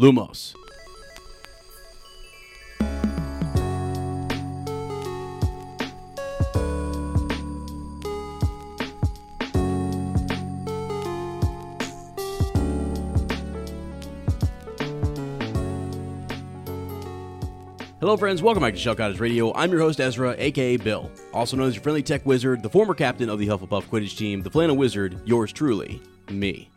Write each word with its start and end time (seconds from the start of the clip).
Lumos. 0.00 0.54
Hello, 18.00 18.16
friends. 18.16 18.40
Welcome 18.40 18.62
back 18.62 18.72
to 18.72 18.80
Shell 18.80 18.94
Cottage 18.94 19.20
Radio. 19.20 19.52
I'm 19.54 19.70
your 19.70 19.80
host, 19.80 20.00
Ezra, 20.00 20.34
aka 20.38 20.78
Bill, 20.78 21.10
also 21.34 21.58
known 21.58 21.68
as 21.68 21.74
your 21.74 21.82
friendly 21.82 22.02
tech 22.02 22.24
wizard, 22.24 22.62
the 22.62 22.70
former 22.70 22.94
captain 22.94 23.28
of 23.28 23.38
the 23.38 23.48
Hufflepuff 23.48 23.84
Quidditch 23.84 24.16
team, 24.16 24.40
the 24.40 24.50
Flannel 24.50 24.78
Wizard, 24.78 25.20
yours 25.26 25.52
truly, 25.52 26.00
me. 26.30 26.70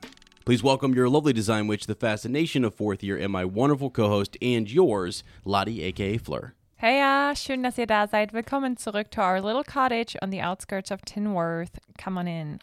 Please 0.45 0.61
welcome 0.61 0.94
your 0.94 1.08
lovely 1.08 1.31
design 1.31 1.67
witch, 1.67 1.88
the 1.88 1.95
fascination 1.95 2.66
of 2.66 2.75
fourth 2.75 3.02
year, 3.02 3.16
and 3.16 3.31
my 3.31 3.45
wonderful 3.45 3.89
co-host 3.89 4.36
and 4.41 4.69
yours, 4.69 5.23
Lottie, 5.45 5.81
aka 5.83 6.17
Fleur. 6.17 6.53
Hey 6.75 6.97
ja, 6.97 7.33
schön, 7.33 7.63
dass 7.63 7.80
ihr 7.80 7.86
da 7.86 8.05
seid. 8.05 8.33
Willkommen 8.33 8.75
zurück 8.75 9.09
to 9.11 9.21
our 9.21 9.39
little 9.39 9.64
cottage 9.64 10.17
on 10.21 10.31
the 10.31 10.41
outskirts 10.41 10.92
of 10.92 11.02
Tinworth. 11.05 11.80
Come 11.98 12.17
on 12.17 12.27
in. 12.27 12.59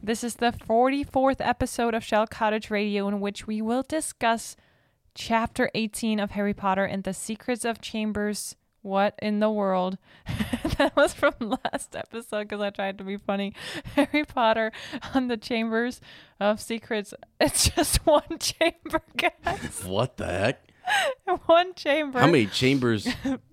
This 0.00 0.22
is 0.22 0.36
the 0.36 0.52
44th 0.52 1.40
episode 1.40 1.92
of 1.92 2.04
Shell 2.04 2.28
Cottage 2.28 2.70
Radio, 2.70 3.08
in 3.08 3.18
which 3.18 3.48
we 3.48 3.60
will 3.60 3.82
discuss 3.82 4.54
Chapter 5.16 5.72
18 5.74 6.20
of 6.20 6.30
Harry 6.30 6.54
Potter 6.54 6.84
and 6.84 7.02
the 7.02 7.12
Secrets 7.12 7.64
of 7.64 7.80
Chambers. 7.80 8.54
What 8.82 9.14
in 9.20 9.40
the 9.40 9.50
world? 9.50 9.98
that 10.78 10.94
was 10.96 11.12
from 11.12 11.34
last 11.40 11.96
episode 11.96 12.48
because 12.48 12.60
I 12.60 12.70
tried 12.70 12.98
to 12.98 13.04
be 13.04 13.16
funny. 13.16 13.54
Harry 13.96 14.24
Potter 14.24 14.72
on 15.14 15.28
the 15.28 15.36
Chambers 15.36 16.00
of 16.40 16.60
Secrets. 16.60 17.14
It's 17.40 17.70
just 17.70 18.06
one 18.06 18.38
chamber, 18.38 19.02
guys. 19.16 19.84
What 19.84 20.16
the 20.16 20.26
heck? 20.26 20.64
one 21.46 21.74
chamber. 21.74 22.18
How 22.18 22.26
many 22.26 22.46
chambers? 22.46 23.06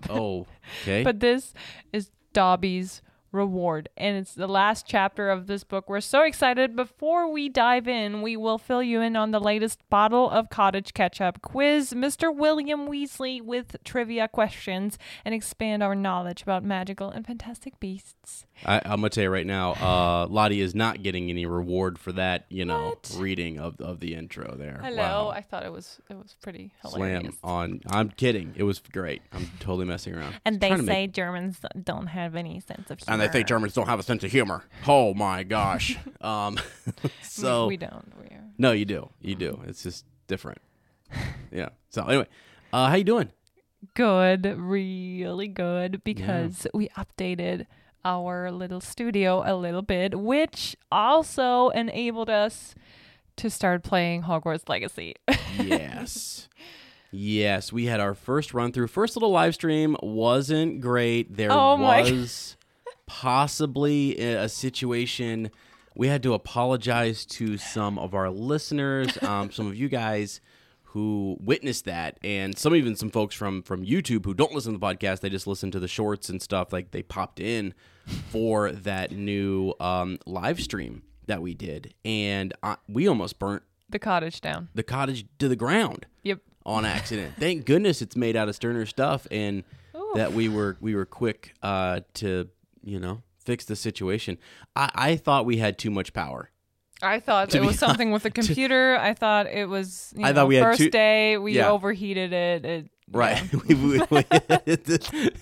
Oh, 0.10 0.48
okay. 0.84 1.04
But 1.04 1.20
this 1.20 1.54
is 1.92 2.12
Dobby's 2.32 3.02
reward, 3.36 3.90
and 3.98 4.18
it's 4.18 4.34
the 4.34 4.48
last 4.48 4.86
chapter 4.88 5.30
of 5.30 5.48
this 5.48 5.64
book. 5.64 5.88
We're 5.90 6.02
so 6.02 6.24
excited. 6.24 6.76
Before 6.76 7.30
we 7.32 7.50
dive 7.50 7.88
in, 7.88 8.22
we 8.22 8.36
will 8.38 8.58
fill 8.58 8.82
you 8.82 9.02
in 9.02 9.16
on 9.16 9.32
the 9.32 9.40
latest 9.40 9.80
bottle 9.90 10.30
of 10.30 10.50
cottage 10.50 10.94
ketchup, 10.94 11.42
quiz 11.42 11.94
Mr. 11.94 12.34
William 12.36 12.88
Weasley 12.88 13.42
with 13.42 13.76
trivia 13.84 14.28
questions, 14.28 14.98
and 15.24 15.36
expand 15.36 15.84
our 15.84 15.94
knowledge 15.96 16.42
about 16.42 16.64
magical 16.64 17.10
and 17.10 17.26
fantastic 17.28 17.80
beasts. 17.80 18.46
I, 18.66 18.78
I'm 18.86 19.02
gonna 19.02 19.10
tell 19.10 19.26
you 19.26 19.30
right 19.30 19.46
now, 19.46 19.74
uh, 19.74 20.28
Lottie 20.30 20.62
is 20.62 20.74
not 20.74 21.04
getting 21.04 21.30
any 21.30 21.46
reward 21.46 22.00
for 22.00 22.14
that. 22.14 22.46
You 22.50 22.64
know, 22.64 22.86
What? 22.90 23.16
reading 23.20 23.60
of 23.60 23.80
of 23.82 24.00
the 24.00 24.16
intro 24.16 24.56
there. 24.58 24.80
Hello, 24.82 24.96
Wow. 25.26 25.30
I 25.30 25.42
thought 25.42 25.66
it 25.66 25.72
was 25.74 26.00
it 26.10 26.16
was 26.16 26.36
pretty 26.42 26.72
hilarious. 26.82 27.22
Slam 27.22 27.38
on. 27.44 27.82
I'm 27.88 28.10
kidding. 28.12 28.54
It 28.56 28.64
was 28.64 28.80
great. 28.80 29.22
I'm 29.34 29.50
totally 29.60 29.86
messing 29.86 30.16
around. 30.16 30.36
And 30.46 30.62
they 30.62 30.70
say 30.78 30.82
make- 30.84 31.12
Germans 31.12 31.60
don't 31.84 32.08
have 32.08 32.36
any 32.36 32.62
sense 32.62 32.90
of 32.90 33.00
humor. 33.00 33.24
They 33.26 33.32
think 33.32 33.48
Germans 33.48 33.74
don't 33.74 33.88
have 33.88 34.00
a 34.00 34.04
sense 34.04 34.24
of 34.24 34.32
humor. 34.32 34.64
Oh 34.88 35.14
my 35.14 35.44
gosh. 35.44 35.98
um, 36.22 36.58
so 37.22 37.68
we 37.68 37.78
don't. 37.78 38.12
We 38.20 38.28
are. 38.36 38.44
no, 38.58 38.72
you 38.72 38.86
do. 38.86 39.10
You 39.22 39.36
do. 39.36 39.62
It's 39.68 39.84
just 39.84 40.06
different. 40.28 40.60
Yeah. 41.52 41.70
So 41.90 42.04
anyway, 42.06 42.28
uh, 42.74 42.90
how 42.90 42.96
you 42.96 43.06
doing? 43.06 43.30
good, 43.94 44.46
really 44.58 45.48
good, 45.48 46.04
because 46.04 46.68
we 46.74 46.90
updated 46.90 47.66
our 48.04 48.52
little 48.52 48.82
studio 48.82 49.42
a 49.46 49.56
little 49.56 49.82
bit, 49.82 50.20
which 50.20 50.76
also 50.92 51.70
enabled 51.70 52.30
us 52.30 52.76
to 53.38 53.50
start 53.50 53.84
playing 53.84 54.24
Hogwarts 54.24 54.68
Legacy. 54.68 55.16
yes. 55.58 56.50
Yes, 57.12 57.72
we 57.72 57.86
had 57.86 58.02
our 58.02 58.14
first 58.14 58.54
run 58.54 58.74
through. 58.74 58.88
First 58.88 59.16
little 59.16 59.32
live 59.32 59.54
stream 59.54 59.96
wasn't 60.02 60.82
great. 60.82 61.38
There 61.38 61.52
Oh 61.52 61.78
was 61.78 62.58
possibly 63.06 64.18
a 64.18 64.48
situation 64.50 65.50
we 65.96 66.08
had 66.10 66.22
to 66.24 66.34
apologize 66.34 67.26
to 67.26 67.58
some 67.58 67.98
of 67.98 68.14
our 68.14 68.30
listeners, 68.30 69.18
um, 69.24 69.50
some 69.52 69.66
of 69.68 69.76
you 69.76 69.88
guys 69.88 70.42
who 70.84 71.38
witnessed 71.40 71.86
that, 71.86 72.18
and 72.24 72.58
some 72.58 72.76
even 72.76 72.96
some 72.96 73.10
folks 73.10 73.34
from 73.36 73.62
from 73.64 73.86
YouTube 73.86 74.26
who 74.26 74.34
don't 74.34 74.54
listen 74.54 74.74
to 74.74 74.78
the 74.80 74.86
podcast. 74.86 75.22
They 75.22 75.30
just 75.30 75.48
listen 75.48 75.72
to 75.72 75.80
the 75.80 75.88
shorts 75.88 76.30
and 76.30 76.42
stuff. 76.42 76.74
Like 76.74 76.92
they 76.92 77.02
popped 77.02 77.40
in 77.40 77.74
for 78.30 78.72
that 78.72 79.12
new 79.12 79.74
um, 79.80 80.20
live 80.26 80.60
stream 80.62 81.04
that 81.28 81.42
we 81.42 81.54
did, 81.54 81.94
and 82.04 82.54
I, 82.62 82.76
we 82.90 83.08
almost 83.08 83.40
burnt 83.40 83.64
the 83.90 84.00
cottage 84.00 84.42
down. 84.42 84.68
the 84.76 84.84
cottage 84.84 85.26
to 85.40 85.48
the 85.48 85.56
ground 85.56 86.06
Yep. 86.24 86.40
on 86.66 86.86
accident. 86.86 87.36
Thank 87.40 87.66
goodness 87.66 88.02
it's 88.02 88.16
made 88.16 88.36
out 88.36 88.50
of 88.50 88.56
sterner 88.56 88.86
stuff 88.86 89.28
and 89.32 89.64
that 90.16 90.34
we 90.34 90.48
were 90.50 90.76
we 90.82 90.94
were 90.96 91.06
quick 91.06 91.54
uh, 91.64 92.02
to 92.16 92.48
you 92.86 93.00
know 93.00 93.22
fix 93.44 93.66
the 93.66 93.76
situation. 93.76 94.38
I, 94.76 94.90
I 94.96 95.16
thought 95.18 95.46
we 95.46 95.58
had 95.58 95.78
too 95.78 95.92
much 95.92 96.14
power. 96.14 96.50
I 97.02 97.20
thought 97.20 97.50
To 97.50 97.58
it 97.58 97.66
was 97.66 97.78
something 97.78 98.12
with 98.12 98.24
the 98.24 98.32
computer. 98.40 98.96
I 98.96 99.14
thought 99.14 99.48
it 99.48 99.68
was. 99.68 100.14
You 100.16 100.26
I 100.26 100.30
know, 100.30 100.36
thought 100.36 100.48
we 100.48 100.56
had 100.56 100.64
first 100.64 100.80
two- 100.80 100.90
day 100.90 101.38
we 101.38 101.54
Yeah. 101.54 101.70
overheated 101.70 102.32
it. 102.32 102.66
it 102.66 102.90
Right. 103.12 103.42
we, 103.68 103.76
we, 103.76 103.92
we, 103.92 103.98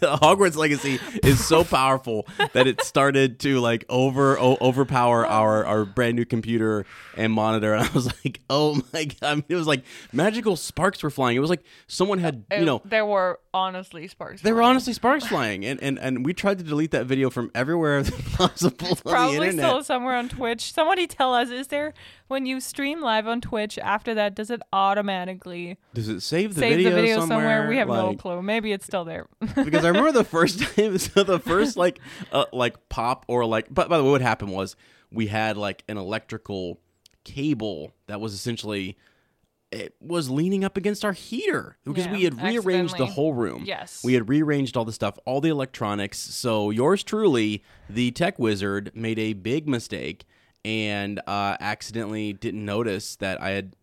Hogwarts 0.04 0.58
Legacy 0.58 1.00
is 1.24 1.44
so 1.44 1.64
powerful 1.64 2.28
that 2.52 2.68
it 2.68 2.82
started 2.82 3.40
to 3.42 3.60
like 3.60 3.86
over 3.88 4.38
o- 4.38 4.58
overpower 4.60 5.26
our 5.26 5.66
our 5.66 5.86
brand 5.86 6.18
new 6.18 6.26
computer 6.26 6.86
and 7.16 7.32
monitor. 7.32 7.74
And 7.74 7.88
I 7.88 7.92
was 7.94 8.08
like, 8.26 8.42
oh 8.50 8.82
my 8.94 9.06
god! 9.06 9.18
I 9.24 9.36
mean, 9.36 9.46
it 9.48 9.56
was 9.56 9.66
like 9.66 9.84
magical 10.12 10.58
sparks 10.58 11.02
were 11.02 11.10
flying. 11.10 11.38
It 11.38 11.40
was 11.40 11.50
like 11.50 11.64
someone 11.88 12.20
had 12.20 12.44
you 12.52 12.66
know 12.66 12.82
there 12.84 13.06
were 13.06 13.40
honestly 13.54 14.08
sparks. 14.08 14.42
There 14.42 14.54
were 14.54 14.60
flying. 14.62 14.70
honestly 14.72 14.94
sparks 14.94 15.26
flying, 15.26 15.64
and, 15.64 15.82
and 15.82 15.98
and 16.00 16.26
we 16.26 16.34
tried 16.34 16.58
to 16.58 16.64
delete 16.66 16.92
that 16.92 17.06
video 17.06 17.30
from 17.30 17.50
everywhere 17.56 18.04
possible 18.34 18.88
on 18.90 18.96
the 18.96 19.02
probably 19.10 19.52
still 19.52 19.84
somewhere 19.84 20.16
on 20.16 20.28
Twitch. 20.28 20.74
Somebody 20.74 21.08
tell 21.08 21.34
us: 21.34 21.50
Is 21.50 21.68
there 21.68 21.94
when 22.28 22.46
you 22.46 22.60
stream 22.60 23.02
live 23.02 23.26
on 23.26 23.40
Twitch? 23.40 23.78
After 23.80 24.14
that, 24.16 24.36
does 24.36 24.50
it 24.50 24.62
automatically 24.74 25.78
Does 25.94 26.10
it 26.10 26.22
save 26.22 26.56
the 26.56 26.62
save 26.62 26.78
video, 26.78 26.90
the 26.90 26.96
video 26.96 27.20
somewhere? 27.20 27.53
We 27.70 27.78
have 27.78 27.88
no 27.88 28.16
clue. 28.16 28.42
Maybe 28.42 28.72
it's 28.72 28.86
still 28.86 29.06
there. 29.06 29.28
because 29.56 29.86
I 29.86 29.90
remember 29.90 30.12
the 30.12 30.24
first 30.24 30.60
time, 30.76 30.98
so 31.00 31.24
the 31.24 31.40
first 31.40 31.78
like 31.78 32.00
uh, 32.32 32.46
like 32.52 32.90
pop 32.90 33.26
or 33.28 33.46
like. 33.46 33.68
But 33.70 33.90
by 33.90 33.98
the 33.98 34.04
way, 34.04 34.12
what 34.12 34.22
happened 34.22 34.52
was 34.52 34.76
we 35.12 35.28
had 35.28 35.58
like 35.58 35.84
an 35.88 35.98
electrical 35.98 36.80
cable 37.24 37.94
that 38.08 38.20
was 38.20 38.34
essentially 38.34 38.98
it 39.72 39.96
was 40.00 40.30
leaning 40.30 40.64
up 40.64 40.78
against 40.78 41.04
our 41.04 41.14
heater 41.14 41.78
because 41.84 42.08
we 42.08 42.24
had 42.24 42.42
rearranged 42.42 42.98
the 42.98 43.08
whole 43.08 43.34
room. 43.34 43.64
Yes. 43.66 44.04
We 44.04 44.14
had 44.14 44.30
rearranged 44.30 44.78
all 44.78 44.86
the 44.86 44.94
stuff, 44.94 45.18
all 45.26 45.42
the 45.42 45.50
electronics. 45.50 46.20
So 46.20 46.70
yours 46.70 47.04
truly, 47.04 47.64
the 47.90 48.12
tech 48.12 48.38
wizard, 48.38 48.92
made 48.94 49.18
a 49.18 49.34
big 49.34 49.68
mistake 49.68 50.26
and 50.64 51.20
uh, 51.26 51.58
accidentally 51.60 52.34
didn't 52.34 52.64
notice 52.64 53.16
that 53.18 53.42
I 53.42 53.52
had 53.52 53.76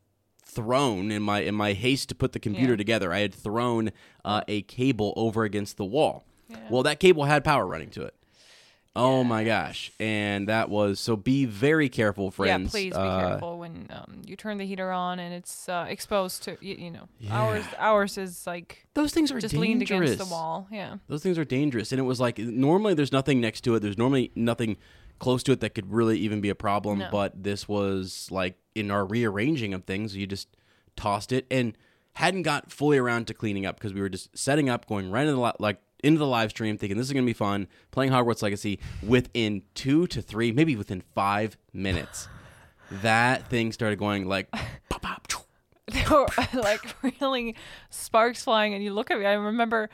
thrown 0.54 1.10
in 1.10 1.22
my 1.22 1.40
in 1.40 1.54
my 1.54 1.72
haste 1.72 2.08
to 2.10 2.14
put 2.14 2.32
the 2.32 2.40
computer 2.40 2.72
Yeah. 2.72 2.76
together. 2.78 3.12
I 3.12 3.20
had 3.20 3.34
thrown 3.34 3.90
uh, 4.24 4.42
a 4.48 4.62
cable 4.62 5.12
over 5.16 5.44
against 5.44 5.76
the 5.76 5.84
wall. 5.84 6.24
Well, 6.68 6.82
that 6.82 6.98
cable 6.98 7.24
had 7.24 7.44
power 7.44 7.64
running 7.66 7.90
to 7.90 8.02
it. 8.02 8.14
Oh 8.96 9.22
my 9.22 9.44
gosh! 9.44 9.92
And 10.00 10.48
that 10.48 10.68
was 10.68 10.98
so. 10.98 11.16
Be 11.16 11.44
very 11.44 11.88
careful, 11.88 12.32
friends. 12.32 12.74
Yeah, 12.74 12.80
please 12.80 12.92
be 12.92 12.98
Uh, 12.98 13.28
careful 13.28 13.58
when 13.60 13.86
um, 13.90 14.22
you 14.26 14.34
turn 14.34 14.58
the 14.58 14.66
heater 14.66 14.90
on 14.90 15.20
and 15.20 15.32
it's 15.32 15.68
uh, 15.68 15.86
exposed 15.88 16.42
to 16.42 16.56
you, 16.60 16.74
you 16.74 16.90
know 16.90 17.08
ours. 17.30 17.64
Ours 17.78 18.18
is 18.18 18.48
like 18.48 18.88
Those 18.94 19.12
things 19.12 19.30
are 19.30 19.38
just 19.38 19.52
dangerous. 19.54 19.68
leaned 19.68 19.82
against 19.82 20.18
the 20.18 20.24
wall. 20.24 20.66
Yeah. 20.72 20.96
Those 21.06 21.22
things 21.22 21.38
are 21.38 21.44
dangerous. 21.44 21.92
And 21.92 22.00
it 22.00 22.02
was 22.04 22.18
like 22.20 22.36
normally 22.38 22.94
there's 22.94 23.12
nothing 23.12 23.40
next 23.40 23.60
to 23.60 23.76
it. 23.76 23.80
There's 23.80 23.96
normally 23.96 24.32
nothing 24.34 24.76
close 25.20 25.44
to 25.44 25.52
it 25.52 25.60
that 25.60 25.74
could 25.74 25.92
really 25.92 26.18
even 26.18 26.40
be 26.40 26.48
a 26.48 26.54
problem. 26.56 26.98
No. 26.98 27.08
But 27.12 27.44
this 27.44 27.68
was 27.68 28.26
like 28.30 28.56
in 28.74 28.90
our 28.90 29.04
rearranging 29.04 29.72
of 29.72 29.84
things, 29.84 30.16
you 30.16 30.26
just 30.26 30.48
tossed 30.96 31.30
it 31.30 31.46
and 31.50 31.76
hadn't 32.14 32.42
got 32.42 32.72
fully 32.72 32.98
around 32.98 33.28
to 33.28 33.34
cleaning 33.34 33.64
up 33.64 33.76
because 33.76 33.94
we 33.94 34.00
were 34.00 34.08
just 34.08 34.36
setting 34.36 34.68
up, 34.68 34.86
going 34.86 35.10
right 35.10 35.22
into 35.22 35.34
the 35.34 35.40
li- 35.40 35.52
like 35.60 35.80
into 36.02 36.18
the 36.18 36.26
live 36.26 36.50
stream, 36.50 36.76
thinking 36.76 36.98
this 36.98 37.06
is 37.06 37.12
gonna 37.12 37.24
be 37.24 37.32
fun, 37.32 37.68
playing 37.92 38.10
Hogwarts 38.10 38.42
Legacy. 38.42 38.80
Within 39.06 39.62
two 39.74 40.08
to 40.08 40.20
three, 40.20 40.50
maybe 40.50 40.74
within 40.74 41.02
five 41.14 41.56
minutes, 41.72 42.28
that 42.90 43.46
thing 43.48 43.70
started 43.70 43.98
going 44.00 44.26
like 44.26 44.50
pop 44.88 45.02
pop. 45.02 45.20
They 45.90 46.04
were 46.10 46.26
like 46.60 46.94
really 47.20 47.56
sparks 47.90 48.44
flying, 48.44 48.74
and 48.74 48.82
you 48.82 48.92
look 48.92 49.10
at 49.10 49.18
me. 49.18 49.26
I 49.26 49.34
remember. 49.34 49.90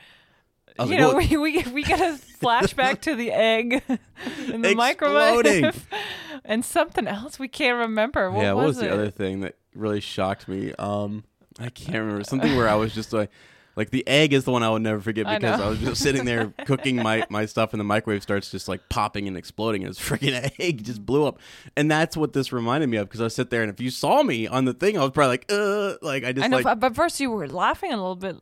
You 0.78 0.84
like, 0.84 0.98
know, 0.98 1.14
"What?" 1.14 1.30
we, 1.30 1.36
we 1.36 1.62
we 1.72 1.82
get 1.82 2.00
a 2.00 2.18
flashback 2.40 3.00
to 3.02 3.14
the 3.14 3.32
egg 3.32 3.82
in 4.52 4.62
the 4.62 4.74
microwave, 4.74 5.86
and 6.44 6.64
something 6.64 7.06
else 7.06 7.38
we 7.38 7.48
can't 7.48 7.78
remember. 7.78 8.30
What 8.30 8.42
yeah, 8.42 8.52
was 8.52 8.56
what 8.56 8.66
was 8.66 8.78
it? 8.78 8.80
the 8.82 8.92
other 8.92 9.10
thing 9.10 9.40
that 9.40 9.56
really 9.74 10.00
shocked 10.00 10.48
me? 10.48 10.72
Um, 10.78 11.24
I 11.58 11.70
can't 11.70 11.98
remember 11.98 12.24
something 12.24 12.56
where 12.56 12.68
I 12.68 12.74
was 12.74 12.94
just 12.94 13.12
like, 13.12 13.30
like 13.76 13.90
the 13.90 14.06
egg 14.08 14.32
is 14.32 14.44
the 14.44 14.50
one 14.50 14.62
I 14.62 14.70
will 14.70 14.78
never 14.78 15.00
forget 15.00 15.26
because 15.26 15.60
I, 15.60 15.64
know. 15.64 15.70
was 15.70 15.78
just 15.78 16.02
sitting 16.02 16.24
there 16.24 16.52
cooking 16.66 16.96
my 16.96 17.24
my 17.28 17.46
stuff 17.46 17.72
and 17.74 17.80
the 17.80 17.84
microwave 17.84 18.22
starts 18.22 18.50
just 18.50 18.68
like 18.68 18.88
popping 18.88 19.28
and 19.28 19.36
exploding 19.36 19.84
and 19.84 19.90
this 19.90 20.00
freaking 20.00 20.50
egg 20.58 20.82
just 20.84 21.04
blew 21.04 21.26
up, 21.26 21.38
and 21.76 21.90
that's 21.90 22.16
what 22.16 22.32
this 22.32 22.52
reminded 22.52 22.88
me 22.88 22.96
of 22.96 23.08
because 23.08 23.20
I 23.20 23.28
sit 23.28 23.50
there 23.50 23.62
and 23.62 23.70
if 23.70 23.80
you 23.80 23.90
saw 23.90 24.22
me 24.22 24.46
on 24.46 24.64
the 24.64 24.74
thing, 24.74 24.96
I 24.98 25.02
was 25.02 25.10
probably 25.12 25.28
like, 25.28 25.46
uh, 25.50 25.94
like 26.02 26.24
I 26.24 26.32
just 26.32 26.44
I 26.44 26.48
know, 26.48 26.58
like 26.58 26.80
but- 26.80 26.96
first 26.96 27.20
you 27.20 27.30
were 27.30 27.48
laughing 27.48 27.92
a 27.92 27.96
little 27.96 28.16
bit 28.16 28.36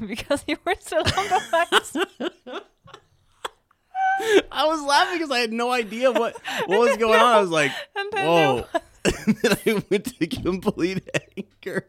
because 0.06 0.44
you 0.46 0.56
were 0.64 0.74
the 0.74 1.66
lights. 1.70 1.96
I 4.50 4.66
was 4.66 4.82
laughing 4.82 5.18
because 5.18 5.30
I 5.30 5.38
had 5.38 5.52
no 5.52 5.70
idea 5.70 6.10
what 6.10 6.36
what 6.66 6.80
was 6.80 6.96
going 6.96 7.20
on. 7.20 7.34
I 7.34 7.40
was 7.40 7.50
like, 7.50 7.72
whoa. 8.12 8.64
and 9.26 9.36
then 9.36 9.56
I 9.66 9.84
went 9.90 10.18
to 10.18 10.26
complete 10.26 11.08
anger. 11.36 11.86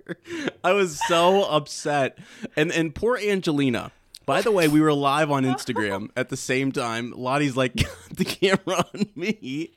I 0.63 0.73
was 0.73 0.99
so 1.07 1.43
upset. 1.43 2.17
And 2.55 2.71
and 2.71 2.93
poor 2.93 3.17
Angelina. 3.17 3.91
By 4.25 4.41
the 4.41 4.51
way, 4.51 4.67
we 4.67 4.79
were 4.79 4.93
live 4.93 5.31
on 5.31 5.43
Instagram 5.43 6.11
at 6.15 6.29
the 6.29 6.37
same 6.37 6.71
time. 6.71 7.13
Lottie's 7.15 7.57
like, 7.57 7.75
"Got 7.75 7.89
the 8.11 8.25
camera 8.25 8.85
on 8.93 9.07
me. 9.15 9.71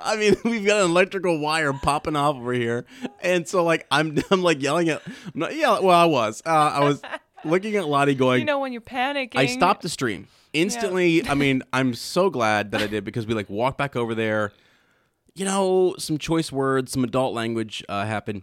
I 0.00 0.16
mean, 0.16 0.36
we've 0.44 0.64
got 0.64 0.84
an 0.84 0.90
electrical 0.90 1.38
wire 1.38 1.72
popping 1.72 2.16
off 2.16 2.36
over 2.36 2.52
here, 2.52 2.84
and 3.20 3.48
so 3.48 3.64
like 3.64 3.86
I'm, 3.90 4.18
I'm 4.30 4.42
like 4.42 4.62
yelling 4.62 4.88
at, 4.88 5.02
I'm 5.06 5.32
not 5.34 5.56
yelling. 5.56 5.84
Well, 5.84 5.98
I 5.98 6.04
was, 6.04 6.42
uh, 6.44 6.50
I 6.50 6.80
was 6.80 7.02
looking 7.44 7.76
at 7.76 7.88
Lottie, 7.88 8.14
going, 8.14 8.40
you 8.40 8.46
know 8.46 8.60
when 8.60 8.72
you're 8.72 8.80
panicking. 8.80 9.36
I 9.36 9.46
stopped 9.46 9.82
the 9.82 9.88
stream 9.88 10.28
instantly. 10.52 11.26
I 11.26 11.34
mean, 11.34 11.62
I'm 11.72 11.94
so 11.94 12.30
glad 12.30 12.70
that 12.72 12.80
I 12.82 12.86
did 12.86 13.04
because 13.04 13.26
we 13.26 13.34
like 13.34 13.50
walked 13.50 13.78
back 13.78 13.96
over 13.96 14.14
there. 14.14 14.52
You 15.36 15.44
know, 15.44 15.94
some 15.98 16.18
choice 16.18 16.50
words, 16.50 16.92
some 16.92 17.04
adult 17.04 17.34
language 17.34 17.84
uh, 17.88 18.06
happened 18.06 18.42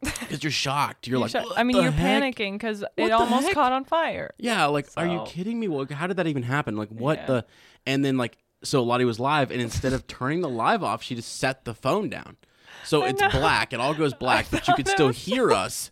because 0.00 0.42
you're 0.44 0.52
shocked. 0.52 1.06
You're, 1.08 1.18
You're 1.18 1.28
like, 1.28 1.34
"What 1.34 1.58
I 1.58 1.64
mean, 1.64 1.82
you're 1.82 1.90
heck?" 1.90 2.22
panicking 2.22 2.52
because 2.52 2.84
it 2.96 3.10
almost 3.10 3.46
heck? 3.46 3.54
caught 3.54 3.72
on 3.72 3.84
fire. 3.84 4.32
Yeah, 4.38 4.66
like, 4.66 4.86
are 4.96 5.06
you 5.06 5.22
kidding 5.26 5.58
me? 5.58 5.66
Well, 5.68 5.86
how 5.90 6.06
did 6.06 6.16
that 6.18 6.26
even 6.28 6.44
happen? 6.44 6.76
Like, 6.76 6.90
what 6.90 7.18
Yeah. 7.18 7.26
the? 7.26 7.46
And 7.86 8.04
then 8.04 8.16
like, 8.16 8.38
so 8.62 8.82
Lottie 8.84 9.04
was 9.04 9.18
live, 9.18 9.50
and 9.50 9.60
instead 9.60 9.92
of 9.92 10.06
turning 10.06 10.40
the 10.40 10.48
live 10.48 10.84
off, 10.84 11.02
she 11.02 11.14
just 11.16 11.38
set 11.38 11.64
the 11.64 11.74
phone 11.74 12.08
down. 12.08 12.36
So 12.84 13.04
it's 13.04 13.20
know. 13.20 13.30
black. 13.30 13.72
It 13.72 13.80
all 13.80 13.94
goes 13.94 14.14
black, 14.20 14.46
but 14.50 14.68
you 14.68 14.74
could 14.74 14.86
still 14.88 15.08
hear 15.08 15.50
us. 15.50 15.90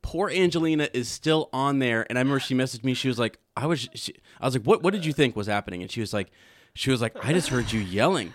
Poor 0.00 0.30
Angelina 0.30 0.88
is 0.94 1.08
still 1.08 1.48
on 1.52 1.80
there, 1.80 2.06
and 2.08 2.16
I 2.16 2.20
remember 2.20 2.38
she 2.38 2.54
messaged 2.54 2.84
me. 2.84 2.94
She 2.94 3.08
was 3.08 3.18
like, 3.18 3.38
"I 3.56 3.66
was," 3.66 3.88
she, 3.94 4.14
I 4.40 4.44
was 4.46 4.54
like, 4.54 4.62
"What? 4.62 4.82
What 4.84 4.92
did 4.94 5.04
you 5.04 5.12
think 5.12 5.34
was 5.34 5.48
happening?" 5.48 5.82
And 5.82 5.90
she 5.90 6.00
was 6.00 6.12
like, 6.12 6.30
"She 6.74 6.92
was 6.92 7.02
like, 7.02 7.16
I 7.24 7.32
just 7.32 7.48
heard 7.48 7.72
you 7.72 7.80
yelling." 7.80 8.34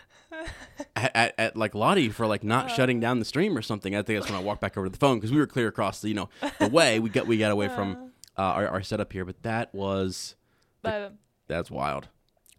At, 0.96 1.12
at, 1.16 1.34
at 1.38 1.58
like 1.58 1.76
Lottie 1.76 2.10
for 2.10 2.28
like 2.28 2.44
not 2.44 2.66
uh-huh. 2.66 2.76
shutting 2.76 3.00
down 3.00 3.20
the 3.20 3.26
stream 3.26 3.58
or 3.58 3.62
something. 3.62 3.96
I 3.96 4.02
think 4.02 4.20
that's 4.20 4.32
when 4.32 4.40
I 4.40 4.44
walked 4.44 4.62
back 4.62 4.78
over 4.78 4.88
to 4.88 4.92
the 4.92 4.98
phone 4.98 5.18
because 5.18 5.32
we 5.32 5.38
were 5.38 5.48
clear 5.48 5.68
across 5.68 6.02
the 6.02 6.10
you 6.10 6.14
know 6.14 6.30
the 6.60 6.70
way 6.70 7.00
we 7.00 7.10
got 7.10 7.28
we 7.28 7.38
got 7.38 7.52
away 7.52 7.68
from 7.68 7.92
uh-huh. 7.92 8.06
uh, 8.38 8.54
our, 8.54 8.68
our 8.68 8.84
setup 8.84 9.12
here. 9.14 9.26
But 9.26 9.42
that 9.44 9.74
was 9.74 10.36
But 10.82 11.02
um, 11.02 11.14
that's 11.48 11.70
wild. 11.70 12.10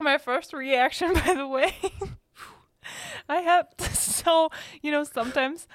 my 0.01 0.19
first 0.19 0.53
reaction, 0.53 1.13
by 1.27 1.35
the 1.35 1.47
way, 1.47 1.75
I 3.29 3.37
have 3.37 3.69
so 3.95 4.51
you 4.83 4.91
know 4.91 5.05
sometimes 5.05 5.67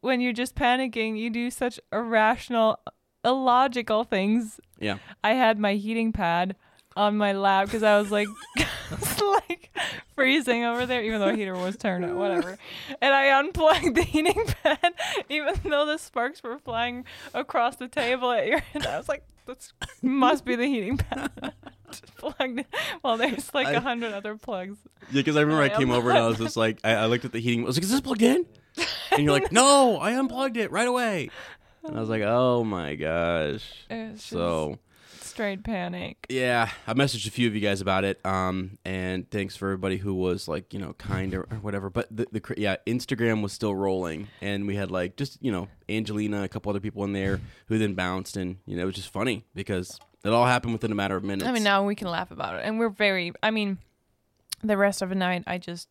when 0.00 0.20
you're 0.20 0.32
just 0.32 0.54
panicking, 0.54 1.18
you 1.18 1.30
do 1.30 1.50
such 1.50 1.78
irrational, 1.92 2.80
illogical 3.24 4.04
things. 4.04 4.60
Yeah. 4.78 4.98
I 5.22 5.32
had 5.34 5.58
my 5.58 5.74
heating 5.74 6.12
pad 6.12 6.56
on 6.96 7.16
my 7.16 7.32
lap 7.32 7.66
because 7.66 7.82
I 7.82 7.98
was 7.98 8.10
like, 8.10 8.28
like 9.20 9.70
freezing 10.14 10.64
over 10.64 10.86
there, 10.86 11.02
even 11.02 11.20
though 11.20 11.30
the 11.30 11.36
heater 11.36 11.54
was 11.54 11.76
turned 11.76 12.04
on, 12.04 12.16
whatever. 12.16 12.58
And 13.00 13.14
I 13.14 13.38
unplugged 13.38 13.94
the 13.94 14.02
heating 14.02 14.44
pad, 14.62 14.92
even 15.28 15.54
though 15.64 15.86
the 15.86 15.98
sparks 15.98 16.42
were 16.42 16.58
flying 16.58 17.04
across 17.34 17.76
the 17.76 17.88
table 17.88 18.30
at 18.30 18.46
your 18.46 18.62
end. 18.74 18.86
I 18.86 18.96
was 18.98 19.08
like, 19.08 19.24
this 19.46 19.72
must 20.02 20.44
be 20.44 20.56
the 20.56 20.66
heating 20.66 20.96
pad. 20.96 21.30
Plugged 22.18 22.60
it. 22.60 22.66
Well, 23.02 23.16
there's 23.16 23.52
like 23.52 23.74
a 23.74 23.80
hundred 23.80 24.12
other 24.12 24.36
plugs. 24.36 24.78
Yeah, 25.10 25.20
because 25.20 25.36
I 25.36 25.40
remember 25.40 25.62
I, 25.62 25.66
I 25.66 25.68
came 25.70 25.90
over 25.90 26.10
and 26.10 26.18
I 26.18 26.26
was 26.26 26.38
just 26.38 26.56
like, 26.56 26.78
I, 26.84 26.94
I 26.94 27.06
looked 27.06 27.24
at 27.24 27.32
the 27.32 27.40
heating. 27.40 27.64
I 27.64 27.66
was 27.66 27.76
like, 27.76 27.82
"Is 27.82 27.90
this 27.90 28.00
plugged 28.00 28.22
in?" 28.22 28.46
And 29.10 29.24
you're 29.24 29.32
like, 29.32 29.50
"No, 29.50 29.96
I 29.96 30.12
unplugged 30.12 30.56
it 30.56 30.70
right 30.70 30.86
away." 30.86 31.30
And 31.82 31.96
I 31.96 32.00
was 32.00 32.08
like, 32.08 32.22
"Oh 32.22 32.62
my 32.62 32.94
gosh!" 32.94 33.64
So 34.18 34.78
just 34.78 34.78
straight 35.40 35.64
panic. 35.64 36.26
yeah, 36.28 36.68
I 36.86 36.92
messaged 36.92 37.26
a 37.26 37.30
few 37.30 37.48
of 37.48 37.54
you 37.54 37.62
guys 37.62 37.80
about 37.80 38.04
it. 38.04 38.24
Um, 38.26 38.76
and 38.84 39.28
thanks 39.30 39.56
for 39.56 39.68
everybody 39.68 39.96
who 39.96 40.12
was 40.12 40.48
like, 40.48 40.74
you 40.74 40.78
know, 40.78 40.92
kind 40.94 41.34
or, 41.34 41.46
or 41.50 41.56
whatever. 41.62 41.88
But 41.88 42.14
the, 42.14 42.26
the 42.30 42.40
cr- 42.40 42.54
yeah, 42.58 42.76
Instagram 42.86 43.42
was 43.42 43.54
still 43.54 43.74
rolling, 43.74 44.28
and 44.42 44.66
we 44.66 44.76
had 44.76 44.90
like 44.90 45.16
just 45.16 45.38
you 45.42 45.50
know 45.50 45.68
Angelina, 45.88 46.42
a 46.42 46.48
couple 46.48 46.68
other 46.68 46.80
people 46.80 47.04
in 47.04 47.14
there 47.14 47.40
who 47.68 47.78
then 47.78 47.94
bounced, 47.94 48.36
and 48.36 48.58
you 48.66 48.76
know 48.76 48.82
it 48.82 48.86
was 48.86 48.96
just 48.96 49.08
funny 49.08 49.46
because 49.54 49.98
it 50.24 50.28
all 50.28 50.44
happened 50.44 50.74
within 50.74 50.92
a 50.92 50.94
matter 50.94 51.16
of 51.16 51.24
minutes. 51.24 51.48
I 51.48 51.52
mean, 51.52 51.62
now 51.62 51.84
we 51.84 51.94
can 51.94 52.08
laugh 52.08 52.30
about 52.30 52.56
it, 52.56 52.62
and 52.64 52.78
we're 52.78 52.90
very. 52.90 53.32
I 53.42 53.50
mean, 53.50 53.78
the 54.62 54.76
rest 54.76 55.00
of 55.00 55.08
the 55.08 55.14
night, 55.14 55.44
I 55.46 55.56
just 55.56 55.88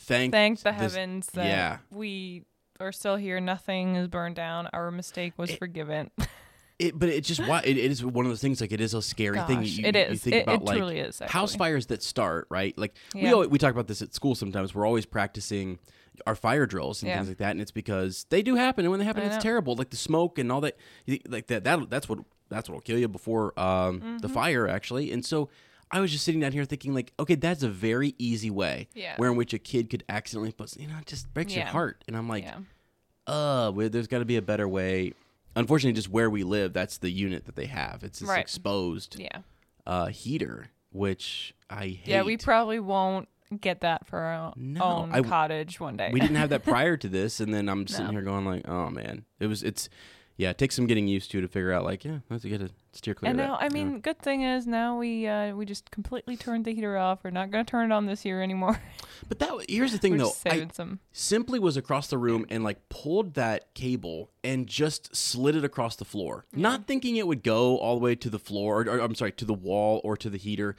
thank 0.00 0.32
thank 0.32 0.60
the 0.60 0.72
this- 0.72 0.80
heavens 0.80 1.26
that 1.34 1.44
yeah. 1.44 1.78
we 1.90 2.44
are 2.80 2.92
still 2.92 3.16
here. 3.16 3.38
Nothing 3.38 3.96
is 3.96 4.08
burned 4.08 4.36
down. 4.36 4.70
Our 4.72 4.90
mistake 4.90 5.34
was 5.36 5.54
forgiven. 5.54 6.10
It, 6.78 6.98
but 6.98 7.08
it 7.08 7.24
just 7.24 7.40
why 7.46 7.60
it, 7.64 7.78
it 7.78 7.90
is 7.90 8.04
one 8.04 8.26
of 8.26 8.30
those 8.30 8.40
things. 8.42 8.60
Like 8.60 8.70
it 8.72 8.80
is 8.82 8.92
a 8.92 9.00
scary 9.00 9.38
thing. 9.46 9.60
Gosh, 9.60 9.68
You, 9.78 9.86
it 9.86 10.10
you 10.10 10.16
think 10.16 10.36
It- 10.36 10.42
about 10.42 10.54
it 10.56 10.62
like 10.64 10.76
truly 10.76 10.98
is, 10.98 11.18
house 11.20 11.54
fires 11.54 11.86
that 11.86 12.02
start 12.02 12.46
right. 12.50 12.76
Like 12.76 12.94
we 13.14 13.32
always, 13.32 13.48
we 13.48 13.58
talk 13.58 13.72
about 13.72 13.86
this 13.86 14.02
at 14.02 14.14
school 14.14 14.34
sometimes. 14.34 14.74
We're 14.74 14.86
always 14.86 15.06
practicing 15.06 15.78
our 16.26 16.34
fire 16.34 16.66
drills 16.66 17.02
and 17.02 17.08
Yeah. 17.08 17.16
things 17.16 17.28
like 17.28 17.38
that, 17.38 17.52
and 17.52 17.60
it's 17.62 17.70
because 17.70 18.26
they 18.30 18.42
do 18.42 18.56
happen, 18.56 18.84
and 18.84 18.90
when 18.90 19.00
they 19.00 19.06
happen, 19.06 19.22
I 19.22 19.26
it's 19.26 19.36
know. 19.36 19.40
terrible. 19.40 19.74
Like 19.74 19.90
the 19.90 19.96
smoke 19.96 20.38
and 20.38 20.52
all 20.52 20.60
that, 20.62 20.76
like 21.28 21.46
that. 21.46 21.64
That 21.64 21.88
that's 21.88 22.08
what 22.08 22.18
that's 22.50 22.68
what'll 22.68 22.82
kill 22.82 22.98
you 22.98 23.08
before 23.08 23.58
um, 23.58 24.00
Mm-hmm. 24.00 24.18
the 24.18 24.28
fire 24.28 24.68
actually. 24.68 25.12
And 25.12 25.24
so. 25.24 25.48
I 25.88 26.00
was 26.00 26.10
just 26.10 26.24
sitting 26.24 26.40
down 26.40 26.50
here 26.50 26.64
thinking, 26.64 26.94
like, 26.94 27.12
okay, 27.16 27.36
that's 27.36 27.62
a 27.62 27.68
very 27.68 28.16
easy 28.18 28.50
way, 28.50 28.88
Yeah. 28.92 29.14
where 29.18 29.30
in 29.30 29.36
which 29.36 29.54
a 29.54 29.58
kid 29.60 29.88
could 29.88 30.02
accidentally, 30.08 30.50
put, 30.50 30.76
you 30.76 30.88
know, 30.88 30.96
it 31.00 31.06
just 31.06 31.32
breaks 31.32 31.54
your 31.54 31.64
heart. 31.64 32.02
And 32.08 32.16
I'm 32.16 32.28
like, 32.28 32.42
yeah. 32.42 32.56
uh, 33.28 33.70
where 33.70 33.88
there's 33.88 34.08
got 34.08 34.18
to 34.18 34.24
be 34.24 34.34
a 34.34 34.42
better 34.42 34.66
way. 34.68 35.12
Unfortunately, 35.56 35.94
just 35.94 36.10
where 36.10 36.30
we 36.30 36.44
live, 36.44 36.72
that's 36.72 36.98
the 36.98 37.10
unit 37.10 37.46
that 37.46 37.56
they 37.56 37.66
have. 37.66 38.04
It's 38.04 38.20
this 38.20 38.28
Right. 38.28 38.40
exposed 38.40 39.18
Yeah. 39.18 39.40
uh, 39.86 40.06
heater, 40.06 40.68
which 40.90 41.54
I 41.70 41.86
hate. 41.88 42.00
Yeah. 42.04 42.22
We 42.22 42.36
probably 42.36 42.78
won't 42.78 43.28
get 43.60 43.80
that 43.80 44.06
for 44.06 44.18
our 44.18 44.52
No, 44.56 44.82
own 44.82 45.10
I 45.12 45.16
w- 45.16 45.30
cottage 45.30 45.78
one 45.80 45.96
day. 45.96 46.10
we 46.12 46.20
didn't 46.20 46.36
have 46.36 46.50
that 46.50 46.64
prior 46.64 46.96
to 46.96 47.08
this, 47.08 47.40
and 47.40 47.54
then 47.54 47.68
I'm 47.68 47.86
sitting 47.86 48.06
No. 48.06 48.12
here 48.12 48.22
going 48.22 48.44
like, 48.44 48.68
oh 48.68 48.90
man, 48.90 49.24
it 49.40 49.46
was 49.46 49.62
it's 49.62 49.88
yeah, 50.38 50.50
it 50.50 50.58
takes 50.58 50.74
some 50.74 50.86
getting 50.86 51.08
used 51.08 51.30
to 51.30 51.40
to 51.40 51.48
figure 51.48 51.72
out 51.72 51.84
like 51.84 52.04
yeah, 52.04 52.18
let's 52.28 52.44
get 52.44 52.58
to 52.60 52.70
steer 52.92 53.14
clear. 53.14 53.30
and 53.30 53.38
now, 53.38 53.52
that. 53.56 53.62
I 53.62 53.64
Yeah. 53.66 53.70
mean, 53.84 54.00
good 54.00 54.18
thing 54.18 54.42
is 54.42 54.66
now 54.66 54.98
we 54.98 55.26
uh, 55.26 55.54
we 55.54 55.64
just 55.64 55.90
completely 55.90 56.36
turned 56.36 56.64
the 56.64 56.74
heater 56.74 56.96
off. 56.98 57.20
We're 57.24 57.30
not 57.30 57.50
gonna 57.50 57.64
turn 57.64 57.90
it 57.90 57.94
on 57.94 58.06
this 58.06 58.24
year 58.24 58.42
anymore. 58.42 58.80
but 59.28 59.38
that 59.38 59.50
here's 59.68 59.92
the 59.92 59.98
thing 59.98 60.12
We're 60.12 60.18
though. 60.18 60.32
I 60.46 60.68
some. 60.72 61.00
simply 61.12 61.58
was 61.58 61.76
across 61.76 62.08
the 62.08 62.18
room 62.18 62.44
and 62.50 62.62
like 62.64 62.88
pulled 62.88 63.34
that 63.34 63.72
cable 63.74 64.30
and 64.44 64.66
just 64.66 65.16
slid 65.16 65.56
it 65.56 65.64
across 65.64 65.96
the 65.96 66.04
floor, 66.04 66.44
not 66.52 66.86
thinking 66.86 67.16
it 67.16 67.26
would 67.26 67.42
go 67.42 67.78
all 67.78 67.96
the 67.98 68.02
way 68.04 68.14
to 68.14 68.28
the 68.30 68.38
floor, 68.38 68.82
or, 68.82 68.96
or 68.96 68.98
I'm 69.00 69.14
sorry, 69.14 69.32
to 69.32 69.44
the 69.44 69.54
wall 69.54 70.00
or 70.04 70.16
to 70.18 70.28
the 70.30 70.38
heater. 70.38 70.76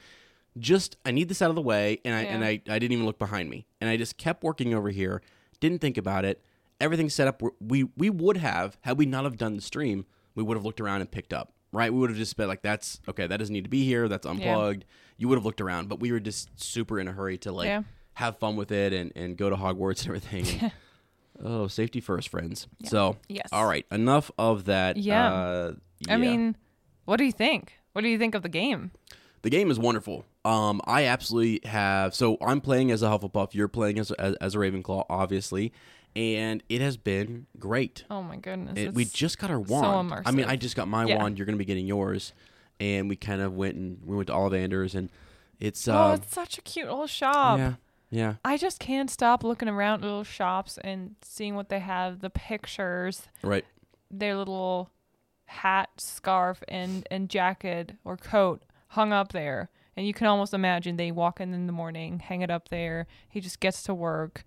Just 0.58 0.96
I 1.04 1.10
need 1.12 1.28
this 1.28 1.40
out 1.42 1.50
of 1.50 1.56
the 1.56 1.62
way, 1.62 2.00
and 2.04 2.14
I 2.14 2.22
and 2.22 2.44
I, 2.44 2.60
I 2.68 2.78
didn't 2.78 2.92
even 2.92 3.06
look 3.06 3.18
behind 3.18 3.48
me, 3.50 3.66
and 3.80 3.88
I 3.90 3.96
just 3.96 4.16
kept 4.18 4.42
working 4.42 4.74
over 4.74 4.90
here. 4.90 5.20
Didn't 5.60 5.80
think 5.80 5.96
about 5.96 6.24
it. 6.24 6.42
Everything's 6.80 7.14
set 7.14 7.28
up. 7.28 7.42
We 7.60 7.84
we 7.96 8.10
would 8.10 8.36
have 8.38 8.78
had 8.82 8.98
we 8.98 9.06
not 9.06 9.24
have 9.24 9.36
done 9.36 9.56
the 9.56 9.62
stream, 9.62 10.06
we 10.34 10.42
would 10.42 10.56
have 10.56 10.64
looked 10.64 10.80
around 10.80 11.00
and 11.00 11.10
picked 11.10 11.32
up. 11.32 11.52
Right, 11.70 11.92
we 11.92 11.98
would 11.98 12.08
have 12.08 12.18
just 12.18 12.36
been 12.36 12.48
like, 12.48 12.62
"That's 12.62 13.00
okay. 13.08 13.26
That 13.26 13.36
doesn't 13.36 13.52
need 13.52 13.64
to 13.64 13.70
be 13.70 13.84
here. 13.84 14.08
That's 14.08 14.26
unplugged." 14.26 14.84
You 15.18 15.28
would 15.28 15.36
have 15.36 15.44
looked 15.44 15.60
around, 15.60 15.88
but 15.88 16.00
we 16.00 16.12
were 16.12 16.20
just 16.20 16.48
super 16.62 16.98
in 17.00 17.08
a 17.08 17.12
hurry 17.12 17.36
to 17.38 17.52
like 17.52 17.66
Yeah. 17.66 17.82
have 18.14 18.38
fun 18.38 18.56
with 18.56 18.70
it 18.72 18.92
and, 18.92 19.12
and 19.16 19.36
go 19.36 19.50
to 19.50 19.56
Hogwarts 19.56 20.06
and 20.06 20.16
everything. 20.16 20.46
And, 20.62 20.72
oh, 21.44 21.66
safety 21.66 22.00
first, 22.00 22.28
friends. 22.28 22.68
So, 22.84 23.16
Yes. 23.28 23.48
all 23.52 23.66
right, 23.66 23.84
enough 23.90 24.30
of 24.38 24.64
that. 24.66 24.96
Yeah. 24.96 25.32
Uh, 25.32 25.72
I 26.08 26.16
mean, 26.16 26.56
what 27.04 27.16
do 27.18 27.24
you 27.24 27.32
think? 27.32 27.72
What 27.92 28.02
do 28.02 28.08
you 28.08 28.18
think 28.18 28.34
of 28.34 28.42
the 28.42 28.48
game? 28.48 28.92
the 29.42 29.50
game 29.50 29.70
is 29.70 29.78
wonderful. 29.78 30.24
Um, 30.44 30.80
I 30.84 31.04
absolutely 31.04 31.60
have. 31.68 32.14
So 32.14 32.38
I'm 32.40 32.60
playing 32.60 32.90
as 32.90 33.02
a 33.02 33.06
Hufflepuff. 33.08 33.54
You're 33.54 33.68
playing 33.68 33.98
as 33.98 34.10
as, 34.12 34.34
as 34.36 34.54
a 34.54 34.58
Ravenclaw, 34.58 35.04
obviously, 35.10 35.72
and 36.16 36.62
it 36.68 36.80
has 36.80 36.96
been 36.96 37.46
great. 37.58 38.04
Oh 38.10 38.22
my 38.22 38.36
goodness! 38.36 38.78
It, 38.78 38.94
we 38.94 39.04
just 39.04 39.38
got 39.38 39.50
our 39.50 39.60
wand. 39.60 40.12
I 40.26 40.30
mean. 40.30 40.46
I 40.46 40.56
just 40.56 40.76
got 40.76 40.88
my 40.88 41.04
Yeah. 41.04 41.18
wand. 41.18 41.38
You're 41.38 41.46
going 41.46 41.54
to 41.56 41.58
be 41.58 41.64
getting 41.64 41.86
yours, 41.86 42.32
and 42.80 43.08
we 43.08 43.16
kind 43.16 43.40
of 43.40 43.54
went 43.54 43.76
and 43.76 43.98
we 44.04 44.16
went 44.16 44.26
to 44.28 44.32
Ollivanders, 44.34 44.94
and 44.94 45.10
it's 45.60 45.86
oh, 45.88 45.92
uh, 45.96 46.14
it's 46.14 46.32
such 46.34 46.58
a 46.58 46.62
cute 46.62 46.86
little 46.88 47.06
shop. 47.06 47.58
yeah, 47.58 47.74
yeah. 48.10 48.34
I 48.44 48.56
just 48.56 48.78
can't 48.80 49.10
stop 49.10 49.42
looking 49.44 49.68
around 49.68 50.02
little 50.02 50.24
shops 50.24 50.78
and 50.84 51.16
seeing 51.22 51.54
what 51.54 51.68
they 51.68 51.80
have, 51.80 52.20
the 52.20 52.30
pictures, 52.30 53.22
Right. 53.42 53.64
their 54.10 54.36
little 54.36 54.90
hat, 55.46 55.90
scarf, 55.98 56.62
and 56.68 57.06
and 57.10 57.28
jacket 57.28 57.92
or 58.04 58.16
coat 58.16 58.62
hung 58.88 59.12
up 59.12 59.32
there. 59.32 59.70
And 59.96 60.06
you 60.06 60.14
can 60.14 60.28
almost 60.28 60.54
imagine 60.54 60.96
they 60.96 61.10
walk 61.10 61.40
in 61.40 61.52
in 61.52 61.66
the 61.66 61.72
morning, 61.72 62.20
hang 62.20 62.40
it 62.42 62.50
up 62.52 62.68
there. 62.68 63.08
He 63.28 63.40
just 63.40 63.58
gets 63.58 63.82
to 63.82 63.94
work, 63.94 64.44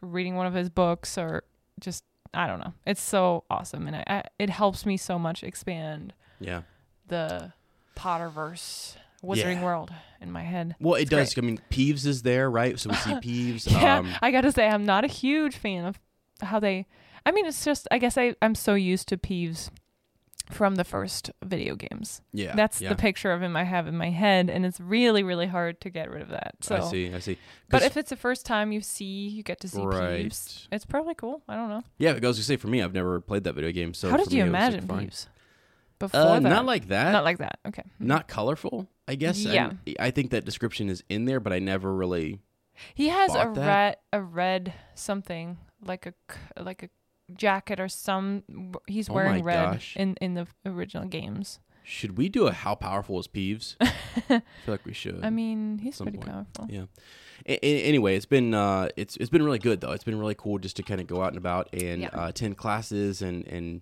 reading 0.00 0.36
one 0.36 0.46
of 0.46 0.54
his 0.54 0.68
books, 0.68 1.16
or 1.18 1.44
just 1.80 2.04
I 2.32 2.46
don't 2.46 2.60
know. 2.60 2.72
It's 2.86 3.00
so 3.02 3.44
awesome, 3.50 3.86
and 3.86 3.96
I, 3.96 4.04
I, 4.06 4.22
it 4.38 4.50
helps 4.50 4.86
me 4.86 4.96
so 4.96 5.18
much 5.18 5.42
expand 5.42 6.12
Yeah. 6.38 6.62
the 7.08 7.52
Potterverse 7.96 8.96
Wizarding 9.22 9.56
Yeah. 9.56 9.64
World 9.64 9.92
in 10.20 10.30
my 10.32 10.42
head. 10.42 10.74
Well, 10.80 10.94
it 10.94 11.02
It's 11.02 11.10
does. 11.10 11.34
great. 11.34 11.44
I 11.44 11.46
mean, 11.46 11.60
Peeves 11.70 12.06
is 12.06 12.22
there, 12.22 12.50
right? 12.50 12.78
So 12.78 12.90
we 12.90 12.96
see 12.96 13.10
Peeves. 13.14 13.70
Yeah, 13.70 13.98
um, 13.98 14.12
I 14.22 14.30
gotta 14.30 14.52
say, 14.52 14.66
I'm 14.68 14.86
not 14.86 15.04
a 15.04 15.08
huge 15.08 15.56
fan 15.56 15.84
of 15.84 15.98
how 16.40 16.58
they. 16.60 16.86
I 17.26 17.32
mean, 17.32 17.44
it's 17.46 17.64
just 17.64 17.86
I 17.90 17.98
guess 17.98 18.16
I 18.16 18.34
I'm 18.40 18.54
so 18.54 18.74
used 18.74 19.08
to 19.08 19.16
Peeves 19.18 19.70
from 20.50 20.74
the 20.76 20.84
first 20.84 21.30
video 21.42 21.74
games. 21.76 22.20
yeah. 22.32 22.54
That's 22.54 22.80
yeah. 22.80 22.90
the 22.90 22.96
picture 22.96 23.32
of 23.32 23.42
him 23.42 23.56
I 23.56 23.64
have 23.64 23.86
in 23.86 23.96
my 23.96 24.10
head, 24.10 24.50
and 24.50 24.66
it's 24.66 24.80
really 24.80 25.22
really 25.22 25.46
hard 25.46 25.80
to 25.82 25.90
get 25.90 26.10
rid 26.10 26.22
of 26.22 26.28
that. 26.28 26.54
So, 26.60 26.76
I 26.76 26.80
see. 26.80 27.14
I 27.14 27.18
see. 27.20 27.38
But 27.68 27.82
if 27.82 27.96
it's 27.96 28.10
the 28.10 28.16
first 28.16 28.44
time 28.46 28.72
you 28.72 28.80
see, 28.80 29.28
you 29.28 29.42
get 29.42 29.60
to 29.60 29.68
see 29.68 29.80
Right. 29.82 30.26
Peeves. 30.26 30.66
It's 30.72 30.84
probably 30.84 31.14
cool. 31.14 31.42
I 31.48 31.56
don't 31.56 31.68
know. 31.68 31.82
yeah, 31.98 32.10
I 32.10 32.14
was 32.14 32.20
gonna 32.20 32.34
say 32.34 32.56
for 32.56 32.68
me, 32.68 32.82
I've 32.82 32.94
never 32.94 33.20
played 33.20 33.44
that 33.44 33.54
video 33.54 33.72
game. 33.72 33.94
So 33.94 34.10
how 34.10 34.16
did 34.16 34.32
you 34.32 34.44
me, 34.44 34.48
it 34.48 34.52
like, 34.52 34.60
imagine 34.60 34.86
fine. 34.86 35.06
Peeves 35.08 35.26
before 35.98 36.20
Uh, 36.20 36.40
that? 36.40 36.48
not 36.48 36.64
like 36.66 36.88
that. 36.88 37.12
Not 37.12 37.24
like 37.24 37.38
that. 37.38 37.58
Okay. 37.68 37.84
not 38.00 38.26
colorful. 38.26 38.88
I 39.06 39.14
guess. 39.14 39.44
I- 39.46 39.52
Yeah. 39.52 39.72
I, 39.98 40.10
think 40.10 40.30
that 40.30 40.44
description 40.44 40.88
is 40.88 41.04
in 41.08 41.24
there, 41.26 41.40
but 41.40 41.52
I 41.52 41.58
never 41.58 41.92
really. 41.94 42.40
He 42.94 43.08
has 43.08 43.30
a 43.34 43.52
that? 43.54 43.56
red 43.56 43.96
a 44.12 44.22
red 44.22 44.72
something 44.94 45.58
like 45.84 46.06
a 46.06 46.14
like 46.60 46.82
a 46.82 46.88
jacket 47.36 47.80
or 47.80 47.88
some. 47.88 48.42
He's 48.86 49.08
Oh 49.10 49.14
wearing 49.14 49.42
red 49.44 49.72
gosh. 49.72 49.96
in 49.96 50.14
in 50.20 50.34
the 50.34 50.46
original 50.66 51.06
games. 51.06 51.60
Should 51.82 52.18
we 52.18 52.28
do 52.28 52.46
a 52.46 52.52
how 52.52 52.74
powerful 52.74 53.18
is 53.18 53.26
Peeves? 53.26 53.76
I 53.80 53.92
feel 54.28 54.42
like 54.68 54.84
we 54.84 54.92
should. 54.92 55.20
I 55.24 55.30
mean, 55.30 55.78
he's 55.78 55.96
pretty 55.98 56.18
point. 56.18 56.30
powerful. 56.30 56.66
Yeah. 56.68 56.84
A- 57.46 57.66
a- 57.66 57.82
anyway, 57.84 58.16
it's 58.16 58.26
been 58.26 58.52
uh, 58.54 58.88
it's 58.96 59.16
it's 59.16 59.30
been 59.30 59.42
really 59.42 59.58
good 59.58 59.80
though. 59.80 59.92
It's 59.92 60.04
been 60.04 60.18
really 60.18 60.34
cool 60.36 60.58
just 60.58 60.76
to 60.76 60.82
kind 60.82 61.00
of 61.00 61.06
go 61.06 61.22
out 61.22 61.28
and 61.28 61.38
about 61.38 61.68
and 61.72 62.02
Yeah. 62.02 62.08
uh, 62.08 62.28
attend 62.28 62.58
classes 62.58 63.22
and 63.22 63.46
and 63.48 63.80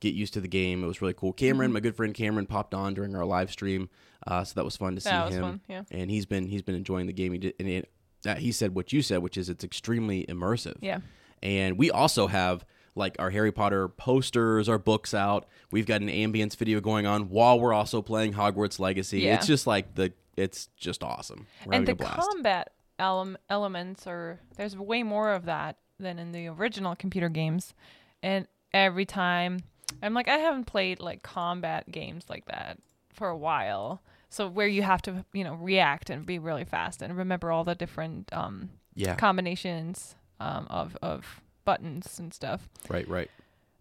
get 0.00 0.14
used 0.14 0.32
to 0.34 0.40
the 0.40 0.48
game. 0.48 0.84
It 0.84 0.86
was 0.86 1.02
really 1.02 1.14
cool. 1.14 1.32
Cameron, 1.32 1.68
Mm-hmm. 1.68 1.74
my 1.74 1.80
good 1.80 1.96
friend 1.96 2.14
Cameron, 2.14 2.46
popped 2.46 2.72
on 2.74 2.94
during 2.94 3.14
our 3.16 3.24
live 3.24 3.50
stream, 3.50 3.88
uh, 4.26 4.44
so 4.44 4.52
that 4.54 4.64
was 4.64 4.76
fun 4.76 4.94
to 4.94 5.00
see 5.00 5.10
That 5.10 5.26
was 5.26 5.34
him. 5.34 5.42
fun, 5.42 5.60
yeah. 5.68 5.82
And 5.90 6.10
he's 6.10 6.26
been 6.26 6.46
he's 6.46 6.62
been 6.62 6.74
enjoying 6.76 7.06
the 7.06 7.12
game. 7.12 7.32
He 7.32 7.38
did, 7.38 7.54
and 7.58 7.68
it, 7.68 7.90
uh, 8.26 8.36
he 8.36 8.52
said 8.52 8.74
what 8.74 8.92
you 8.92 9.02
said, 9.02 9.18
which 9.18 9.36
is 9.36 9.48
it's 9.50 9.64
extremely 9.64 10.24
immersive. 10.28 10.76
Yeah. 10.80 11.00
And 11.42 11.78
we 11.78 11.90
also 11.90 12.26
have 12.26 12.64
like 12.94 13.16
our 13.18 13.30
Harry 13.30 13.52
Potter 13.52 13.88
posters, 13.88 14.68
our 14.68 14.78
books 14.78 15.14
out. 15.14 15.46
We've 15.70 15.86
got 15.86 16.00
an 16.00 16.08
ambience 16.08 16.56
video 16.56 16.80
going 16.80 17.06
on 17.06 17.28
while 17.28 17.58
we're 17.58 17.72
also 17.72 18.02
playing 18.02 18.34
Hogwarts 18.34 18.78
Legacy. 18.78 19.20
Yeah. 19.20 19.34
It's 19.34 19.46
just 19.46 19.66
like 19.66 19.94
the 19.94 20.12
it's 20.36 20.68
just 20.76 21.02
awesome. 21.02 21.46
We're 21.64 21.74
and 21.74 21.86
the 21.86 21.94
combat 21.94 22.72
ele- 22.98 23.36
elements 23.48 24.06
are 24.06 24.40
there's 24.56 24.76
way 24.76 25.02
more 25.02 25.32
of 25.32 25.44
that 25.46 25.76
than 25.98 26.18
in 26.18 26.32
the 26.32 26.48
original 26.48 26.94
computer 26.96 27.28
games. 27.28 27.74
And 28.22 28.46
every 28.72 29.04
time 29.04 29.60
I'm 30.02 30.14
like 30.14 30.28
I 30.28 30.38
haven't 30.38 30.64
played 30.64 31.00
like 31.00 31.22
combat 31.22 31.90
games 31.90 32.24
like 32.28 32.46
that 32.46 32.78
for 33.12 33.28
a 33.28 33.36
while. 33.36 34.02
So 34.28 34.48
where 34.48 34.66
you 34.66 34.82
have 34.82 35.02
to, 35.02 35.24
you 35.32 35.44
know, 35.44 35.54
react 35.54 36.10
and 36.10 36.26
be 36.26 36.38
really 36.38 36.64
fast 36.64 37.02
and 37.02 37.16
remember 37.16 37.50
all 37.50 37.64
the 37.64 37.74
different 37.74 38.32
um 38.32 38.70
yeah. 38.94 39.16
combinations 39.16 40.14
um 40.40 40.66
of 40.70 40.96
of 41.02 41.40
buttons 41.64 42.18
and 42.18 42.32
stuff. 42.34 42.68
Right, 42.88 43.08
right. 43.08 43.30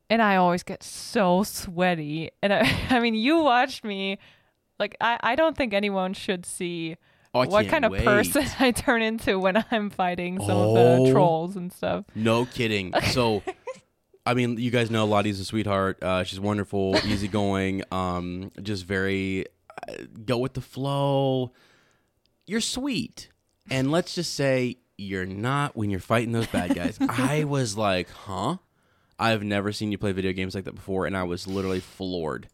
and 0.09 0.21
I 0.21 0.35
always 0.37 0.63
get 0.63 0.83
so 0.83 1.43
sweaty. 1.43 2.31
And 2.41 2.53
I, 2.53 2.69
I 2.89 2.99
mean, 2.99 3.15
you 3.15 3.39
watched 3.39 3.83
me. 3.83 4.19
Like, 4.79 4.95
I, 5.01 5.17
I 5.21 5.35
don't 5.35 5.55
think 5.55 5.73
anyone 5.73 6.13
should 6.13 6.45
see 6.45 6.97
Oh, 7.35 7.45
what 7.47 7.67
kind 7.67 7.83
of 7.85 7.91
wait. 7.91 8.03
person 8.05 8.45
I 8.59 8.71
turn 8.71 9.01
into 9.01 9.39
when 9.39 9.63
I'm 9.71 9.89
fighting 9.89 10.39
some 10.39 10.51
of 10.51 10.77
Oh. 10.77 11.05
the 11.05 11.11
trolls 11.11 11.55
and 11.55 11.71
stuff. 11.73 12.05
No 12.15 12.45
kidding. 12.45 12.93
So, 13.11 13.41
I 14.25 14.33
mean, 14.33 14.57
you 14.57 14.71
guys 14.71 14.89
know 14.91 15.05
Lottie's 15.05 15.39
a 15.39 15.45
sweetheart. 15.45 16.01
Uh, 16.01 16.23
she's 16.23 16.39
wonderful, 16.39 16.95
easygoing, 17.05 17.83
um, 17.91 18.51
just 18.61 18.85
very 18.85 19.45
uh, 19.87 19.93
go 20.25 20.37
with 20.37 20.53
the 20.53 20.61
flow. 20.61 21.53
You're 22.45 22.61
sweet, 22.61 23.29
and 23.69 23.91
let's 23.91 24.15
just 24.15 24.33
say 24.35 24.77
you're 25.03 25.25
not 25.25 25.75
when 25.75 25.89
you're 25.89 25.99
fighting 25.99 26.31
those 26.31 26.47
bad 26.47 26.73
guys. 26.75 26.97
I 27.09 27.43
was 27.43 27.77
like, 27.77 28.09
huh? 28.09 28.57
I've 29.19 29.43
never 29.43 29.71
seen 29.71 29.91
you 29.91 29.97
play 29.97 30.11
video 30.11 30.33
games 30.33 30.55
like 30.55 30.63
that 30.65 30.75
before, 30.75 31.05
and 31.05 31.15
I 31.15 31.23
was 31.23 31.47
literally 31.47 31.79
floored. 31.79 32.47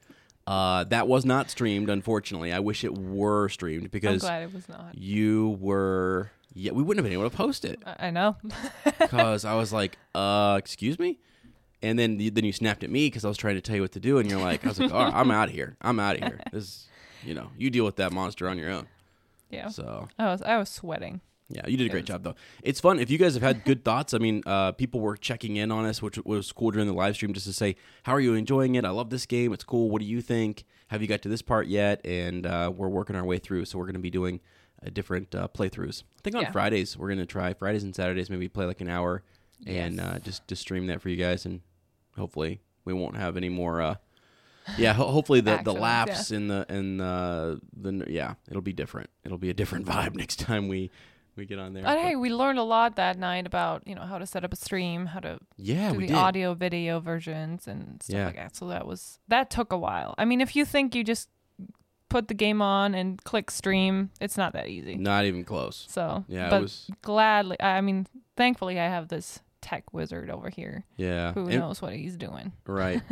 Uh, 0.45 0.83
that 0.85 1.07
was 1.07 1.25
not 1.25 1.49
streamed, 1.49 1.89
unfortunately. 1.89 2.51
I 2.51 2.59
wish 2.59 2.83
it 2.83 2.97
were 2.97 3.49
streamed 3.49 3.83
I'm 3.85 3.89
because 3.89 4.21
glad 4.21 4.43
it 4.43 4.53
was 4.53 4.67
not. 4.67 4.95
you 4.95 5.57
were. 5.61 6.31
Yeah, 6.53 6.71
we 6.71 6.81
wouldn't 6.81 7.03
have 7.05 7.09
been 7.09 7.17
able 7.19 7.29
to 7.29 7.35
post 7.37 7.63
it 7.63 7.79
I, 7.85 8.07
I 8.07 8.09
know. 8.09 8.35
because 8.99 9.45
I 9.45 9.53
was 9.53 9.71
like, 9.71 9.97
uh, 10.15 10.55
excuse 10.57 10.97
me? 10.97 11.19
And 11.83 11.97
then 11.99 12.19
you- 12.19 12.31
then 12.31 12.43
you 12.43 12.51
snapped 12.51 12.83
at 12.83 12.89
me 12.89 13.05
because 13.07 13.23
I 13.23 13.27
was 13.27 13.37
trying 13.37 13.55
to 13.55 13.61
tell 13.61 13.75
you 13.75 13.83
what 13.83 13.91
to 13.93 13.99
do, 13.99 14.17
and 14.17 14.29
you're 14.29 14.41
like, 14.41 14.65
I 14.65 14.69
was 14.69 14.79
like, 14.79 14.91
all 14.91 15.03
right, 15.05 15.13
I'm 15.13 15.29
out 15.31 15.49
of 15.49 15.53
here. 15.55 15.77
I'm 15.81 15.99
out 15.99 16.15
of 16.17 16.23
here. 16.23 16.39
This, 16.51 16.87
you 17.23 17.33
know, 17.35 17.51
you 17.57 17.69
deal 17.69 17.85
with 17.85 17.97
that 17.97 18.11
monster 18.11 18.49
on 18.49 18.57
your 18.57 18.71
own. 18.71 18.87
yeah. 19.51 19.69
So 19.69 20.07
I 20.17 20.25
was 20.25 20.41
I 20.41 20.57
was 20.57 20.69
sweating. 20.69 21.21
Yeah, 21.49 21.67
you 21.67 21.77
did 21.77 21.87
a 21.87 21.89
great 21.89 22.05
job 22.05 22.23
though. 22.23 22.35
It's 22.63 22.79
fun 22.79 22.99
if 22.99 23.09
you 23.09 23.17
guys 23.17 23.33
have 23.33 23.43
had 23.43 23.63
good 23.65 23.83
thoughts. 23.83 24.13
I 24.13 24.19
mean, 24.19 24.43
uh, 24.45 24.71
people 24.73 24.99
were 24.99 25.17
checking 25.17 25.55
in 25.57 25.71
on 25.71 25.85
us, 25.85 26.01
which 26.01 26.17
was 26.25 26.51
cool 26.51 26.71
during 26.71 26.87
the 26.87 26.93
live 26.93 27.15
stream, 27.15 27.33
just 27.33 27.47
to 27.47 27.53
say, 27.53 27.75
how 28.03 28.13
are 28.13 28.19
you 28.19 28.35
enjoying 28.35 28.75
it? 28.75 28.85
I 28.85 28.89
love 28.91 29.09
this 29.09 29.25
game. 29.25 29.51
It's 29.53 29.63
cool. 29.63 29.89
What 29.89 29.99
do 30.01 30.05
you 30.07 30.21
think? 30.21 30.63
Have 30.89 31.01
you 31.01 31.07
got 31.07 31.21
to 31.23 31.29
this 31.29 31.41
part 31.41 31.67
yet? 31.67 32.01
And 32.05 32.45
uh, 32.45 32.71
we're 32.75 32.87
working 32.89 33.15
our 33.15 33.25
way 33.25 33.37
through, 33.39 33.65
so 33.65 33.77
we're 33.77 33.85
going 33.85 33.93
to 33.93 33.99
be 33.99 34.09
doing 34.11 34.39
uh, 34.85 34.89
different 34.93 35.33
uh, 35.35 35.47
playthroughs. 35.47 36.03
I 36.03 36.21
think 36.23 36.35
on 36.35 36.41
Yeah. 36.43 36.51
Fridays 36.51 36.95
we're 36.97 37.07
going 37.07 37.19
to 37.19 37.25
try 37.25 37.53
Fridays 37.53 37.83
and 37.83 37.95
Saturdays, 37.95 38.29
maybe 38.29 38.47
play 38.47 38.65
like 38.65 38.81
an 38.81 38.89
hour 38.89 39.23
and 39.67 39.97
Yes. 39.97 40.05
uh, 40.05 40.19
just 40.19 40.47
just 40.47 40.61
stream 40.61 40.87
that 40.87 41.01
for 41.01 41.09
you 41.09 41.17
guys, 41.17 41.45
and 41.45 41.61
hopefully 42.15 42.61
we 42.85 42.93
won't 42.93 43.17
have 43.17 43.35
any 43.37 43.49
more. 43.49 43.81
Uh, 43.81 43.95
yeah, 44.77 44.93
ho- 44.93 45.07
hopefully 45.11 45.41
the, 45.41 45.59
the 45.63 45.73
laughs 45.73 46.29
and 46.31 46.49
the 46.49 46.65
and 46.69 46.99
the 46.99 47.59
the 47.75 48.05
yeah, 48.07 48.35
it'll 48.49 48.61
be 48.61 48.71
different. 48.73 49.09
It'll 49.23 49.37
be 49.39 49.49
a 49.49 49.53
different 49.53 49.85
vibe 49.87 50.15
next 50.15 50.39
time 50.39 50.67
we 50.67 50.91
we 51.39 51.45
get 51.45 51.57
on 51.59 51.73
there. 51.73 51.83
But 51.83 51.97
hey, 51.99 52.15
we 52.15 52.29
learned 52.31 52.59
a 52.59 52.63
lot 52.63 52.95
that 52.97 53.17
night 53.17 53.47
about 53.47 53.87
you 53.87 53.95
know 53.95 54.01
how 54.03 54.17
to 54.19 54.25
set 54.27 54.43
up 54.43 54.53
a 54.53 54.55
stream, 54.55 55.07
how 55.07 55.19
to 55.21 55.39
yeah, 55.57 55.91
do 55.91 55.97
we 55.97 56.03
the 56.05 56.13
did. 56.13 56.17
audio 56.17 56.53
video 56.53 56.99
versions 56.99 57.67
and 57.67 58.01
stuff 58.03 58.15
Yeah. 58.15 58.25
like 58.27 58.35
that. 58.35 58.55
So 58.55 58.67
that 58.67 58.85
was 58.85 59.19
that 59.27 59.49
took 59.49 59.73
a 59.73 59.77
while. 59.77 60.13
I 60.17 60.25
mean, 60.25 60.41
if 60.41 60.55
you 60.55 60.65
think 60.65 60.93
you 60.93 61.03
just 61.03 61.29
put 62.09 62.27
the 62.27 62.33
game 62.33 62.61
on 62.61 62.95
and 62.95 63.23
click 63.23 63.51
stream, 63.51 64.09
it's 64.19 64.35
not 64.37 64.53
that 64.53 64.67
easy. 64.67 64.95
Not 64.95 65.25
even 65.25 65.43
close. 65.43 65.85
So 65.89 66.25
Yeah, 66.27 66.49
but 66.49 66.57
it 66.57 66.61
was. 66.63 66.89
gladly, 67.01 67.59
I 67.59 67.77
I 67.77 67.81
mean, 67.81 68.07
thankfully, 68.35 68.79
I 68.79 68.85
have 68.85 69.07
this 69.09 69.39
tech 69.61 69.93
wizard 69.93 70.29
over 70.29 70.49
here 70.49 70.85
Yeah, 70.97 71.33
who 71.33 71.47
And- 71.47 71.59
knows 71.59 71.81
what 71.81 71.93
he's 71.93 72.17
doing. 72.17 72.53
right. 72.65 73.01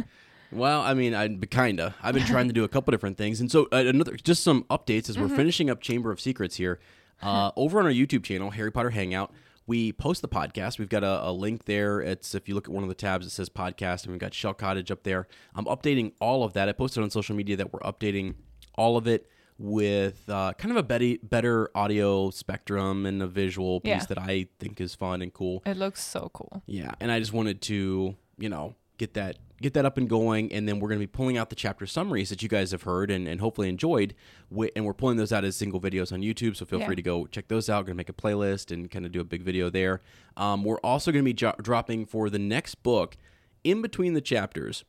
Well, 0.50 0.80
I 0.80 0.94
mean, 0.94 1.14
I 1.14 1.28
kinda. 1.28 1.94
I've 2.02 2.14
been 2.16 2.24
trying 2.26 2.48
to 2.48 2.54
do 2.54 2.64
a 2.64 2.70
couple 2.70 2.92
different 2.92 3.18
things, 3.18 3.42
and 3.42 3.52
so 3.52 3.68
uh, 3.74 3.84
another 3.86 4.16
just 4.16 4.44
some 4.44 4.64
updates 4.70 5.10
as 5.10 5.20
we're 5.20 5.28
finishing 5.28 5.70
up 5.70 5.82
Chamber 5.82 6.10
of 6.10 6.22
Secrets 6.22 6.56
here. 6.56 6.80
Uh, 7.22 7.52
over 7.56 7.80
on 7.80 7.86
our 7.86 7.92
YouTube 7.92 8.24
channel, 8.24 8.52
Harry 8.52 8.72
Potter 8.72 8.92
Hangout, 8.92 9.34
we 9.66 9.92
post 9.92 10.22
the 10.22 10.28
podcast. 10.30 10.80
We've 10.80 10.88
got 10.90 11.04
a, 11.04 11.28
a 11.28 11.32
link 11.32 11.66
there. 11.66 12.00
It's 12.00 12.34
if 12.36 12.48
you 12.48 12.56
look 12.56 12.68
at 12.68 12.74
one 12.74 12.84
of 12.84 12.90
the 12.90 12.96
tabs, 12.96 13.26
it 13.26 13.32
says 13.32 13.50
podcast, 13.50 14.04
and 14.04 14.12
we've 14.12 14.20
got 14.20 14.34
Shell 14.34 14.54
Cottage 14.54 14.92
up 14.92 15.04
there. 15.04 15.28
I'm 15.56 15.66
updating 15.66 16.14
all 16.22 16.44
of 16.44 16.54
that. 16.54 16.70
I 16.70 16.72
posted 16.72 17.04
on 17.04 17.10
social 17.10 17.36
media 17.36 17.58
that 17.58 17.74
we're 17.74 17.80
updating 17.82 18.36
all 18.76 18.96
of 18.98 19.08
it 19.08 19.30
with 19.60 20.30
uh, 20.30 20.54
kind 20.54 20.72
of 20.72 20.78
a 20.78 20.84
better, 20.84 21.16
better 21.24 21.70
audio 21.76 22.30
spectrum 22.30 23.06
and 23.08 23.22
a 23.24 23.28
visual 23.28 23.82
piece 23.82 23.90
Yeah. 23.90 24.06
that 24.10 24.20
I 24.20 24.48
think 24.60 24.80
is 24.80 24.94
fun 24.94 25.22
and 25.24 25.34
cool. 25.34 25.64
It 25.66 25.78
looks 25.78 26.04
so 26.04 26.30
cool. 26.34 26.62
Yeah, 26.68 26.92
and 27.00 27.12
I 27.12 27.20
just 27.20 27.34
wanted 27.34 27.62
to, 27.64 28.16
you 28.38 28.50
know, 28.50 28.76
get 29.00 29.16
that 29.16 29.38
get 29.62 29.74
that 29.74 29.86
up 29.86 29.98
and 29.98 30.08
going, 30.08 30.52
and 30.54 30.68
then 30.68 30.80
we're 30.80 30.88
going 30.88 31.00
to 31.00 31.04
be 31.04 31.12
pulling 31.12 31.38
out 31.38 31.50
the 31.50 31.56
chapter 31.56 31.86
summaries 31.86 32.30
that 32.30 32.44
you 32.44 32.50
guys 32.50 32.72
have 32.72 32.84
heard 32.84 33.10
and, 33.10 33.28
and 33.28 33.42
hopefully 33.42 33.70
enjoyed, 33.70 34.14
and 34.76 34.86
we're 34.86 34.94
pulling 34.94 35.18
those 35.18 35.32
out 35.34 35.44
as 35.44 35.56
single 35.56 35.82
videos 35.82 36.12
on 36.12 36.22
YouTube. 36.22 36.56
So 36.56 36.66
feel 36.66 36.80
Yeah. 36.80 36.86
free 36.88 36.96
to 36.96 37.02
go 37.02 37.26
check 37.28 37.48
those 37.48 37.70
out. 37.70 37.86
Going 37.86 37.96
to 37.96 37.98
make 37.98 38.10
a 38.10 38.14
playlist 38.14 38.72
and 38.72 38.90
kind 38.92 39.06
of 39.06 39.12
do 39.12 39.20
a 39.20 39.24
big 39.24 39.42
video 39.42 39.70
there. 39.70 40.02
Um, 40.36 40.64
we're 40.64 40.80
also 40.82 41.12
going 41.12 41.24
to 41.24 41.28
be 41.28 41.34
jo- 41.34 41.56
dropping 41.62 42.06
for 42.06 42.30
the 42.30 42.40
next 42.40 42.76
book, 42.84 43.18
in 43.64 43.82
between 43.82 44.14
the 44.14 44.22
chapters. 44.22 44.86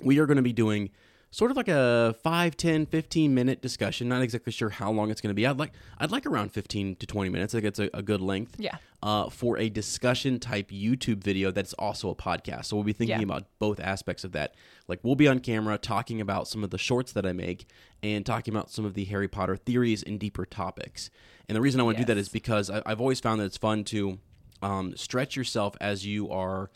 We 0.00 0.18
are 0.18 0.26
going 0.26 0.36
to 0.36 0.42
be 0.42 0.52
doing 0.52 0.90
sort 1.30 1.50
of 1.50 1.56
like 1.56 1.68
a 1.68 2.14
5 2.22 2.56
10 2.56 2.86
15 2.86 3.34
minute 3.34 3.60
discussion 3.60 4.08
not 4.08 4.22
exactly 4.22 4.50
sure 4.52 4.70
how 4.70 4.90
long 4.90 5.10
it's 5.10 5.20
going 5.20 5.28
to 5.30 5.34
be 5.34 5.46
i'd 5.46 5.58
like 5.58 5.72
i'd 5.98 6.10
like 6.10 6.24
around 6.24 6.50
15 6.52 6.96
to 6.96 7.06
20 7.06 7.28
minutes 7.30 7.54
i 7.54 7.58
think 7.58 7.66
it's 7.68 7.78
a, 7.78 7.90
a 7.92 8.02
good 8.02 8.20
length 8.22 8.56
Yeah. 8.58 8.76
uh, 9.02 9.28
for 9.28 9.58
a 9.58 9.68
discussion 9.68 10.40
type 10.40 10.70
YouTube 10.70 11.22
video 11.22 11.50
that's 11.50 11.72
also 11.74 12.08
a 12.10 12.14
podcast. 12.14 12.64
So 12.66 12.76
we'll 12.76 12.84
be 12.84 12.92
thinking 12.92 13.18
Yeah. 13.18 13.24
about 13.24 13.44
both 13.60 13.78
aspects 13.78 14.24
of 14.24 14.32
that. 14.32 14.54
Like 14.88 14.98
we'll 15.04 15.14
be 15.14 15.28
on 15.28 15.38
camera 15.38 15.78
talking 15.78 16.20
about 16.20 16.48
some 16.48 16.64
of 16.64 16.70
the 16.70 16.78
shorts 16.78 17.12
that 17.12 17.24
I 17.24 17.32
make 17.32 17.66
and 18.02 18.26
talking 18.26 18.52
about 18.52 18.70
some 18.70 18.84
of 18.84 18.94
the 18.94 19.04
Harry 19.04 19.28
Potter 19.28 19.56
theories 19.56 20.02
and 20.02 20.18
deeper 20.18 20.44
topics. 20.44 21.10
And 21.48 21.54
the 21.54 21.60
reason 21.60 21.80
I 21.80 21.84
want 21.84 21.96
to 21.98 22.02
do 22.02 22.06
that 22.06 22.18
is 22.18 22.28
because 22.28 22.70
I, 22.70 22.82
I've 22.86 23.00
always 23.00 23.20
found 23.20 23.40
that 23.40 23.44
it's 23.44 23.56
fun 23.56 23.84
to 23.84 24.18
um, 24.62 24.96
stretch 24.96 25.36
yourself 25.36 25.76
as 25.80 26.04
you 26.04 26.28
are 26.30 26.70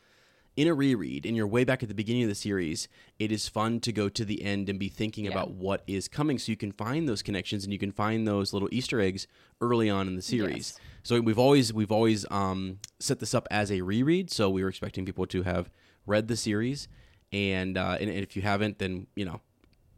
in 0.57 0.69
a 0.69 0.75
reread 0.75 1.25
and 1.25 1.35
you're 1.37 1.47
way 1.47 1.65
back 1.65 1.83
at 1.83 1.89
the 1.89 1.95
beginning 1.95 2.23
of 2.25 2.29
the 2.29 2.35
series 2.35 2.87
it 3.19 3.33
is 3.33 3.49
fun 3.49 3.81
to 3.81 3.91
go 3.93 4.09
to 4.11 4.23
the 4.25 4.43
end 4.43 4.69
and 4.69 4.79
be 4.79 4.89
thinking 4.89 5.27
about 5.27 5.51
what 5.53 5.83
is 5.87 6.09
coming 6.09 6.39
so 6.39 6.53
you 6.53 6.57
can 6.57 6.71
find 6.73 7.09
those 7.09 7.23
connections 7.23 7.65
and 7.65 7.73
you 7.73 7.79
can 7.79 7.91
find 7.91 8.27
those 8.29 8.53
little 8.53 8.69
easter 8.71 9.01
eggs 9.01 9.27
early 9.63 9.89
on 9.89 10.07
in 10.09 10.15
the 10.15 10.21
series 10.23 10.75
Yes. 10.77 10.81
so 11.03 11.21
we've 11.23 11.39
always 11.39 11.73
we've 11.73 11.91
always 11.93 12.27
um, 12.31 12.79
set 13.01 13.19
this 13.19 13.35
up 13.35 13.49
as 13.51 13.73
a 13.73 13.81
reread 13.81 14.31
so 14.31 14.51
we 14.51 14.63
were 14.63 14.69
expecting 14.69 15.07
people 15.07 15.27
to 15.29 15.43
have 15.43 15.71
read 16.07 16.29
the 16.29 16.37
series 16.37 16.87
and, 17.33 17.79
uh, 17.79 17.97
and 17.99 18.11
if 18.11 18.37
you 18.37 18.43
haven't 18.43 18.79
then 18.79 19.07
you 19.17 19.25
know 19.25 19.41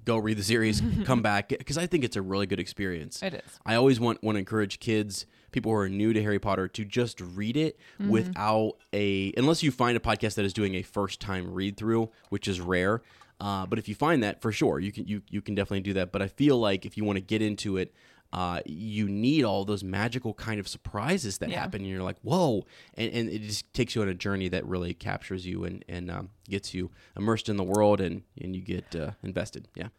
go 0.04 0.18
read 0.18 0.37
the 0.37 0.42
series 0.44 0.82
come 1.04 1.23
back 1.23 1.49
because 1.49 1.78
i 1.78 1.87
think 1.87 2.04
it's 2.04 2.14
a 2.16 2.23
really 2.23 2.46
good 2.46 2.61
experience 2.61 3.23
It 3.23 3.34
is. 3.34 3.58
I 3.66 3.75
always 3.75 3.99
want 3.99 4.23
want 4.23 4.37
to 4.37 4.38
encourage 4.38 4.78
kids, 4.78 5.26
people 5.54 5.73
who 5.73 5.78
are 5.78 5.88
new 5.88 6.12
to 6.12 6.20
Harry 6.23 6.38
Potter, 6.38 6.68
to 6.68 6.84
just 6.84 7.20
read 7.20 7.56
it 7.56 7.78
Mm-hmm. 7.99 8.11
without 8.11 8.73
a 8.92 9.32
unless 9.37 9.62
you 9.62 9.70
find 9.70 9.96
a 9.96 10.00
podcast 10.00 10.34
that 10.34 10.44
is 10.44 10.52
doing 10.52 10.75
a 10.75 10.82
first 10.82 11.20
time 11.20 11.54
read 11.54 11.76
through, 11.78 12.11
which 12.28 12.46
is 12.46 12.61
rare. 12.61 13.00
Uh, 13.40 13.64
but 13.66 13.78
if 13.78 13.88
you 13.88 13.94
find 13.94 14.23
that, 14.23 14.40
for 14.42 14.52
sure, 14.52 14.78
you 14.80 14.92
can 14.92 15.06
you 15.06 15.23
you 15.30 15.40
can 15.40 15.54
definitely 15.54 15.80
do 15.80 15.94
that. 15.94 16.12
But 16.12 16.20
I 16.23 16.28
feel 16.28 16.58
like 16.58 16.84
if 16.84 16.96
you 16.96 17.04
want 17.04 17.16
to 17.16 17.23
get 17.23 17.40
into 17.40 17.76
it. 17.78 17.94
Uh, 18.32 18.58
you 18.66 19.06
need 19.08 19.44
all 19.44 19.64
those 19.64 19.84
magical 19.84 20.34
kind 20.34 20.58
of 20.58 20.66
surprises 20.66 21.38
that 21.38 21.50
Yeah. 21.50 21.61
happen, 21.61 21.82
and 21.82 21.88
you're 21.88 22.02
like, 22.02 22.18
"Whoa!" 22.23 22.66
And, 22.94 23.12
and 23.12 23.28
it 23.30 23.42
just 23.42 23.73
takes 23.73 23.94
you 23.94 24.02
on 24.02 24.08
a 24.08 24.14
journey 24.14 24.49
that 24.49 24.66
really 24.66 24.92
captures 24.92 25.46
you 25.46 25.62
and 25.62 25.84
and 25.88 26.11
um, 26.11 26.30
gets 26.50 26.75
you 26.75 26.90
immersed 27.16 27.49
in 27.49 27.56
the 27.56 27.62
world, 27.62 28.00
and 28.00 28.23
and 28.42 28.56
you 28.56 28.61
get 28.62 28.96
uh, 28.96 29.12
invested. 29.23 29.68
Yeah. 29.76 29.90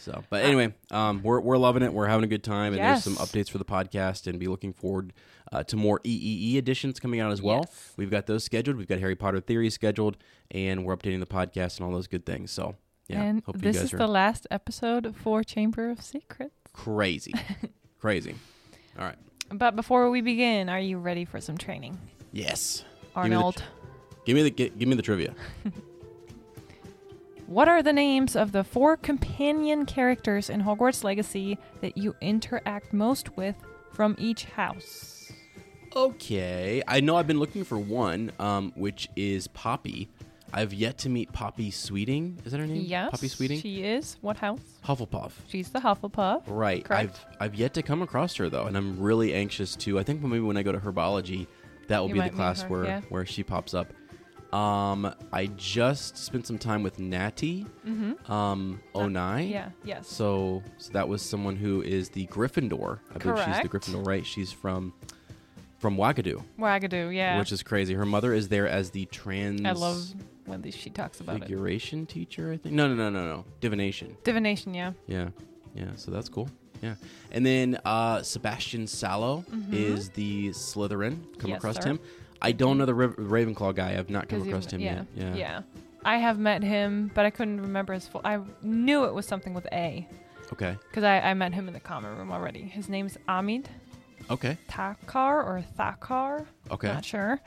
So, 0.00 0.24
but 0.30 0.44
anyway, 0.44 0.72
um, 0.90 1.22
we're, 1.22 1.40
we're 1.40 1.58
loving 1.58 1.82
it. 1.82 1.92
We're 1.92 2.06
having 2.06 2.24
a 2.24 2.26
good 2.26 2.42
time, 2.42 2.72
and 2.72 2.82
there's 2.82 3.04
some 3.04 3.16
updates 3.16 3.50
for 3.50 3.58
the 3.58 3.66
podcast, 3.66 4.26
and 4.26 4.38
be 4.40 4.46
looking 4.48 4.72
forward 4.72 5.12
uh, 5.52 5.62
to 5.64 5.76
more 5.76 6.00
EEE 6.00 6.56
editions 6.56 6.98
coming 6.98 7.20
out 7.20 7.32
as 7.32 7.42
well. 7.42 7.64
Yes. 7.66 7.92
We've 7.98 8.10
got 8.10 8.26
those 8.26 8.42
scheduled. 8.42 8.78
We've 8.78 8.88
got 8.88 8.98
Harry 8.98 9.14
Potter 9.14 9.40
theory 9.40 9.68
scheduled, 9.68 10.16
and 10.50 10.86
we're 10.86 10.96
updating 10.96 11.20
the 11.20 11.26
podcast 11.26 11.76
and 11.78 11.86
all 11.86 11.92
those 11.92 12.06
good 12.06 12.24
things. 12.24 12.50
So, 12.50 12.76
yeah, 13.08 13.20
and 13.22 13.42
this 13.54 13.76
is 13.76 13.92
are 13.92 13.98
the 13.98 14.06
last 14.06 14.46
episode 14.50 15.14
for 15.22 15.44
Chamber 15.44 15.90
of 15.90 16.00
Secrets. 16.00 16.54
crazy, 16.72 17.34
crazy. 17.98 18.36
All 18.98 19.04
right, 19.04 19.16
But 19.52 19.76
before 19.76 20.08
we 20.08 20.22
begin, 20.22 20.70
are 20.70 20.80
you 20.80 20.96
ready 20.96 21.26
for 21.26 21.42
some 21.42 21.58
training? 21.58 21.98
yes, 22.32 22.84
Give 23.14 23.24
me 23.24 23.28
the 23.30 23.36
Arnold, 23.36 23.62
give 24.24 24.34
me 24.36 24.42
the 24.44 24.50
give 24.50 24.88
me 24.88 24.94
the 24.94 25.02
trivia. 25.02 25.34
what 27.50 27.66
are 27.66 27.82
the 27.82 27.92
names 27.92 28.36
of 28.36 28.52
the 28.52 28.62
four 28.62 28.96
companion 28.96 29.84
characters 29.84 30.48
in 30.48 30.62
Hogwarts 30.62 31.02
Legacy 31.02 31.58
that 31.80 31.98
you 31.98 32.14
interact 32.20 32.92
most 32.92 33.36
with 33.36 33.56
from 33.92 34.14
each 34.18 34.44
house? 34.44 35.32
Okay, 35.96 36.80
I 36.86 37.00
know 37.00 37.16
I've 37.16 37.26
been 37.26 37.40
looking 37.40 37.64
for 37.64 37.76
one, 37.76 38.30
um, 38.38 38.72
which 38.76 39.08
is 39.16 39.48
Poppy. 39.48 40.08
I've 40.52 40.72
yet 40.72 40.98
to 40.98 41.08
meet 41.08 41.32
Poppy 41.32 41.72
Sweeting. 41.72 42.38
Is 42.44 42.52
that 42.52 42.60
her 42.60 42.66
name? 42.68 42.84
Yes. 42.86 43.10
Poppy 43.10 43.26
Sweeting. 43.26 43.60
She 43.60 43.82
is. 43.82 44.16
What 44.20 44.36
house? 44.36 44.60
Hufflepuff. 44.84 45.32
She's 45.48 45.70
the 45.70 45.80
Hufflepuff. 45.80 46.42
Right. 46.46 46.84
Correct. 46.84 47.20
I've 47.40 47.40
I've 47.40 47.54
yet 47.56 47.74
to 47.74 47.82
come 47.82 48.00
across 48.00 48.36
her 48.36 48.48
though, 48.48 48.66
and 48.66 48.76
I'm 48.76 49.00
really 49.00 49.34
anxious 49.34 49.74
to. 49.76 49.98
I 49.98 50.04
think 50.04 50.22
maybe 50.22 50.38
when 50.38 50.56
I 50.56 50.62
go 50.62 50.70
to 50.70 50.78
herbology, 50.78 51.48
that 51.88 51.98
will 51.98 52.08
You 52.10 52.14
be 52.14 52.20
the 52.20 52.30
class 52.30 52.62
her, 52.62 52.68
where 52.68 52.84
yeah. 52.84 53.00
where 53.08 53.26
she 53.26 53.42
pops 53.42 53.74
up. 53.74 53.92
Um, 54.52 55.14
I 55.32 55.46
just 55.56 56.16
spent 56.16 56.46
some 56.46 56.58
time 56.58 56.82
with 56.82 56.98
Natty, 56.98 57.66
Mm-hmm. 57.86 58.30
um, 58.32 58.80
Onai. 58.94 59.48
Yeah. 59.50 59.70
Yes. 59.84 60.08
So, 60.08 60.62
so 60.78 60.92
that 60.92 61.08
was 61.08 61.22
someone 61.22 61.54
who 61.56 61.82
is 61.82 62.08
the 62.08 62.26
Gryffindor. 62.26 62.98
I 63.14 63.18
believe 63.18 63.44
she's 63.44 63.62
the 63.62 63.68
Gryffindor, 63.68 64.06
right? 64.06 64.26
She's 64.26 64.50
from 64.52 64.92
from 65.78 65.96
Uagadou, 65.96 66.42
Uagadou. 66.58 67.14
Yeah. 67.14 67.38
which 67.38 67.52
is 67.52 67.62
crazy. 67.62 67.94
Her 67.94 68.04
mother 68.04 68.34
is 68.34 68.48
there 68.48 68.68
as 68.68 68.90
the 68.90 69.06
trans. 69.06 69.64
I 69.64 69.72
love 69.72 70.02
when 70.46 70.68
she 70.72 70.90
talks 70.90 71.20
about 71.20 71.36
it. 71.36 71.42
figuration 71.44 72.04
teacher. 72.04 72.52
I 72.52 72.56
think. 72.56 72.74
No, 72.74 72.88
no, 72.88 72.94
no, 72.94 73.08
no, 73.08 73.24
no. 73.26 73.44
Divination. 73.60 74.16
Divination. 74.24 74.74
Yeah. 74.74 74.92
Yeah, 75.06 75.28
yeah. 75.74 75.90
So 75.94 76.10
that's 76.10 76.28
cool. 76.28 76.48
Yeah, 76.82 76.94
and 77.30 77.44
then 77.46 77.78
uh, 77.84 78.22
Sebastian 78.22 78.86
Sallow 78.86 79.44
is 79.70 80.08
the 80.10 80.48
Slytherin. 80.50 81.12
Come 81.12 81.20
Mm-hmm. 81.32 81.48
Yes, 81.48 81.56
across 81.58 81.76
sir. 81.76 81.82
him. 81.90 82.00
I 82.42 82.52
don't 82.52 82.78
know 82.78 82.86
the 82.86 82.94
Rav- 82.94 83.16
Ravenclaw 83.16 83.74
guy. 83.74 83.96
I've 83.98 84.10
not 84.10 84.28
come 84.28 84.40
'Cause 84.40 84.48
across 84.48 84.66
him 84.72 84.80
yeah, 84.80 84.94
yet. 84.94 85.06
Yeah. 85.14 85.34
Yeah. 85.34 85.60
I 86.04 86.16
have 86.16 86.38
met 86.38 86.62
him, 86.62 87.10
but 87.14 87.26
I 87.26 87.30
couldn't 87.30 87.60
remember 87.60 87.92
his 87.92 88.06
full. 88.08 88.22
I 88.24 88.40
knew 88.62 89.04
it 89.04 89.12
was 89.12 89.26
something 89.26 89.52
with 89.52 89.66
A 89.72 90.08
Okay. 90.52 90.76
because 90.88 91.04
I, 91.04 91.20
I 91.20 91.34
met 91.34 91.52
him 91.52 91.68
in 91.68 91.74
the 91.74 91.80
common 91.80 92.16
room 92.16 92.32
already. 92.32 92.62
His 92.62 92.88
name's 92.88 93.18
Amit 93.28 93.66
Okay. 94.30 94.56
Takar 94.68 95.44
or 95.44 95.62
Thakar. 95.78 96.46
Okay. 96.70 96.88
Not 96.88 97.04
sure. 97.04 97.40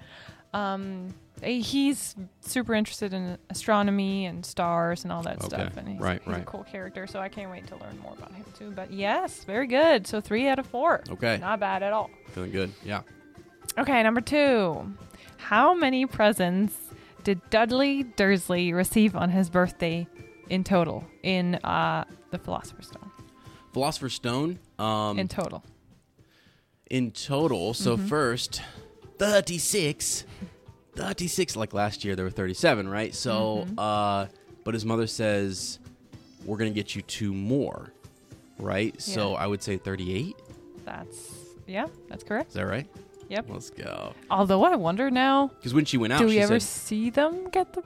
Um, 0.53 1.15
eh, 1.41 1.59
he's 1.61 2.15
super 2.41 2.75
interested 2.75 3.11
in 3.13 3.37
astronomy 3.49 4.25
and 4.27 4.45
stars 4.45 5.03
and 5.03 5.11
all 5.11 5.23
that 5.23 5.37
Okay, 5.37 5.47
stuff, 5.47 5.77
and 5.77 5.87
he's, 5.89 5.99
right, 5.99 6.21
he's 6.23 6.27
a 6.33 6.37
right. 6.37 6.45
cool 6.45 6.63
character. 6.63 7.07
So 7.07 7.19
I 7.19 7.29
can't 7.29 7.49
wait 7.49 7.65
to 7.67 7.75
learn 7.77 7.97
more 8.03 8.13
about 8.15 8.31
him 8.33 8.45
too. 8.57 8.69
But 8.71 8.91
yes, 8.91 9.43
very 9.45 9.65
good. 9.65 10.05
So 10.05 10.21
three 10.21 10.47
out 10.47 10.59
of 10.59 10.67
four. 10.67 11.01
Okay. 11.09 11.37
Not 11.39 11.59
bad 11.59 11.81
at 11.81 11.91
all. 11.93 12.11
Feeling 12.27 12.51
good. 12.51 12.71
Yeah. 12.85 13.01
Okay, 13.77 14.03
number 14.03 14.21
two. 14.21 14.93
How 15.37 15.73
many 15.73 16.05
presents 16.05 16.75
did 17.23 17.41
Dudley 17.49 18.03
Dursley 18.03 18.73
receive 18.73 19.15
on 19.15 19.29
his 19.29 19.49
birthday 19.49 20.07
in 20.49 20.63
total 20.63 21.03
in 21.23 21.55
uh, 21.55 22.05
the 22.31 22.37
Philosopher's 22.37 22.87
Stone? 22.87 23.09
Philosopher's 23.73 24.13
Stone. 24.13 24.59
Um, 24.77 25.17
in 25.19 25.27
total. 25.27 25.63
in 26.89 27.11
total. 27.11 27.73
So 27.73 27.97
Mm-hmm. 27.97 28.07
first, 28.07 28.61
36. 29.17 30.25
36. 30.95 31.55
Like 31.55 31.73
last 31.73 32.05
year, 32.05 32.15
there 32.15 32.25
were 32.25 32.31
37, 32.31 32.87
right? 32.87 33.13
So, 33.15 33.65
Mm-hmm. 33.65 33.79
uh, 33.79 34.25
but 34.63 34.73
his 34.75 34.85
mother 34.85 35.07
says, 35.07 35.79
we're 36.45 36.57
going 36.57 36.71
to 36.71 36.75
get 36.75 36.95
you 36.95 37.01
two 37.01 37.33
more, 37.33 37.91
right? 38.59 38.99
So 39.01 39.33
I 39.35 39.47
would 39.47 39.61
say 39.63 39.77
38. 39.77 40.35
That's, 40.85 41.31
yeah, 41.67 41.87
that's 42.09 42.23
correct. 42.23 42.49
Is 42.49 42.53
that 42.55 42.65
right? 42.67 42.87
Yep. 43.33 43.45
Let's 43.49 43.69
go. 43.71 44.13
Although 44.29 44.63
I 44.63 44.75
wonder 44.75 45.09
now, 45.09 45.47
Because 45.57 45.73
when 45.73 45.85
she 45.85 45.97
went 45.97 46.13
out, 46.13 46.19
do 46.19 46.25
we 46.27 46.33
she 46.33 46.39
ever 46.39 46.59
said, 46.59 46.67
see 46.69 47.09
them 47.09 47.49
get 47.49 47.73
the. 47.73 47.83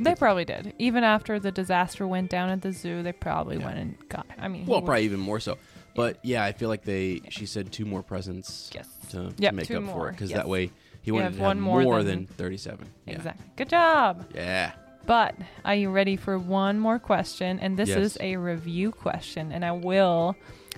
They 0.00 0.14
probably 0.14 0.44
did. 0.44 0.74
Even 0.78 1.02
after 1.02 1.40
the 1.40 1.50
disaster 1.50 2.06
went 2.06 2.30
down 2.30 2.50
at 2.50 2.62
the 2.62 2.72
zoo, 2.72 3.02
they 3.02 3.12
probably 3.12 3.58
went 3.58 3.78
and 3.78 3.96
got. 4.08 4.26
I 4.38 4.46
mean, 4.48 4.66
well, 4.66 4.80
probably 4.82 5.04
even 5.04 5.18
more 5.20 5.40
so. 5.40 5.56
But 5.96 6.18
yeah, 6.22 6.44
I 6.44 6.52
feel 6.52 6.68
like 6.68 6.84
they. 6.84 7.22
She 7.30 7.46
said 7.46 7.72
two 7.72 7.84
more 7.84 8.02
presents 8.02 8.70
Yes. 8.74 8.86
to, 9.10 9.30
to 9.30 9.34
Yep, 9.38 9.54
make 9.54 9.66
two 9.66 9.78
up 9.78 9.84
for 9.84 9.86
more, 9.86 10.08
it 10.10 10.12
because 10.12 10.30
yes. 10.30 10.36
that 10.38 10.48
way 10.48 10.70
he 11.02 11.10
wanted 11.10 11.24
have 11.24 11.32
to 11.32 11.38
have 11.38 11.46
one 11.46 11.60
more 11.60 11.82
more, 11.82 12.02
than- 12.04 12.26
than, 12.26 12.34
37. 12.36 12.86
Yeah. 13.06 13.14
Exactly. 13.14 13.46
Good 13.56 13.70
job. 13.70 14.26
Yeah. 14.34 14.72
But 15.06 15.34
are 15.64 15.74
you 15.74 15.88
ready 15.90 16.16
for 16.16 16.38
one 16.38 16.78
more 16.78 16.98
question? 16.98 17.58
And 17.60 17.76
this 17.78 17.88
Yes. 17.88 17.98
is 17.98 18.18
a 18.20 18.36
review 18.36 18.92
question, 18.92 19.50
and 19.52 19.64
I 19.64 19.72
will 19.72 20.36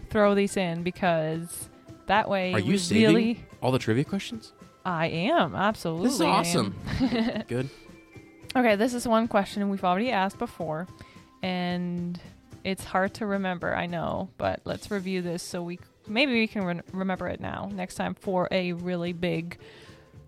throw 0.08 0.34
these 0.36 0.56
in 0.56 0.82
because 0.84 1.68
that 2.06 2.30
way 2.30 2.52
Are 2.54 2.60
you 2.60 2.72
we 2.72 2.78
saving 2.78 3.06
really. 3.14 3.44
All 3.62 3.70
the 3.72 3.78
trivia 3.78 4.04
questions? 4.04 4.52
I 4.84 5.06
am 5.08 5.54
absolutely. 5.54 6.06
This 6.08 6.14
is 6.14 6.20
I 6.22 6.24
am. 6.24 6.32
awesome. 6.34 6.74
Good. 7.48 7.68
Okay, 8.56 8.76
this 8.76 8.94
is 8.94 9.06
one 9.06 9.28
question 9.28 9.68
we've 9.68 9.84
already 9.84 10.10
asked 10.10 10.38
before, 10.38 10.86
and 11.42 12.18
it's 12.64 12.84
hard 12.84 13.14
to 13.14 13.26
remember. 13.26 13.74
I 13.74 13.86
know, 13.86 14.30
but 14.38 14.60
let's 14.64 14.90
review 14.90 15.22
this 15.22 15.42
so 15.42 15.62
we 15.62 15.78
maybe 16.08 16.32
we 16.32 16.46
can 16.46 16.64
re- 16.64 16.80
remember 16.92 17.28
it 17.28 17.40
now 17.40 17.68
next 17.72 17.94
time 17.96 18.14
for 18.14 18.48
a 18.50 18.72
really 18.72 19.12
big 19.12 19.58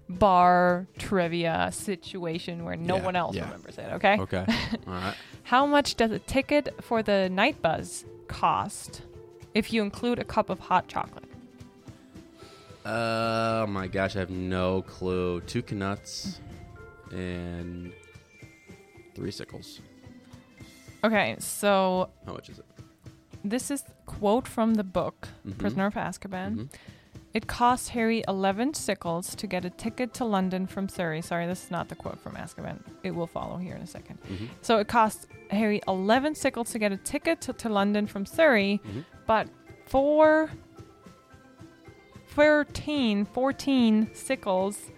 bar 0.09 0.87
trivia 0.99 1.71
situation 1.73 2.64
where 2.64 2.77
no 2.77 2.97
Yeah, 2.97 3.05
one 3.05 3.16
else 3.16 3.35
yeah. 3.37 3.45
remembers 3.45 3.79
it. 3.79 3.90
Okay. 3.95 4.18
Okay. 4.21 4.45
All 4.87 4.92
right. 4.92 5.14
How 5.45 5.64
much 5.66 5.97
does 5.97 6.11
a 6.11 6.18
ticket 6.18 6.75
for 6.83 7.03
the 7.03 7.29
Knight 7.31 7.62
Bus 7.62 8.05
cost 8.29 9.03
if 9.55 9.73
you 9.73 9.83
include 9.83 10.18
a 10.18 10.25
cup 10.25 10.51
of 10.51 10.61
hot 10.61 10.87
chocolate? 10.88 11.25
Oh 12.85 13.66
my 13.66 13.87
gosh, 13.87 14.16
I 14.16 14.21
have 14.21 14.31
no 14.31 14.83
clue. 14.83 15.40
Two 15.42 15.62
Canuts 15.62 16.40
and 17.12 17.92
three 19.14 19.31
sickles. 19.31 19.81
Okay, 21.05 21.37
so 21.38 22.09
How 22.27 22.33
much 22.33 22.49
is 22.49 22.59
it? 22.59 22.64
this 23.45 23.71
is 23.71 23.85
quote 24.07 24.47
from 24.49 24.75
the 24.75 24.85
book 24.85 25.29
Mhm. 25.47 25.59
Prisoner 25.59 25.87
of 25.87 25.95
Azkaban. 25.95 26.57
Mhm. 26.57 26.68
It 27.35 27.47
cost 27.47 27.90
Harry 27.90 28.23
11 28.29 28.75
sickles 28.75 29.35
to 29.37 29.47
get 29.47 29.64
a 29.64 29.71
ticket 29.71 30.12
to 30.14 30.25
London 30.25 30.66
from 30.66 30.88
Surrey. 30.88 31.23
Sorry, 31.23 31.47
this 31.47 31.64
is 31.64 31.71
not 31.71 31.88
the 31.88 31.95
quote 31.95 32.18
from 32.21 32.35
Azkaban. 32.37 32.81
It 33.03 33.12
will 33.12 33.27
follow 33.27 33.57
here 33.57 33.75
in 33.75 33.81
a 33.83 33.87
second. 33.87 34.18
Mhm. 34.29 34.49
So 34.61 34.79
it 34.79 34.88
cost 34.88 35.29
Harry 35.51 35.81
11 35.88 36.35
sickles 36.35 36.71
to 36.73 36.79
get 36.79 36.92
a 36.92 36.99
ticket 36.99 37.40
to, 37.42 37.53
to 37.55 37.68
London 37.71 38.07
from 38.07 38.27
Surrey, 38.27 38.81
Mhm. 38.85 39.05
but 39.27 39.49
for 39.87 40.51
14, 42.35 43.27
14 43.27 44.11
sickles, 44.14 44.90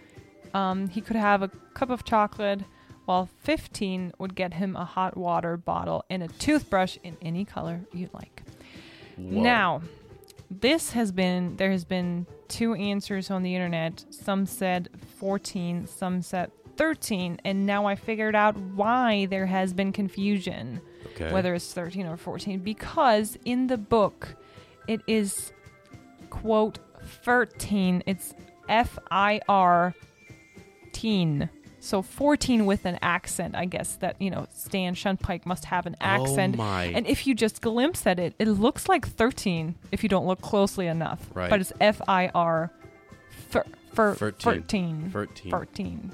um, 0.53 0.88
he 0.88 1.01
could 1.01 1.16
have 1.16 1.42
a 1.42 1.49
cup 1.75 1.90
of 1.90 2.05
chocolate, 2.05 2.62
while 3.05 3.29
15 3.42 4.12
would 4.18 4.35
get 4.35 4.55
him 4.55 4.77
a 4.77 4.85
hot 4.85 5.16
water 5.16 5.57
bottle 5.57 6.05
and 6.09 6.23
a 6.23 6.29
toothbrush 6.29 6.97
in 7.03 7.16
any 7.20 7.44
color 7.44 7.81
you 7.92 8.09
like. 8.12 8.42
Whoa. 9.16 9.42
Now, 9.42 9.83
this 10.51 10.92
has 10.92 11.12
been 11.12 11.57
there 11.57 11.70
has 11.70 11.85
been 11.85 12.27
two 12.49 12.75
answers 12.75 13.31
on 13.31 13.42
the 13.42 13.55
internet. 13.55 14.05
Some 14.11 14.47
said 14.47 14.88
14, 15.18 15.87
some 15.87 16.23
said 16.23 16.51
13, 16.77 17.40
and 17.44 17.66
now 17.66 17.87
I 17.87 17.94
figured 17.94 18.35
out 18.35 18.57
why 18.57 19.27
there 19.27 19.47
has 19.47 19.73
been 19.73 19.92
confusion 19.92 20.81
okay. 21.14 21.33
whether 21.33 21.55
it's 21.55 21.73
13 21.73 22.07
or 22.07 22.16
14 22.16 22.61
because 22.61 23.38
in 23.44 23.66
the 23.66 23.79
book 23.79 24.37
it 24.88 25.01
is 25.07 25.53
quote 26.31 26.79
13 27.22 28.03
it's 28.07 28.35
F 28.68 28.98
I 29.11 29.40
R 29.48 29.94
teen 30.92 31.48
so 31.81 32.00
14 32.00 32.64
with 32.66 32.87
an 32.87 32.98
accent 33.03 33.55
I 33.55 33.66
guess 33.66 33.96
that 33.96 34.20
you 34.20 34.31
know 34.31 34.46
Stan 34.55 34.94
Shunpike 34.94 35.44
must 35.44 35.66
have 35.66 35.85
an 35.87 35.96
oh 36.00 36.05
accent 36.05 36.55
Oh 36.55 36.59
my. 36.59 36.85
and 36.85 37.07
if 37.07 37.27
you 37.27 37.35
just 37.35 37.61
glimpse 37.61 38.07
at 38.07 38.18
it, 38.18 38.35
it 38.38 38.48
looks 38.48 38.88
like 38.88 39.07
13 39.07 39.74
if 39.92 40.03
you 40.03 40.09
don't 40.09 40.27
look 40.27 40.40
closely 40.40 40.87
enough. 40.87 41.20
Right. 41.35 41.50
But 41.50 41.61
it's 41.61 41.72
F 41.81 42.00
I 42.09 42.29
R 42.35 42.70
for 43.50 43.64
for 43.92 44.14
Thirteen. 44.14 45.11
13. 45.12 45.50
Thirteen. 45.53 46.12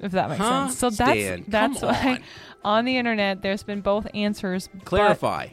If 0.00 0.12
that 0.12 0.28
makes 0.30 0.40
Huh? 0.42 0.66
sense. 0.66 0.78
So 0.78 0.90
that's 0.90 1.20
Stan, 1.20 1.44
that's 1.46 1.80
why 1.80 1.92
on. 2.10 2.22
on 2.78 2.84
the 2.84 2.96
internet 2.96 3.40
there's 3.42 3.62
been 3.62 3.82
both 3.82 4.08
answers. 4.14 4.68
Clarify. 4.84 5.48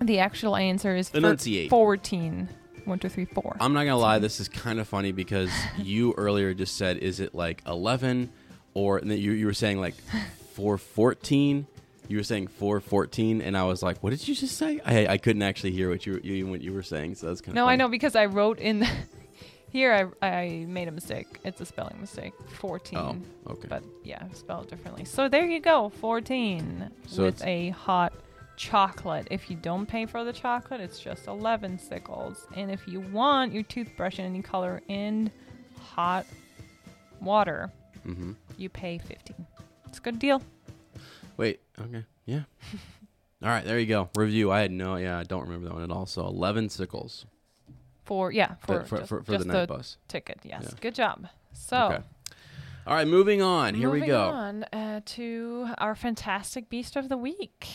The 0.00 0.18
actual 0.18 0.54
answer 0.56 0.94
is 0.94 1.10
Enunciate. 1.14 1.70
14. 1.70 2.48
One, 2.88 2.98
two, 2.98 3.08
three, 3.08 3.26
four. 3.26 3.56
I'm 3.60 3.72
not 3.74 3.84
gonna 3.84 3.98
lie. 3.98 4.18
This 4.18 4.40
is 4.40 4.48
kind 4.48 4.80
of 4.80 4.88
funny 4.88 5.12
because 5.12 5.50
you 5.78 6.14
earlier 6.16 6.54
just 6.54 6.76
said, 6.76 6.96
"Is 6.98 7.20
it 7.20 7.34
like 7.34 7.62
11?" 7.66 8.30
or 8.74 8.98
and 8.98 9.10
then 9.10 9.18
you 9.18 9.32
you 9.32 9.46
were 9.46 9.54
saying 9.54 9.80
like 9.80 9.94
414. 10.54 11.66
You 12.08 12.16
were 12.16 12.22
saying 12.22 12.48
414, 12.48 13.42
and 13.42 13.56
I 13.56 13.64
was 13.64 13.82
like, 13.82 14.02
"What 14.02 14.10
did 14.10 14.26
you 14.26 14.34
just 14.34 14.56
say?" 14.56 14.80
I 14.84 15.06
I 15.06 15.18
couldn't 15.18 15.42
actually 15.42 15.72
hear 15.72 15.90
what 15.90 16.06
you 16.06 16.20
you 16.22 16.46
what 16.46 16.62
you 16.62 16.72
were 16.72 16.82
saying, 16.82 17.16
so 17.16 17.26
that's 17.26 17.40
kind 17.40 17.50
of 17.50 17.54
no, 17.56 17.66
I 17.68 17.76
know 17.76 17.88
because 17.88 18.16
I 18.16 18.24
wrote 18.26 18.58
in 18.58 18.86
here 19.70 20.12
I, 20.22 20.26
I 20.26 20.64
made 20.66 20.88
a 20.88 20.92
mistake. 20.92 21.26
It's 21.44 21.60
a 21.60 21.66
spelling 21.66 22.00
mistake. 22.00 22.32
14. 22.60 22.98
Oh, 22.98 23.16
okay. 23.52 23.68
But 23.68 23.84
yeah, 24.04 24.22
spelled 24.32 24.68
differently. 24.70 25.04
So 25.04 25.28
there 25.28 25.44
you 25.46 25.60
go, 25.60 25.90
14 26.00 26.90
So 27.06 27.24
with 27.24 27.34
it's- 27.42 27.46
a 27.46 27.68
hot 27.70 28.14
chocolate. 28.58 29.28
If 29.30 29.48
you 29.48 29.56
don't 29.56 29.86
pay 29.86 30.04
for 30.04 30.24
the 30.24 30.32
chocolate, 30.32 30.80
it's 30.82 30.98
just 30.98 31.26
11 31.26 31.78
sickles. 31.78 32.46
And 32.54 32.70
if 32.70 32.86
you 32.86 33.00
want 33.00 33.54
your 33.54 33.62
toothbrush 33.62 34.18
in 34.18 34.26
any 34.26 34.42
color 34.42 34.82
and 34.88 35.30
hot 35.80 36.26
water, 37.20 37.70
Mm-hmm. 38.06 38.32
you 38.56 38.68
pay 38.70 38.96
15. 38.98 39.46
It's 39.86 39.98
a 39.98 40.00
good 40.00 40.18
deal. 40.18 40.40
Wait. 41.36 41.60
Okay. 41.80 42.04
Yeah. 42.24 42.42
All 43.42 43.48
right. 43.50 43.64
There 43.64 43.78
you 43.78 43.86
go. 43.86 44.08
Review. 44.16 44.50
I 44.50 44.60
had 44.60 44.70
no. 44.72 44.96
Yeah, 44.96 45.18
I 45.18 45.24
don't 45.24 45.42
remember 45.42 45.66
that 45.68 45.74
one 45.74 45.82
at 45.82 45.90
all. 45.90 46.06
So 46.06 46.26
11 46.26 46.70
sickles 46.70 47.26
For 48.04 48.32
yeah, 48.32 48.54
for 48.60 48.80
for 48.80 48.84
for, 48.86 48.96
just, 48.98 49.08
for, 49.08 49.22
for 49.24 49.32
just 49.32 49.46
the 49.46 49.52
Knight 49.52 49.68
Bus. 49.68 49.98
ticket. 50.08 50.38
Yes. 50.42 50.62
Yeah. 50.64 50.70
Good 50.80 50.94
job. 50.94 51.26
So, 51.52 51.86
Okay. 51.86 52.02
All 52.86 52.94
right. 52.94 53.06
Moving 53.06 53.42
on. 53.42 53.74
Here 53.74 53.90
we 53.90 53.98
moving 54.00 54.08
go. 54.14 54.22
on 54.28 54.64
uh, 54.72 55.00
to 55.04 55.68
our 55.78 55.94
fantastic 55.94 56.70
beast 56.70 56.96
of 56.96 57.08
the 57.10 57.16
week. 57.18 57.66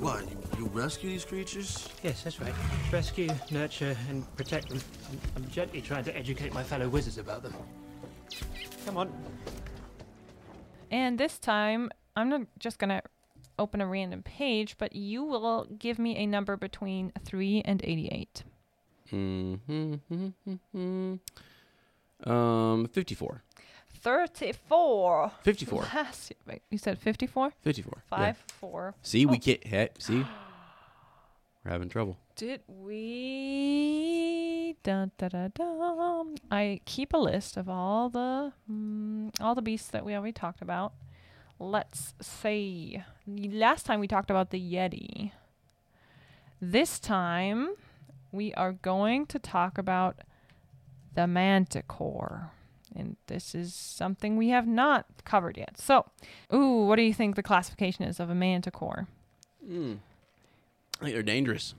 What? 0.00 0.30
You, 0.30 0.38
you 0.58 0.66
rescue 0.66 1.10
these 1.10 1.24
creatures? 1.24 1.88
Yes, 2.02 2.22
that's 2.22 2.40
right. 2.40 2.54
Rescue, 2.92 3.30
nurture, 3.50 3.96
and 4.08 4.36
protect 4.36 4.68
them. 4.68 4.80
I'm, 5.10 5.18
I'm 5.36 5.50
gently 5.50 5.80
trying 5.80 6.04
to 6.04 6.16
educate 6.16 6.54
my 6.54 6.62
fellow 6.62 6.88
wizards 6.88 7.18
about 7.18 7.42
them. 7.42 7.54
Come 8.84 8.96
on. 8.96 9.12
And 10.90 11.18
this 11.18 11.38
time, 11.38 11.90
I'm 12.16 12.28
not 12.28 12.42
just 12.58 12.78
going 12.78 12.90
to 12.90 13.02
open 13.58 13.80
a 13.80 13.86
random 13.86 14.22
page, 14.22 14.76
but 14.78 14.94
you 14.94 15.24
will 15.24 15.66
give 15.78 15.98
me 15.98 16.16
a 16.16 16.26
number 16.26 16.56
between 16.56 17.12
3 17.24 17.62
and 17.64 17.80
88. 17.84 18.44
Mm-hmm. 19.12 21.14
Um, 22.24 22.88
54. 22.88 23.42
34. 24.02 25.30
54. 25.42 25.82
Last 25.94 26.32
Wait, 26.46 26.62
you 26.70 26.78
said 26.78 26.98
54? 26.98 27.52
54. 27.62 28.02
5, 28.10 28.20
Yeah. 28.20 28.34
4. 28.60 28.94
See, 29.02 29.24
we 29.26 29.36
Oh. 29.36 29.40
can't 29.40 29.64
hit. 29.64 29.96
See, 30.02 30.18
we're 31.64 31.70
having 31.70 31.88
trouble. 31.88 32.18
Did 32.36 32.62
we? 33.62 34.76
Dun, 34.82 35.12
da, 35.18 35.28
da, 35.28 35.48
dum. 35.54 36.34
I 36.50 36.80
keep 36.84 37.12
a 37.12 37.18
list 37.18 37.56
of 37.56 37.68
all 37.68 38.08
the 38.08 38.52
mm, 38.70 39.30
all 39.40 39.54
the 39.54 39.62
beasts 39.62 39.88
that 39.90 40.04
we 40.04 40.14
already 40.14 40.32
talked 40.32 40.60
about. 40.62 40.92
Let's 41.58 42.14
see. 42.20 43.02
Last 43.26 43.86
time 43.86 44.00
we 44.00 44.08
talked 44.08 44.30
about 44.30 44.50
the 44.50 44.58
Yeti. 44.60 45.30
This 46.60 46.98
time 46.98 47.74
we 48.32 48.52
are 48.54 48.72
going 48.72 49.26
to 49.26 49.38
talk 49.38 49.78
about 49.78 50.22
the 51.14 51.26
Manticore. 51.28 52.50
And 52.94 53.16
this 53.26 53.54
is 53.54 53.74
something 53.74 54.36
we 54.36 54.48
have 54.50 54.66
not 54.66 55.06
covered 55.24 55.56
yet. 55.56 55.78
So, 55.78 56.06
ooh, 56.52 56.84
what 56.86 56.96
do 56.96 57.02
you 57.02 57.14
think 57.14 57.36
the 57.36 57.42
classification 57.42 58.04
is 58.04 58.20
of 58.20 58.28
a 58.28 58.34
Manticore? 58.34 59.08
Mm. 59.66 59.98
I 61.00 61.04
think 61.04 61.14
they're 61.14 61.22
dangerous. 61.22 61.74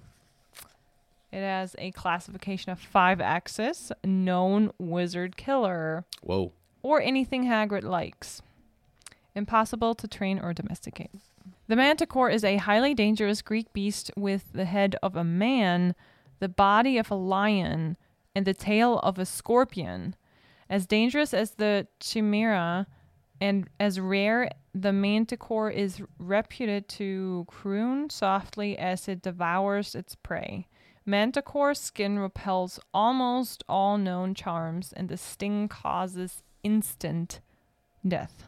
It 1.31 1.39
has 1.39 1.75
a 1.79 1.91
classification 1.91 2.71
of 2.71 2.79
five 2.79 3.19
X's, 3.19 3.91
known 4.03 4.71
wizard 4.77 5.35
killer, 5.35 6.05
Whoa. 6.21 6.51
or 6.83 7.01
anything 7.01 7.45
Hagrid 7.45 7.83
likes. 7.83 8.41
Impossible 9.33 9.95
to 9.95 10.07
train 10.07 10.37
or 10.39 10.53
domesticate. 10.53 11.09
The 11.67 11.75
manticore 11.75 12.29
is 12.29 12.43
a 12.43 12.57
highly 12.57 12.93
dangerous 12.93 13.41
Greek 13.41 13.71
beast 13.73 14.11
with 14.15 14.53
the 14.53 14.65
head 14.65 14.95
of 15.01 15.15
a 15.15 15.23
man, 15.23 15.95
the 16.39 16.49
body 16.49 16.99
of 16.99 17.09
a 17.09 17.15
lion, 17.15 17.97
and 18.35 18.45
the 18.45 18.53
tail 18.53 18.99
of 18.99 19.17
a 19.17 19.25
scorpion. 19.25 20.15
As 20.69 20.85
dangerous 20.85 21.33
as 21.33 21.51
the 21.51 21.87
chimera 21.99 22.87
and 23.41 23.67
as 23.79 23.99
rare, 23.99 24.49
the 24.73 24.93
manticore 24.93 25.69
is 25.69 26.01
reputed 26.17 26.87
to 26.89 27.45
croon 27.47 28.09
softly 28.09 28.77
as 28.77 29.07
it 29.07 29.21
devours 29.21 29.95
its 29.95 30.15
prey. 30.15 30.67
Manticore 31.05 31.73
skin 31.73 32.17
repels 32.17 32.79
almost 32.93 33.63
all 33.67 33.97
known 33.97 34.33
charms, 34.33 34.93
and 34.93 35.09
the 35.09 35.17
sting 35.17 35.67
causes 35.67 36.41
instant 36.63 37.41
death. 38.07 38.45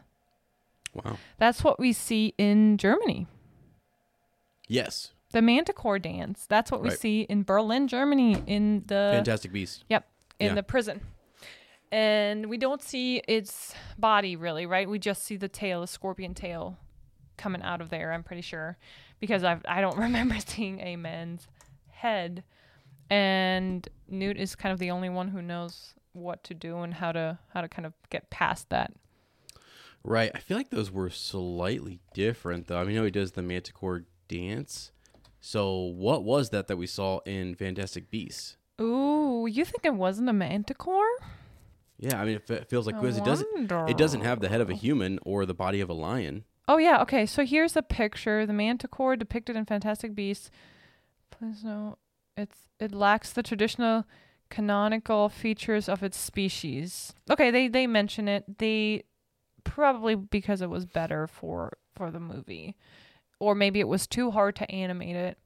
Wow. 0.94 1.18
That's 1.36 1.62
what 1.62 1.78
we 1.78 1.92
see 1.92 2.32
in 2.38 2.78
Germany. 2.78 3.26
Yes. 4.68 5.12
The 5.32 5.42
Manticore 5.42 5.98
dance. 5.98 6.46
That's 6.46 6.72
what 6.72 6.80
we 6.82 6.88
Right. 6.88 6.98
see 6.98 7.20
in 7.22 7.42
Berlin, 7.42 7.88
Germany, 7.88 8.42
in 8.46 8.84
the 8.86 9.10
Fantastic 9.12 9.52
Beast. 9.52 9.84
Yep, 9.90 10.08
in 10.38 10.46
Yeah. 10.46 10.54
the 10.54 10.62
prison. 10.62 11.02
And 11.92 12.46
we 12.46 12.58
don't 12.58 12.82
see 12.82 13.22
its 13.28 13.74
body 13.98 14.36
really, 14.36 14.66
right? 14.66 14.88
We 14.88 14.98
just 14.98 15.24
see 15.24 15.36
the 15.36 15.48
tail, 15.48 15.80
the 15.80 15.86
scorpion 15.86 16.34
tail 16.34 16.78
coming 17.36 17.62
out 17.62 17.80
of 17.80 17.90
there, 17.90 18.12
I'm 18.12 18.22
pretty 18.22 18.42
sure. 18.42 18.76
Because 19.20 19.44
I've 19.44 19.62
I 19.68 19.80
don't 19.80 19.96
remember 19.98 20.36
seeing 20.44 20.80
a 20.80 20.96
man's 20.96 21.46
head. 21.90 22.44
And 23.08 23.88
Newt 24.08 24.36
is 24.36 24.56
kind 24.56 24.72
of 24.72 24.78
the 24.78 24.90
only 24.90 25.08
one 25.08 25.28
who 25.28 25.40
knows 25.40 25.94
what 26.12 26.42
to 26.44 26.54
do 26.54 26.78
and 26.78 26.94
how 26.94 27.12
to 27.12 27.38
how 27.52 27.60
to 27.60 27.68
kind 27.68 27.86
of 27.86 27.92
get 28.10 28.30
past 28.30 28.70
that. 28.70 28.92
Right. 30.02 30.30
I 30.34 30.38
feel 30.38 30.56
like 30.56 30.70
those 30.70 30.90
were 30.90 31.10
slightly 31.10 31.98
different, 32.14 32.68
though. 32.68 32.78
I 32.78 32.84
mean, 32.84 32.96
I 32.96 33.00
know 33.00 33.04
he 33.04 33.10
does 33.10 33.32
the 33.32 33.42
Manticore 33.42 34.04
dance. 34.28 34.92
So, 35.40 35.76
what 35.78 36.22
was 36.22 36.50
that 36.50 36.68
that 36.68 36.76
we 36.76 36.86
saw 36.86 37.18
in 37.26 37.54
Fantastic 37.56 38.10
Beasts? 38.10 38.56
Ooh, 38.80 39.46
you 39.50 39.64
think 39.64 39.84
it 39.84 39.94
wasn't 39.94 40.28
a 40.28 40.32
manticore? 40.32 41.08
Yeah, 41.98 42.20
I 42.20 42.24
mean, 42.24 42.36
it 42.36 42.46
fe- 42.46 42.64
feels 42.68 42.86
like 42.86 43.00
because 43.00 43.16
it 43.16 43.24
doesn't. 43.24 43.72
It 43.88 43.96
doesn't 43.96 44.20
have 44.20 44.40
the 44.40 44.48
head 44.48 44.60
of 44.60 44.68
a 44.70 44.74
human 44.74 45.18
or 45.24 45.46
the 45.46 45.54
body 45.54 45.80
of 45.80 45.88
a 45.88 45.94
lion. 45.94 46.44
Oh 46.68 46.78
yeah, 46.78 47.00
okay. 47.02 47.26
So 47.26 47.44
here's 47.44 47.76
a 47.76 47.82
picture: 47.82 48.44
the 48.46 48.52
manticore 48.52 49.16
depicted 49.16 49.56
in 49.56 49.64
Fantastic 49.64 50.14
Beasts. 50.14 50.50
Please 51.30 51.64
note, 51.64 51.96
it's 52.36 52.58
it 52.78 52.92
lacks 52.92 53.32
the 53.32 53.42
traditional 53.42 54.04
canonical 54.50 55.28
features 55.28 55.88
of 55.88 56.02
its 56.02 56.16
species. 56.18 57.14
Okay, 57.30 57.50
they 57.50 57.68
they 57.68 57.86
mention 57.86 58.28
it. 58.28 58.58
They 58.58 59.04
probably 59.64 60.14
because 60.14 60.60
it 60.60 60.70
was 60.70 60.84
better 60.84 61.26
for 61.26 61.78
for 61.94 62.10
the 62.10 62.20
movie, 62.20 62.76
or 63.40 63.54
maybe 63.54 63.80
it 63.80 63.88
was 63.88 64.06
too 64.06 64.30
hard 64.30 64.54
to 64.56 64.70
animate 64.70 65.16
it 65.16 65.38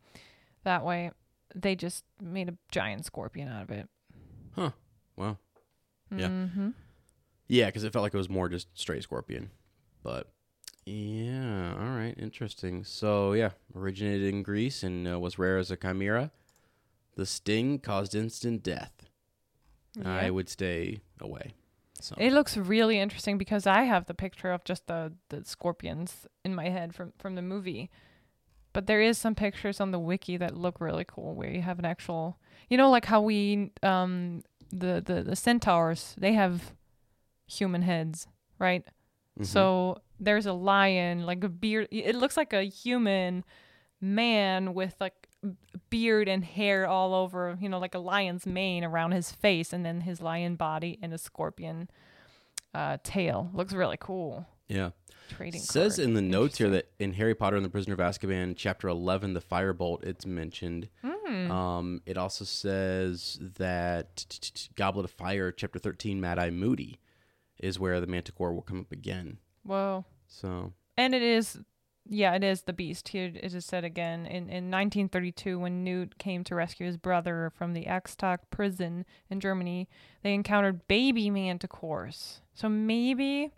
that 0.64 0.84
way. 0.84 1.10
They 1.54 1.74
just 1.76 2.04
made 2.20 2.48
a 2.48 2.56
giant 2.70 3.04
scorpion 3.04 3.48
out 3.48 3.62
of 3.62 3.70
it. 3.70 3.88
Huh. 4.56 4.70
Wow. 5.16 5.38
Yeah. 6.16 6.28
Mm-hmm. 6.28 6.70
Yeah, 7.48 7.66
because 7.66 7.84
it 7.84 7.92
felt 7.92 8.02
like 8.02 8.14
it 8.14 8.18
was 8.18 8.28
more 8.28 8.48
just 8.48 8.68
straight 8.78 9.02
scorpion. 9.02 9.50
But 10.02 10.28
yeah, 10.86 11.74
all 11.78 11.96
right, 11.96 12.14
interesting. 12.18 12.84
So 12.84 13.32
yeah, 13.32 13.50
originated 13.76 14.32
in 14.32 14.42
Greece 14.42 14.82
and 14.82 15.06
uh, 15.06 15.18
was 15.18 15.38
rare 15.38 15.58
as 15.58 15.70
a 15.70 15.76
chimera. 15.76 16.30
The 17.16 17.26
sting 17.26 17.78
caused 17.78 18.14
instant 18.14 18.62
death. 18.62 18.92
I 20.04 20.30
would 20.30 20.48
stay 20.48 21.00
away. 21.20 21.54
So 22.00 22.14
It 22.16 22.32
looks 22.32 22.56
really 22.56 22.98
interesting 22.98 23.36
because 23.38 23.66
I 23.66 23.82
have 23.82 24.06
the 24.06 24.14
picture 24.14 24.52
of 24.52 24.64
just 24.64 24.86
the, 24.86 25.12
the 25.28 25.44
scorpions 25.44 26.26
in 26.44 26.54
my 26.54 26.68
head 26.68 26.94
from, 26.94 27.12
from 27.18 27.34
the 27.34 27.42
movie. 27.42 27.90
But 28.72 28.86
there 28.86 29.02
is 29.02 29.18
some 29.18 29.34
pictures 29.34 29.80
on 29.80 29.90
the 29.90 29.98
wiki 29.98 30.36
that 30.36 30.56
look 30.56 30.80
really 30.80 31.04
cool 31.06 31.34
where 31.34 31.50
you 31.50 31.60
have 31.60 31.78
an 31.78 31.84
actual 31.84 32.38
you 32.68 32.76
know 32.76 32.88
like 32.88 33.04
how 33.04 33.20
we 33.20 33.72
um 33.82 34.44
the, 34.70 35.02
the, 35.04 35.22
the 35.22 35.36
centaurs, 35.36 36.14
they 36.18 36.32
have 36.32 36.72
human 37.46 37.82
heads, 37.82 38.26
right? 38.58 38.84
Mhm. 39.38 39.46
So 39.46 39.98
there's 40.18 40.46
a 40.46 40.52
lion, 40.52 41.24
like 41.26 41.42
a 41.44 41.48
beard 41.48 41.88
it 41.90 42.14
looks 42.14 42.36
like 42.36 42.52
a 42.52 42.62
human 42.62 43.44
man 44.00 44.74
with 44.74 44.94
like 45.00 45.28
beard 45.88 46.28
and 46.28 46.44
hair 46.44 46.86
all 46.86 47.14
over, 47.14 47.56
you 47.60 47.68
know, 47.68 47.78
like 47.78 47.94
a 47.94 47.98
lion's 47.98 48.46
mane 48.46 48.84
around 48.84 49.12
his 49.12 49.32
face 49.32 49.72
and 49.72 49.84
then 49.84 50.02
his 50.02 50.20
lion 50.20 50.56
body 50.56 50.98
and 51.02 51.12
a 51.14 51.18
scorpion 51.18 51.88
uh 52.74 52.98
tail. 53.02 53.50
Looks 53.54 53.72
really 53.72 53.96
cool. 53.98 54.46
Yeah, 54.70 54.90
Trading 55.28 55.60
says 55.60 55.96
card. 55.96 56.08
in 56.08 56.14
the 56.14 56.22
notes 56.22 56.58
here 56.58 56.70
that 56.70 56.90
in 56.98 57.12
Harry 57.14 57.34
Potter 57.34 57.56
and 57.56 57.64
the 57.64 57.70
Prisoner 57.70 57.94
of 57.94 58.00
Azkaban, 58.00 58.54
chapter 58.56 58.88
eleven, 58.88 59.34
the 59.34 59.40
firebolt, 59.40 60.04
it's 60.04 60.24
mentioned. 60.24 60.88
Hmm. 61.04 61.50
Um, 61.50 62.02
it 62.06 62.16
also 62.16 62.44
says 62.44 63.38
that 63.58 64.68
Goblet 64.76 65.04
of 65.04 65.10
Fire, 65.10 65.50
chapter 65.52 65.78
thirteen, 65.78 66.20
Mad 66.20 66.38
Eye 66.38 66.50
Moody, 66.50 67.00
is 67.58 67.78
where 67.78 68.00
the 68.00 68.06
Manticore 68.06 68.52
will 68.54 68.62
come 68.62 68.80
up 68.80 68.92
again. 68.92 69.38
Whoa. 69.64 70.04
So 70.26 70.72
And 70.96 71.14
it 71.14 71.22
is, 71.22 71.58
yeah, 72.08 72.34
it 72.34 72.44
is 72.44 72.62
the 72.62 72.72
beast. 72.72 73.08
Here 73.08 73.32
it 73.34 73.52
is 73.52 73.64
said 73.64 73.84
again 73.84 74.20
in, 74.26 74.48
in 74.48 74.70
1932 74.70 75.58
when 75.58 75.84
Newt 75.84 76.18
came 76.18 76.44
to 76.44 76.54
rescue 76.54 76.86
his 76.86 76.96
brother 76.96 77.52
from 77.56 77.74
the 77.74 77.84
Erkstag 77.86 78.38
prison 78.50 79.04
in 79.28 79.40
Germany. 79.40 79.88
They 80.22 80.32
encountered 80.34 80.86
baby 80.88 81.30
manticores. 81.30 82.40
So 82.54 82.68
maybe 82.68 83.52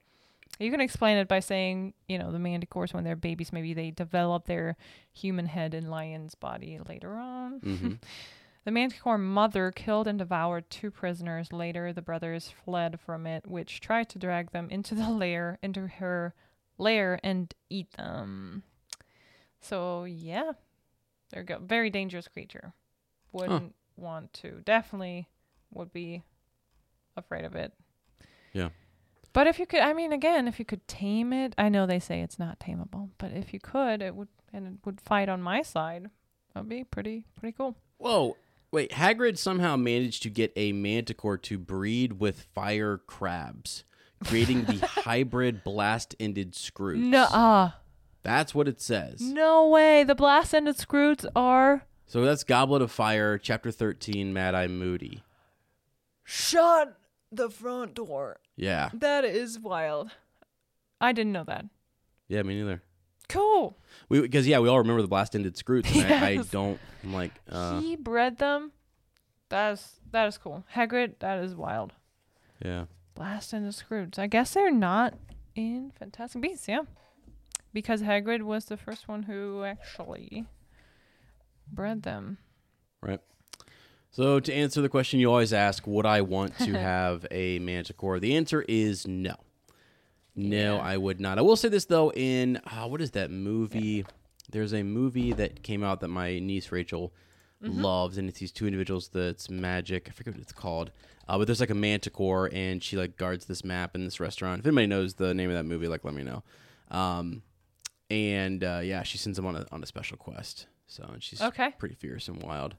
you 0.58 0.70
can 0.70 0.80
explain 0.80 1.16
it 1.18 1.28
by 1.28 1.40
saying, 1.40 1.94
you 2.08 2.18
know, 2.18 2.30
the 2.30 2.38
manticores 2.38 2.92
when 2.94 3.04
they're 3.04 3.16
babies, 3.16 3.52
maybe 3.52 3.74
they 3.74 3.90
develop 3.90 4.46
their 4.46 4.76
human 5.12 5.46
head 5.46 5.74
and 5.74 5.90
lion's 5.90 6.34
body 6.34 6.78
later 6.88 7.14
on. 7.16 7.60
mhm. 7.60 7.98
The 8.64 8.70
manticore 8.70 9.18
mother 9.18 9.72
killed 9.72 10.06
and 10.06 10.20
devoured 10.20 10.70
two 10.70 10.92
prisoners. 10.92 11.52
Later, 11.52 11.92
the 11.92 12.00
brothers 12.00 12.48
fled 12.64 13.00
from 13.00 13.26
it, 13.26 13.44
which 13.44 13.80
tried 13.80 14.08
to 14.10 14.20
drag 14.20 14.52
them 14.52 14.70
into 14.70 14.94
the 14.94 15.10
lair, 15.10 15.58
into 15.64 15.88
her 15.88 16.32
lair, 16.78 17.18
and 17.24 17.52
eat 17.68 17.90
them. 17.94 18.62
So 19.60 20.04
yeah, 20.04 20.52
there 21.30 21.40
you 21.42 21.46
go. 21.46 21.58
Very 21.58 21.90
dangerous 21.90 22.28
creature. 22.28 22.72
Wouldn't 23.32 23.74
want 23.96 24.32
to. 24.34 24.60
Definitely 24.64 25.26
would 25.72 25.92
be 25.92 26.22
afraid 27.16 27.44
of 27.44 27.56
it. 27.56 27.72
Yeah. 28.52 28.68
But 29.32 29.46
if 29.46 29.58
you 29.58 29.66
could, 29.66 29.80
I 29.80 29.92
mean, 29.94 30.12
again, 30.12 30.46
if 30.46 30.58
you 30.58 30.64
could 30.64 30.86
tame 30.86 31.32
it, 31.32 31.54
I 31.56 31.68
know 31.68 31.86
they 31.86 31.98
say 31.98 32.20
it's 32.20 32.38
not 32.38 32.58
tameable, 32.60 33.10
but 33.18 33.32
if 33.32 33.52
you 33.54 33.60
could, 33.60 34.02
it 34.02 34.14
would, 34.14 34.28
and 34.52 34.66
it 34.66 34.74
would 34.84 35.00
fight 35.00 35.28
on 35.28 35.40
my 35.42 35.62
side. 35.62 36.10
That'd 36.54 36.68
be 36.68 36.84
pretty, 36.84 37.24
pretty 37.38 37.56
cool. 37.56 37.76
Whoa. 37.98 38.36
Wait, 38.70 38.90
Hagrid 38.92 39.38
somehow 39.38 39.76
managed 39.76 40.22
to 40.24 40.30
get 40.30 40.52
a 40.56 40.72
manticore 40.72 41.36
to 41.38 41.58
breed 41.58 42.20
with 42.20 42.46
fire 42.54 42.98
crabs, 42.98 43.84
creating 44.24 44.64
the 44.64 44.86
hybrid 44.86 45.62
blast-ended 45.64 46.52
Skrewts. 46.52 46.96
No, 46.98 47.24
uh, 47.24 47.70
That's 48.22 48.54
what 48.54 48.68
it 48.68 48.80
says. 48.80 49.20
no 49.20 49.68
way. 49.68 50.04
The 50.04 50.14
blast 50.14 50.54
ended 50.54 50.76
Skrewts 50.76 51.26
are 51.36 51.84
So 52.06 52.22
that's 52.24 52.44
Goblet 52.44 52.80
of 52.82 52.90
Fire, 52.92 53.36
chapter 53.38 53.70
13, 53.70 54.32
Mad 54.32 54.54
Eye 54.54 54.68
Moody. 54.68 55.22
shut 56.24 56.98
the 57.30 57.48
front 57.50 57.94
door. 57.94 58.40
Yeah. 58.62 58.90
That 58.94 59.24
is 59.24 59.58
wild. 59.58 60.12
I 61.00 61.10
didn't 61.10 61.32
know 61.32 61.42
that. 61.44 61.64
Yeah, 62.28 62.42
me 62.42 62.54
neither. 62.60 62.80
Cool. 63.28 63.76
We 64.08 64.20
because 64.20 64.46
yeah, 64.46 64.60
we 64.60 64.68
all 64.68 64.78
remember 64.78 65.02
the 65.02 65.08
blast-ended 65.08 65.56
Skrewts. 65.56 65.92
And 65.96 66.12
I, 66.12 66.28
I 66.28 66.36
don't. 66.36 66.78
I'm 67.02 67.12
like, 67.12 67.32
uh, 67.50 67.80
he 67.80 67.96
bred 67.96 68.38
them. 68.38 68.70
That 69.48 69.72
is 69.72 70.00
that 70.12 70.28
is 70.28 70.38
cool. 70.38 70.64
Hagrid, 70.74 71.14
that 71.18 71.42
is 71.42 71.56
wild. 71.56 71.92
yeah. 72.64 72.84
Blast 73.14 73.52
ended 73.52 73.70
the 73.70 73.76
Scrooge. 73.76 74.18
I 74.18 74.26
guess 74.28 74.54
they're 74.54 74.70
not 74.70 75.14
in 75.54 75.92
Fantastic 75.98 76.40
Beasts, 76.40 76.68
yeah. 76.68 76.82
Because 77.72 78.02
Hagrid 78.02 78.42
was 78.42 78.66
the 78.66 78.76
first 78.76 79.08
one 79.08 79.24
who 79.24 79.64
actually 79.64 80.46
bred 81.70 82.04
them. 82.04 82.38
Right. 83.02 83.20
So 84.12 84.38
to 84.40 84.52
answer 84.52 84.80
the 84.82 84.88
question 84.88 85.18
you 85.20 85.28
always 85.30 85.52
ask, 85.52 85.86
would 85.86 86.06
I 86.06 86.20
want 86.20 86.56
to 86.58 86.72
have 86.78 87.26
a 87.30 87.58
manticore? 87.58 88.20
The 88.20 88.36
answer 88.36 88.62
is 88.68 89.06
no. 89.06 89.34
No, 90.36 90.76
Yeah. 90.76 90.82
I 90.82 90.96
would 90.96 91.20
not. 91.20 91.38
I 91.38 91.42
will 91.42 91.56
say 91.56 91.68
this 91.68 91.86
though. 91.86 92.12
In 92.12 92.58
uh, 92.66 92.86
what 92.86 93.00
is 93.00 93.10
that 93.12 93.30
movie? 93.30 94.04
There's 94.50 94.72
a 94.74 94.82
movie 94.82 95.32
that 95.32 95.62
came 95.62 95.82
out 95.82 96.00
that 96.00 96.08
my 96.08 96.38
niece 96.38 96.70
Rachel 96.70 97.12
loves, 97.64 98.18
and 98.18 98.28
it's 98.28 98.40
these 98.40 98.50
two 98.50 98.66
individuals 98.66 99.08
that's 99.08 99.48
magic. 99.48 100.08
I 100.08 100.10
forget 100.10 100.34
what 100.34 100.42
it's 100.42 100.52
called, 100.52 100.90
uh, 101.28 101.38
but 101.38 101.46
there's 101.46 101.60
like 101.60 101.70
a 101.70 101.74
manticore, 101.76 102.50
and 102.52 102.82
she 102.82 102.96
like 102.96 103.16
guards 103.16 103.44
this 103.44 103.62
map 103.64 103.94
in 103.94 104.04
this 104.04 104.18
restaurant. 104.18 104.58
If 104.60 104.66
anybody 104.66 104.88
knows 104.88 105.14
the 105.14 105.32
name 105.32 105.48
of 105.48 105.54
that 105.54 105.64
movie, 105.64 105.86
like 105.86 106.02
let 106.02 106.12
me 106.12 106.24
know. 106.24 106.42
Um, 106.90 107.42
and 108.10 108.64
uh, 108.64 108.80
yeah, 108.82 109.04
she 109.04 109.16
sends 109.16 109.36
them 109.36 109.46
on 109.46 109.54
a 109.56 109.66
on 109.70 109.80
a 109.82 109.86
special 109.86 110.16
quest. 110.16 110.66
So 110.88 111.04
and 111.12 111.22
she's 111.22 111.40
Okay. 111.40 111.72
pretty 111.78 111.94
fierce 111.94 112.26
and 112.28 112.42
wild. 112.42 112.74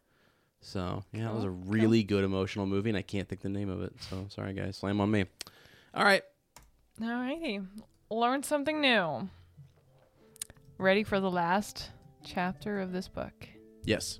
So 0.65 1.03
yeah, 1.11 1.29
it 1.29 1.33
was 1.35 1.43
a 1.43 1.47
Cool, 1.47 1.57
cool. 1.63 1.71
really 1.73 2.03
good 2.03 2.23
emotional 2.23 2.65
movie, 2.65 2.89
and 2.89 2.97
I 2.97 3.01
can't 3.03 3.27
think 3.27 3.41
the 3.41 3.49
name 3.49 3.69
of 3.69 3.81
it. 3.81 3.93
So 4.09 4.25
sorry, 4.29 4.53
guys, 4.53 4.77
slam 4.77 4.99
on 5.01 5.11
me. 5.11 5.25
All 5.93 6.03
right, 6.03 6.23
All 7.01 7.07
righty, 7.07 7.59
Learn 8.09 8.43
something 8.43 8.79
new. 8.81 9.29
Ready 10.77 11.03
for 11.03 11.19
the 11.19 11.29
last 11.29 11.91
chapter 12.23 12.79
of 12.79 12.91
this 12.91 13.07
book? 13.07 13.33
yes, 13.83 14.19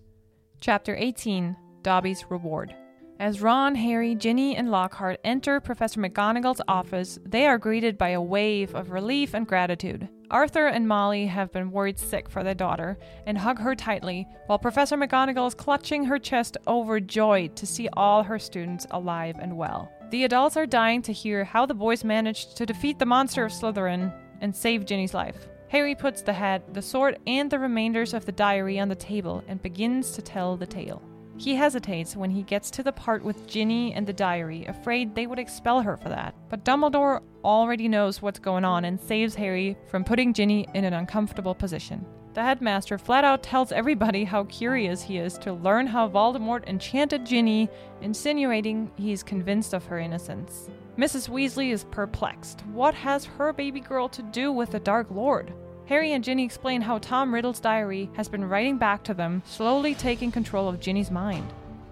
Chapter 0.59 0.95
18 0.95 1.55
Dobby's 1.81 2.25
Reward. 2.29 2.75
As 3.19 3.41
Ron, 3.41 3.75
Harry, 3.75 4.15
Ginny, 4.15 4.55
and 4.55 4.71
Lockhart 4.71 5.19
enter 5.23 5.59
Professor 5.59 6.01
McGonagall's 6.01 6.61
office, 6.67 7.19
they 7.23 7.45
are 7.45 7.57
greeted 7.57 7.97
by 7.97 8.09
a 8.09 8.21
wave 8.21 8.73
of 8.73 8.91
relief 8.91 9.33
and 9.33 9.47
gratitude. 9.47 10.09
Arthur 10.31 10.67
and 10.67 10.87
Molly 10.87 11.27
have 11.27 11.51
been 11.51 11.71
worried 11.71 11.99
sick 11.99 12.27
for 12.27 12.43
their 12.43 12.55
daughter 12.55 12.97
and 13.27 13.37
hug 13.37 13.59
her 13.59 13.75
tightly, 13.75 14.27
while 14.47 14.57
Professor 14.57 14.97
McGonagall 14.97 15.47
is 15.47 15.53
clutching 15.53 16.03
her 16.05 16.17
chest 16.17 16.57
overjoyed 16.67 17.55
to 17.55 17.67
see 17.67 17.87
all 17.93 18.23
her 18.23 18.39
students 18.39 18.87
alive 18.91 19.37
and 19.39 19.55
well. 19.55 19.91
The 20.09 20.23
adults 20.23 20.57
are 20.57 20.65
dying 20.65 21.03
to 21.03 21.13
hear 21.13 21.43
how 21.43 21.67
the 21.67 21.75
boys 21.75 22.03
managed 22.03 22.57
to 22.57 22.65
defeat 22.65 22.97
the 22.97 23.05
monster 23.05 23.45
of 23.45 23.51
Slytherin 23.51 24.11
and 24.41 24.55
save 24.55 24.85
Ginny's 24.85 25.13
life. 25.13 25.47
Harry 25.67 25.95
puts 25.95 26.23
the 26.23 26.33
hat, 26.33 26.73
the 26.73 26.81
sword, 26.81 27.19
and 27.27 27.49
the 27.49 27.59
remainders 27.59 28.13
of 28.13 28.25
the 28.25 28.31
diary 28.31 28.79
on 28.79 28.89
the 28.89 28.95
table 28.95 29.43
and 29.47 29.61
begins 29.61 30.11
to 30.11 30.21
tell 30.21 30.57
the 30.57 30.67
tale. 30.67 31.01
He 31.43 31.55
hesitates 31.55 32.15
when 32.15 32.31
he 32.31 32.41
gets 32.41 32.71
to 32.71 32.83
the 32.83 32.93
part 32.93 33.21
with 33.21 33.47
Ginny 33.47 33.93
and 33.93 34.07
the 34.07 34.13
diary, 34.13 34.63
afraid 34.65 35.13
they 35.13 35.27
would 35.27 35.39
expel 35.39 35.81
her 35.81 35.97
for 35.97 36.07
that. 36.07 36.33
But 36.49 36.63
Dumbledore 36.63 37.21
already 37.43 37.89
knows 37.89 38.21
what's 38.21 38.39
going 38.39 38.63
on 38.63 38.85
and 38.85 38.97
saves 38.97 39.35
Harry 39.35 39.75
from 39.89 40.05
putting 40.05 40.31
Ginny 40.31 40.65
in 40.73 40.85
an 40.85 40.93
uncomfortable 40.93 41.53
position. 41.53 42.05
The 42.33 42.43
headmaster 42.43 42.97
flat 42.97 43.25
out 43.25 43.43
tells 43.43 43.73
everybody 43.73 44.23
how 44.23 44.45
curious 44.45 45.01
he 45.01 45.17
is 45.17 45.37
to 45.39 45.51
learn 45.51 45.85
how 45.85 46.07
Voldemort 46.07 46.65
enchanted 46.65 47.25
Ginny, 47.25 47.67
insinuating 47.99 48.89
he's 48.95 49.21
convinced 49.21 49.73
of 49.73 49.83
her 49.87 49.99
innocence. 49.99 50.69
Mrs. 50.97 51.27
Weasley 51.27 51.73
is 51.73 51.83
perplexed. 51.83 52.61
What 52.67 52.93
has 52.93 53.25
her 53.25 53.51
baby 53.51 53.81
girl 53.81 54.07
to 54.07 54.21
do 54.21 54.53
with 54.53 54.71
the 54.71 54.79
Dark 54.79 55.07
Lord? 55.11 55.53
Harry 55.87 56.13
and 56.13 56.23
Ginny 56.23 56.45
explain 56.45 56.81
how 56.81 56.97
Tom 56.97 57.33
Riddle's 57.33 57.59
diary 57.59 58.09
has 58.15 58.29
been 58.29 58.47
writing 58.47 58.77
back 58.77 59.03
to 59.03 59.13
them, 59.13 59.43
slowly 59.45 59.93
taking 59.93 60.31
control 60.31 60.69
of 60.69 60.79
Ginny's 60.79 61.11
mind. 61.11 61.51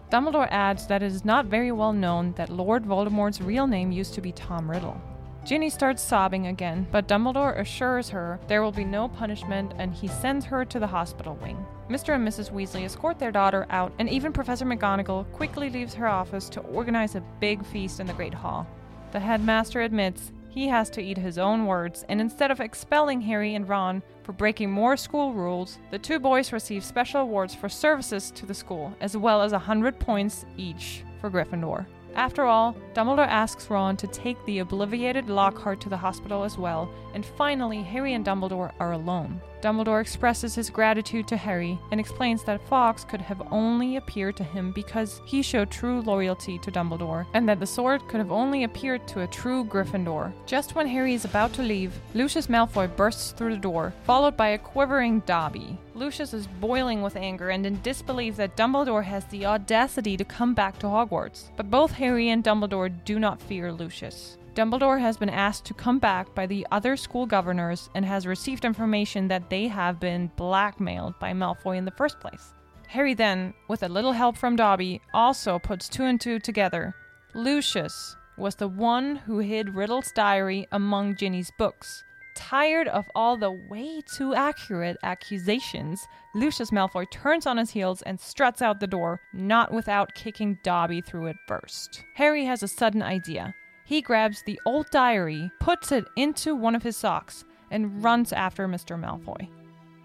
Dumbledore 0.10 0.47
adds 0.49 0.88
that 0.88 1.04
it 1.04 1.12
is 1.12 1.25
not 1.25 1.45
very 1.45 1.71
well 1.71 1.93
known 1.93 2.34
that 2.34 2.49
Lord 2.49 2.86
Voldemort's 2.86 3.41
real 3.41 3.67
name 3.67 3.91
used 3.91 4.13
to 4.13 4.21
be 4.21 4.32
Tom 4.32 4.69
Riddle. 4.69 4.99
Ginny 5.43 5.69
starts 5.69 6.04
sobbing 6.04 6.47
again, 6.47 6.88
but 6.91 7.08
Dumbledore 7.08 7.58
assures 7.60 8.10
her 8.10 8.39
there 8.47 8.62
will 8.62 8.71
be 8.71 8.86
no 8.86 9.08
punishment 9.08 9.73
and 9.77 9.93
he 9.93 10.08
sends 10.08 10.45
her 10.45 10.63
to 10.65 10.80
the 10.80 10.88
hospital 10.88 11.38
wing. 11.41 11.65
Mr. 11.89 12.15
and 12.15 12.25
Mrs. 12.25 12.51
Weasley 12.51 12.86
escort 12.86 13.19
their 13.19 13.32
daughter 13.32 13.65
out, 13.71 13.91
and 13.99 14.08
even 14.08 14.32
Professor 14.32 14.65
McGonagall 14.65 15.30
quickly 15.34 15.69
leaves 15.69 15.95
her 15.95 16.08
office 16.08 16.47
to 16.49 16.62
organize 16.62 17.15
a 17.15 17.23
big 17.39 17.65
feast 17.65 17.99
in 17.99 18.08
the 18.08 18.13
Great 18.13 18.34
Hall. 18.34 18.67
The 19.12 19.19
headmaster 19.19 19.82
admits 19.82 20.32
he 20.51 20.67
has 20.67 20.89
to 20.91 21.01
eat 21.01 21.17
his 21.17 21.37
own 21.37 21.65
words, 21.65 22.05
and 22.09 22.19
instead 22.19 22.51
of 22.51 22.59
expelling 22.59 23.21
Harry 23.21 23.55
and 23.55 23.67
Ron 23.67 24.03
for 24.23 24.33
breaking 24.33 24.69
more 24.69 24.97
school 24.97 25.33
rules, 25.33 25.79
the 25.91 25.97
two 25.97 26.19
boys 26.19 26.51
receive 26.51 26.83
special 26.83 27.21
awards 27.21 27.55
for 27.55 27.69
services 27.69 28.31
to 28.31 28.45
the 28.45 28.53
school, 28.53 28.93
as 28.99 29.15
well 29.15 29.41
as 29.41 29.53
100 29.53 29.97
points 29.97 30.45
each 30.57 31.03
for 31.21 31.31
Gryffindor. 31.31 31.85
After 32.15 32.43
all, 32.43 32.75
Dumbledore 32.93 33.27
asks 33.27 33.69
Ron 33.69 33.95
to 33.95 34.07
take 34.07 34.43
the 34.45 34.59
obliviated 34.59 35.29
Lockhart 35.29 35.79
to 35.81 35.89
the 35.89 35.95
hospital 35.95 36.43
as 36.43 36.57
well, 36.57 36.93
and 37.13 37.25
finally, 37.25 37.81
Harry 37.81 38.13
and 38.13 38.25
Dumbledore 38.25 38.73
are 38.79 38.91
alone. 38.91 39.39
Dumbledore 39.62 40.02
expresses 40.02 40.56
his 40.56 40.69
gratitude 40.69 41.28
to 41.28 41.38
Harry 41.38 41.78
and 41.91 42.00
explains 42.00 42.43
that 42.43 42.67
Fawkes 42.67 43.04
could 43.04 43.21
have 43.21 43.41
only 43.52 43.97
appeared 43.97 44.36
to 44.38 44.43
him 44.43 44.71
because 44.71 45.21
he 45.26 45.41
showed 45.41 45.69
true 45.69 46.02
loyalty 46.02 46.58
to 46.60 46.71
Dumbledore, 46.71 47.26
and 47.34 47.47
that 47.47 47.60
the 47.60 47.67
sword 47.67 48.08
could 48.08 48.19
have 48.19 48.32
only 48.32 48.63
appeared 48.63 49.08
to 49.10 49.21
a 49.21 49.28
true 49.28 49.63
Gryffindor. 49.65 50.34
Just 50.45 50.76
when 50.76 50.88
Harry 50.88 51.13
is 51.13 51.26
about 51.26 51.54
to 51.54 51.62
leave, 51.62 51.93
Lucius 52.13 52.47
Malfoy 52.47 52.95
bursts 52.95 53.32
through 53.32 53.56
the 53.56 53.62
door, 53.62 53.93
followed 54.04 54.36
by 54.36 54.50
a 54.50 54.58
quivering 54.58 55.19
Dobby. 55.21 55.78
Lucius 55.93 56.34
is 56.34 56.47
boiling 56.47 57.02
with 57.02 57.15
anger 57.15 57.50
and 57.50 57.65
in 57.65 57.82
disbelief 57.82 58.36
that 58.38 58.58
Dumbledore 58.58 59.04
has 59.04 59.26
the 59.26 59.45
audacity 59.45 60.17
to 60.17 60.26
come 60.26 60.54
back 60.54 60.80
to 60.80 60.88
Hogwarts. 60.88 61.50
But 61.56 61.69
both 61.69 61.91
Harry 61.91 62.30
and 62.30 62.43
Dumbledore 62.43 62.91
do 63.06 63.19
not 63.19 63.41
fear 63.41 63.71
Lucius. 63.71 64.38
Dumbledore 64.53 64.99
has 64.99 65.15
been 65.15 65.29
asked 65.29 65.63
to 65.65 65.73
come 65.73 65.97
back 65.97 66.35
by 66.35 66.45
the 66.45 66.67
other 66.71 66.97
school 66.97 67.25
governors 67.25 67.89
and 67.95 68.03
has 68.03 68.27
received 68.27 68.65
information 68.65 69.29
that 69.29 69.49
they 69.49 69.67
have 69.67 69.99
been 69.99 70.29
blackmailed 70.35 71.17
by 71.19 71.31
Malfoy 71.31 71.77
in 71.77 71.85
the 71.85 71.91
first 71.91 72.19
place. 72.19 72.53
Harry 72.87 73.13
then, 73.13 73.53
with 73.69 73.81
a 73.83 73.87
little 73.87 74.11
help 74.11 74.35
from 74.35 74.57
Dobby, 74.57 75.01
also 75.13 75.57
puts 75.57 75.87
two 75.87 76.03
and 76.03 76.19
two 76.19 76.37
together. 76.37 76.93
Lucius 77.33 78.17
was 78.37 78.55
the 78.55 78.67
one 78.67 79.15
who 79.15 79.39
hid 79.39 79.73
Riddle's 79.73 80.11
diary 80.11 80.67
among 80.73 81.15
Ginny's 81.15 81.51
books. 81.57 82.03
Tired 82.35 82.89
of 82.89 83.05
all 83.15 83.37
the 83.37 83.51
way 83.51 84.01
too 84.15 84.33
accurate 84.35 84.97
accusations, 85.03 86.05
Lucius 86.35 86.71
Malfoy 86.71 87.09
turns 87.09 87.45
on 87.45 87.57
his 87.57 87.71
heels 87.71 88.01
and 88.01 88.19
struts 88.19 88.61
out 88.61 88.81
the 88.81 88.87
door, 88.87 89.21
not 89.31 89.71
without 89.71 90.13
kicking 90.13 90.57
Dobby 90.63 90.99
through 90.99 91.27
it 91.27 91.37
first. 91.47 92.03
Harry 92.15 92.43
has 92.43 92.63
a 92.63 92.67
sudden 92.67 93.01
idea. 93.01 93.53
He 93.91 94.01
grabs 94.01 94.41
the 94.41 94.58
old 94.65 94.89
diary, 94.89 95.51
puts 95.60 95.91
it 95.91 96.06
into 96.15 96.56
one 96.56 96.75
of 96.75 96.84
his 96.84 96.95
socks, 96.95 97.43
and 97.71 98.01
runs 98.01 98.32
after 98.32 98.65
Mr. 98.65 98.97
Malfoy. 98.97 99.49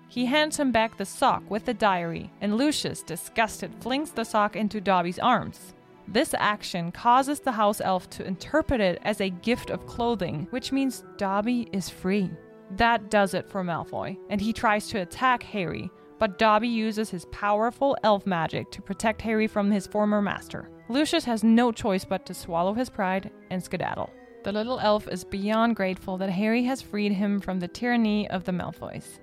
He 0.08 0.26
hands 0.26 0.56
him 0.58 0.72
back 0.72 0.96
the 0.96 1.04
sock 1.04 1.48
with 1.48 1.66
the 1.66 1.72
diary, 1.72 2.32
and 2.40 2.56
Lucius, 2.56 3.04
disgusted, 3.04 3.72
flings 3.78 4.10
the 4.10 4.24
sock 4.24 4.56
into 4.56 4.80
Dobby's 4.80 5.20
arms. 5.20 5.72
This 6.08 6.34
action 6.36 6.90
causes 6.90 7.38
the 7.38 7.52
house 7.52 7.80
elf 7.80 8.10
to 8.10 8.26
interpret 8.26 8.80
it 8.80 8.98
as 9.04 9.20
a 9.20 9.30
gift 9.30 9.70
of 9.70 9.86
clothing, 9.86 10.48
which 10.50 10.72
means 10.72 11.04
Dobby 11.16 11.68
is 11.70 11.88
free. 11.88 12.28
That 12.72 13.08
does 13.08 13.34
it 13.34 13.48
for 13.48 13.62
Malfoy, 13.62 14.18
and 14.30 14.40
he 14.40 14.52
tries 14.52 14.88
to 14.88 15.02
attack 15.02 15.44
Harry, 15.44 15.92
but 16.18 16.40
Dobby 16.40 16.66
uses 16.66 17.08
his 17.08 17.26
powerful 17.26 17.96
elf 18.02 18.26
magic 18.26 18.68
to 18.72 18.82
protect 18.82 19.22
Harry 19.22 19.46
from 19.46 19.70
his 19.70 19.86
former 19.86 20.20
master. 20.20 20.70
Lucius 20.88 21.24
has 21.24 21.42
no 21.42 21.72
choice 21.72 22.04
but 22.04 22.24
to 22.26 22.34
swallow 22.34 22.72
his 22.72 22.88
pride 22.88 23.30
and 23.50 23.62
skedaddle. 23.62 24.10
The 24.44 24.52
little 24.52 24.78
elf 24.78 25.08
is 25.08 25.24
beyond 25.24 25.74
grateful 25.74 26.16
that 26.18 26.30
Harry 26.30 26.62
has 26.64 26.80
freed 26.80 27.12
him 27.12 27.40
from 27.40 27.58
the 27.58 27.66
tyranny 27.66 28.30
of 28.30 28.44
the 28.44 28.52
Malfoys. 28.52 29.18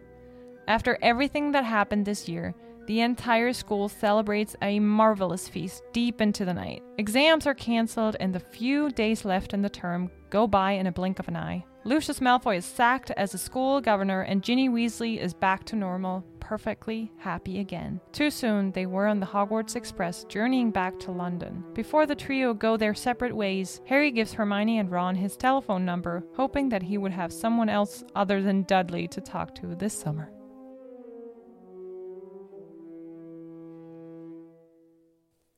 After 0.67 0.97
everything 1.02 1.52
that 1.54 1.63
happened 1.63 2.06
this 2.06 2.28
year, 2.28 2.54
the 2.86 2.99
entire 2.99 3.54
school 3.54 3.88
celebrates 3.88 4.58
a 4.62 4.80
marvelous 4.82 5.47
feast 5.47 5.84
deep 5.93 6.19
into 6.19 6.43
the 6.43 6.54
night. 6.54 6.84
Exams 6.97 7.47
are 7.47 7.54
cancelled, 7.54 8.17
and 8.19 8.36
the 8.36 8.41
few 8.41 8.89
days 8.89 9.23
left 9.23 9.54
in 9.54 9.62
the 9.62 9.69
term 9.69 10.12
go 10.30 10.47
by 10.47 10.73
in 10.73 10.88
a 10.88 10.91
blink 10.91 11.19
of 11.19 11.30
an 11.30 11.38
eye. 11.38 11.63
Lucius 11.86 12.19
Malfoy 12.19 12.58
is 12.58 12.65
sacked 12.65 13.12
as 13.12 13.34
a 13.34 13.38
school 13.38 13.80
governor, 13.80 14.21
and 14.21 14.43
Ginny 14.43 14.67
Weasley 14.67 15.17
is 15.17 15.34
back 15.34 15.63
to 15.65 15.78
normal, 15.78 16.26
perfectly 16.43 17.10
happy 17.17 17.60
again. 17.60 18.01
Too 18.12 18.29
soon, 18.29 18.73
they 18.73 18.86
were 18.86 19.08
on 19.08 19.21
the 19.21 19.25
Hogwarts 19.25 19.77
Express 19.77 20.25
journeying 20.25 20.71
back 20.71 20.99
to 20.99 21.12
London. 21.12 21.63
Before 21.73 22.06
the 22.06 22.15
trio 22.15 22.53
go 22.53 22.75
their 22.75 22.93
separate 22.93 23.34
ways, 23.34 23.79
Harry 23.86 24.12
gives 24.12 24.34
Hermione 24.34 24.77
and 24.77 24.91
Ron 24.91 25.15
his 25.15 25.38
telephone 25.38 25.86
number, 25.86 26.23
hoping 26.36 26.67
that 26.69 26.84
he 26.84 26.97
would 26.97 27.13
have 27.13 27.32
someone 27.32 27.69
else 27.69 28.03
other 28.13 28.41
than 28.41 28.63
Dudley 28.63 29.08
to 29.08 29.21
talk 29.21 29.56
to 29.56 29.73
this 29.73 29.93
summer. 29.93 30.29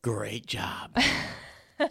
Great 0.04 0.45
job. 0.45 0.95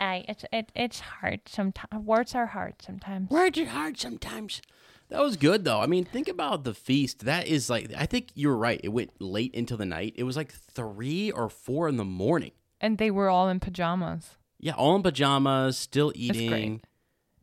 I, 0.00 0.24
it's 0.28 0.44
it, 0.52 0.70
it's 0.74 1.00
hard 1.00 1.40
sometimes. 1.46 2.04
Words 2.04 2.34
are 2.36 2.46
hard 2.46 2.74
sometimes. 2.80 3.30
Words 3.30 3.58
are 3.58 3.66
hard 3.66 3.98
sometimes. 3.98 4.62
That 5.10 5.20
was 5.20 5.36
good 5.36 5.64
though. 5.64 5.80
I 5.80 5.86
mean, 5.86 6.04
think 6.04 6.28
about 6.28 6.64
the 6.64 6.74
feast. 6.74 7.24
That 7.24 7.46
is 7.46 7.70
like 7.70 7.92
I 7.96 8.06
think 8.06 8.28
you're 8.34 8.56
right. 8.56 8.80
It 8.82 8.88
went 8.88 9.20
late 9.20 9.54
into 9.54 9.76
the 9.76 9.86
night. 9.86 10.14
It 10.16 10.24
was 10.24 10.36
like 10.36 10.52
three 10.52 11.30
or 11.30 11.48
four 11.48 11.88
in 11.88 11.96
the 11.96 12.04
morning. 12.04 12.52
And 12.80 12.98
they 12.98 13.10
were 13.10 13.28
all 13.28 13.48
in 13.48 13.58
pajamas. 13.60 14.36
Yeah, 14.60 14.72
all 14.74 14.96
in 14.96 15.02
pajamas, 15.02 15.76
still 15.78 16.12
eating. 16.14 16.82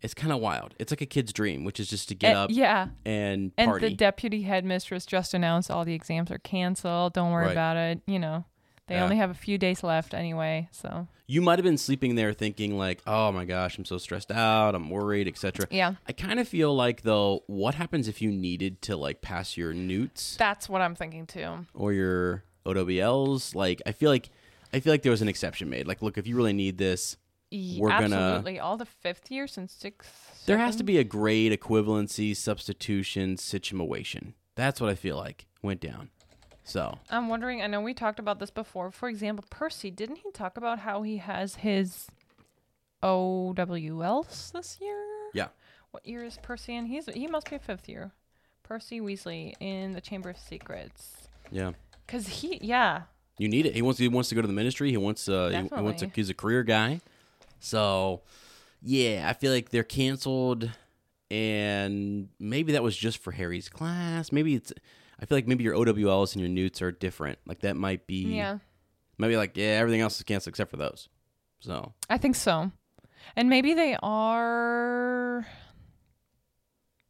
It's 0.02 0.14
kind 0.14 0.32
of 0.32 0.40
wild. 0.40 0.76
It's 0.78 0.92
like 0.92 1.02
a 1.02 1.06
kid's 1.08 1.34
dream, 1.34 1.64
which 1.64 1.80
is 1.80 1.90
just 1.90 2.10
to 2.10 2.16
get 2.16 2.36
up 2.36 2.52
yeah. 2.54 2.90
and 3.06 3.52
And 3.58 3.82
the 3.82 3.90
deputy 3.90 4.44
headmistress 4.44 5.06
just 5.06 5.34
announced 5.34 5.72
all 5.72 5.84
the 5.84 5.94
exams 5.96 6.30
are 6.30 6.38
canceled. 6.38 7.14
Don't 7.14 7.32
worry 7.32 7.46
Right. 7.46 7.52
about 7.54 7.78
it. 7.78 8.02
You 8.06 8.20
know, 8.20 8.46
they 8.88 8.96
Yeah. 8.96 9.04
only 9.04 9.18
have 9.18 9.30
a 9.32 9.36
few 9.36 9.58
days 9.58 9.84
left 9.84 10.14
anyway. 10.14 10.68
So 10.72 11.08
you 11.28 11.42
might 11.42 11.58
have 11.58 11.64
been 11.64 11.78
sleeping 11.78 12.16
there 12.16 12.34
thinking 12.34 12.78
like, 12.78 13.02
"Oh 13.08 13.32
my 13.32 13.46
gosh, 13.46 13.78
I'm 13.78 13.86
so 13.86 13.98
stressed 13.98 14.32
out. 14.32 14.76
I'm 14.76 14.90
worried, 14.90 15.28
etc." 15.28 15.68
yeah, 15.72 15.96
I 16.08 16.12
kind 16.12 16.40
of 16.40 16.48
feel 16.48 16.76
like 16.76 17.02
though, 17.02 17.44
what 17.48 17.76
happens 17.76 18.08
if 18.08 18.22
you 18.22 18.32
needed 18.32 18.82
to 18.84 18.96
like 18.98 19.22
pass 19.22 19.58
your 19.58 19.74
newts 19.74 20.36
that's 20.38 20.70
what 20.70 20.82
I'm 20.82 20.96
thinking 20.96 21.26
too. 21.26 21.66
or 21.74 21.94
your 21.94 22.44
OWLs? 22.66 23.56
Like, 23.56 23.82
I 23.86 23.92
feel 23.92 24.10
like 24.10 24.30
I 24.74 24.80
feel 24.80 24.92
like 24.94 25.04
there 25.04 25.12
was 25.12 25.22
an 25.22 25.30
exception 25.30 25.70
made. 25.70 25.88
Like, 25.88 26.02
look, 26.02 26.18
if 26.18 26.28
you 26.28 26.36
really 26.36 26.54
need 26.54 26.78
this, 26.78 27.18
We're 27.52 27.90
gonna- 27.90 28.16
Absolutely, 28.16 28.60
all 28.60 28.76
the 28.76 28.86
fifth 28.88 29.32
years 29.32 29.58
and 29.58 29.70
sixth. 29.70 30.44
there 30.46 30.58
has 30.58 30.76
to 30.76 30.84
be 30.84 30.98
a 30.98 31.04
grade 31.06 31.58
equivalency 31.58 32.36
substitution 32.36 33.38
situation. 33.38 34.34
That's 34.56 34.82
what 34.82 34.90
I 34.90 34.96
feel 34.96 35.16
like 35.16 35.46
went 35.62 35.80
down. 35.80 36.10
So 36.66 36.98
I'm 37.10 37.30
wondering. 37.30 37.62
I 37.62 37.68
know 37.68 37.80
we 37.80 37.94
talked 37.94 38.20
about 38.20 38.40
this 38.40 38.50
before. 38.52 38.92
For 38.92 39.08
example, 39.08 39.46
Percy 39.50 39.92
didn't 39.92 40.18
he 40.18 40.32
talk 40.32 40.58
about 40.58 40.80
how 40.80 41.04
he 41.04 41.18
has 41.18 41.56
his 41.56 42.08
OWLs 43.04 44.52
this 44.52 44.78
year? 44.82 44.98
yeah, 45.34 45.48
What 45.92 46.06
year 46.08 46.24
is 46.24 46.38
Percy 46.42 46.76
in? 46.76 46.86
He's 46.88 47.06
he 47.08 47.28
must 47.28 47.50
be 47.50 47.56
a 47.56 47.60
fifth 47.60 47.88
year. 47.88 48.12
Percy 48.64 49.00
Weasley 49.00 49.54
in 49.60 49.94
the 49.94 50.02
Chamber 50.02 50.30
of 50.32 50.38
Secrets. 50.38 51.28
yeah. 51.52 51.72
Cause 52.08 52.28
he, 52.28 52.60
yeah, 52.62 53.04
You 53.40 53.48
need 53.48 53.66
it. 53.66 53.74
He 53.74 53.82
wants 53.82 54.00
he 54.00 54.08
wants 54.08 54.30
to 54.30 54.36
go 54.36 54.42
to 54.42 54.48
the 54.48 54.54
ministry. 54.54 54.92
He 54.92 54.98
wants 54.98 55.28
uh 55.28 55.50
he, 55.50 55.76
he 55.76 55.82
wants 55.84 56.02
to, 56.02 56.12
he's 56.14 56.30
a 56.30 56.36
career 56.36 56.64
guy. 56.64 57.02
So 57.60 58.22
yeah, 58.82 59.26
I 59.28 59.34
feel 59.34 59.52
like 59.52 59.70
they're 59.70 59.84
canceled 59.84 60.70
and 61.32 62.30
maybe 62.40 62.74
that 62.74 62.84
was 62.84 62.96
just 62.96 63.18
for 63.18 63.32
Harry's 63.32 63.70
class. 63.70 64.32
Maybe 64.32 64.54
it's 64.54 64.72
I 65.20 65.26
feel 65.26 65.38
like 65.38 65.48
maybe 65.48 65.64
your 65.64 65.76
OWLs 65.76 66.34
and 66.34 66.42
your 66.42 66.50
newts 66.50 66.82
are 66.82 66.92
different. 66.92 67.40
Like 67.46 67.62
that 67.62 67.76
might 67.76 68.08
be 68.08 68.36
yeah. 68.36 68.60
maybe 69.18 69.38
like 69.38 69.56
yeah, 69.56 69.78
everything 69.80 70.02
else 70.02 70.18
is 70.18 70.24
canceled 70.24 70.54
except 70.54 70.72
for 70.72 70.78
those. 70.78 71.10
So 71.60 71.94
I 72.10 72.18
think 72.18 72.36
so. 72.36 72.72
And 73.36 73.50
maybe 73.50 73.74
they 73.74 73.98
are 74.04 75.48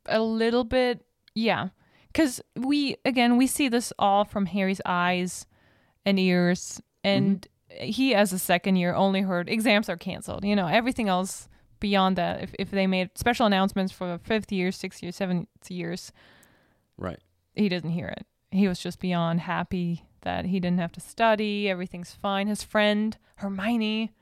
a 0.07 0.21
little 0.21 0.63
bit, 0.63 1.05
yeah. 1.33 1.69
Because 2.07 2.41
we, 2.55 2.95
again, 3.03 3.37
we 3.37 3.47
see 3.47 3.67
this 3.67 3.91
all 3.99 4.23
from 4.23 4.45
Harry's 4.45 4.81
eyes 4.85 5.45
and 6.05 6.17
ears. 6.17 6.81
And 7.03 7.47
mm-hmm. 7.71 7.87
he, 7.87 8.15
as 8.15 8.31
a 8.31 8.39
second 8.39 8.77
year, 8.77 8.93
only 8.93 9.21
heard 9.21 9.49
exams 9.49 9.89
are 9.89 9.97
canceled. 9.97 10.45
You 10.45 10.55
know, 10.55 10.67
everything 10.67 11.09
else 11.09 11.49
beyond 11.79 12.15
that, 12.15 12.41
if, 12.41 12.55
if 12.57 12.71
they 12.71 12.87
made 12.87 13.17
special 13.17 13.45
announcements 13.45 13.91
for 13.91 14.17
fifth 14.23 14.51
year, 14.51 14.71
sixth 14.71 15.03
year, 15.03 15.11
seventh 15.11 15.49
years, 15.69 16.11
right. 16.97 17.19
He 17.55 17.69
doesn't 17.69 17.91
hear 17.91 18.07
it. 18.07 18.25
He 18.51 18.67
was 18.67 18.79
just 18.79 18.99
beyond 18.99 19.41
happy 19.41 20.05
that 20.21 20.45
he 20.45 20.59
didn't 20.59 20.79
have 20.79 20.91
to 20.93 21.01
study. 21.01 21.69
Everything's 21.69 22.11
fine. 22.13 22.47
His 22.47 22.63
friend 22.63 23.17
Hermione, 23.37 24.13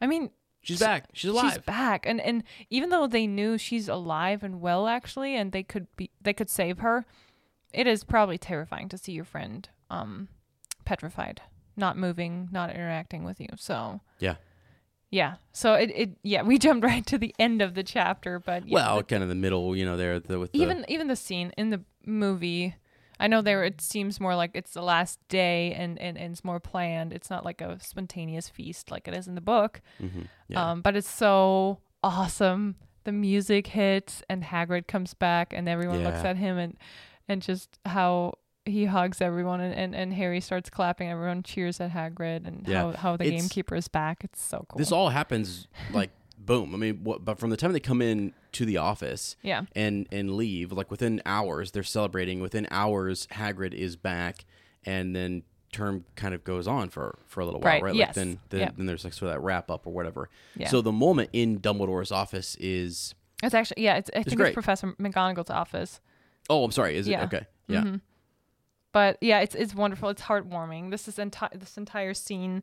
I 0.00 0.06
mean, 0.06 0.30
She's 0.64 0.80
back. 0.80 1.04
She's 1.12 1.30
alive. 1.30 1.52
She's 1.52 1.62
back, 1.62 2.06
and 2.06 2.20
and 2.20 2.42
even 2.70 2.88
though 2.88 3.06
they 3.06 3.26
knew 3.26 3.58
she's 3.58 3.86
alive 3.86 4.42
and 4.42 4.62
well, 4.62 4.86
actually, 4.88 5.36
and 5.36 5.52
they 5.52 5.62
could 5.62 5.86
be 5.94 6.10
they 6.22 6.32
could 6.32 6.48
save 6.48 6.78
her, 6.78 7.04
it 7.74 7.86
is 7.86 8.02
probably 8.02 8.38
terrifying 8.38 8.88
to 8.88 8.96
see 8.96 9.12
your 9.12 9.26
friend 9.26 9.68
um 9.90 10.28
petrified, 10.86 11.42
not 11.76 11.98
moving, 11.98 12.48
not 12.50 12.70
interacting 12.70 13.24
with 13.24 13.40
you. 13.40 13.48
So 13.56 14.00
yeah. 14.20 14.36
yeah, 15.10 15.34
so 15.52 15.74
it 15.74 15.92
it 15.94 16.10
yeah 16.22 16.42
we 16.42 16.58
jumped 16.66 16.82
right 16.82 17.04
to 17.06 17.18
the 17.18 17.34
end 17.38 17.60
of 17.60 17.74
the 17.74 17.82
chapter, 17.82 18.38
but 18.38 18.66
yeah, 18.66 18.74
well, 18.74 18.96
the- 18.96 19.04
kind 19.04 19.22
of 19.22 19.28
the 19.28 19.34
middle, 19.34 19.76
you 19.76 19.84
know, 19.84 19.98
there 19.98 20.18
the, 20.18 20.38
with 20.38 20.52
the, 20.52 20.62
even 20.62 20.86
even 20.88 21.08
the 21.08 21.16
scene 21.16 21.52
in 21.58 21.68
the 21.68 21.82
movie. 22.06 22.74
I 23.20 23.28
know 23.28 23.42
there 23.42 23.62
it 23.64 23.80
seems 23.80 24.18
more 24.20 24.34
like 24.34 24.50
it's 24.54 24.72
the 24.72 24.82
last 24.82 25.20
day 25.28 25.72
and, 25.72 25.98
and, 26.00 26.18
and 26.18 26.32
it's 26.32 26.42
more 26.44 26.58
planned. 26.60 27.12
It's 27.12 27.30
not 27.30 27.44
like 27.44 27.60
a 27.60 27.78
spontaneous 27.80 28.48
feast 28.48 28.90
like 28.90 29.06
it 29.06 29.14
is 29.14 29.28
in 29.28 29.34
the 29.36 29.40
book. 29.40 29.80
Mhm, 30.02 30.26
yeah. 30.48 30.70
um, 30.72 30.80
but 30.82 30.96
it's 30.96 31.08
so 31.08 31.78
awesome. 32.02 32.76
The 33.04 33.12
music 33.12 33.68
hits 33.68 34.22
and 34.28 34.42
hagrid 34.42 34.86
comes 34.88 35.14
back 35.14 35.52
and 35.54 35.68
everyone 35.68 36.02
looks 36.02 36.24
at 36.24 36.36
him 36.36 36.58
and 36.58 36.76
and 37.28 37.40
just 37.40 37.78
how 37.86 38.34
he 38.66 38.86
hugs 38.86 39.20
everyone 39.20 39.60
and, 39.60 39.74
and, 39.74 39.94
and 39.94 40.12
harry 40.12 40.40
starts 40.40 40.70
clapping. 40.70 41.08
Everyone 41.10 41.42
cheers 41.42 41.80
at 41.80 41.90
hagrid 41.92 42.46
and 42.46 42.66
Yeah. 42.66 42.82
how, 42.82 42.92
how 42.92 43.16
the 43.16 43.24
It's- 43.26 43.40
gamekeeper 43.42 43.74
is 43.76 43.88
back. 43.88 44.24
It's 44.24 44.42
so 44.42 44.64
cool. 44.68 44.78
This 44.78 44.90
all 44.92 45.10
happens 45.10 45.68
like 45.92 46.10
boom. 46.38 46.74
I 46.74 46.78
mean, 46.78 47.04
what, 47.04 47.24
but 47.24 47.38
from 47.38 47.50
the 47.50 47.56
time 47.56 47.72
they 47.72 47.80
come 47.80 48.02
in 48.02 48.32
to 48.54 48.64
the 48.64 48.76
office 48.78 49.36
yeah 49.42 49.62
and 49.76 50.06
and 50.10 50.34
leave, 50.36 50.72
like 50.72 50.90
within 50.90 51.20
hours, 51.26 51.70
they're 51.72 51.82
celebrating. 51.82 52.40
Within 52.40 52.66
hours, 52.70 53.26
Hagrid 53.32 53.74
is 53.74 53.96
back, 53.96 54.44
and 54.84 55.14
then 55.14 55.42
term 55.72 56.04
kind 56.14 56.34
of 56.34 56.44
goes 56.44 56.66
on 56.68 56.88
for 56.88 57.18
for 57.26 57.40
a 57.40 57.44
little 57.44 57.60
while, 57.60 57.72
Right, 57.74 57.82
right? 57.82 57.94
yes, 57.94 58.08
Like 58.08 58.14
then 58.14 58.38
then, 58.50 58.60
yeah. 58.60 58.70
then 58.76 58.86
there's 58.86 59.04
like 59.04 59.12
sort 59.12 59.30
of 59.30 59.34
that 59.34 59.40
wrap 59.40 59.70
up 59.70 59.86
or 59.86 59.92
whatever. 59.92 60.28
Yeah. 60.56 60.68
So 60.68 60.80
the 60.80 60.92
moment 60.92 61.30
in 61.32 61.58
Dumbledore's 61.60 62.12
office 62.12 62.56
is 62.60 63.14
it's 63.42 63.54
actually 63.54 63.82
yeah 63.82 63.96
it's, 63.96 64.08
i 64.14 64.22
think 64.22 64.36
great. 64.36 64.48
it's 64.50 64.54
professor 64.54 64.94
mcgonagall's 64.98 65.50
office 65.50 66.00
oh, 66.48 66.64
I'm 66.64 66.70
sorry, 66.70 66.96
is 66.96 67.06
Yeah. 67.08 67.22
it 67.22 67.24
okay? 67.34 67.46
Yeah, 67.68 67.82
Mhm. 67.82 68.00
But 68.92 69.18
yeah, 69.20 69.40
it's 69.40 69.54
it's 69.56 69.74
wonderful. 69.74 70.08
It's 70.10 70.22
heartwarming. 70.22 70.90
This 70.92 71.08
is 71.08 71.18
entire 71.18 71.50
this 71.52 71.76
entire 71.76 72.14
scene 72.14 72.62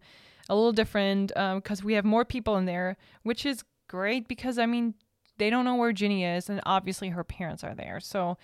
a 0.49 0.55
little 0.55 0.71
different 0.71 1.33
because 1.35 1.83
we 1.83 1.93
have 1.95 2.05
more 2.05 2.23
people 2.23 2.55
in 2.57 2.65
there, 2.65 2.95
which 3.23 3.45
is 3.45 3.63
great 3.89 4.27
because 4.29 4.57
I 4.57 4.65
mean 4.65 4.93
they 5.41 5.49
don't 5.49 5.65
know 5.65 5.75
where 5.75 5.91
Ginny 5.91 6.23
is, 6.23 6.49
and 6.49 6.61
obviously 6.67 7.09
her 7.09 7.23
parents 7.23 7.63
are 7.63 7.73
there. 7.73 7.99
So 7.99 8.37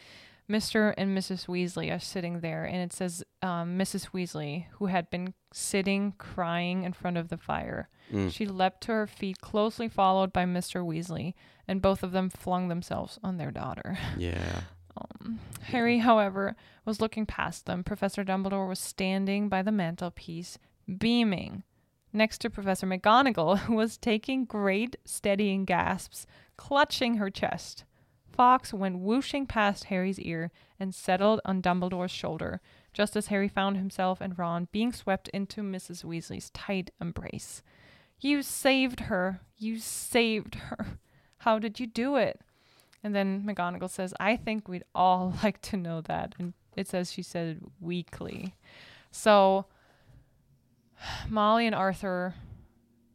Mr. 0.50 0.96
and 0.98 1.16
Mrs. 1.16 1.46
Weasley 1.46 1.96
are 1.96 2.00
sitting 2.00 2.40
there, 2.40 2.66
and 2.66 2.78
it 2.78 2.92
says 2.92 3.24
um, 3.44 3.78
Mrs. 3.78 4.10
Weasley, 4.14 4.66
who 4.72 4.88
had 4.88 5.08
been 5.12 5.36
sitting 5.54 6.14
crying 6.18 6.84
in 6.84 6.94
front 6.94 7.18
of 7.18 7.30
the 7.30 7.38
fire. 7.38 7.88
Mm. 8.12 8.32
She 8.32 8.48
leapt 8.48 8.82
to 8.86 8.94
her 8.94 9.06
feet, 9.06 9.42
closely 9.42 9.88
followed 9.88 10.34
by 10.34 10.46
Mr. 10.46 10.84
Weasley, 10.84 11.36
and 11.68 11.84
both 11.84 12.02
of 12.02 12.14
them 12.14 12.32
flung 12.32 12.68
themselves 12.68 13.20
on 13.24 13.38
their 13.38 13.52
daughter. 13.52 14.00
yeah. 14.18 14.62
Um, 14.98 15.40
Harry, 15.66 16.00
however, 16.00 16.56
was 16.84 17.00
looking 17.00 17.28
past 17.28 17.68
them. 17.68 17.84
Professor 17.84 18.24
Dumbledore 18.24 18.68
was 18.68 18.80
standing 18.80 19.50
by 19.50 19.62
the 19.62 19.72
mantelpiece, 19.72 20.58
beaming. 20.98 21.62
Next 22.12 22.40
to 22.40 22.50
Professor 22.50 22.88
McGonagall, 22.88 23.60
who 23.66 23.76
was 23.76 23.98
taking 23.98 24.46
great 24.46 24.96
steadying 25.06 25.66
gasps, 25.66 26.26
clutching 26.58 27.16
her 27.18 27.30
chest. 27.30 27.84
Fawkes 28.30 28.74
went 28.74 29.00
whooshing 29.00 29.48
past 29.48 29.86
Harry's 29.86 30.20
ear 30.20 30.52
and 30.80 30.94
settled 30.94 31.40
on 31.46 31.62
Dumbledore's 31.62 32.12
shoulder, 32.12 32.62
just 32.94 33.16
as 33.16 33.28
Harry 33.28 33.48
found 33.48 33.78
himself 33.78 34.22
and 34.22 34.38
Ron 34.38 34.68
being 34.72 34.92
swept 34.92 35.28
into 35.30 35.62
Mrs. 35.62 36.04
Weasley's 36.04 36.50
tight 36.52 36.92
embrace. 37.02 37.64
You 38.20 38.44
saved 38.44 39.02
her. 39.02 39.42
You 39.58 39.80
saved 39.80 40.56
her. 40.56 41.00
How 41.40 41.58
did 41.60 41.80
you 41.80 41.88
do 41.88 42.16
it? 42.16 42.42
And 43.04 43.16
then 43.16 43.44
McGonagall 43.44 43.90
says, 43.90 44.14
I 44.20 44.36
think 44.36 44.68
we'd 44.68 44.84
all 44.94 45.34
like 45.44 45.62
to 45.64 45.78
know 45.78 46.02
that. 46.02 46.36
And 46.38 46.54
it 46.76 46.88
says 46.88 47.12
she 47.12 47.24
said 47.24 47.62
weakly. 47.80 48.56
So 49.12 49.66
Molly 51.30 51.66
and 51.66 51.76
Arthur 51.76 52.36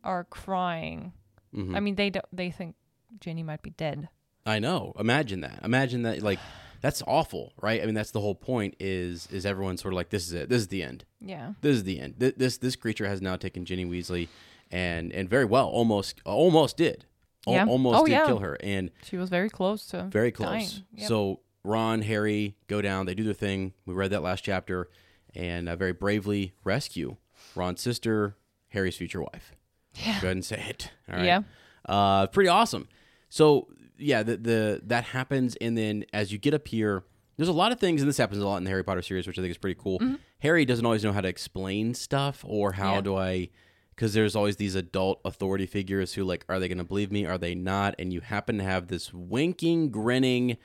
are 0.04 0.24
crying. 0.24 1.12
Mhm. 1.54 1.76
I 1.76 1.80
mean, 1.80 1.94
they 1.96 2.10
don't, 2.10 2.24
they 2.32 2.50
think 2.50 2.74
Ginny 3.20 3.42
might 3.42 3.62
be 3.62 3.70
dead. 3.70 4.08
I 4.44 4.58
know. 4.58 4.92
Imagine 4.98 5.40
that. 5.42 5.60
Imagine 5.62 6.02
that. 6.02 6.22
Like, 6.22 6.38
that's 6.80 7.02
awful, 7.06 7.52
right? 7.62 7.80
I 7.80 7.86
mean, 7.86 7.94
that's 7.94 8.10
the 8.10 8.20
whole 8.20 8.34
point. 8.34 8.74
Is 8.80 9.28
is 9.30 9.46
everyone 9.46 9.76
sort 9.76 9.94
of 9.94 9.96
like, 9.96 10.10
this 10.10 10.26
is 10.26 10.32
it. 10.32 10.48
This 10.48 10.62
is 10.62 10.68
the 10.68 10.82
end. 10.82 11.04
Yeah. 11.20 11.52
This 11.60 11.76
is 11.76 11.84
the 11.84 12.00
end. 12.00 12.18
Th- 12.18 12.34
This 12.36 12.56
this 12.58 12.74
creature 12.76 13.06
has 13.06 13.22
now 13.22 13.36
taken 13.36 13.64
Ginny 13.64 13.84
Weasley, 13.84 14.28
and 14.70 15.12
and 15.12 15.28
very 15.30 15.44
well, 15.44 15.68
almost 15.68 16.20
almost 16.24 16.76
did, 16.76 17.04
Al- 17.46 17.54
Yeah. 17.54 17.66
almost 17.66 18.00
Oh, 18.00 18.04
did 18.06 18.12
yeah. 18.12 18.26
kill 18.26 18.38
her, 18.40 18.56
and 18.62 18.90
She 19.04 19.16
was 19.16 19.30
very 19.30 19.48
close 19.48 19.86
to 19.86 20.04
very 20.10 20.32
close. 20.32 20.82
Yep. 20.94 21.08
So 21.08 21.40
Ron, 21.62 22.02
Harry 22.02 22.56
go 22.66 22.82
down. 22.82 23.06
They 23.06 23.14
do 23.14 23.22
their 23.22 23.34
thing. 23.34 23.74
We 23.86 23.94
read 23.94 24.10
that 24.10 24.22
last 24.22 24.42
chapter, 24.42 24.88
and 25.36 25.68
uh, 25.68 25.76
very 25.76 25.92
bravely 25.92 26.52
rescue 26.64 27.16
Ron's 27.54 27.80
sister, 27.80 28.36
Harry's 28.70 28.96
future 28.96 29.20
wife. 29.22 29.52
Yeah. 29.94 30.14
Go 30.20 30.26
ahead 30.26 30.30
and 30.32 30.44
say 30.44 30.64
it. 30.68 30.90
All 31.08 31.16
right. 31.16 31.24
Yeah. 31.26 31.42
Uh, 31.86 32.26
pretty 32.26 32.48
awesome. 32.48 32.88
So 33.32 33.68
yeah, 33.96 34.22
the 34.22 34.36
the 34.36 34.80
that 34.84 35.04
happens, 35.04 35.56
and 35.56 35.76
then 35.78 36.04
as 36.12 36.32
you 36.32 36.38
get 36.38 36.52
up 36.52 36.68
here, 36.68 37.02
there's 37.38 37.48
a 37.48 37.52
lot 37.52 37.72
of 37.72 37.80
things, 37.80 38.02
and 38.02 38.08
this 38.08 38.18
happens 38.18 38.42
a 38.42 38.46
lot 38.46 38.58
in 38.58 38.64
the 38.64 38.70
Harry 38.70 38.84
Potter 38.84 39.00
series, 39.00 39.26
which 39.26 39.38
I 39.38 39.42
think 39.42 39.52
is 39.52 39.56
pretty 39.56 39.80
cool. 39.80 39.98
Harry 40.40 40.66
doesn't 40.66 40.84
always 40.84 41.02
know 41.02 41.12
how 41.12 41.22
to 41.22 41.28
explain 41.28 41.94
stuff, 41.94 42.44
or 42.46 42.72
how 42.72 42.88
Mm-hmm. 42.88 42.94
Yeah. 42.96 43.00
do 43.00 43.16
I? 43.16 43.48
Because 43.96 44.12
there's 44.12 44.36
always 44.36 44.56
these 44.56 44.74
adult 44.74 45.20
authority 45.24 45.64
figures 45.64 46.12
who 46.12 46.24
like, 46.24 46.44
are 46.50 46.58
they 46.60 46.68
going 46.68 46.76
to 46.76 46.84
believe 46.84 47.10
me? 47.10 47.24
Are 47.24 47.38
they 47.38 47.54
not? 47.54 47.94
And 47.98 48.12
you 48.12 48.20
happen 48.20 48.58
to 48.58 48.64
have 48.64 48.88
this 48.88 49.14
winking, 49.14 49.88
grinning, 49.90 50.58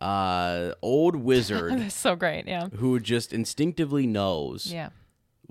uh, 0.00 0.72
old 0.80 1.16
wizard 1.28 1.78
That's 1.78 1.94
so 1.96 2.14
great. 2.14 2.46
Yeah. 2.46 2.68
who 2.76 3.00
just 3.00 3.32
instinctively 3.32 4.06
knows 4.06 4.72
Yeah. 4.72 4.90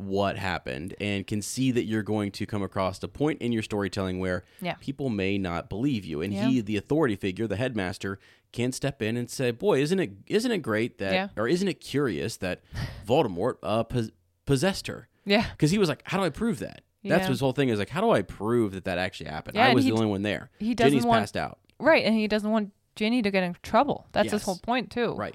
What 0.02 0.38
happened 0.38 0.95
and 0.99 1.26
can 1.28 1.41
see 1.41 1.72
that 1.72 1.86
you're 1.86 2.04
going 2.04 2.32
to 2.32 2.45
come 2.45 2.62
across 2.64 3.02
a 3.04 3.08
point 3.08 3.41
in 3.41 3.52
your 3.52 3.64
storytelling 3.64 4.20
where 4.20 4.43
Yeah. 4.62 4.76
people 4.80 5.10
may 5.10 5.38
not 5.38 5.70
believe 5.70 6.06
you 6.06 6.22
and 6.22 6.34
Yeah. 6.34 6.47
he 6.47 6.62
the 6.62 6.78
authority 6.78 7.16
figure 7.16 7.47
the 7.47 7.56
headmaster 7.56 8.20
can 8.52 8.72
step 8.72 9.02
in 9.02 9.16
and 9.18 9.30
say 9.30 9.52
boy 9.52 9.80
isn't 9.82 9.99
it 9.99 10.12
isn't 10.28 10.52
it 10.52 10.60
great 10.60 10.97
that 10.97 11.14
Yeah. 11.14 11.28
or 11.38 11.47
isn't 11.47 11.68
it 11.68 11.76
curious 11.82 12.38
that 12.38 12.62
Voldemort 13.08 13.56
uh, 13.64 13.84
pos- 13.84 14.12
possessed 14.45 14.88
her 14.88 15.08
Yeah. 15.26 15.45
because 15.52 15.72
he 15.72 15.78
was 15.78 15.89
like 15.89 16.02
how 16.06 16.18
do 16.18 16.24
I 16.24 16.30
prove 16.30 16.60
that 16.60 16.82
that's 17.04 17.28
his 17.28 17.39
whole 17.39 17.52
thing 17.54 17.70
is 17.70 17.80
like 17.80 17.89
how 17.89 18.02
do 18.02 18.12
I 18.12 18.22
prove 18.22 18.74
that 18.74 18.86
that 18.86 18.97
actually 18.97 19.30
happened 19.30 19.58
I 19.58 19.74
was 19.74 19.84
he 19.86 19.89
the 19.89 19.95
d- 19.95 20.02
only 20.02 20.12
one 20.12 20.22
there 20.22 20.49
he 20.60 20.76
doesn't 20.76 20.91
Ginny's 20.91 21.06
want- 21.06 21.22
passed 21.22 21.38
out 21.38 21.58
Right. 21.80 22.06
And 22.06 22.14
he 22.14 22.28
doesn't 22.28 22.52
want 22.52 22.74
Ginny 22.95 23.24
to 23.24 23.32
get 23.32 23.41
in 23.41 23.56
trouble. 23.64 24.06
That's 24.12 24.32
his 24.32 24.43
whole 24.43 24.58
point, 24.62 24.91
too. 24.91 25.14
right 25.16 25.34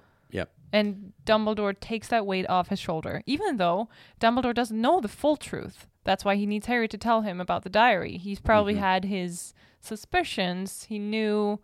And 0.72 1.12
Dumbledore 1.24 1.78
takes 1.78 2.08
that 2.08 2.26
weight 2.26 2.48
off 2.48 2.68
his 2.68 2.78
shoulder, 2.78 3.22
even 3.26 3.56
though 3.56 3.88
Dumbledore 4.20 4.54
doesn't 4.54 4.80
know 4.80 5.00
the 5.00 5.08
full 5.08 5.36
truth. 5.36 5.86
That's 6.04 6.24
why 6.24 6.36
he 6.36 6.46
needs 6.46 6.66
Harry 6.66 6.88
to 6.88 6.98
tell 6.98 7.22
him 7.22 7.40
about 7.40 7.62
the 7.64 7.70
diary. 7.70 8.16
He's 8.18 8.40
probably 8.40 8.74
Mm-hmm. 8.74 8.82
had 8.82 9.04
his 9.04 9.54
suspicions. 9.80 10.84
He 10.84 10.98
knew 10.98 11.60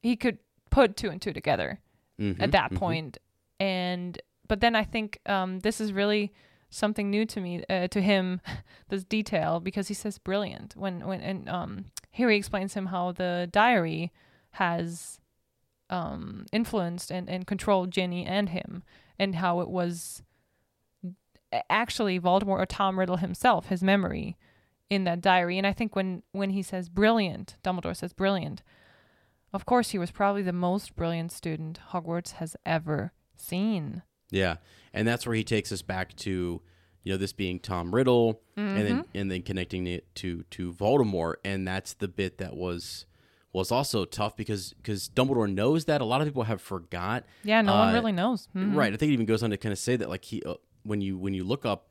he 0.00 0.16
could 0.16 0.38
put 0.70 0.96
two 0.96 1.08
and 1.10 1.20
two 1.20 1.32
together 1.32 1.80
Mhm, 2.20 2.40
at 2.40 2.52
that 2.52 2.70
mhm. 2.72 2.76
point. 2.78 3.18
And 3.60 4.20
but 4.48 4.60
then 4.60 4.74
I 4.76 4.84
think 4.84 5.18
um, 5.26 5.60
this 5.60 5.80
is 5.80 5.92
really 5.92 6.32
something 6.70 7.10
new 7.10 7.24
to 7.26 7.40
me, 7.40 7.64
uh, 7.68 7.88
to 7.88 8.00
him, 8.00 8.40
this 8.88 9.04
detail 9.04 9.60
because 9.60 9.88
he 9.88 9.94
says 9.94 10.18
brilliant 10.18 10.74
when 10.76 11.06
when 11.06 11.20
and 11.20 11.48
um, 11.48 11.84
Harry 12.12 12.36
explains 12.36 12.74
him 12.74 12.86
how 12.86 13.12
the 13.12 13.48
diary 13.52 14.12
has 14.52 15.20
um, 15.90 16.46
influenced 16.52 17.10
and, 17.10 17.28
and 17.28 17.46
controlled 17.46 17.90
Jenny 17.90 18.24
and 18.26 18.48
him, 18.50 18.82
and 19.18 19.36
how 19.36 19.60
it 19.60 19.68
was 19.68 20.22
actually 21.70 22.18
Voldemort 22.20 22.60
or 22.60 22.66
Tom 22.66 22.98
Riddle 22.98 23.16
himself, 23.18 23.66
his 23.66 23.82
memory 23.82 24.36
in 24.90 25.04
that 25.04 25.20
diary. 25.20 25.58
And 25.58 25.66
I 25.66 25.72
think 25.72 25.94
when 25.96 26.22
when 26.32 26.50
he 26.50 26.62
says 26.62 26.88
brilliant, 26.88 27.56
Dumbledore 27.64 27.96
says 27.96 28.12
brilliant. 28.12 28.62
Of 29.52 29.64
course, 29.64 29.90
he 29.90 29.98
was 29.98 30.10
probably 30.10 30.42
the 30.42 30.52
most 30.52 30.96
brilliant 30.96 31.32
student 31.32 31.78
Hogwarts 31.92 32.32
has 32.32 32.56
ever 32.66 33.12
seen. 33.36 34.02
Yeah, 34.30 34.56
and 34.92 35.06
that's 35.06 35.24
where 35.24 35.36
he 35.36 35.44
takes 35.44 35.70
us 35.70 35.82
back 35.82 36.14
to, 36.16 36.60
you 37.04 37.12
know, 37.12 37.16
this 37.16 37.32
being 37.32 37.60
Tom 37.60 37.94
Riddle, 37.94 38.42
and 38.56 38.76
then 38.76 38.86
Mm-hmm. 38.98 39.18
and 39.18 39.30
then 39.30 39.42
connecting 39.42 39.86
it 39.86 40.12
to 40.16 40.42
to 40.50 40.72
Voldemort, 40.72 41.34
and 41.44 41.66
that's 41.66 41.94
the 41.94 42.08
bit 42.08 42.38
that 42.38 42.56
was 42.56 43.06
was 43.56 43.72
also 43.72 44.04
tough 44.04 44.36
because 44.36 44.72
because 44.74 45.08
Dumbledore 45.08 45.52
knows 45.52 45.86
that 45.86 46.00
a 46.00 46.04
lot 46.04 46.20
of 46.20 46.26
people 46.26 46.44
have 46.44 46.60
forgot. 46.60 47.24
Yeah, 47.42 47.62
no 47.62 47.72
Uh, 47.74 47.78
one 47.86 47.94
really 47.94 48.12
knows. 48.12 48.48
Mhm. 48.54 48.74
Right, 48.76 48.92
I 48.92 48.96
think 48.96 49.10
it 49.10 49.14
even 49.14 49.26
goes 49.26 49.42
on 49.42 49.50
to 49.50 49.56
kind 49.56 49.72
of 49.72 49.78
say 49.78 49.96
that 49.96 50.08
like 50.08 50.24
he 50.26 50.42
uh, 50.42 50.54
when 50.84 51.00
you 51.00 51.16
when 51.18 51.34
you 51.34 51.42
look 51.44 51.64
up 51.64 51.88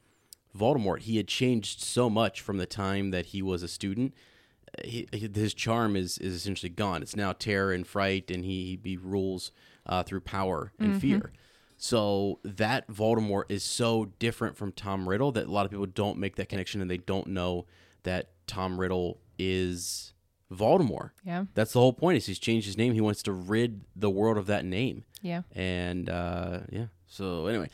Voldemort, 0.58 1.00
he 1.02 1.18
had 1.18 1.28
changed 1.28 1.82
so 1.82 2.10
much 2.10 2.40
from 2.42 2.58
the 2.58 2.66
time 2.66 3.12
that 3.12 3.28
he 3.28 3.42
was 3.42 3.62
a 3.64 3.68
student. 3.68 4.14
Uh, 4.78 4.88
he- 4.88 5.08
his 5.34 5.54
charm 5.54 5.96
is 5.96 6.18
is 6.20 6.34
essentially 6.34 6.70
gone. 6.70 7.02
It's 7.02 7.16
now 7.16 7.34
terror 7.34 7.72
and 7.74 7.86
fright, 7.86 8.32
and 8.32 8.46
he 8.46 8.80
he 8.84 8.96
rules 8.98 9.52
uh, 9.86 10.04
through 10.04 10.22
power 10.22 10.72
and 10.80 10.90
Mm-hmm. 10.92 11.00
fear. 11.00 11.34
So 11.78 12.40
that 12.44 12.88
Voldemort 12.88 13.44
is 13.50 13.64
so 13.64 14.06
different 14.18 14.56
from 14.56 14.72
Tom 14.72 15.10
Riddle 15.10 15.32
that 15.34 15.48
a 15.48 15.52
lot 15.52 15.66
of 15.66 15.72
people 15.72 15.86
don't 15.88 16.18
make 16.18 16.38
that 16.38 16.48
connection 16.48 16.80
and 16.82 16.90
they 16.90 16.98
don't 16.98 17.28
know 17.28 17.66
that 18.04 18.30
Tom 18.48 18.80
Riddle 18.80 19.20
is 19.38 20.14
Voldemort. 20.54 21.12
Yeah. 21.24 21.46
That's 21.54 21.74
the 21.74 21.80
whole 21.80 21.94
point. 21.94 22.18
Is 22.18 22.26
he's 22.26 22.40
changed 22.40 22.66
his 22.68 22.78
name. 22.78 22.94
He 22.94 23.02
wants 23.02 23.24
to 23.24 23.32
rid 23.32 23.82
the 23.96 24.10
world 24.10 24.38
of 24.38 24.46
that 24.48 24.66
name. 24.66 25.04
Yeah. 25.22 25.42
And 25.54 26.10
uh, 26.10 26.60
yeah. 26.72 26.86
So 27.08 27.48
anyway, 27.48 27.70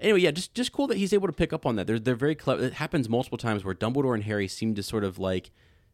anyway, 0.00 0.20
yeah, 0.20 0.30
just 0.30 0.54
just 0.54 0.72
cool 0.72 0.86
that 0.88 0.96
he's 0.96 1.12
able 1.12 1.26
to 1.28 1.32
pick 1.32 1.52
up 1.52 1.66
on 1.66 1.76
that. 1.76 1.86
They're 1.86 1.98
they're 1.98 2.14
very 2.14 2.34
clever. 2.34 2.64
It 2.64 2.74
happens 2.74 3.08
multiple 3.08 3.38
times 3.38 3.64
where 3.64 3.74
Dumbledore 3.74 4.14
and 4.14 4.24
Harry 4.24 4.48
seem 4.48 4.74
to 4.74 4.82
sort 4.82 5.04
of 5.04 5.18
like 5.18 5.50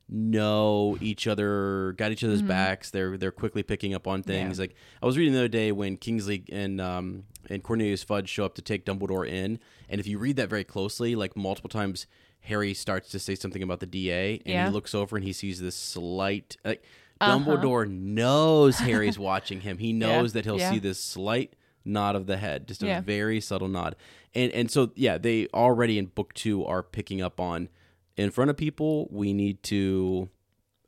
know 0.09 0.99
each 1.01 1.26
other, 1.26 1.95
got 1.97 2.12
each 2.12 2.24
other's 2.24 2.43
backs. 2.43 2.91
They're 2.91 3.16
they're 3.16 3.30
quickly 3.33 3.62
picking 3.62 3.95
up 3.95 4.07
on 4.07 4.22
things. 4.22 4.59
Like 4.59 4.74
I 5.03 5.07
was 5.07 5.16
reading 5.16 5.33
the 5.33 5.41
other 5.41 5.49
day 5.49 5.72
when 5.72 5.97
Kingsley 5.97 6.45
and 6.51 6.80
um 6.80 7.24
and 7.51 7.62
Cornelius 7.62 8.03
Fudge 8.03 8.28
show 8.28 8.45
up 8.45 8.55
to 8.55 8.62
take 8.62 8.85
Dumbledore 8.85 9.28
in, 9.28 9.59
and 9.89 10.01
if 10.01 10.07
you 10.07 10.18
read 10.18 10.37
that 10.37 10.49
very 10.49 10.64
closely, 10.64 11.14
like 11.14 11.37
multiple 11.37 11.70
times. 11.70 12.07
Harry 12.43 12.74
starts 12.74 13.09
to 13.11 13.18
say 13.18 13.34
something 13.34 13.62
about 13.62 13.80
the 13.80 13.86
DA, 13.86 14.34
and 14.38 14.43
Yeah. 14.47 14.66
he 14.66 14.72
looks 14.72 14.95
over 14.95 15.16
and 15.16 15.24
he 15.24 15.32
sees 15.32 15.61
this 15.61 15.76
slight. 15.76 16.57
Like, 16.64 16.82
Uh-huh. 17.20 17.38
Dumbledore 17.38 17.88
knows 17.88 18.78
Harry's 18.80 19.18
watching 19.30 19.61
him. 19.61 19.78
He 19.78 19.88
Yeah, 19.93 19.99
knows 20.07 20.32
that 20.32 20.45
he'll 20.45 20.59
yeah. 20.59 20.70
see 20.72 20.78
this 20.80 20.99
slight 21.03 21.55
nod 21.84 22.16
of 22.16 22.26
the 22.26 22.36
head, 22.36 22.66
just 22.68 22.82
a 22.82 22.86
Yeah. 22.86 23.01
very 23.01 23.40
subtle 23.40 23.68
nod. 23.68 23.95
And 24.34 24.51
and 24.53 24.70
so 24.70 24.90
yeah, 24.97 25.18
they 25.18 25.47
already 25.55 25.99
in 25.99 26.07
book 26.07 26.32
two 26.34 26.64
are 26.64 26.82
picking 26.82 27.20
up 27.22 27.38
on 27.40 27.68
in 28.16 28.30
front 28.30 28.51
of 28.51 28.57
people. 28.57 29.09
We 29.11 29.32
need 29.32 29.62
to 29.64 30.28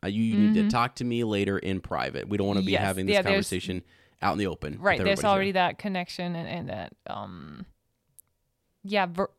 uh, 0.02 0.08
you, 0.08 0.22
you 0.22 0.36
need 0.38 0.54
to 0.54 0.68
talk 0.68 0.96
to 0.96 1.04
me 1.04 1.24
later 1.24 1.58
in 1.58 1.80
private. 1.80 2.28
We 2.28 2.36
don't 2.36 2.46
want 2.46 2.58
to 2.58 2.64
be 2.64 2.72
Mm-hmm. 2.72 2.82
Yes, 2.82 2.82
having 2.82 3.06
this 3.06 3.14
yeah, 3.14 3.22
conversation 3.22 3.82
out 4.20 4.32
in 4.32 4.38
the 4.38 4.46
open. 4.46 4.78
Right. 4.80 5.02
There's 5.02 5.24
already 5.24 5.52
that 5.52 5.78
connection 5.78 6.34
and, 6.36 6.48
and 6.48 6.68
that 6.68 6.92
um 7.06 7.64
yeah, 8.82 9.06
ver- 9.06 9.30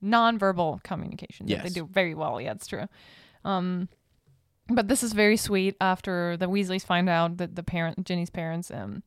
non-verbal 0.00 0.80
communication 0.84 1.46
that 1.46 1.54
they 1.64 1.70
do 1.70 1.86
very 1.86 2.14
well. 2.14 2.40
Yeah, 2.40 2.52
it's 2.52 2.66
true. 2.66 2.86
Um 3.44 3.88
but 4.70 4.88
this 4.88 5.02
is 5.02 5.12
very 5.14 5.36
sweet 5.36 5.76
after 5.80 6.36
the 6.36 6.46
Weasleys 6.46 6.84
find 6.84 7.08
out 7.08 7.38
that 7.38 7.56
the 7.56 7.62
parent 7.62 8.04
Ginny's 8.04 8.30
parents 8.30 8.70
um 8.70 9.02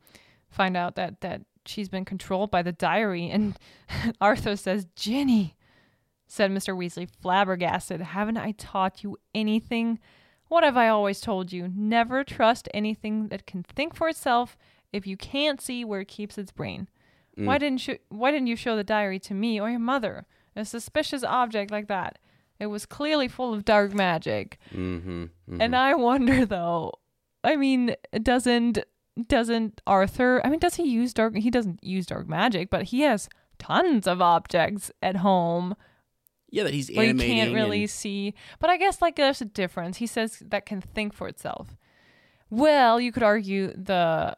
find 0.49 0.75
out 0.75 0.95
that 0.95 1.21
that 1.21 1.41
she's 1.65 1.89
been 1.89 2.05
controlled 2.05 2.51
by 2.51 2.61
the 2.61 2.71
diary 2.71 3.29
and 3.29 3.57
Arthur 4.21 4.55
says, 4.55 4.87
"Ginny," 4.95 5.55
said 6.27 6.51
Mr. 6.51 6.75
Weasley 6.75 7.07
flabbergasted, 7.21 8.01
"haven't 8.01 8.37
I 8.37 8.51
taught 8.53 9.03
you 9.03 9.17
anything? 9.35 9.99
What 10.47 10.63
have 10.63 10.75
I 10.75 10.89
always 10.89 11.21
told 11.21 11.53
you? 11.53 11.71
Never 11.73 12.23
trust 12.25 12.67
anything 12.73 13.29
that 13.29 13.45
can 13.45 13.63
think 13.63 13.95
for 13.95 14.09
itself 14.09 14.57
if 14.91 15.07
you 15.07 15.15
can't 15.15 15.61
see 15.61 15.85
where 15.85 16.01
it 16.01 16.07
keeps 16.09 16.37
its 16.37 16.51
brain. 16.51 16.89
Why 17.45 17.57
didn't 17.57 17.87
you 17.87 17.97
why 18.09 18.31
didn't 18.31 18.47
you 18.47 18.57
show 18.57 18.75
the 18.75 18.83
diary 18.83 19.19
to 19.19 19.33
me 19.33 19.59
or 19.61 19.69
your 19.69 19.79
mother? 19.79 20.25
A 20.55 20.65
suspicious 20.65 21.23
object 21.23 21.71
like 21.71 21.87
that. 21.87 22.19
It 22.59 22.67
was 22.67 22.85
clearly 22.85 23.27
full 23.27 23.53
of 23.53 23.65
dark 23.65 23.93
magic. 23.93 24.59
Mhm, 24.71 25.29
mhm. 25.49 25.57
And 25.61 25.75
I 25.75 25.93
wonder 25.95 26.45
though, 26.45 26.93
I 27.43 27.55
mean, 27.55 27.95
doesn't 28.21 28.79
doesn't 29.27 29.81
Arthur 29.85 30.41
I 30.45 30.49
mean 30.49 30.59
does 30.59 30.75
he 30.75 30.83
use 30.83 31.13
dark 31.13 31.35
he 31.35 31.49
doesn't 31.51 31.83
use 31.83 32.05
dark 32.05 32.27
magic, 32.29 32.69
but 32.69 32.83
he 32.83 33.01
has 33.01 33.27
tons 33.59 34.07
of 34.07 34.21
objects 34.21 34.89
at 35.01 35.17
home 35.17 35.75
yeah, 36.49 36.63
that 36.63 36.73
he's 36.73 36.89
where 36.91 37.05
you 37.05 37.15
can't 37.15 37.53
really 37.53 37.81
and- 37.83 37.89
see. 37.89 38.33
But 38.59 38.69
I 38.69 38.77
guess 38.77 39.01
like 39.01 39.15
there's 39.15 39.41
a 39.41 39.45
difference. 39.45 39.97
He 39.97 40.07
says 40.07 40.39
that 40.45 40.65
can 40.65 40.81
think 40.81 41.13
for 41.13 41.27
itself. 41.27 41.75
Well, 42.49 42.99
you 42.99 43.11
could 43.13 43.23
argue 43.23 43.67
the 43.73 44.35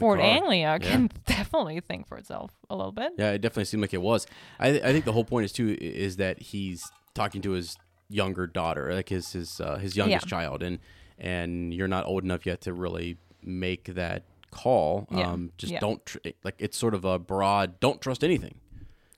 Ford 0.00 0.18
car, 0.18 0.26
Anglia 0.28 0.78
can 0.80 1.10
definitely 1.26 1.80
think 1.80 2.08
for 2.08 2.16
itself 2.18 2.52
a 2.68 2.76
little 2.76 2.92
bit. 2.92 3.12
Yeah, 3.18 3.30
it 3.32 3.40
definitely 3.40 3.66
seemed 3.66 3.82
like 3.82 3.94
it 3.94 4.02
was. 4.02 4.26
I 4.58 4.68
I 4.68 4.92
think 4.92 5.04
the 5.04 5.12
whole 5.12 5.24
point 5.24 5.44
is 5.44 5.52
too 5.52 5.76
is 5.80 6.16
that 6.16 6.40
he's 6.42 6.90
talking 7.14 7.42
to 7.42 7.50
his 7.52 7.76
younger 8.08 8.46
daughter, 8.46 8.92
like 8.94 9.08
his 9.08 9.32
his 9.32 9.60
uh, 9.60 9.76
his 9.76 9.96
youngest 9.96 10.26
Yeah. 10.26 10.30
child, 10.30 10.62
and 10.62 10.78
and 11.18 11.72
you're 11.74 11.88
not 11.88 12.06
old 12.06 12.24
enough 12.24 12.46
yet 12.46 12.60
to 12.62 12.72
really 12.72 13.18
make 13.42 13.84
that 13.94 14.24
call. 14.50 15.06
Yeah. 15.10 15.30
Um, 15.30 15.52
just 15.58 15.74
don't 15.80 16.04
tr- 16.06 16.18
like 16.44 16.56
it's 16.58 16.76
sort 16.76 16.94
of 16.94 17.04
a 17.04 17.18
broad. 17.18 17.78
Don't 17.80 18.00
trust 18.00 18.24
anything. 18.24 18.54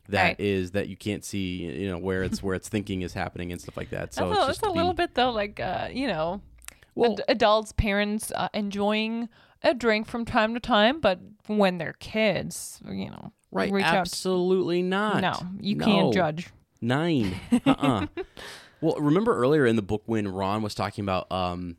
That 0.09 0.41
is 0.41 0.67
Right. 0.67 0.73
that 0.75 0.89
you 0.89 0.97
can't 0.97 1.25
see, 1.25 1.63
you 1.65 1.89
know, 1.89 1.97
where 1.97 2.23
it's 2.25 2.43
where 2.43 2.55
its 2.55 2.69
thinking 2.69 3.03
is 3.03 3.15
happening 3.15 3.53
and 3.53 3.61
stuff 3.61 3.77
like 3.77 3.91
that. 3.91 4.13
So 4.13 4.27
I 4.27 4.31
it's 4.31 4.39
just 4.39 4.51
it's 4.51 4.59
a 4.59 4.67
to 4.67 4.73
little 4.73 4.93
bit 4.95 5.15
though, 5.15 5.31
like 5.31 5.61
uh, 5.61 5.89
you 5.93 6.07
know, 6.09 6.43
Well- 6.97 7.13
ad- 7.15 7.25
adults, 7.29 7.73
parents 7.73 8.33
uh, 8.35 8.49
enjoying 8.53 9.29
a 9.63 9.75
drink 9.75 10.07
from 10.07 10.25
time 10.25 10.55
to 10.55 10.61
time, 10.61 11.01
but 11.01 11.21
when 11.47 11.79
they're 11.79 11.95
kids, 11.95 12.81
you 12.89 13.11
know, 13.11 13.33
right. 13.51 13.73
reach 13.73 13.85
out. 13.85 13.95
Absolutely 13.97 14.83
not. 14.83 15.21
No, 15.21 15.47
you 15.61 15.77
No. 15.77 15.85
can't 15.85 16.15
judge. 16.15 16.49
Nine. 16.81 17.37
Uh-uh. 17.65 18.07
well, 18.81 18.97
remember 18.99 19.37
earlier 19.37 19.67
in 19.67 19.77
the 19.77 19.83
book 19.83 20.03
when 20.07 20.29
Ron 20.29 20.63
was 20.63 20.75
talking 20.75 21.05
about 21.05 21.31
um, 21.31 21.77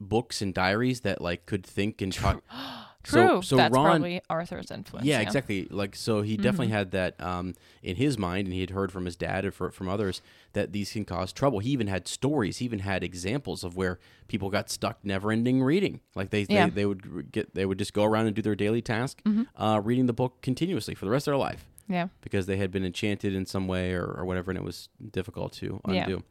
books 0.00 0.40
and 0.40 0.54
diaries 0.54 1.00
that 1.00 1.20
like 1.20 1.46
could 1.46 1.66
think 1.66 2.00
and 2.00 2.12
talk. 2.12 2.42
True. 3.06 3.26
So, 3.28 3.40
so 3.40 3.56
That's 3.56 3.72
Ron, 3.72 3.84
probably 3.84 4.20
Arthur's 4.28 4.70
influence. 4.70 5.06
yeah, 5.06 5.20
exactly. 5.20 5.68
Like 5.70 5.94
so, 5.94 6.22
he 6.22 6.36
definitely 6.36 6.68
had 6.68 6.90
that 6.90 7.20
um, 7.22 7.54
in 7.82 7.96
his 7.96 8.18
mind, 8.18 8.46
and 8.46 8.52
he 8.54 8.60
had 8.60 8.70
heard 8.70 8.90
from 8.90 9.04
his 9.04 9.14
dad 9.16 9.44
and 9.44 9.54
for, 9.54 9.70
from 9.70 9.88
others 9.88 10.20
that 10.54 10.72
these 10.72 10.92
can 10.92 11.04
cause 11.04 11.32
trouble. 11.32 11.60
He 11.60 11.70
even 11.70 11.86
had 11.86 12.08
stories. 12.08 12.58
He 12.58 12.64
even 12.64 12.80
had 12.80 13.04
examples 13.04 13.62
of 13.64 13.76
where 13.76 13.98
people 14.28 14.50
got 14.50 14.68
stuck, 14.70 14.98
never-ending 15.04 15.62
reading. 15.62 16.00
Like 16.14 16.30
they, 16.30 16.46
Yeah. 16.48 16.66
they 16.66 16.70
they 16.70 16.86
would 16.86 17.30
get 17.32 17.54
they 17.54 17.64
would 17.64 17.78
just 17.78 17.92
go 17.94 18.04
around 18.04 18.26
and 18.26 18.34
do 18.34 18.42
their 18.42 18.56
daily 18.56 18.82
task, 18.82 19.22
uh, 19.56 19.80
reading 19.84 20.06
the 20.06 20.12
book 20.12 20.40
continuously 20.42 20.94
for 20.94 21.04
the 21.04 21.10
rest 21.12 21.28
of 21.28 21.32
their 21.32 21.38
life 21.38 21.64
Yeah. 21.88 22.08
because 22.22 22.46
they 22.46 22.56
had 22.56 22.70
been 22.72 22.84
enchanted 22.84 23.34
in 23.34 23.46
some 23.46 23.68
way 23.68 23.92
or, 23.92 24.04
or 24.06 24.24
whatever, 24.24 24.50
and 24.50 24.58
it 24.58 24.64
was 24.64 24.88
difficult 25.12 25.52
to 25.54 25.80
Yeah. 25.88 26.02
undo. 26.04 26.22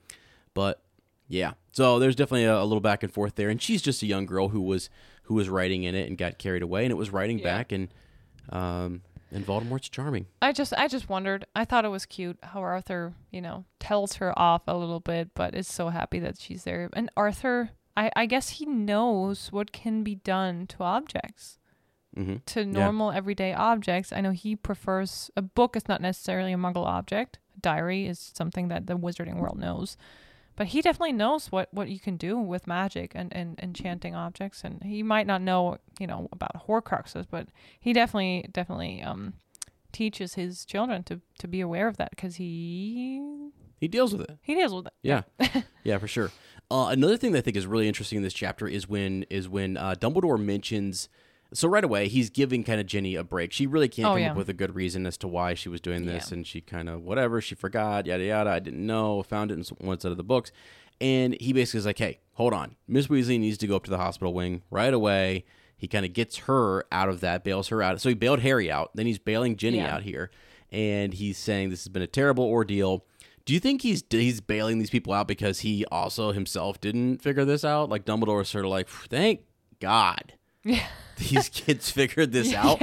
But 0.53 0.81
yeah, 1.27 1.53
so 1.71 1.97
there's 1.99 2.15
definitely 2.15 2.43
a, 2.45 2.55
a 2.61 2.63
little 2.65 2.81
back 2.81 3.01
and 3.01 3.11
forth 3.11 3.35
there, 3.35 3.49
and 3.49 3.59
she's 3.61 3.81
just 3.81 4.03
a 4.03 4.05
young 4.05 4.25
girl 4.25 4.49
who 4.49 4.61
was 4.61 4.89
who 5.25 5.35
was 5.35 5.49
writing 5.49 5.83
in 5.83 5.93
it 5.95 6.07
and 6.07 6.17
got 6.17 6.37
carried 6.37 6.61
away, 6.63 6.83
and 6.85 6.91
it 6.91 6.95
was 6.95 7.09
writing 7.11 7.39
Yeah. 7.39 7.43
back, 7.57 7.71
and 7.71 7.89
um, 8.49 9.01
and 9.31 9.45
Voldemort's 9.45 9.89
charming. 9.89 10.27
I 10.41 10.51
just 10.51 10.73
I 10.77 10.87
just 10.87 11.09
wondered. 11.09 11.45
I 11.55 11.65
thought 11.65 11.83
it 11.85 11.89
was 11.89 12.05
cute 12.05 12.37
how 12.43 12.61
Arthur, 12.61 13.13
you 13.31 13.41
know, 13.41 13.65
tells 13.79 14.15
her 14.15 14.37
off 14.37 14.61
a 14.67 14.77
little 14.77 14.99
bit, 14.99 15.31
but 15.33 15.55
is 15.55 15.67
so 15.67 15.89
happy 15.89 16.19
that 16.19 16.39
she's 16.39 16.63
there. 16.63 16.89
And 16.93 17.09
Arthur, 17.17 17.71
I 17.97 18.11
I 18.15 18.25
guess 18.27 18.49
he 18.49 18.65
knows 18.65 19.51
what 19.51 19.71
can 19.71 20.03
be 20.03 20.15
done 20.15 20.67
to 20.67 20.83
objects, 20.83 21.57
hmm 22.15 22.35
to 22.45 22.65
normal 22.65 23.11
everyday 23.11 23.51
objects. 23.53 24.13
I 24.13 24.21
know 24.21 24.31
he 24.31 24.55
prefers 24.55 25.31
a 25.35 25.41
book 25.41 25.75
is 25.75 25.87
not 25.87 26.01
necessarily 26.01 26.53
a 26.53 26.57
Muggle 26.57 26.85
object. 26.85 27.39
A 27.57 27.59
diary 27.59 28.05
is 28.05 28.31
something 28.35 28.67
that 28.67 28.85
the 28.85 28.97
wizarding 28.97 29.37
world 29.37 29.57
knows. 29.57 29.97
But 30.57 30.67
he 30.67 30.81
definitely 30.81 31.11
knows 31.13 31.51
what, 31.51 31.73
what 31.73 31.89
you 31.89 31.99
can 31.99 32.15
do 32.15 32.37
with 32.37 32.65
magic 32.65 33.11
and, 33.13 33.35
and 33.35 33.59
enchanting 33.61 34.15
objects, 34.15 34.63
and 34.63 34.81
he 34.83 35.03
might 35.03 35.27
not 35.27 35.41
know, 35.41 35.77
you 35.99 36.07
know, 36.07 36.29
about 36.31 36.65
Horcruxes, 36.67 37.25
but 37.29 37.49
he 37.79 37.91
definitely 37.93 38.47
definitely 38.51 39.01
um 39.01 39.33
teaches 39.91 40.33
his 40.35 40.65
children 40.65 41.03
to 41.03 41.21
to 41.39 41.47
be 41.47 41.61
aware 41.61 41.87
of 41.87 41.97
that 41.97 42.09
because 42.11 42.35
he 42.37 43.21
He 43.79 43.87
deals 43.87 44.13
with 44.13 44.21
it. 44.29 44.37
he 44.41 44.55
deals 44.55 44.73
with 44.73 44.87
it. 44.87 44.93
Yeah, 45.03 45.23
yeah, 45.83 45.97
for 45.97 46.07
sure. 46.07 46.31
Uh, 46.71 46.87
another 46.89 47.17
thing 47.17 47.31
that 47.33 47.39
I 47.39 47.41
think 47.41 47.57
is 47.57 47.67
really 47.67 47.87
interesting 47.87 48.17
in 48.17 48.23
this 48.23 48.33
chapter 48.33 48.67
is 48.67 48.87
when 48.89 49.23
is 49.29 49.47
when 49.49 49.77
uh, 49.77 49.95
Dumbledore 49.99 50.41
mentions. 50.41 51.09
So 51.55 51.67
right 51.67 51.83
away, 51.83 52.07
he's 52.07 52.29
giving 52.29 52.63
kind 52.63 52.79
of 52.79 52.85
Jenny 52.85 53.15
a 53.15 53.23
break. 53.23 53.51
She 53.51 53.65
really 53.65 53.87
can't 53.87 54.07
Oh, 54.07 54.11
come 54.11 54.19
yeah. 54.19 54.31
up 54.31 54.37
with 54.37 54.49
a 54.49 54.53
good 54.53 54.75
reason 54.75 55.05
as 55.07 55.17
to 55.19 55.27
why 55.27 55.53
she 55.53 55.69
was 55.69 55.81
doing 55.81 56.05
this, 56.05 56.29
Yeah. 56.29 56.35
and 56.37 56.47
she 56.47 56.61
kind 56.61 56.87
of 56.89 57.01
whatever 57.03 57.41
she 57.41 57.55
forgot, 57.55 58.05
yada 58.05 58.23
yada. 58.23 58.49
I 58.51 58.59
didn't 58.59 58.85
know, 58.85 59.23
found 59.23 59.51
it 59.51 59.55
in 59.55 59.63
one 59.85 59.99
set 59.99 60.11
of 60.11 60.17
the 60.17 60.23
books, 60.23 60.51
and 61.01 61.35
he 61.41 61.53
basically 61.53 61.79
is 61.79 61.85
like, 61.85 61.97
"Hey, 61.97 62.19
hold 62.33 62.53
on, 62.53 62.75
Miss 62.87 63.07
Weasley 63.07 63.39
needs 63.39 63.57
to 63.59 63.67
go 63.67 63.75
up 63.75 63.83
to 63.85 63.89
the 63.91 63.97
hospital 63.97 64.33
wing 64.33 64.61
right 64.69 64.93
away." 64.93 65.45
He 65.77 65.87
kind 65.87 66.05
of 66.05 66.13
gets 66.13 66.37
her 66.39 66.85
out 66.91 67.09
of 67.09 67.19
that, 67.21 67.43
bails 67.43 67.67
her 67.67 67.81
out. 67.81 67.99
So 67.99 68.07
he 68.09 68.15
bailed 68.15 68.39
Harry 68.39 68.71
out, 68.71 68.91
then 68.95 69.05
he's 69.05 69.19
bailing 69.19 69.55
Jenny 69.57 69.77
Yeah. 69.77 69.95
out 69.95 70.03
here, 70.03 70.31
and 70.71 71.13
he's 71.13 71.37
saying 71.37 71.69
this 71.69 71.83
has 71.83 71.89
been 71.89 72.01
a 72.01 72.07
terrible 72.07 72.45
ordeal. 72.45 73.05
Do 73.45 73.53
you 73.53 73.59
think 73.59 73.81
he's 73.81 74.03
he's 74.09 74.41
bailing 74.41 74.79
these 74.79 74.89
people 74.89 75.13
out 75.13 75.27
because 75.27 75.59
he 75.59 75.85
also 75.91 76.31
himself 76.31 76.81
didn't 76.81 77.21
figure 77.21 77.45
this 77.45 77.63
out? 77.63 77.89
Like 77.89 78.03
Dumbledore 78.05 78.37
was 78.37 78.49
sort 78.49 78.65
of 78.65 78.71
like, 78.71 78.87
thank 78.89 79.41
God 79.79 80.33
Yeah. 80.65 80.85
these 81.17 81.47
kids 81.47 81.89
figured 81.89 82.33
this 82.33 82.53
out 82.53 82.81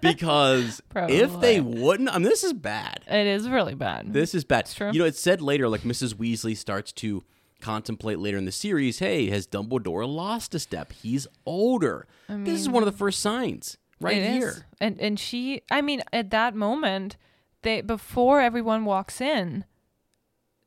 because 0.00 0.80
if 0.94 1.40
they 1.40 1.60
wouldn't, 1.60 2.08
I 2.10 2.18
mean, 2.18 2.28
this 2.28 2.44
is 2.44 2.52
bad. 2.52 3.00
It 3.08 3.26
is 3.26 3.48
really 3.48 3.74
bad. 3.74 4.12
This 4.12 4.36
is 4.36 4.44
bad. 4.44 4.66
true. 4.66 4.90
You 4.92 5.00
know, 5.00 5.04
it 5.04 5.16
said 5.16 5.40
later, 5.40 5.68
like 5.68 5.80
Mrs. 5.80 6.14
Weasley 6.14 6.56
starts 6.56 6.92
to 6.92 7.24
contemplate 7.60 8.18
later 8.18 8.38
in 8.38 8.44
the 8.44 8.52
series, 8.52 8.98
hey, 9.00 9.30
has 9.30 9.46
Dumbledore 9.48 10.06
lost 10.06 10.54
a 10.54 10.58
step? 10.60 10.92
He's 10.92 11.26
older. 11.46 12.06
this 12.28 12.60
is 12.60 12.68
one 12.68 12.82
of 12.82 12.86
the 12.86 12.96
first 12.96 13.18
signs 13.20 13.78
right 14.00 14.16
It 14.18 14.22
is. 14.22 14.36
here. 14.36 14.66
And 14.80 15.00
and 15.00 15.18
she 15.18 15.62
I 15.70 15.80
mean 15.80 16.02
at 16.12 16.30
that 16.30 16.54
moment 16.54 17.16
they 17.62 17.80
before 17.80 18.40
everyone 18.40 18.84
walks 18.84 19.20
in 19.20 19.64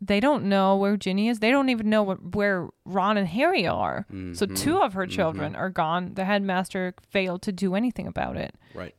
they 0.01 0.19
don't 0.19 0.45
know 0.45 0.75
where 0.75 0.97
Ginny 0.97 1.29
is. 1.29 1.39
They 1.39 1.51
don't 1.51 1.69
even 1.69 1.89
know 1.89 2.03
what, 2.03 2.35
where 2.35 2.67
Ron 2.85 3.17
and 3.17 3.27
Harry 3.27 3.65
are. 3.65 4.05
So 4.09 4.15
Mm-hmm. 4.45 4.53
two 4.55 4.77
of 4.81 4.93
her 4.93 5.07
children 5.07 5.55
are 5.55 5.69
gone. 5.69 6.13
The 6.15 6.25
headmaster 6.25 6.93
failed 7.09 7.41
to 7.43 7.51
do 7.51 7.75
anything 7.75 8.05
about 8.07 8.35
it. 8.37 8.55
Right. 8.73 8.93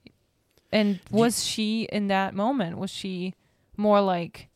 And 0.73 1.01
was 1.11 1.45
she 1.45 1.85
in 1.93 2.09
that 2.09 2.35
moment? 2.35 2.79
Was 2.79 2.91
she 2.91 3.35
more 3.77 4.01
like 4.01 4.49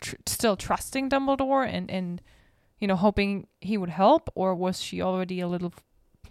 tr- 0.00 0.16
still 0.26 0.56
trusting 0.56 1.10
Dumbledore 1.10 1.66
and 1.68 1.90
and 1.90 2.22
you 2.78 2.86
know 2.88 2.96
hoping 2.96 3.46
he 3.60 3.76
would 3.76 3.90
help, 3.90 4.30
or 4.34 4.54
was 4.54 4.80
she 4.80 5.02
already 5.02 5.40
a 5.40 5.48
little 5.48 5.72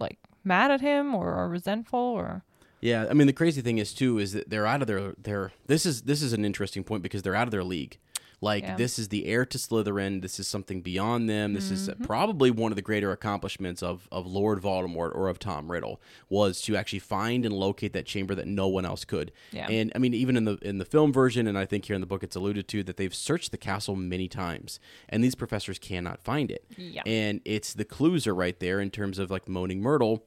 like 0.00 0.18
mad 0.44 0.70
at 0.70 0.80
him 0.80 1.14
or, 1.14 1.34
or 1.34 1.48
resentful 1.48 1.98
or? 2.00 2.42
Yeah, 2.80 3.06
I 3.10 3.14
mean 3.14 3.26
the 3.26 3.32
crazy 3.32 3.60
thing 3.60 3.78
is 3.78 3.92
too 3.92 4.18
is 4.18 4.32
that 4.32 4.50
they're 4.50 4.66
out 4.66 4.80
of 4.80 4.86
their 4.88 5.12
their 5.18 5.52
this 5.66 5.84
is 5.86 6.02
this 6.02 6.22
is 6.22 6.32
an 6.32 6.44
interesting 6.44 6.82
point 6.84 7.02
because 7.02 7.22
they're 7.22 7.34
out 7.36 7.46
of 7.46 7.50
their 7.52 7.64
league. 7.64 7.98
Like 8.40 8.62
Yeah. 8.62 8.76
this 8.76 8.98
is 9.00 9.08
the 9.08 9.26
heir 9.26 9.44
to 9.46 9.58
Slytherin. 9.58 10.22
This 10.22 10.38
is 10.38 10.46
something 10.46 10.80
beyond 10.80 11.28
them. 11.28 11.54
This 11.54 11.72
Mm-hmm. 11.72 12.02
is 12.02 12.06
probably 12.06 12.50
one 12.52 12.70
of 12.70 12.76
the 12.76 12.82
greater 12.82 13.10
accomplishments 13.10 13.82
of 13.82 14.08
of 14.12 14.26
Lord 14.26 14.60
Voldemort 14.62 15.12
or 15.14 15.28
of 15.28 15.38
Tom 15.40 15.70
Riddle 15.72 16.00
was 16.28 16.60
to 16.62 16.76
actually 16.76 17.00
find 17.00 17.44
and 17.44 17.52
locate 17.52 17.92
that 17.94 18.06
chamber 18.06 18.34
that 18.36 18.46
no 18.46 18.68
one 18.68 18.84
else 18.84 19.04
could. 19.04 19.32
Yeah. 19.50 19.66
And 19.68 19.90
I 19.94 19.98
mean 19.98 20.14
even 20.14 20.36
in 20.36 20.44
the 20.44 20.56
in 20.62 20.78
the 20.78 20.84
film 20.84 21.12
version 21.12 21.46
and 21.48 21.58
I 21.58 21.66
think 21.66 21.86
here 21.86 21.94
in 21.94 22.00
the 22.00 22.06
book 22.06 22.22
it's 22.22 22.36
alluded 22.36 22.68
to 22.68 22.82
that 22.84 22.96
they've 22.96 23.14
searched 23.14 23.50
the 23.50 23.58
castle 23.58 23.96
many 23.96 24.28
times 24.28 24.78
and 25.08 25.24
these 25.24 25.34
professors 25.34 25.78
cannot 25.80 26.20
find 26.22 26.50
it. 26.52 26.64
Yeah. 26.76 27.02
And 27.06 27.40
it's 27.44 27.74
the 27.74 27.84
clues 27.84 28.26
are 28.26 28.34
right 28.34 28.58
there 28.60 28.80
in 28.80 28.90
terms 28.90 29.18
of 29.18 29.30
like 29.32 29.48
Moaning 29.48 29.80
Myrtle 29.82 30.24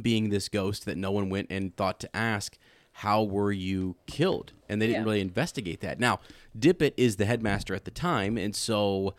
being 0.00 0.28
this 0.28 0.48
ghost 0.48 0.84
that 0.84 0.96
no 0.96 1.10
one 1.10 1.30
went 1.30 1.48
and 1.50 1.74
thought 1.76 1.98
to 2.00 2.16
ask 2.16 2.58
how 3.02 3.22
were 3.22 3.52
you 3.52 3.94
killed 4.06 4.52
and 4.68 4.80
they 4.82 4.86
didn't 4.86 5.02
Yeah. 5.02 5.04
really 5.04 5.20
investigate 5.20 5.80
that 5.80 5.98
now 6.00 6.20
dippet 6.58 6.94
is 6.96 7.16
the 7.16 7.26
headmaster 7.26 7.74
at 7.74 7.84
the 7.84 7.90
time 7.90 8.36
and 8.36 8.54
so 8.56 9.14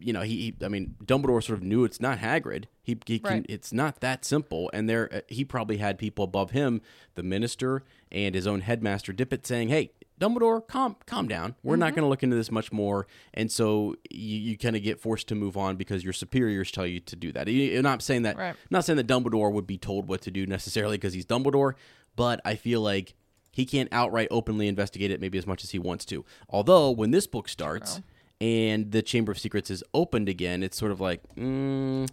you 0.00 0.12
know 0.12 0.22
he, 0.22 0.36
he 0.58 0.64
i 0.64 0.68
mean 0.68 0.94
dumbledore 1.04 1.42
sort 1.42 1.58
of 1.58 1.62
knew 1.64 1.84
it's 1.84 2.00
not 2.00 2.18
hagrid 2.18 2.64
he, 2.82 2.96
he 3.06 3.18
can 3.18 3.30
Right. 3.38 3.46
it's 3.48 3.72
not 3.72 4.00
that 4.00 4.24
simple 4.24 4.70
and 4.74 4.88
there 4.88 5.08
uh, 5.14 5.20
he 5.28 5.44
probably 5.44 5.78
had 5.78 5.98
people 5.98 6.24
above 6.24 6.50
him 6.50 6.80
the 7.14 7.22
minister 7.22 7.82
and 8.12 8.34
his 8.34 8.46
own 8.46 8.60
headmaster 8.62 9.12
dippet 9.12 9.46
saying 9.46 9.68
hey 9.68 9.92
dumbledore 10.20 10.66
calm 10.66 10.96
calm 11.06 11.26
down 11.28 11.54
we're 11.62 11.74
Mm-hmm. 11.74 11.80
not 11.80 11.90
going 11.94 12.02
to 12.04 12.08
look 12.08 12.22
into 12.22 12.36
this 12.36 12.50
much 12.50 12.72
more 12.72 13.06
and 13.32 13.50
so 13.50 13.94
you, 14.10 14.38
you 14.38 14.58
kind 14.58 14.76
of 14.76 14.82
get 14.82 15.00
forced 15.00 15.28
to 15.28 15.34
move 15.34 15.56
on 15.56 15.76
because 15.76 16.04
your 16.04 16.12
superiors 16.12 16.70
tell 16.70 16.86
you 16.86 17.00
to 17.00 17.16
do 17.16 17.32
that 17.32 17.48
You- 17.48 17.76
i'm 17.78 17.82
not 17.82 18.02
saying 18.02 18.22
that 18.22 18.36
Right. 18.36 18.56
Not 18.70 18.84
saying 18.84 18.96
that 18.98 19.06
Dumbledore 19.06 19.52
would 19.52 19.66
be 19.66 19.78
told 19.78 20.08
what 20.08 20.20
to 20.22 20.30
do 20.30 20.46
necessarily 20.46 20.96
because 20.98 21.14
he's 21.14 21.26
Dumbledore, 21.26 21.74
but 22.16 22.40
I 22.44 22.54
feel 22.56 22.80
like 22.80 23.14
he 23.50 23.64
can't 23.64 23.88
outright 23.92 24.28
openly 24.30 24.66
investigate 24.68 25.10
it 25.10 25.20
maybe 25.20 25.38
as 25.38 25.46
much 25.46 25.62
as 25.64 25.70
he 25.70 25.78
wants 25.78 26.04
to. 26.06 26.24
Although 26.48 26.90
when 26.90 27.10
this 27.12 27.26
book 27.26 27.48
starts 27.48 28.00
and 28.40 28.90
the 28.90 29.00
Chamber 29.02 29.30
of 29.32 29.38
Secrets 29.38 29.70
is 29.70 29.84
opened 29.94 30.28
again, 30.28 30.62
it's 30.62 30.76
sort 30.76 30.90
of 30.92 31.00
like, 31.00 31.22
mm, 31.36 32.08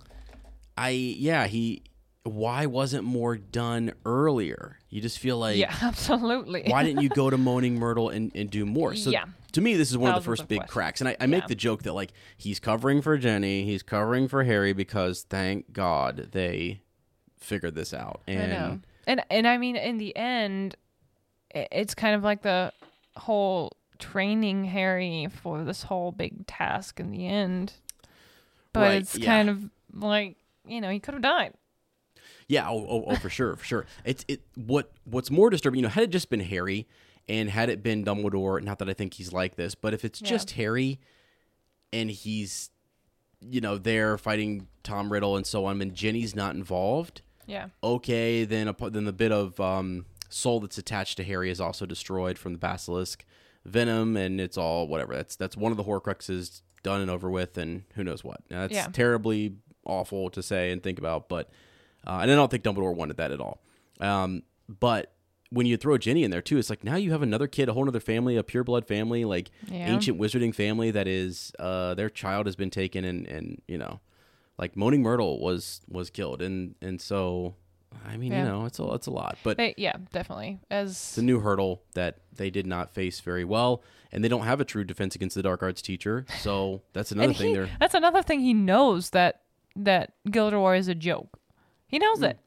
I 0.77 0.89
yeah 0.89 1.47
he. 1.47 1.83
Why 2.23 2.67
wasn't 2.67 3.03
more 3.03 3.35
done 3.35 3.93
earlier? 4.05 4.77
You 4.91 5.01
just 5.01 5.17
feel 5.17 5.39
like 5.39 5.57
yeah, 5.57 5.73
absolutely. 5.81 6.65
why 6.67 6.83
didn't 6.83 7.01
you 7.01 7.09
go 7.09 7.31
to 7.31 7.37
Moaning 7.39 7.79
Myrtle 7.79 8.09
and, 8.09 8.31
and 8.35 8.47
do 8.47 8.63
more? 8.63 8.93
So 8.93 9.09
Yeah. 9.09 9.25
to 9.53 9.61
me, 9.61 9.73
this 9.73 9.89
is 9.89 9.97
one 9.97 10.11
of 10.13 10.21
the 10.23 10.29
first 10.29 10.43
of 10.43 10.47
big 10.47 10.59
questions. 10.59 10.71
cracks. 10.73 11.01
And 11.01 11.07
I, 11.07 11.17
I 11.19 11.25
make 11.25 11.41
Yeah. 11.45 11.47
the 11.47 11.55
joke 11.55 11.81
that 11.81 11.93
like 11.93 12.13
he's 12.37 12.59
covering 12.59 13.01
for 13.01 13.17
Jenny, 13.17 13.65
he's 13.65 13.81
covering 13.81 14.27
for 14.27 14.43
Harry 14.43 14.71
because 14.71 15.23
thank 15.31 15.73
God 15.73 16.27
they 16.31 16.81
figured 17.39 17.73
this 17.73 17.91
out. 17.91 18.21
And. 18.27 18.85
And 19.07 19.23
and 19.29 19.47
I 19.47 19.57
mean, 19.57 19.75
in 19.75 19.97
the 19.97 20.15
end, 20.15 20.75
it's 21.53 21.95
kind 21.95 22.15
of 22.15 22.23
like 22.23 22.41
the 22.41 22.71
whole 23.15 23.71
training 23.99 24.65
Harry 24.65 25.27
for 25.41 25.63
this 25.63 25.83
whole 25.83 26.11
big 26.11 26.47
task 26.47 26.99
in 26.99 27.11
the 27.11 27.27
end. 27.27 27.73
But 28.73 28.79
Right, 28.81 29.01
it's 29.01 29.17
yeah. 29.17 29.25
kind 29.25 29.49
of 29.49 29.69
like 29.93 30.37
you 30.65 30.81
know 30.81 30.89
he 30.89 30.99
could 30.99 31.13
have 31.13 31.23
died. 31.23 31.53
Yeah, 32.47 32.69
oh, 32.69 32.85
oh, 32.89 33.03
oh, 33.07 33.15
for 33.15 33.29
sure, 33.29 33.55
for 33.55 33.65
sure. 33.65 33.85
It's 34.05 34.25
it. 34.27 34.41
What 34.55 34.91
what's 35.05 35.31
more 35.31 35.49
disturbing, 35.49 35.79
you 35.79 35.83
know, 35.83 35.89
had 35.89 36.03
it 36.03 36.09
just 36.09 36.29
been 36.29 36.39
Harry, 36.41 36.87
and 37.29 37.49
had 37.49 37.69
it 37.69 37.81
been 37.81 38.03
Dumbledore, 38.05 38.61
not 38.61 38.79
that 38.79 38.89
I 38.89 38.93
think 38.93 39.13
he's 39.15 39.31
like 39.33 39.55
this, 39.55 39.73
but 39.75 39.93
if 39.93 40.03
it's 40.05 40.21
Yeah. 40.21 40.27
just 40.29 40.51
Harry, 40.51 40.99
and 41.93 42.09
he's, 42.11 42.69
you 43.41 43.61
know, 43.61 43.77
there 43.77 44.17
fighting 44.17 44.67
Tom 44.83 45.11
Riddle 45.11 45.37
and 45.37 45.45
so 45.45 45.65
on, 45.65 45.81
and 45.81 45.93
Jenny's 45.95 46.35
not 46.35 46.55
involved, 46.55 47.21
Yeah. 47.51 47.67
okay, 47.83 48.45
then 48.45 48.67
a, 48.67 48.89
then 48.89 49.05
the 49.05 49.13
bit 49.13 49.31
of 49.31 49.59
um, 49.59 50.05
soul 50.29 50.59
that's 50.61 50.77
attached 50.77 51.17
to 51.17 51.23
Harry 51.23 51.49
is 51.51 51.59
also 51.61 51.85
destroyed 51.85 52.37
from 52.37 52.53
the 52.53 52.57
basilisk 52.59 53.25
venom, 53.65 54.15
and 54.17 54.39
it's 54.41 54.57
all 54.57 54.87
whatever. 54.87 55.13
That's 55.15 55.35
that's 55.35 55.57
one 55.57 55.71
of 55.71 55.77
the 55.77 55.83
Horcruxes 55.83 56.61
done 56.83 57.01
and 57.01 57.11
over 57.11 57.29
with, 57.29 57.57
and 57.57 57.83
who 57.95 58.03
knows 58.03 58.23
what. 58.23 58.41
Now, 58.49 58.61
that's 58.61 58.73
Yeah. 58.73 58.87
terribly 58.91 59.55
awful 59.85 60.29
to 60.31 60.41
say 60.41 60.71
and 60.71 60.81
think 60.81 60.97
about, 60.99 61.27
but 61.29 61.49
uh, 62.07 62.19
and 62.21 62.31
I 62.31 62.35
don't 62.35 62.49
think 62.49 62.63
Dumbledore 62.63 62.95
wanted 62.95 63.17
that 63.17 63.31
at 63.31 63.39
all. 63.39 63.61
Um, 63.99 64.41
but 64.67 65.13
when 65.51 65.65
you 65.67 65.75
throw 65.77 65.97
Jenny 65.97 66.23
in 66.23 66.31
there 66.31 66.41
too, 66.41 66.57
it's 66.57 66.69
like 66.69 66.83
now 66.83 66.95
you 66.95 67.11
have 67.11 67.21
another 67.21 67.45
kid, 67.47 67.67
a 67.69 67.73
whole 67.73 67.87
other 67.87 67.99
family, 67.99 68.37
a 68.37 68.43
pure 68.43 68.63
blood 68.63 68.87
family, 68.87 69.25
like 69.25 69.51
Yeah. 69.69 69.93
ancient 69.93 70.17
wizarding 70.19 70.55
family 70.55 70.89
that 70.91 71.07
is 71.07 71.51
uh, 71.59 71.93
their 71.93 72.09
child 72.09 72.45
has 72.45 72.55
been 72.55 72.69
taken 72.71 73.03
and 73.03 73.27
and 73.27 73.61
you 73.67 73.77
know 73.77 73.99
like 74.61 74.77
Moaning 74.77 75.01
Myrtle 75.01 75.41
was 75.41 75.81
was 75.89 76.09
killed, 76.09 76.41
and 76.41 76.75
and 76.81 77.01
so 77.01 77.55
I 78.07 78.15
mean, 78.15 78.31
Yeah. 78.31 78.43
you 78.43 78.49
know, 78.49 78.65
it's 78.65 78.79
a 78.79 78.85
it's 78.93 79.07
a 79.07 79.11
lot, 79.11 79.37
but 79.43 79.57
They, 79.57 79.73
yeah, 79.77 79.97
definitely. 80.13 80.59
As 80.69 80.91
it's 80.91 81.17
a 81.17 81.21
new 81.21 81.41
hurdle 81.41 81.81
that 81.93 82.19
they 82.33 82.49
did 82.49 82.65
not 82.65 82.93
face 82.93 83.19
very 83.19 83.43
well, 83.43 83.83
and 84.11 84.23
they 84.23 84.29
don't 84.29 84.43
have 84.45 84.61
a 84.61 84.65
true 84.65 84.83
defense 84.85 85.15
against 85.15 85.35
the 85.35 85.43
dark 85.43 85.61
arts 85.61 85.81
teacher. 85.81 86.25
So 86.39 86.83
that's 86.93 87.11
another 87.11 87.33
thing. 87.33 87.49
he, 87.49 87.53
They're 87.55 87.69
that's 87.79 87.93
another 87.95 88.21
thing 88.21 88.39
he 88.41 88.53
knows 88.53 89.09
that 89.09 89.41
that 89.75 90.13
Gilderoy 90.29 90.77
is 90.77 90.87
a 90.87 90.95
joke. 90.95 91.39
He 91.87 91.99
knows 91.99 92.21
it. 92.21 92.39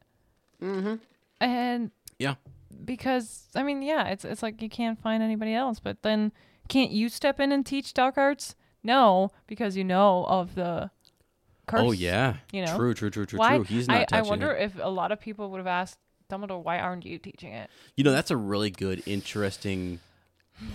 Mm-hmm. 0.63 0.95
And 1.41 1.91
yeah, 2.19 2.37
because 2.85 3.49
I 3.55 3.63
mean, 3.63 3.83
yeah, 3.83 4.07
it's 4.09 4.25
it's 4.25 4.43
like 4.43 4.63
you 4.63 4.71
can't 4.71 4.99
find 5.01 5.23
anybody 5.23 5.53
else. 5.55 5.81
But 5.81 6.03
then, 6.03 6.33
can't 6.69 6.91
you 6.91 7.09
step 7.09 7.41
in 7.41 7.53
and 7.53 7.67
teach 7.67 7.93
dark 7.93 8.17
arts? 8.17 8.55
No, 8.83 9.31
because 9.47 9.77
you 9.77 9.85
know 9.85 10.25
of 10.29 10.55
the 10.55 10.91
Oh, 11.67 11.71
curse. 11.71 11.81
oh 11.83 11.93
yeah, 11.93 12.37
you 12.53 12.65
know? 12.65 12.77
true, 12.77 12.95
true, 12.95 13.11
true, 13.11 13.27
true, 13.27 13.39
Why? 13.39 13.57
true. 13.57 13.65
He's 13.65 13.89
not 13.89 14.13
I, 14.13 14.19
I 14.19 14.23
wonder 14.23 14.53
it. 14.53 14.63
if 14.65 14.73
a 14.81 14.89
lot 14.91 15.13
of 15.13 15.21
people 15.21 15.51
would 15.51 15.59
have 15.59 15.67
asked 15.67 15.99
Dumbledore, 16.31 16.63
"Why 16.63 16.79
aren't 16.79 17.05
you 17.07 17.19
teaching 17.19 17.53
it?" 17.53 17.71
You 17.97 18.05
know, 18.05 18.13
that's 18.13 18.31
a 18.31 18.37
really 18.37 18.71
good, 18.71 19.03
interesting 19.07 20.01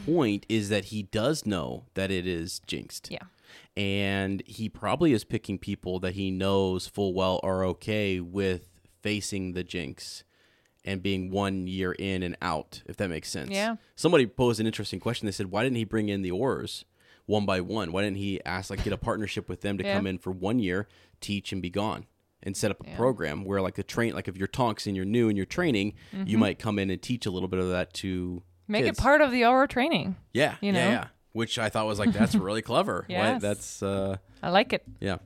point. 0.05 0.45
Is 0.49 0.69
that 0.69 0.85
he 0.85 1.03
does 1.03 1.45
know 1.45 1.85
that 1.93 2.11
it 2.11 2.25
is 2.27 2.59
jinxed. 2.67 3.09
Yeah. 3.11 3.19
and 3.77 4.43
he 4.45 4.67
probably 4.69 5.13
is 5.13 5.23
picking 5.23 5.57
people 5.57 5.99
that 5.99 6.13
he 6.15 6.29
knows 6.31 6.87
full 6.87 7.13
well 7.13 7.39
are 7.43 7.63
okay 7.65 8.19
with 8.19 8.67
facing 9.01 9.53
the 9.53 9.63
jinx 9.63 10.23
and 10.85 11.01
being 11.01 11.29
one 11.31 11.65
year 11.67 11.93
in 11.93 12.21
and 12.23 12.35
out, 12.41 12.81
if 12.85 12.95
that 12.97 13.09
makes 13.09 13.29
sense. 13.29 13.49
Yeah. 13.51 13.75
Somebody 13.95 14.25
posed 14.27 14.59
an 14.59 14.65
interesting 14.67 14.99
question. 14.99 15.25
They 15.25 15.31
said, 15.31 15.47
"Why 15.51 15.63
didn't 15.63 15.77
he 15.77 15.83
bring 15.83 16.09
in 16.09 16.21
the 16.21 16.31
Aurors 16.31 16.83
one 17.29 17.45
by 17.45 17.61
one? 17.61 17.91
Why 17.91 18.01
didn't 18.03 18.17
he 18.17 18.43
ask 18.45 18.69
like 18.69 18.83
get 18.83 18.91
a 18.93 18.97
partnership 18.97 19.47
with 19.47 19.61
them 19.61 19.77
to 19.77 19.83
Yeah. 19.85 19.95
come 19.95 20.07
in 20.07 20.17
for 20.17 20.31
one 20.31 20.59
year, 20.59 20.87
teach 21.21 21.53
and 21.53 21.61
be 21.61 21.69
gone?" 21.69 22.05
And 22.41 22.55
set 22.55 22.71
up 22.71 22.79
a 22.79 22.95
program 22.95 23.43
where, 23.43 23.61
like 23.61 23.75
the 23.75 23.83
train, 23.83 24.13
like 24.13 24.27
if 24.29 24.37
you're 24.37 24.47
Tonks 24.47 24.87
and 24.87 24.95
you're 24.95 25.05
new 25.05 25.27
and 25.27 25.35
you're 25.37 25.45
training, 25.45 25.93
you 26.25 26.37
might 26.37 26.57
come 26.59 26.79
in 26.79 26.89
and 26.89 27.01
teach 27.01 27.25
a 27.25 27.31
little 27.31 27.49
bit 27.49 27.59
of 27.59 27.69
that 27.69 27.93
to 27.95 28.41
Mm-hmm. 28.69 28.71
Make 28.71 28.85
kids. 28.85 28.99
it 28.99 29.01
part 29.01 29.21
of 29.21 29.31
the 29.31 29.41
Auror 29.41 29.67
training. 29.67 30.15
Yeah, 30.33 30.55
you 30.61 30.71
yeah, 30.71 30.85
know? 30.85 30.89
yeah. 30.91 31.07
Which 31.33 31.57
I 31.59 31.69
thought 31.69 31.85
was 31.87 31.97
like 31.99 32.13
that's 32.13 32.35
really 32.47 32.61
clever. 32.61 33.05
Why- 33.09 33.37
that's 33.39 33.81
uh, 33.83 34.17
I 34.43 34.49
like 34.51 34.73
it. 34.73 34.83
yeah. 34.99 35.17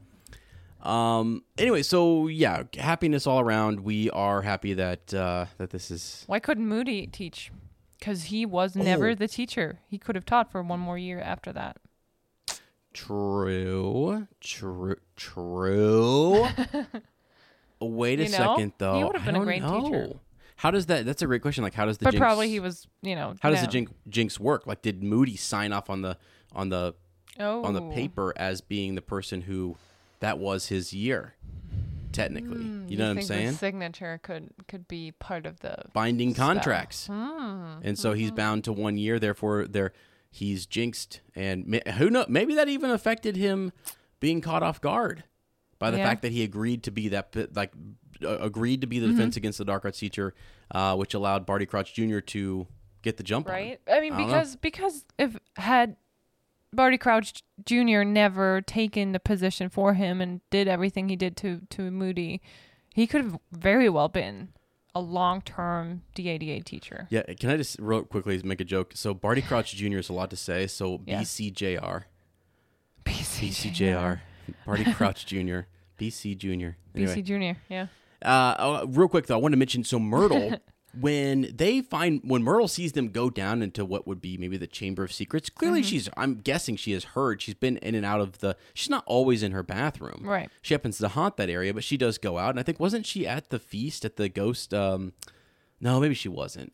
Um. 0.81 1.43
Anyway, 1.57 1.81
so 1.83 2.27
yeah, 2.27 2.63
happiness 2.77 3.25
all 3.25 3.39
around. 3.39 3.81
We 3.81 4.09
are 4.09 4.41
happy 4.41 4.73
that 4.73 5.13
uh, 5.13 5.45
that 5.57 5.69
this 5.69 5.89
is. 5.91 6.23
Why 6.27 6.39
couldn't 6.39 6.67
Moody 6.67 7.07
teach? 7.07 7.51
Because 7.99 8.25
he 8.25 8.45
was 8.45 8.75
never 8.75 9.09
Oh. 9.11 9.15
the 9.15 9.29
teacher. 9.29 9.79
He 9.87 9.97
could 9.97 10.15
have 10.15 10.25
taught 10.25 10.51
for 10.51 10.61
one 10.61 10.79
more 10.81 10.97
year 10.97 11.21
after 11.21 11.53
that. 11.53 11.77
True, 12.93 14.27
true, 14.39 14.95
true. 15.15 16.47
Wait 17.81 18.19
a 18.19 18.23
You 18.23 18.29
know, 18.29 18.37
second, 18.37 18.69
he 18.69 18.73
though. 18.77 19.07
would 19.07 19.15
have 19.17 19.25
been 19.25 19.35
a 19.35 19.43
great 19.43 19.61
teacher. 19.63 20.13
How 20.57 20.71
does 20.71 20.85
that? 20.85 21.05
That's 21.05 21.21
a 21.21 21.25
great 21.25 21.41
question. 21.41 21.63
Like, 21.63 21.73
how 21.73 21.85
does 21.85 21.97
the 21.97 22.05
but 22.05 22.11
jinx, 22.11 22.21
probably 22.21 22.49
he 22.49 22.59
was, 22.59 22.87
you 23.01 23.15
know. 23.15 23.35
How 23.41 23.49
does 23.49 23.61
the 23.61 23.67
jinx, 23.67 23.91
jinx 24.07 24.39
work? 24.39 24.65
Like, 24.65 24.81
did 24.81 25.03
Moody 25.03 25.35
sign 25.35 25.73
off 25.73 25.89
on 25.89 26.01
the 26.01 26.17
on 26.53 26.69
the 26.69 26.93
oh. 27.39 27.63
on 27.63 27.73
the 27.73 27.81
paper 27.89 28.33
as 28.37 28.61
being 28.61 28.95
the 28.95 29.01
person 29.01 29.41
who 29.41 29.75
that 30.21 30.37
was 30.39 30.67
his 30.67 30.93
year? 30.93 31.33
Technically, 32.13 32.57
Hmm, 32.63 32.87
you 32.87 32.95
know 32.95 33.07
what 33.07 33.17
I'm 33.17 33.23
saying? 33.23 33.47
The 33.47 33.53
signature 33.53 34.19
could 34.21 34.51
could 34.67 34.87
be 34.87 35.11
part 35.13 35.47
of 35.47 35.59
the. 35.61 35.75
binding 35.93 36.35
contracts. 36.35 37.07
Hmm, 37.07 37.79
And 37.81 37.97
so 37.97 38.11
mm-hmm. 38.11 38.19
he's 38.19 38.31
bound 38.31 38.63
to 38.65 38.71
one 38.71 38.99
year. 38.99 39.17
Therefore, 39.17 39.65
there 39.67 39.93
he's 40.33 40.65
jinxed, 40.65 41.21
and 41.35 41.81
who 41.97 42.09
know? 42.09 42.25
Maybe 42.27 42.55
that 42.55 42.67
even 42.67 42.89
affected 42.89 43.35
him 43.37 43.71
being 44.19 44.41
caught 44.41 44.63
off 44.63 44.81
guard 44.81 45.23
by 45.79 45.91
the 45.91 45.97
Yeah. 45.97 46.05
fact 46.05 46.21
that 46.23 46.31
he 46.31 46.43
agreed 46.43 46.81
to 46.83 46.91
be 46.91 47.07
that 47.09 47.35
like 47.55 47.71
uh, 48.23 48.37
agreed 48.39 48.81
to 48.81 48.87
be 48.87 48.99
the 48.99 49.07
Mm-hmm. 49.07 49.15
defense 49.15 49.37
against 49.37 49.57
the 49.59 49.65
dark 49.65 49.85
arts 49.85 49.99
teacher, 49.99 50.33
uh, 50.71 50.95
which 50.95 51.13
allowed 51.13 51.45
Barty 51.45 51.65
Crouch 51.65 51.93
Jr. 51.93 52.19
to 52.19 52.67
get 53.01 53.17
the 53.17 53.23
jump 53.23 53.47
on. 53.47 53.53
Right. 53.53 53.79
I 53.87 53.99
mean, 53.99 54.13
I 54.13 54.17
don't 54.17 54.27
know. 54.27 54.33
because 54.33 54.55
because 54.57 55.05
if 55.17 55.37
had 55.57 55.97
Barty 56.71 56.97
Crouch 56.97 57.43
Jr. 57.65 58.03
never 58.03 58.61
taken 58.61 59.11
the 59.11 59.19
position 59.19 59.69
for 59.69 59.93
him 59.93 60.21
and 60.21 60.41
did 60.49 60.67
everything 60.67 61.09
he 61.09 61.15
did 61.15 61.37
to 61.37 61.61
to 61.69 61.91
Moody, 61.91 62.41
he 62.93 63.05
could 63.07 63.23
have 63.23 63.37
very 63.51 63.89
well 63.89 64.07
been 64.09 64.49
a 64.95 65.01
long-term 65.01 66.03
DADA 66.15 66.61
teacher. 66.61 67.07
Yeah, 67.09 67.23
can 67.39 67.49
I 67.49 67.57
just 67.57 67.77
real 67.79 68.03
quickly 68.03 68.39
make 68.43 68.61
a 68.61 68.65
joke? 68.65 68.91
So 68.95 69.13
Barty 69.13 69.41
Crouch 69.41 69.73
Jr. 69.75 69.97
is 69.97 70.09
a 70.09 70.13
lot 70.13 70.29
to 70.29 70.35
say. 70.35 70.67
So 70.67 71.01
Yeah. 71.05 71.21
BCJR, 71.21 72.03
BCJR, 73.05 74.19
Barty 74.65 74.93
Crouch 74.93 75.25
Jr., 75.25 75.61
BC 75.99 76.37
Jr. 76.37 76.47
Anyway. 76.95 77.15
BC 77.15 77.23
Junior. 77.23 77.57
Yeah. 77.69 77.87
Uh, 78.21 78.55
oh, 78.59 78.87
real 78.87 79.07
quick 79.07 79.27
though, 79.27 79.35
I 79.35 79.37
wanted 79.37 79.55
to 79.55 79.59
mention 79.59 79.83
so 79.83 79.99
Myrtle, 79.99 80.57
when 80.99 81.51
they 81.55 81.81
find 81.81 82.21
when 82.23 82.43
Myrtle 82.43 82.67
sees 82.67 82.91
them 82.93 83.09
go 83.09 83.29
down 83.29 83.61
into 83.61 83.83
what 83.83 84.05
would 84.07 84.21
be 84.21 84.37
maybe 84.37 84.57
the 84.57 84.67
Chamber 84.67 85.03
of 85.03 85.11
Secrets, 85.11 85.49
clearly 85.49 85.81
Mm-hmm. 85.81 85.87
she's 85.89 86.09
I'm 86.15 86.35
guessing 86.35 86.75
she 86.75 86.91
has 86.93 87.03
heard. 87.03 87.41
She's 87.41 87.55
been 87.55 87.77
in 87.77 87.95
and 87.95 88.05
out 88.05 88.21
of 88.21 88.39
the. 88.39 88.55
She's 88.73 88.89
not 88.89 89.03
always 89.07 89.41
in 89.43 89.51
her 89.53 89.63
bathroom. 89.63 90.21
Right. 90.23 90.49
She 90.61 90.73
happens 90.73 90.97
to 90.99 91.07
haunt 91.07 91.37
that 91.37 91.49
area, 91.49 91.73
but 91.73 91.83
she 91.83 91.97
does 91.97 92.17
go 92.17 92.37
out. 92.37 92.51
And 92.51 92.59
I 92.59 92.63
think 92.63 92.79
wasn't 92.79 93.05
she 93.05 93.25
at 93.27 93.49
the 93.49 93.59
feast 93.59 94.05
at 94.05 94.15
the 94.17 94.29
ghost? 94.29 94.73
Um, 94.73 95.13
no, 95.81 95.99
maybe 95.99 96.13
she 96.15 96.29
wasn't. 96.29 96.73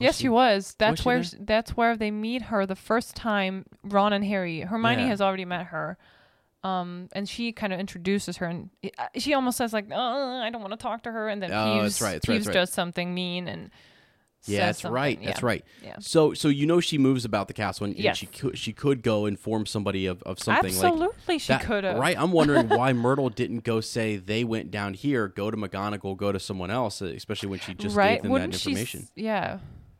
Yes, 0.00 0.18
she 0.18 0.28
was. 0.28 0.74
That's 0.78 1.02
she 1.02 1.06
where 1.08 1.22
there? 1.22 1.40
that's 1.40 1.76
where 1.76 1.96
they 1.96 2.10
meet 2.10 2.42
her 2.42 2.66
the 2.66 2.76
first 2.76 3.16
time. 3.16 3.66
Ron 3.82 4.12
and 4.12 4.24
Harry. 4.24 4.60
Hermione 4.60 5.02
Yeah. 5.02 5.08
has 5.08 5.20
already 5.20 5.44
met 5.44 5.66
her, 5.66 5.98
um, 6.62 7.08
and 7.12 7.28
she 7.28 7.50
kind 7.52 7.72
of 7.72 7.80
introduces 7.80 8.36
her, 8.36 8.46
and 8.46 8.70
uh, 8.98 9.06
she 9.16 9.34
almost 9.34 9.58
says 9.58 9.72
like, 9.72 9.90
"Uh, 9.90 9.94
"I 9.96 10.50
don't 10.50 10.60
want 10.60 10.72
to 10.72 10.76
talk 10.78 11.02
to 11.02 11.10
her," 11.12 11.28
and 11.28 11.42
then 11.42 11.50
Oh, 11.50 11.54
Peeves, 11.54 11.82
that's 11.82 12.02
right, 12.02 12.12
that's 12.12 12.28
right, 12.28 12.40
Peeves 12.40 12.46
right. 12.46 12.52
does 12.54 12.70
something 12.72 13.12
mean, 13.12 13.48
and 13.48 13.70
Yeah, 14.46 14.66
that's 14.66 14.82
something. 14.82 14.94
right. 14.94 15.18
That's 15.24 15.40
Yeah. 15.40 15.46
right. 15.46 15.64
Yeah. 15.82 15.96
So, 15.98 16.32
so 16.32 16.46
you 16.46 16.64
know 16.66 16.78
she 16.78 16.96
moves 16.96 17.24
about 17.24 17.48
the 17.48 17.54
castle, 17.54 17.84
and, 17.86 17.94
and 17.96 18.04
Yes. 18.04 18.18
she 18.18 18.26
could 18.26 18.56
she 18.56 18.72
could 18.72 19.02
go 19.02 19.26
inform 19.26 19.66
somebody 19.66 20.06
of, 20.06 20.22
of 20.22 20.38
something 20.38 20.76
like 20.76 20.84
Absolutely, 20.92 21.38
she 21.40 21.56
could 21.58 21.82
have. 21.82 21.96
Right. 21.98 22.16
I'm 22.16 22.30
wondering 22.30 22.68
why 22.68 22.92
Myrtle 22.92 23.30
didn't 23.30 23.64
go 23.64 23.80
say 23.80 24.16
they 24.16 24.44
went 24.44 24.70
down 24.70 24.94
here, 24.94 25.26
go 25.26 25.50
to 25.50 25.56
McGonagall, 25.56 26.16
go 26.16 26.30
to 26.30 26.38
someone 26.38 26.70
else, 26.70 27.00
especially 27.00 27.48
when 27.48 27.58
she 27.58 27.74
just 27.74 27.96
right? 27.96 28.14
gave 28.14 28.22
them 28.22 28.30
Wouldn't 28.30 28.52
that 28.52 28.58
she? 28.60 28.70
information. 28.70 29.08
Yeah. 29.16 29.58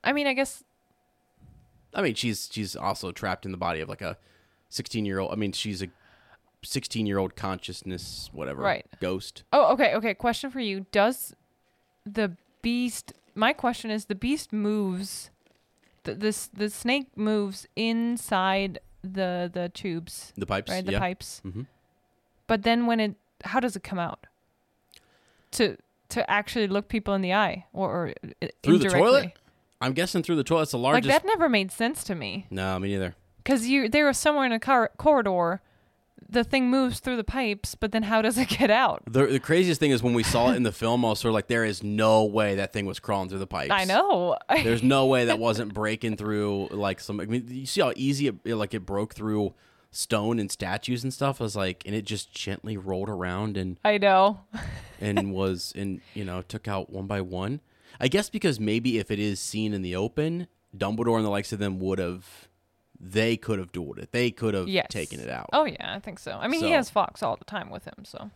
I 0.09 0.12
mean, 0.12 0.26
I 0.26 0.32
guess 0.32 0.64
I 1.94 2.00
mean, 2.02 2.14
she's 2.14 2.48
she's 2.50 2.74
also 2.74 3.12
trapped 3.12 3.44
in 3.44 3.52
the 3.52 3.59
body 3.59 3.80
of 3.80 3.88
like 3.88 4.00
a 4.02 4.16
16 4.70 5.04
year 5.04 5.18
old. 5.18 5.32
I 5.32 5.36
mean, 5.36 5.52
she's 5.52 5.82
a 5.82 5.88
16 6.62 7.06
year 7.06 7.18
old 7.18 7.36
consciousness, 7.36 8.30
whatever, 8.32 8.62
Right. 8.62 8.86
ghost. 9.00 9.42
Oh, 9.52 9.72
okay, 9.74 9.94
okay. 9.94 10.14
Question 10.14 10.50
for 10.50 10.61
you: 10.61 10.86
Does 10.92 11.34
the 12.06 12.32
beast? 12.62 13.12
My 13.34 13.52
question 13.52 13.90
is: 13.90 14.06
the 14.06 14.14
beast 14.14 14.52
moves. 14.52 15.30
The 16.04 16.14
this 16.14 16.46
the 16.48 16.70
snake 16.70 17.09
moves 17.16 17.66
inside 17.76 18.78
the 19.02 19.50
the 19.52 19.68
tubes, 19.68 20.32
The 20.36 20.46
pipes, 20.46 20.70
right? 20.72 20.84
The 20.86 20.92
yeah. 20.92 20.98
pipes. 20.98 21.42
Mhm. 21.44 21.66
But 22.46 22.62
then 22.62 22.86
when 22.86 22.98
it, 23.00 23.14
how 23.44 23.61
does 23.61 23.76
it 23.76 23.82
come 23.82 23.98
out? 23.98 24.26
To 25.52 25.76
to 26.09 26.30
actually 26.30 26.66
look 26.66 26.88
people 26.88 27.14
in 27.14 27.20
the 27.22 27.34
eye, 27.34 27.66
or, 27.72 27.90
or 27.90 28.09
uh, 28.09 28.46
Through 28.62 28.78
the 28.78 28.84
indirectly? 28.86 29.00
toilet? 29.00 29.32
I'm 29.81 29.93
guessing 29.93 30.22
through 30.22 30.37
the 30.37 30.45
toilet. 30.45 30.62
It's 30.62 30.70
the 30.72 30.79
largest. 30.79 31.09
Like 31.09 31.22
that 31.22 31.26
never 31.26 31.49
made 31.49 31.70
sense 31.70 32.03
to 32.05 32.14
me. 32.14 32.47
No, 32.51 32.79
me 32.79 32.89
neither. 32.89 33.14
Because 33.39 33.66
you 33.66 33.89
they 33.89 34.03
were 34.03 34.12
somewhere 34.12 34.45
in 34.47 34.53
a 34.53 34.59
car- 34.61 34.91
corridor, 34.99 35.61
the 36.29 36.45
thing 36.45 36.68
moves 36.68 37.01
through 37.01 37.16
the 37.16 37.24
pipes, 37.24 37.74
but 37.74 37.93
then 37.93 38.03
how 38.03 38.20
does 38.20 38.37
it 38.37 38.49
get 38.49 38.70
out? 38.70 39.03
The, 39.07 39.26
the 39.26 39.41
craziest 39.41 39.81
thing 39.81 39.93
is 39.93 40.03
when 40.03 40.12
we 40.14 40.22
saw 40.22 40.51
it 40.51 40.57
in 40.57 40.62
the 40.64 40.72
film, 40.72 41.05
I 41.05 41.09
was 41.11 41.20
sort 41.20 41.31
of 41.31 41.35
like, 41.35 41.47
there 41.47 41.64
is 41.64 41.83
no 41.83 42.24
way 42.24 42.57
that 42.57 42.72
thing 42.72 42.85
was 42.87 42.99
crawling 43.01 43.29
through 43.31 43.39
the 43.39 43.47
pipes. 43.47 43.70
I 43.72 43.85
know. 43.85 44.37
There's 44.62 44.83
no 44.83 45.07
way 45.07 45.26
that 45.26 45.39
wasn't 45.39 45.72
breaking 45.72 46.16
through 46.16 46.68
like 46.72 47.01
some. 47.01 47.20
I 47.20 47.24
mean, 47.26 47.47
you 47.49 47.64
see 47.66 47.81
how 47.81 47.93
easy 47.97 48.26
it, 48.29 48.35
it- 48.45 48.55
like 48.57 48.74
it 48.74 48.85
broke 48.85 49.14
through 49.14 49.55
stone 49.91 50.39
and 50.39 50.51
statues 50.51 51.03
and 51.05 51.14
stuff. 51.14 51.41
I 51.41 51.45
was 51.45 51.57
like, 51.57 51.83
and 51.87 51.95
it 51.95 52.05
just 52.05 52.31
gently 52.35 52.76
rolled 52.76 53.09
around 53.09 53.57
and 53.57 53.79
I 53.85 53.97
know. 53.97 54.41
and 55.01 55.33
was 55.33 55.72
and 55.74 56.01
you 56.14 56.24
know 56.24 56.43
took 56.43 56.68
out 56.68 56.91
one 56.91 57.07
by 57.07 57.22
one. 57.22 57.61
I 58.01 58.09
guess 58.09 58.30
because 58.30 58.61
maybe 58.61 58.99
if 58.99 59.11
it 59.11 59.18
is 59.18 59.40
seen 59.40 59.72
in 59.74 59.82
the 59.82 59.96
open, 59.96 60.46
Dumbledore 60.76 61.16
and 61.16 61.24
the 61.24 61.30
likes 61.30 61.53
of 61.53 61.59
them 61.59 61.78
would 61.80 61.99
have. 61.99 62.49
They 63.01 63.36
could 63.36 63.61
have 63.61 63.70
dueled 63.70 63.99
it. 63.99 64.11
They 64.11 64.32
could 64.32 64.55
have 64.55 64.66
Yes. 64.66 64.88
taken 64.90 65.20
it 65.20 65.30
out. 65.30 65.49
Oh 65.53 65.64
yeah, 65.64 65.94
I 65.94 66.01
think 66.01 66.18
so. 66.18 66.32
I 66.32 66.49
mean, 66.49 66.61
he 66.64 66.72
has 66.72 66.90
Fawkes 66.90 67.22
all 67.22 67.36
the 67.36 67.44
time 67.44 67.70
with 67.70 67.84
him, 67.84 68.05
so 68.05 68.30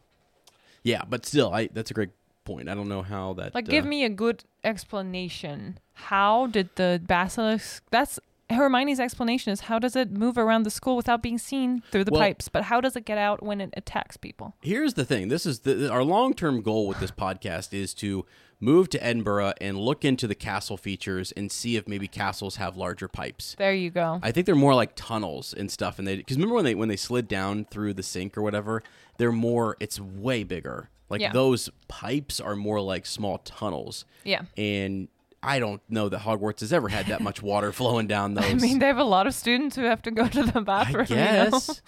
Yeah, 0.85 1.03
but 1.09 1.27
still, 1.27 1.53
I 1.53 1.67
that's 1.73 1.91
a 1.91 1.95
great 1.95 2.11
point. 2.45 2.69
I 2.69 2.75
don't 2.75 2.89
know 2.89 3.03
how 3.03 3.33
that. 3.35 3.55
like, 3.57 3.67
give 3.67 3.85
uh, 3.85 3.89
me 3.89 4.05
a 4.05 4.09
good 4.09 4.45
explanation. 4.63 5.79
How 5.95 6.47
did 6.47 6.71
the 6.77 7.01
basilisk? 7.05 7.83
That's 7.91 8.21
Hermione's 8.51 9.01
explanation 9.01 9.53
is 9.53 9.63
how 9.63 9.79
does 9.79 9.97
it 9.97 10.11
move 10.13 10.37
around 10.37 10.65
the 10.65 10.71
school 10.71 10.97
without 10.97 11.23
being 11.23 11.39
seen 11.39 11.83
through 11.91 12.05
the 12.05 12.13
Well- 12.13 12.21
pipes? 12.21 12.49
But 12.49 12.65
how 12.65 12.81
does 12.81 12.95
it 12.97 13.05
get 13.05 13.19
out 13.19 13.43
when 13.43 13.61
it 13.61 13.73
attacks 13.77 14.17
people? 14.17 14.55
Here's 14.61 14.95
the 14.95 15.05
thing. 15.05 15.29
This 15.29 15.47
is 15.47 15.61
the, 15.61 15.91
our 15.91 16.05
long-term 16.05 16.63
goal 16.63 16.87
with 16.87 17.01
this 17.01 17.11
podcast 17.11 17.73
is 17.73 17.95
to 17.95 18.27
move 18.63 18.89
to 18.91 19.05
Edinburgh 19.05 19.53
and 19.61 19.77
look 19.77 20.05
into 20.05 20.27
the 20.29 20.35
castle 20.37 20.77
features 20.77 21.33
and 21.33 21.51
see 21.51 21.75
if 21.77 21.89
maybe 21.89 22.07
castles 22.07 22.57
have 22.57 22.77
larger 22.77 23.09
pipes. 23.09 23.57
There 23.59 23.75
you 23.75 23.91
go. 23.91 24.21
I 24.23 24.31
think 24.31 24.47
they're 24.47 24.55
more 24.55 24.75
like 24.75 24.93
tunnels 24.95 25.53
and 25.53 25.71
stuff. 25.71 25.99
And 25.99 26.07
they 26.07 26.17
because 26.17 26.37
remember 26.37 26.55
when 26.55 26.65
they 26.65 26.75
when 26.77 26.89
they 26.89 26.97
slid 26.97 27.27
down 27.27 27.65
through 27.65 27.95
the 27.95 28.03
sink 28.05 28.39
or 28.39 28.43
whatever, 28.43 28.83
they're 29.19 29.33
more. 29.33 29.77
It's 29.81 29.99
way 30.01 30.45
bigger. 30.45 30.89
Like 31.11 31.21
Yeah. 31.21 31.33
those 31.33 31.69
pipes 31.89 32.41
are 32.41 32.55
more 32.57 32.81
like 32.81 33.05
small 33.05 33.39
tunnels. 33.39 34.05
Yeah. 34.25 34.43
And 34.57 35.09
I 35.45 35.59
don't 35.59 35.83
know 35.89 36.09
that 36.09 36.21
Hogwarts 36.21 36.61
has 36.61 36.73
ever 36.73 36.89
had 36.89 37.07
that 37.07 37.21
much 37.21 37.43
water 37.43 37.73
flowing 37.73 38.07
down 38.07 38.35
those. 38.35 38.45
I 38.45 38.55
mean, 38.55 38.79
they 38.79 38.87
have 38.87 38.99
a 38.99 39.05
lot 39.05 39.27
of 39.27 39.35
students 39.35 39.75
who 39.75 39.83
have 39.83 40.01
to 40.03 40.11
go 40.13 40.29
to 40.29 40.43
the 40.45 40.61
bathroom. 40.61 41.07
I 41.11 41.11
you 41.11 41.17
know? 41.17 41.51
guess. 41.51 41.83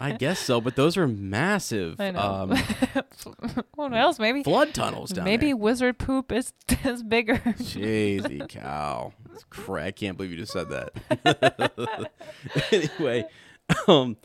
I 0.00 0.12
guess 0.12 0.38
so, 0.38 0.60
but 0.60 0.76
those 0.76 0.96
are 0.98 1.08
massive. 1.08 1.98
I 2.00 2.10
know. 2.10 2.20
Um, 2.20 3.04
what 3.74 3.94
else? 3.94 4.18
Maybe 4.18 4.42
flood 4.42 4.74
tunnels 4.74 5.10
down 5.10 5.24
maybe 5.24 5.46
there. 5.46 5.56
wizard 5.56 5.98
poop 5.98 6.30
is 6.30 6.52
is 6.84 7.02
bigger. 7.02 7.36
Jeezy 7.38 8.46
cow. 8.48 9.12
It's 9.32 9.44
cra- 9.44 9.86
I 9.86 9.90
can't 9.90 10.16
believe 10.16 10.32
you 10.32 10.36
just 10.38 10.52
said 10.52 10.68
that. 10.68 12.10
anyway, 12.70 13.24
um, 13.88 14.16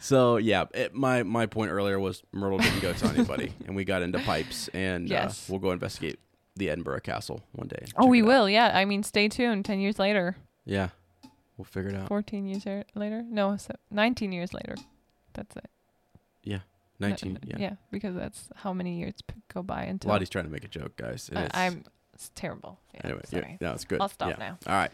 so 0.00 0.36
yeah, 0.36 0.64
it, 0.74 0.94
my 0.94 1.22
my 1.22 1.46
point 1.46 1.70
earlier 1.70 1.98
was 2.00 2.22
Myrtle 2.32 2.58
didn't 2.58 2.80
go 2.80 2.92
to 2.92 3.06
anybody, 3.08 3.52
and 3.66 3.76
we 3.76 3.84
got 3.84 4.02
into 4.02 4.18
pipes, 4.20 4.68
and 4.72 5.08
Yes. 5.08 5.48
uh, 5.48 5.52
we'll 5.52 5.60
go 5.60 5.70
investigate 5.72 6.18
the 6.58 6.70
Edinburgh 6.70 7.00
Castle 7.00 7.42
one 7.52 7.68
day. 7.68 7.84
oh, 7.96 8.06
we 8.06 8.20
it 8.20 8.22
out. 8.22 8.28
will. 8.28 8.48
Yeah. 8.50 8.70
I 8.74 8.84
mean, 8.84 9.02
stay 9.02 9.28
tuned. 9.28 9.64
Ten 9.64 9.80
years 9.80 9.98
later, 9.98 10.36
Yeah, 10.64 10.88
we'll 11.56 11.64
figure 11.64 11.90
it 11.90 11.96
out. 11.96 12.08
fourteen 12.08 12.46
years 12.46 12.66
er- 12.66 12.84
later. 12.94 13.22
No, 13.22 13.56
so 13.56 13.74
nineteen 13.90 14.32
years 14.32 14.52
later. 14.52 14.74
That's 15.34 15.56
it. 15.56 15.70
Yeah, 16.42 16.60
nineteen. 16.98 17.38
no, 17.44 17.56
yeah. 17.58 17.74
because 17.90 18.14
that's 18.14 18.48
how 18.56 18.72
many 18.72 18.98
years 18.98 19.14
p- 19.26 19.34
go 19.52 19.62
by 19.62 19.82
until 19.84 20.10
Lottie's 20.10 20.30
trying 20.30 20.44
to 20.46 20.50
make 20.50 20.64
a 20.64 20.68
joke, 20.68 20.96
guys. 20.96 21.28
it's- 21.30 21.50
I'm. 21.54 21.84
It's 22.14 22.32
terrible. 22.34 22.80
Yeah, 22.94 23.00
anyway. 23.04 23.20
yeah, 23.30 23.40
sorry. 23.40 23.58
no, 23.60 23.72
it's 23.74 23.84
good. 23.84 24.00
I'll 24.00 24.08
stop 24.08 24.30
Yeah. 24.30 24.36
now. 24.38 24.58
All 24.66 24.74
right. 24.74 24.90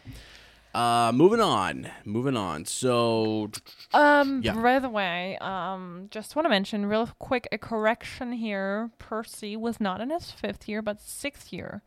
Uh, 0.75 1.11
moving 1.13 1.39
on. 1.39 1.89
Moving 2.03 2.35
on. 2.35 2.65
So 2.65 3.49
Um, 3.93 4.41
Yeah. 4.43 4.53
by 4.61 4.79
the 4.79 4.89
way, 4.89 5.37
um, 5.39 6.07
just 6.11 6.35
want 6.35 6.45
to 6.45 6.49
mention 6.49 6.85
real 6.85 7.07
quick 7.17 7.47
a 7.51 7.57
correction 7.57 8.33
here. 8.33 8.91
Percy 8.99 9.55
was 9.55 9.79
not 9.79 10.01
in 10.01 10.09
his 10.09 10.31
fifth 10.31 10.67
year, 10.67 10.81
but 10.81 10.99
sixth 10.99 11.53
year, 11.53 11.81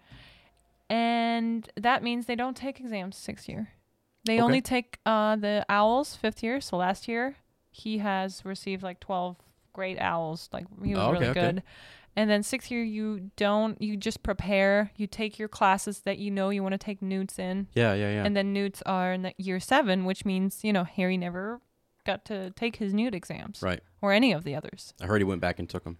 and 0.88 1.68
that 1.76 2.02
means 2.02 2.26
they 2.26 2.34
don't 2.36 2.56
take 2.56 2.80
exams 2.80 3.16
sixth 3.16 3.48
year. 3.48 3.68
They 4.24 4.34
Okay. 4.34 4.42
only 4.42 4.62
take 4.62 4.98
uh 5.04 5.36
the 5.36 5.64
owls 5.68 6.16
fifth 6.16 6.42
year. 6.42 6.60
So 6.60 6.76
last 6.78 7.08
year 7.08 7.36
he 7.70 7.98
has 7.98 8.44
received 8.44 8.82
like 8.82 9.00
twelve 9.00 9.36
great 9.74 9.98
owls. 10.00 10.48
Like 10.52 10.66
he 10.82 10.94
was 10.94 10.98
Oh, 11.04 11.08
okay, 11.10 11.12
really 11.12 11.28
okay. 11.28 11.52
good. 11.52 11.62
And 12.18 12.28
then 12.28 12.42
sixth 12.42 12.68
year 12.70 12.82
you 12.82 13.30
don't. 13.36 13.80
You 13.80 13.96
just 13.96 14.24
prepare. 14.24 14.90
You 14.96 15.06
take 15.06 15.38
your 15.38 15.46
classes 15.46 16.00
that 16.00 16.18
you 16.18 16.32
know 16.32 16.50
you 16.50 16.64
want 16.64 16.72
to 16.72 16.78
take 16.78 17.00
newts 17.00 17.38
in. 17.38 17.68
yeah, 17.74 17.94
yeah, 17.94 18.10
yeah. 18.10 18.24
And 18.24 18.36
then 18.36 18.52
newts 18.52 18.82
are 18.86 19.12
in 19.12 19.32
year 19.38 19.60
seven, 19.60 20.04
which 20.04 20.24
means, 20.24 20.64
you 20.64 20.72
know, 20.72 20.82
Harry 20.82 21.16
never 21.16 21.60
got 22.04 22.24
to 22.24 22.50
take 22.50 22.76
his 22.76 22.92
newt 22.92 23.14
exams. 23.14 23.62
right. 23.62 23.80
Or 24.02 24.12
any 24.12 24.32
of 24.32 24.42
the 24.42 24.56
others. 24.56 24.94
I 25.00 25.06
heard 25.06 25.20
he 25.20 25.24
went 25.24 25.40
back 25.40 25.60
and 25.60 25.68
took 25.68 25.84
them. 25.84 25.98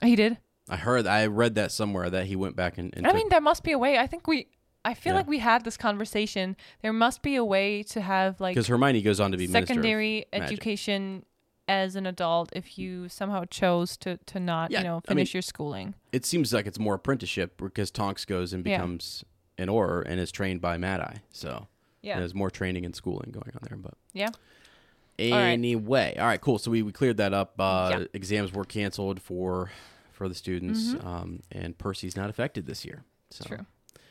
He 0.00 0.14
did. 0.14 0.38
I 0.68 0.76
heard. 0.76 1.06
I 1.08 1.26
read 1.26 1.56
that 1.56 1.72
somewhere 1.72 2.08
that 2.10 2.26
he 2.26 2.36
went 2.36 2.54
back 2.54 2.78
and. 2.78 2.94
and 2.96 3.04
I 3.06 3.12
mean, 3.12 3.28
there 3.30 3.40
must 3.40 3.64
be 3.64 3.72
a 3.72 3.78
way. 3.78 3.98
I 3.98 4.06
think 4.06 4.28
we, 4.28 4.46
I 4.84 4.94
feel 4.94 5.12
Yeah. 5.12 5.18
like 5.18 5.26
we 5.26 5.40
had 5.40 5.64
this 5.64 5.76
conversation. 5.76 6.56
There 6.82 6.92
must 6.92 7.22
be 7.22 7.34
a 7.34 7.44
way 7.44 7.82
to 7.84 8.00
have 8.00 8.40
like 8.40 8.54
because 8.54 8.68
Hermione 8.68 9.02
goes 9.02 9.18
on 9.18 9.32
to 9.32 9.36
be 9.36 9.48
secondary 9.48 10.26
education 10.32 11.24
as 11.70 11.94
an 11.96 12.04
adult 12.06 12.50
if 12.54 12.78
you 12.78 13.08
somehow 13.08 13.44
chose 13.44 13.96
to, 13.98 14.16
to 14.26 14.40
not, 14.40 14.70
Yeah, 14.70 14.78
you 14.78 14.84
know, 14.84 14.94
I 15.08 15.12
mean- 15.14 15.18
finish 15.18 15.34
your 15.34 15.42
schooling. 15.42 15.94
It 16.12 16.26
seems 16.26 16.52
like 16.52 16.66
it's 16.66 16.78
more 16.78 16.94
apprenticeship 16.94 17.56
because 17.56 17.90
Tonks 17.90 18.24
goes 18.24 18.52
and 18.52 18.66
Yeah. 18.66 18.76
becomes 18.78 19.24
an 19.56 19.68
Auror 19.68 20.02
and 20.04 20.18
is 20.18 20.32
trained 20.32 20.60
by 20.60 20.76
Mad 20.78 21.00
Eye. 21.00 21.18
So 21.30 21.68
Yeah. 22.02 22.18
there's 22.18 22.34
more 22.34 22.50
training 22.50 22.84
and 22.84 22.94
schooling 22.96 23.30
going 23.30 23.52
on 23.54 23.60
there. 23.68 23.76
But 23.76 23.94
Yeah. 24.12 24.30
anyway, 25.18 26.16
all 26.18 26.26
right, 26.26 26.40
cool. 26.40 26.58
So 26.58 26.70
we, 26.70 26.82
we 26.82 26.92
cleared 26.92 27.16
that 27.18 27.32
up. 27.32 27.54
Uh, 27.58 27.88
Yeah. 28.00 28.04
Exams 28.14 28.52
were 28.52 28.64
canceled 28.64 29.20
for 29.20 29.70
for 30.12 30.28
the 30.28 30.34
students, 30.34 30.92
Mhm. 30.92 31.04
um, 31.06 31.40
and 31.50 31.78
Percy's 31.78 32.14
not 32.14 32.28
affected 32.28 32.66
this 32.66 32.84
year. 32.84 33.04
So 33.30 33.42
True. 33.44 33.64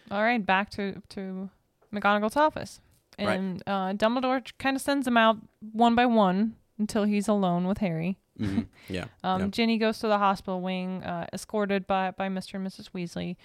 All 0.09 0.23
right, 0.23 0.43
back 0.43 0.71
to 0.71 1.01
to 1.09 1.49
McGonagall's 1.93 2.35
office, 2.35 2.81
Right. 3.19 3.37
and 3.37 3.61
uh, 3.67 3.93
Dumbledore 3.93 4.51
kind 4.57 4.75
of 4.75 4.81
sends 4.81 5.05
them 5.05 5.17
out 5.17 5.37
one 5.71 5.93
by 5.93 6.07
one 6.07 6.55
until 6.79 7.03
he's 7.03 7.27
alone 7.27 7.67
with 7.67 7.77
Harry. 7.79 8.17
mhm, 8.39 8.67
yeah, 8.89 9.05
Um, 9.23 9.41
yeah. 9.41 9.47
Ginny 9.47 9.77
goes 9.77 9.99
to 9.99 10.07
the 10.07 10.17
hospital 10.17 10.61
wing, 10.61 11.03
uh, 11.03 11.27
escorted 11.33 11.85
by 11.85 12.11
by 12.11 12.29
Mr. 12.29 12.55
and 12.55 12.65
Mrs. 12.65 12.89
Weasley. 12.91 13.35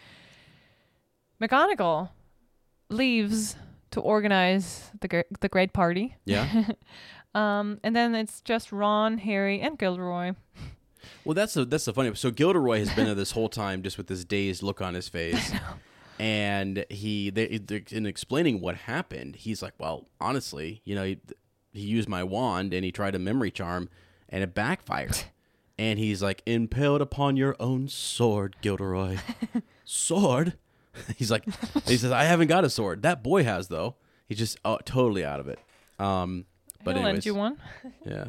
McGonagall 1.43 2.11
leaves 2.89 3.57
to 3.91 4.01
organize 4.01 4.91
the 5.01 5.09
gr- 5.09 5.20
the 5.41 5.49
great 5.49 5.72
party. 5.72 6.16
yeah. 6.24 6.70
Um, 7.37 7.80
and 7.82 7.97
then 7.97 8.14
it's 8.14 8.41
just 8.43 8.70
Ron, 8.70 9.18
Harry, 9.18 9.61
and 9.61 9.76
Gilderoy. 9.76 10.37
Well, 11.24 11.35
that's 11.35 11.55
the 11.55 11.64
that's 11.64 11.85
the 11.85 11.93
funny. 11.93 12.14
So 12.14 12.30
Gilderoy 12.30 12.78
has 12.78 12.95
been 12.95 13.07
there 13.07 13.14
this 13.24 13.32
whole 13.32 13.49
time, 13.49 13.82
just 13.82 13.99
with 13.99 14.07
this 14.07 14.24
dazed 14.24 14.62
look 14.62 14.80
on 14.80 14.95
his 14.95 15.09
face, 15.09 15.51
and 16.20 16.87
he 16.91 17.30
they- 17.30 17.61
in 17.91 18.07
explaining 18.07 18.61
what 18.61 18.76
happened, 18.76 19.35
he's 19.35 19.62
like, 19.62 19.72
"Well, 19.78 20.07
honestly, 20.20 20.80
you 20.85 20.95
know, 20.95 21.16
he, 21.75 21.83
used 21.83 22.09
my 22.09 22.22
wand 22.22 22.72
and 22.72 22.85
he 22.85 22.91
tried 22.93 23.14
a 23.14 23.18
memory 23.18 23.51
charm, 23.51 23.89
and 24.29 24.43
it 24.43 24.55
backfired." 24.55 25.25
and 25.79 25.99
he's 25.99 26.22
like, 26.22 26.43
"Impaled 26.47 27.03
upon 27.03 27.37
your 27.37 27.57
own 27.61 27.89
sword, 27.89 28.57
Gilderoy." 28.62 29.18
sword? 29.85 30.55
he's 31.16 31.31
like, 31.31 31.45
he 31.87 31.97
says, 31.97 32.12
"I 32.12 32.25
haven't 32.25 32.49
got 32.49 32.64
a 32.64 32.70
sword. 32.70 33.03
That 33.03 33.22
boy 33.22 33.45
has 33.45 33.68
though. 33.68 33.97
He's 34.27 34.39
just 34.39 34.59
oh, 34.64 34.79
totally 34.85 35.25
out 35.25 35.41
of 35.41 35.49
it." 35.49 35.59
Um, 35.99 36.47
but 36.83 36.95
He'll 36.97 37.05
lend 37.05 37.18
anyways, 37.18 37.27
you 37.27 37.35
one. 37.35 37.59
yeah. 38.05 38.29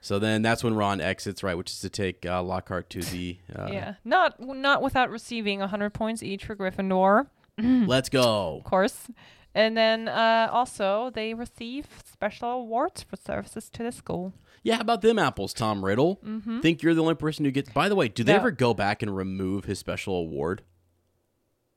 So 0.00 0.20
then 0.20 0.42
that's 0.42 0.62
when 0.62 0.74
Ron 0.74 1.00
exits, 1.00 1.42
right, 1.42 1.56
which 1.56 1.70
is 1.70 1.80
to 1.80 1.90
take 1.90 2.24
uh, 2.24 2.40
Lockhart 2.42 2.90
to 2.90 3.02
the. 3.02 3.38
Uh, 3.52 3.68
yeah, 3.72 3.94
not 4.04 4.38
not 4.38 4.80
without 4.80 5.10
receiving 5.10 5.60
hundred 5.60 5.90
points 5.90 6.22
each 6.22 6.44
for 6.44 6.54
Gryffindor. 6.54 7.26
Let's 7.58 8.08
go. 8.08 8.58
of 8.58 8.64
course. 8.64 9.08
And 9.56 9.76
then 9.76 10.06
uh, 10.08 10.48
also 10.52 11.10
they 11.14 11.32
receive 11.34 11.86
special 12.04 12.50
awards 12.50 13.02
for 13.02 13.16
services 13.16 13.70
to 13.70 13.82
the 13.82 13.90
school. 13.90 14.34
Yeah, 14.62 14.74
how 14.76 14.80
about 14.82 15.00
them 15.00 15.18
apples, 15.18 15.54
Tom 15.54 15.84
Riddle? 15.84 16.20
Mm-hmm. 16.24 16.60
Think 16.60 16.82
you're 16.82 16.94
the 16.94 17.00
only 17.02 17.14
person 17.14 17.44
who 17.44 17.50
gets. 17.50 17.70
By 17.70 17.88
the 17.88 17.94
way, 17.94 18.08
do 18.08 18.22
they 18.22 18.32
No. 18.32 18.38
ever 18.38 18.50
go 18.50 18.74
back 18.74 19.02
and 19.02 19.16
remove 19.16 19.64
his 19.64 19.78
special 19.78 20.14
award? 20.16 20.62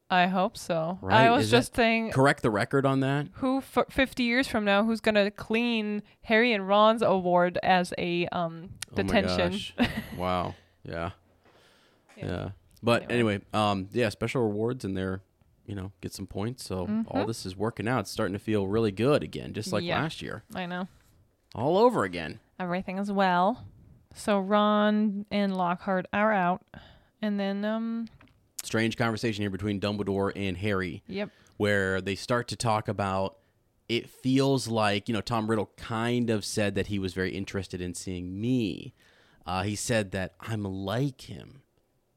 I 0.10 0.26
hope 0.26 0.58
so. 0.58 0.98
Right, 1.02 1.28
I 1.28 1.32
was 1.32 1.46
is 1.46 1.52
that 1.52 1.58
just 1.58 1.76
saying, 1.76 2.12
Correct 2.12 2.42
the 2.42 2.50
record 2.50 2.86
on 2.86 3.00
that. 3.02 3.28
who 3.34 3.60
f- 3.60 3.86
fifty 3.92 4.24
years 4.24 4.48
from 4.48 4.66
now, 4.66 4.84
who's 4.84 5.02
gonna 5.02 5.30
clean 5.30 6.02
Harry 6.24 6.52
and 6.52 6.68
Ron's 6.68 7.04
award 7.04 7.60
as 7.62 7.94
a 7.98 8.26
um 8.28 8.72
detention? 8.96 9.30
Oh 9.78 9.84
my 9.84 9.86
gosh. 9.86 9.94
wow. 10.18 10.56
Yeah. 10.84 11.12
yeah. 12.18 12.50
But 12.82 13.12
Anyway. 13.12 13.36
anyway, 13.36 13.46
um, 13.54 13.90
yeah, 13.92 14.10
special 14.10 14.42
rewards 14.42 14.84
and 14.86 14.98
they're, 14.98 15.22
you 15.70 15.76
know, 15.76 15.92
get 16.02 16.14
some 16.14 16.26
points. 16.28 16.66
So 16.66 17.06
all 17.08 17.26
this 17.26 17.46
is 17.46 17.56
working 17.56 17.88
out. 17.88 18.00
It's 18.02 18.12
starting 18.12 18.34
to 18.34 18.40
feel 18.40 18.68
really 18.68 18.92
good 18.92 19.24
again, 19.24 19.54
just 19.54 19.72
like 19.72 19.82
Mm-hmm. 19.84 19.90
Yeah. 19.90 20.02
last 20.02 20.22
year, 20.22 20.44
I 20.56 20.66
know 20.66 20.88
all 21.56 21.78
over 21.78 22.04
again. 22.04 22.40
everything 22.60 22.98
is 22.98 23.12
well. 23.12 23.66
So 24.16 24.40
Ron 24.40 25.26
and 25.32 25.56
Lockhart 25.56 26.08
are 26.12 26.34
out, 26.34 26.66
and 27.22 27.40
then 27.40 27.64
um, 27.64 28.08
Strange 28.64 28.98
conversation 28.98 29.44
here 29.44 29.50
between 29.52 29.80
Dumbledore 29.80 30.32
and 30.36 30.58
Harry. 30.58 31.04
yep, 31.08 31.30
where 31.58 32.02
they 32.02 32.16
start 32.16 32.48
to 32.50 32.56
talk 32.56 32.88
about 32.88 33.38
it 33.88 34.10
feels 34.10 34.68
like 34.68 35.08
you 35.08 35.14
know 35.14 35.22
Tom 35.22 35.50
Riddle 35.50 35.72
kind 35.78 36.30
of 36.30 36.44
said 36.44 36.76
that 36.76 36.88
he 36.88 37.00
was 37.00 37.14
very 37.14 37.32
interested 37.32 37.82
in 37.82 37.94
seeing 37.94 38.40
me. 38.42 38.94
Uh, 39.46 39.64
he 39.64 39.76
said 39.76 40.12
that 40.12 40.34
I'm 40.40 40.64
like 40.64 41.22
him, 41.30 41.62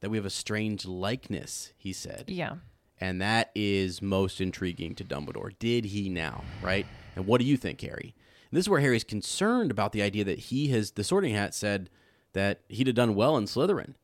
that 0.01 0.11
we 0.11 0.17
have 0.19 0.27
a 0.27 0.31
strange 0.31 0.85
likeness. 0.85 1.73
He 1.79 1.93
said, 1.95 2.25
yeah, 2.29 2.57
and 3.03 3.21
that 3.21 3.51
is 3.55 4.01
most 4.01 4.41
intriguing 4.41 4.95
to 4.95 5.05
Dumbledore. 5.05 5.51
Did 5.59 5.87
he 5.87 6.09
now, 6.09 6.45
right? 6.63 6.87
And 7.17 7.27
what 7.27 7.41
do 7.41 7.47
you 7.47 7.57
think, 7.57 7.81
Harry? 7.83 8.15
And 8.51 8.57
this 8.57 8.65
is 8.65 8.69
where 8.69 8.81
Harry's 8.81 9.05
concerned 9.05 9.71
about 9.71 9.93
the 9.93 10.03
idea 10.03 10.25
that 10.25 10.39
he 10.39 10.69
has 10.69 10.93
the 10.93 11.03
Sorting 11.05 11.35
Hat 11.35 11.55
said 11.55 11.91
that 12.33 12.61
he'd 12.69 12.87
have 12.87 12.97
done 12.97 13.15
well 13.15 13.37
in 13.37 13.45
Slytherin, 13.47 13.95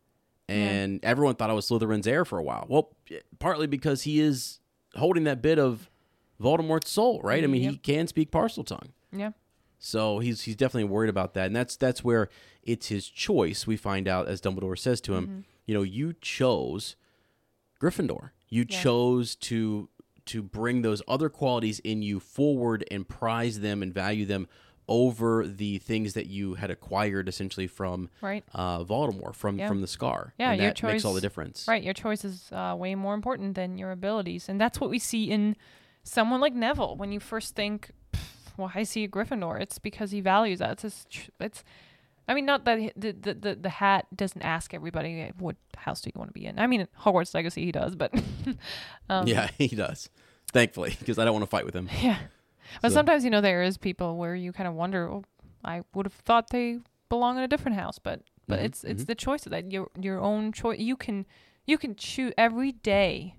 and 0.49 0.99
everyone 1.05 1.35
thought 1.37 1.51
I 1.51 1.53
was 1.55 1.69
Slytherin's 1.69 2.07
heir 2.07 2.25
for 2.25 2.39
a 2.39 2.43
while. 2.43 2.67
Well, 2.69 2.95
partly 3.39 3.67
because 3.67 4.03
he 4.03 4.21
is 4.21 4.61
holding 4.97 5.25
that 5.25 5.41
bit 5.43 5.59
of 5.59 5.89
Voldemort's 6.41 6.91
soul, 6.91 7.21
right? 7.23 7.43
I 7.45 7.47
mean, 7.47 7.63
he 7.69 7.77
can 7.77 8.07
speak 8.07 8.31
Parseltongue. 8.31 8.91
yeah, 9.13 9.31
So 9.79 10.19
he's 10.21 10.43
he's 10.43 10.57
definitely 10.57 10.89
worried 10.91 11.11
about 11.11 11.35
that, 11.35 11.47
and 11.47 11.57
that's 11.57 11.77
that's 11.77 12.03
where 12.03 12.29
it's 12.63 12.89
his 12.89 13.09
choice. 13.09 13.67
We 13.67 13.77
find 13.77 14.09
out 14.09 14.29
as 14.29 14.41
Dumbledore 14.41 14.79
says 14.79 15.01
to 15.03 15.15
him, 15.15 15.25
Mm-hmm. 15.27 15.41
you 15.67 15.75
know, 15.75 15.83
you 15.83 16.15
chose 16.21 16.97
Gryffindor. 17.81 18.31
You 18.49 18.65
Yeah. 18.69 18.81
chose 18.83 19.37
to 19.37 19.89
to 20.27 20.43
bring 20.43 20.83
those 20.83 21.01
other 21.09 21.31
qualities 21.31 21.79
in 21.81 22.03
you 22.03 22.21
forward 22.21 22.85
and 22.91 23.09
prize 23.09 23.61
them 23.61 23.83
and 23.83 23.95
value 23.95 24.27
them 24.27 24.47
over 24.87 25.47
the 25.47 25.79
things 25.79 26.13
that 26.13 26.27
you 26.27 26.53
had 26.55 26.71
acquired 26.71 27.29
essentially 27.31 27.67
from 27.67 28.11
Right. 28.21 28.45
uh, 28.55 28.85
Voldemort 28.85 29.35
from 29.35 29.59
Yeah. 29.59 29.69
from 29.69 29.81
the 29.81 29.87
scar. 29.87 30.35
Yeah, 30.39 30.51
and 30.53 30.61
your 30.61 30.71
that 30.73 30.83
makes 30.83 31.05
all 31.07 31.15
the 31.15 31.23
difference. 31.23 31.67
Right, 31.67 31.83
your 31.83 31.95
choice 31.95 32.27
is 32.27 32.51
uh, 32.53 32.75
way 32.79 32.95
more 32.95 33.15
important 33.15 33.55
than 33.55 33.79
your 33.79 33.91
abilities, 33.91 34.49
and 34.51 34.61
that's 34.61 34.79
what 34.81 34.91
we 34.91 34.99
see 34.99 35.31
in 35.31 35.57
someone 36.05 36.41
like 36.43 36.55
Neville. 36.55 36.97
When 36.97 37.11
you 37.11 37.21
first 37.21 37.55
think, 37.55 37.91
"Pff, 38.13 38.53
"Why 38.57 38.73
is 38.81 38.93
he 38.93 39.05
a 39.05 39.09
Gryffindor?" 39.09 39.59
It's 39.61 39.79
because 39.79 40.11
he 40.11 40.21
values 40.21 40.59
that. 40.59 40.73
It's 40.73 40.83
his, 40.83 41.07
tr- 41.09 41.31
it's. 41.41 41.65
I 42.29 42.35
mean, 42.35 42.45
not 42.45 42.64
that 42.66 42.93
the, 42.95 43.12
the 43.12 43.35
the 43.35 43.55
the 43.55 43.68
hat 43.70 44.07
doesn't 44.14 44.43
ask 44.43 44.74
everybody 44.74 45.33
what 45.39 45.57
house 45.76 46.01
do 46.03 46.11
you 46.14 46.18
want 46.18 46.29
to 46.29 46.35
be 46.35 46.45
in. 46.47 46.59
I 46.59 46.66
mean, 46.66 46.87
Hogwarts 47.01 47.35
Legacy 47.35 47.64
he 47.64 47.72
does, 47.72 47.97
but 47.97 48.12
um, 49.09 49.26
Yeah, 49.26 49.49
he 49.59 49.68
does. 49.68 50.11
Thankfully, 50.53 50.97
because 50.99 51.18
I 51.18 51.24
don't 51.24 51.33
want 51.35 51.43
to 51.45 51.51
fight 51.51 51.64
with 51.64 51.74
him. 51.74 51.89
yeah. 52.03 52.18
But 52.83 52.91
So- 52.91 52.97
sometimes 52.97 53.24
you 53.24 53.31
know 53.31 53.41
there 53.41 53.62
is 53.62 53.79
people 53.79 54.16
where 54.16 54.35
you 54.35 54.53
kind 54.53 54.68
of 54.68 54.74
wonder. 54.74 55.11
Oh, 55.11 55.24
I 55.64 55.83
would 55.95 56.07
have 56.07 56.12
thought 56.12 56.51
they 56.51 56.79
belong 57.09 57.39
in 57.39 57.43
a 57.43 57.49
different 57.49 57.76
house, 57.79 57.99
but 57.99 58.20
but 58.47 58.61
Mhm, 58.61 58.64
it's 58.64 58.85
it's 58.85 59.03
mhm. 59.05 59.07
the 59.07 59.14
choice 59.14 59.47
of 59.47 59.51
that 59.53 59.72
your 59.72 59.89
your 59.99 60.20
own 60.20 60.53
choice. 60.53 60.79
You 60.79 60.97
can 60.97 61.26
you 61.66 61.79
can 61.79 61.95
choose 61.97 62.33
every 62.39 62.72
day. 62.72 63.37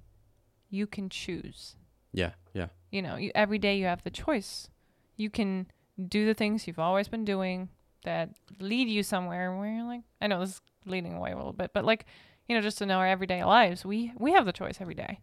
You 0.69 0.85
can 0.87 1.09
choose. 1.09 1.75
Yeah, 2.11 2.31
yeah. 2.53 2.67
You 2.91 3.01
know, 3.03 3.15
you, 3.17 3.31
every 3.35 3.59
day 3.59 3.77
you 3.77 3.85
have 3.85 4.03
the 4.03 4.09
choice. 4.11 4.69
You 5.15 5.29
can 5.29 5.67
do 6.07 6.25
the 6.25 6.33
things 6.33 6.65
you've 6.67 6.79
always 6.79 7.07
been 7.07 7.25
doing 7.25 7.69
that 8.03 8.29
lead 8.59 8.87
you 8.89 9.03
somewhere 9.03 9.55
where 9.55 9.69
you're 9.71 9.83
like, 9.85 10.01
I 10.21 10.27
know 10.27 10.39
this 10.39 10.51
is 10.51 10.61
leading 10.85 11.13
away 11.13 11.31
a 11.31 11.35
little 11.35 11.53
bit, 11.53 11.71
but 11.73 11.85
like, 11.85 12.05
you 12.47 12.55
know, 12.55 12.61
just 12.61 12.81
in 12.81 12.91
our 12.91 13.05
everyday 13.07 13.43
lives, 13.43 13.85
we 13.85 14.11
we 14.17 14.31
have 14.33 14.45
the 14.45 14.51
choice 14.53 14.79
every 14.81 14.95
day 14.95 15.19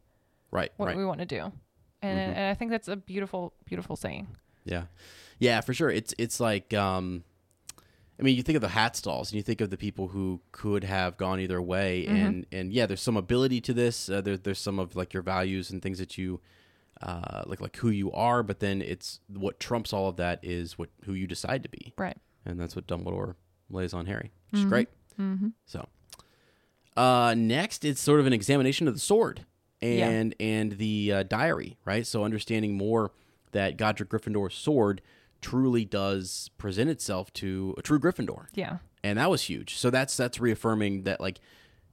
Right, 0.50 0.70
what 0.76 0.86
right. 0.86 0.96
we 0.96 1.04
want 1.04 1.20
to 1.20 1.26
do, 1.26 1.52
and 2.02 2.18
Mhm. 2.18 2.36
and 2.36 2.38
I 2.50 2.54
think 2.54 2.70
that's 2.70 2.88
a 2.88 2.96
beautiful 2.96 3.52
beautiful 3.64 3.96
saying. 3.96 4.28
Yeah, 4.64 4.84
yeah, 5.38 5.60
for 5.60 5.74
sure. 5.74 5.90
It's 5.90 6.14
it's 6.18 6.38
like, 6.40 6.72
um, 6.74 7.24
I 8.18 8.22
mean, 8.22 8.36
you 8.36 8.42
think 8.42 8.56
of 8.56 8.62
the 8.62 8.68
hat 8.68 8.96
stalls, 8.96 9.30
and 9.30 9.36
you 9.36 9.42
think 9.42 9.60
of 9.60 9.70
the 9.70 9.76
people 9.76 10.08
who 10.08 10.40
could 10.52 10.84
have 10.84 11.16
gone 11.16 11.40
either 11.40 11.60
way, 11.60 12.04
Mm-hmm. 12.06 12.16
and 12.16 12.46
and 12.52 12.72
yeah, 12.72 12.86
there's 12.86 13.02
some 13.02 13.16
ability 13.16 13.60
to 13.62 13.74
this. 13.74 14.08
Uh, 14.08 14.20
there, 14.20 14.36
there's 14.36 14.58
some 14.60 14.78
of 14.78 14.94
like 14.96 15.12
your 15.12 15.22
values 15.22 15.70
and 15.70 15.82
things 15.82 15.98
that 15.98 16.16
you, 16.16 16.40
uh, 17.02 17.42
like 17.46 17.60
like 17.60 17.76
who 17.76 17.90
you 17.90 18.10
are, 18.12 18.42
but 18.42 18.60
then 18.60 18.80
it's 18.82 19.20
what 19.28 19.58
trumps 19.60 19.92
all 19.92 20.08
of 20.08 20.16
that 20.16 20.38
is 20.42 20.78
what 20.78 20.90
who 21.04 21.12
you 21.14 21.26
decide 21.26 21.62
to 21.64 21.68
be, 21.68 21.92
Right. 21.98 22.16
And 22.46 22.58
that's 22.60 22.74
what 22.76 22.86
Dumbledore 22.86 23.34
lays 23.68 23.92
on 23.92 24.06
Harry, 24.06 24.30
which 24.50 24.60
is 24.60 24.66
Mhm. 24.66 24.68
great. 24.70 24.88
Mm-hmm. 25.18 25.48
So, 25.66 25.88
uh, 26.96 27.34
next, 27.36 27.84
it's 27.84 28.00
sort 28.00 28.20
of 28.20 28.26
an 28.26 28.32
examination 28.32 28.88
of 28.88 28.94
the 28.94 29.00
sword 29.00 29.44
Yeah. 29.80 30.08
and 30.08 30.34
and 30.40 30.72
the 30.78 31.12
uh, 31.12 31.22
diary, 31.24 31.76
right? 31.84 32.06
So, 32.06 32.24
understanding 32.24 32.76
more 32.76 33.12
that 33.52 33.76
Godric 33.76 34.08
Gryffindor's 34.08 34.54
sword 34.54 35.02
truly 35.42 35.84
does 35.84 36.50
present 36.58 36.90
itself 36.90 37.32
to 37.34 37.74
a 37.78 37.82
true 37.82 37.98
Gryffindor, 37.98 38.46
Yeah. 38.54 38.78
and 39.04 39.18
that 39.18 39.30
was 39.30 39.42
huge. 39.42 39.76
So 39.76 39.90
that's 39.90 40.16
that's 40.16 40.40
reaffirming 40.40 41.02
that 41.02 41.20
like 41.20 41.40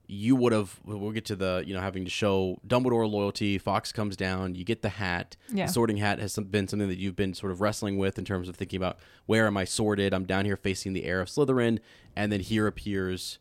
you 0.08 0.36
would 0.36 0.54
have. 0.54 0.80
We'll 0.84 1.12
get 1.12 1.26
to 1.26 1.36
the 1.36 1.64
you 1.66 1.74
know 1.74 1.82
having 1.82 2.06
to 2.06 2.12
show 2.12 2.60
Dumbledore 2.68 3.10
loyalty. 3.10 3.58
Fawkes 3.58 3.92
comes 3.92 4.16
down, 4.16 4.56
you 4.56 4.64
get 4.64 4.82
the 4.82 4.90
hat. 4.90 5.36
Yeah. 5.50 5.66
The 5.66 5.72
sorting 5.72 5.98
hat 5.98 6.20
has 6.20 6.34
some, 6.34 6.46
been 6.46 6.68
something 6.68 6.90
that 6.90 6.98
you've 6.98 7.16
been 7.16 7.34
sort 7.34 7.52
of 7.52 7.62
wrestling 7.62 7.98
with 7.98 8.18
in 8.18 8.26
terms 8.26 8.50
of 8.50 8.56
thinking 8.56 8.78
about 8.78 8.98
where 9.26 9.48
am 9.48 9.58
I 9.58 9.64
sorted? 9.64 10.14
I'm 10.14 10.26
down 10.26 10.46
here 10.46 10.58
facing 10.58 10.94
the 10.94 11.06
heir 11.06 11.22
of 11.22 11.30
Slytherin, 11.30 11.80
and 12.16 12.32
then 12.32 12.42
here 12.42 12.68
appears 12.68 13.40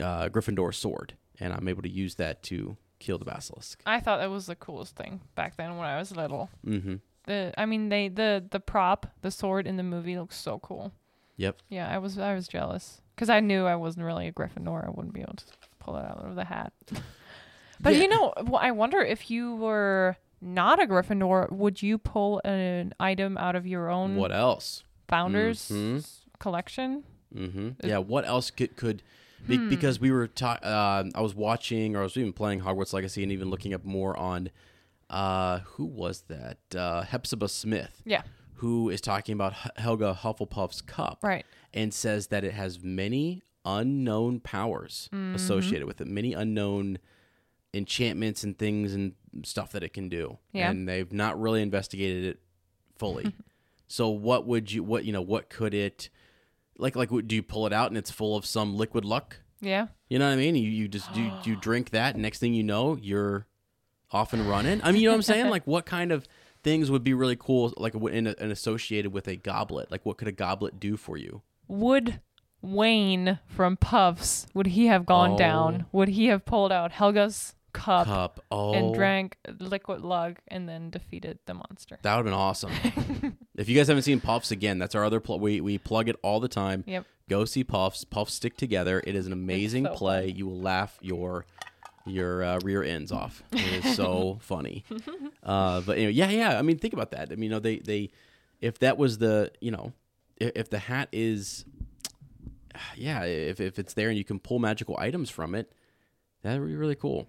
uh, 0.00 0.28
Gryffindor's 0.28 0.76
sword, 0.76 1.14
and 1.40 1.52
I'm 1.52 1.68
able 1.68 1.82
to 1.82 1.90
use 1.90 2.16
that 2.16 2.42
to 2.44 2.76
kill 2.98 3.18
the 3.18 3.24
basilisk. 3.24 3.82
I 3.86 4.00
thought 4.00 4.18
that 4.18 4.30
was 4.30 4.46
the 4.46 4.56
coolest 4.56 4.96
thing 4.96 5.20
back 5.34 5.56
then 5.56 5.76
when 5.76 5.86
I 5.86 5.98
was 5.98 6.14
little. 6.14 6.50
Mm-hmm. 6.66 6.96
The 7.26 7.54
I 7.56 7.66
mean 7.66 7.88
they 7.88 8.08
the 8.08 8.44
the 8.50 8.60
prop, 8.60 9.06
the 9.22 9.30
sword 9.30 9.66
in 9.66 9.76
the 9.76 9.82
movie 9.82 10.18
looks 10.18 10.36
so 10.36 10.58
cool. 10.58 10.92
Yep. 11.36 11.58
Yeah, 11.68 11.88
I 11.88 11.98
was 11.98 12.18
I 12.18 12.34
was 12.34 12.46
jealous 12.46 13.00
cuz 13.16 13.30
I 13.30 13.40
knew 13.40 13.64
I 13.64 13.76
wasn't 13.76 14.06
really 14.06 14.26
a 14.28 14.32
Gryffindor. 14.32 14.86
I 14.86 14.90
wouldn't 14.90 15.14
be 15.14 15.22
able 15.22 15.34
to 15.34 15.44
pull 15.84 15.96
it 15.96 16.04
out 16.04 16.18
of 16.24 16.34
the 16.34 16.44
hat. 16.44 16.72
But 17.80 17.94
Yeah. 17.96 18.02
you 18.02 18.08
know, 18.08 18.32
well, 18.44 18.60
I 18.62 18.70
wonder 18.70 19.00
if 19.00 19.30
you 19.30 19.56
were 19.56 20.16
not 20.40 20.80
a 20.82 20.86
Gryffindor, 20.86 21.50
would 21.52 21.82
you 21.82 21.98
pull 21.98 22.40
an 22.44 22.94
item 23.00 23.36
out 23.36 23.56
of 23.56 23.66
your 23.66 23.90
own 23.90 24.14
What 24.16 24.32
else? 24.32 24.84
founder's 25.08 25.68
Mhm. 25.68 26.06
collection? 26.38 27.04
Mm-hmm. 27.34 27.86
Yeah. 27.86 27.98
What 27.98 28.26
else 28.26 28.50
could 28.50 28.76
could 28.76 29.02
be, 29.46 29.56
Hmm. 29.56 29.68
because 29.68 30.00
we 30.00 30.10
were 30.12 30.28
ta- 30.28 30.60
uh, 30.62 31.04
I 31.14 31.20
was 31.20 31.34
watching 31.34 31.94
or 31.96 32.00
I 32.00 32.02
was 32.04 32.16
even 32.16 32.32
playing 32.32 32.60
Hogwarts 32.60 32.92
Legacy 32.94 33.22
and 33.22 33.32
even 33.32 33.50
looking 33.50 33.74
up 33.74 33.84
more 33.84 34.16
on 34.16 34.50
uh, 35.10 35.58
who 35.74 35.84
was 35.84 36.22
that 36.28 36.58
uh, 36.74 37.02
Hepzibah 37.02 37.48
Smith, 37.48 38.00
Yeah. 38.06 38.22
who 38.54 38.88
is 38.88 39.00
talking 39.02 39.34
about 39.34 39.52
H- 39.52 39.72
Helga 39.76 40.14
Hufflepuff's 40.22 40.80
cup, 40.80 41.18
Right. 41.22 41.44
and 41.74 41.92
says 41.92 42.28
that 42.28 42.42
it 42.44 42.54
has 42.54 42.80
many 42.82 43.42
unknown 43.64 44.40
powers 44.40 45.08
Mm-hmm. 45.12 45.34
associated 45.34 45.86
with 45.86 46.00
it, 46.00 46.06
many 46.06 46.32
unknown 46.32 46.98
enchantments 47.72 48.44
and 48.44 48.56
things 48.58 48.94
and 48.94 49.14
stuff 49.44 49.72
that 49.72 49.82
it 49.82 49.92
can 49.92 50.08
do. 50.08 50.38
Yeah. 50.52 50.70
And 50.70 50.88
they've 50.88 51.12
not 51.12 51.40
really 51.40 51.62
investigated 51.62 52.24
it 52.24 52.38
fully. 52.98 53.34
so 53.88 54.08
what 54.08 54.46
would 54.46 54.72
you 54.72 54.82
what 54.82 55.04
you 55.04 55.12
know 55.12 55.22
what 55.22 55.50
could 55.50 55.74
it 55.74 56.08
like 56.78 56.96
like 56.96 57.10
would- 57.10 57.28
do 57.28 57.34
you 57.36 57.42
pull 57.42 57.66
it 57.66 57.72
out 57.72 57.88
and 57.90 57.98
it's 57.98 58.10
full 58.10 58.36
of 58.36 58.46
some 58.46 58.76
liquid 58.76 59.04
luck? 59.04 59.38
Yeah. 59.60 59.88
You 60.08 60.18
know 60.18 60.26
what 60.26 60.34
I 60.34 60.36
mean? 60.36 60.54
You 60.56 60.68
you 60.70 60.88
just 60.88 61.14
you, 61.16 61.32
you 61.44 61.56
drink 61.60 61.90
that 61.90 62.16
next 62.16 62.38
thing 62.38 62.54
you 62.54 62.62
know 62.62 62.96
you're 63.00 63.46
off 64.12 64.32
and 64.32 64.48
running. 64.48 64.80
I 64.84 64.92
mean, 64.92 65.00
you 65.02 65.08
know 65.08 65.12
what 65.12 65.16
I'm 65.18 65.22
saying? 65.22 65.46
Like 65.50 65.66
what 65.66 65.86
kind 65.86 66.12
of 66.12 66.28
things 66.62 66.90
would 66.90 67.04
be 67.04 67.12
really 67.14 67.36
cool 67.36 67.74
like 67.76 67.94
in 67.94 68.26
and 68.28 68.52
associated 68.52 69.12
with 69.12 69.26
a 69.26 69.36
goblet? 69.36 69.90
Like 69.90 70.06
what 70.06 70.16
could 70.18 70.28
a 70.28 70.32
goblet 70.32 70.78
do 70.78 70.96
for 70.96 71.16
you? 71.16 71.42
Would 71.66 72.20
Wayne 72.64 73.38
from 73.46 73.76
Puffs 73.76 74.46
would 74.54 74.68
he 74.68 74.86
have 74.86 75.04
gone 75.06 75.32
Oh. 75.32 75.36
down? 75.38 75.86
Would 75.92 76.08
he 76.08 76.26
have 76.26 76.44
pulled 76.44 76.72
out 76.72 76.92
Helga's 76.92 77.54
cup, 77.72 78.06
Cup. 78.06 78.40
Oh. 78.50 78.72
and 78.72 78.94
drank 78.94 79.36
liquid 79.58 80.00
luck 80.00 80.40
and 80.48 80.68
then 80.68 80.90
defeated 80.90 81.38
the 81.46 81.54
monster? 81.54 81.98
That 82.02 82.12
would 82.16 82.18
have 82.18 82.24
been 82.26 82.34
awesome. 82.34 82.72
if 83.56 83.68
you 83.68 83.76
guys 83.76 83.88
haven't 83.88 84.04
seen 84.04 84.20
Puffs 84.20 84.50
again, 84.50 84.78
that's 84.78 84.94
our 84.94 85.04
other 85.04 85.20
pl- 85.20 85.40
we 85.40 85.60
we 85.60 85.78
plug 85.78 86.08
it 86.08 86.16
all 86.22 86.40
the 86.40 86.48
time. 86.48 86.84
Yep. 86.86 87.04
Go 87.28 87.44
see 87.44 87.64
Puffs. 87.64 88.04
Puffs 88.04 88.34
stick 88.34 88.56
together. 88.56 89.02
It 89.06 89.14
is 89.16 89.26
an 89.26 89.32
amazing 89.32 89.86
so 89.86 89.94
play. 89.94 90.28
You 90.28 90.46
will 90.46 90.60
laugh 90.60 90.98
your 91.00 91.46
your 92.06 92.42
uh, 92.44 92.60
rear 92.62 92.82
ends 92.82 93.10
off. 93.10 93.42
It 93.52 93.84
is 93.84 93.96
so 93.96 94.38
funny. 94.42 94.84
Uh, 95.42 95.82
but 95.82 95.98
anyway, 95.98 96.12
yeah, 96.12 96.30
yeah. 96.30 96.58
I 96.58 96.62
mean, 96.62 96.78
think 96.78 96.94
about 96.94 97.10
that. 97.10 97.30
I 97.30 97.34
mean, 97.34 97.42
you 97.44 97.48
know, 97.50 97.58
they 97.58 97.76
they 97.80 98.10
if 98.62 98.78
that 98.78 98.96
was 98.96 99.18
the 99.18 99.50
you 99.60 99.70
know 99.70 99.92
if, 100.38 100.52
if 100.54 100.70
the 100.70 100.78
hat 100.78 101.10
is 101.12 101.66
yeah 102.96 103.22
if 103.24 103.60
if 103.60 103.78
it's 103.78 103.94
there 103.94 104.08
and 104.08 104.18
you 104.18 104.24
can 104.24 104.38
pull 104.38 104.58
magical 104.58 104.96
items 104.98 105.30
from 105.30 105.54
it, 105.54 105.72
that 106.42 106.58
would 106.60 106.66
be 106.68 106.76
really 106.76 106.94
cool. 106.94 107.24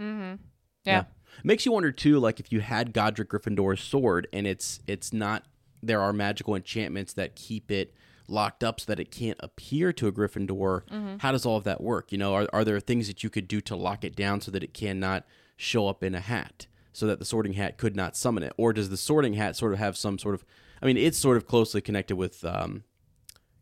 Yeah. 0.83 1.03
Makes 1.43 1.65
you 1.65 1.71
wonder 1.71 1.91
too, 1.91 2.19
like 2.19 2.39
if 2.39 2.51
you 2.51 2.61
had 2.61 2.93
Godric 2.93 3.29
Gryffindor's 3.29 3.81
sword 3.81 4.27
and 4.31 4.47
it's 4.47 4.79
it's 4.87 5.11
not 5.11 5.43
there 5.83 6.01
are 6.01 6.13
magical 6.13 6.55
enchantments 6.55 7.13
that 7.13 7.35
keep 7.35 7.69
it 7.71 7.93
locked 8.27 8.63
up 8.63 8.79
so 8.79 8.85
that 8.87 8.99
it 8.99 9.11
can't 9.11 9.37
appear 9.41 9.93
to 9.93 10.07
a 10.07 10.11
Gryffindor. 10.11 11.17
How 11.19 11.31
does 11.31 11.45
all 11.45 11.57
of 11.57 11.63
that 11.65 11.81
work? 11.81 12.11
You 12.11 12.17
know, 12.17 12.33
are 12.33 12.47
are 12.53 12.63
there 12.63 12.79
things 12.79 13.07
that 13.07 13.23
you 13.23 13.29
could 13.29 13.47
do 13.47 13.61
to 13.61 13.75
lock 13.75 14.03
it 14.03 14.15
down 14.15 14.41
so 14.41 14.51
that 14.51 14.63
it 14.63 14.73
cannot 14.73 15.25
show 15.57 15.87
up 15.87 16.03
in 16.03 16.15
a 16.15 16.19
hat? 16.21 16.67
So 16.93 17.05
that 17.07 17.19
the 17.19 17.25
sorting 17.25 17.53
hat 17.53 17.77
could 17.77 17.95
not 17.95 18.15
summon 18.15 18.43
it? 18.43 18.53
Or 18.57 18.71
does 18.71 18.89
the 18.89 18.95
sorting 18.97 19.33
hat 19.33 19.57
sort 19.57 19.73
of 19.73 19.79
have 19.79 19.97
some 19.97 20.17
sort 20.17 20.35
of 20.35 20.45
I 20.81 20.85
mean, 20.85 20.97
it's 20.97 21.17
sort 21.17 21.35
of 21.37 21.45
closely 21.45 21.81
connected 21.81 22.15
with 22.15 22.43
um 22.45 22.83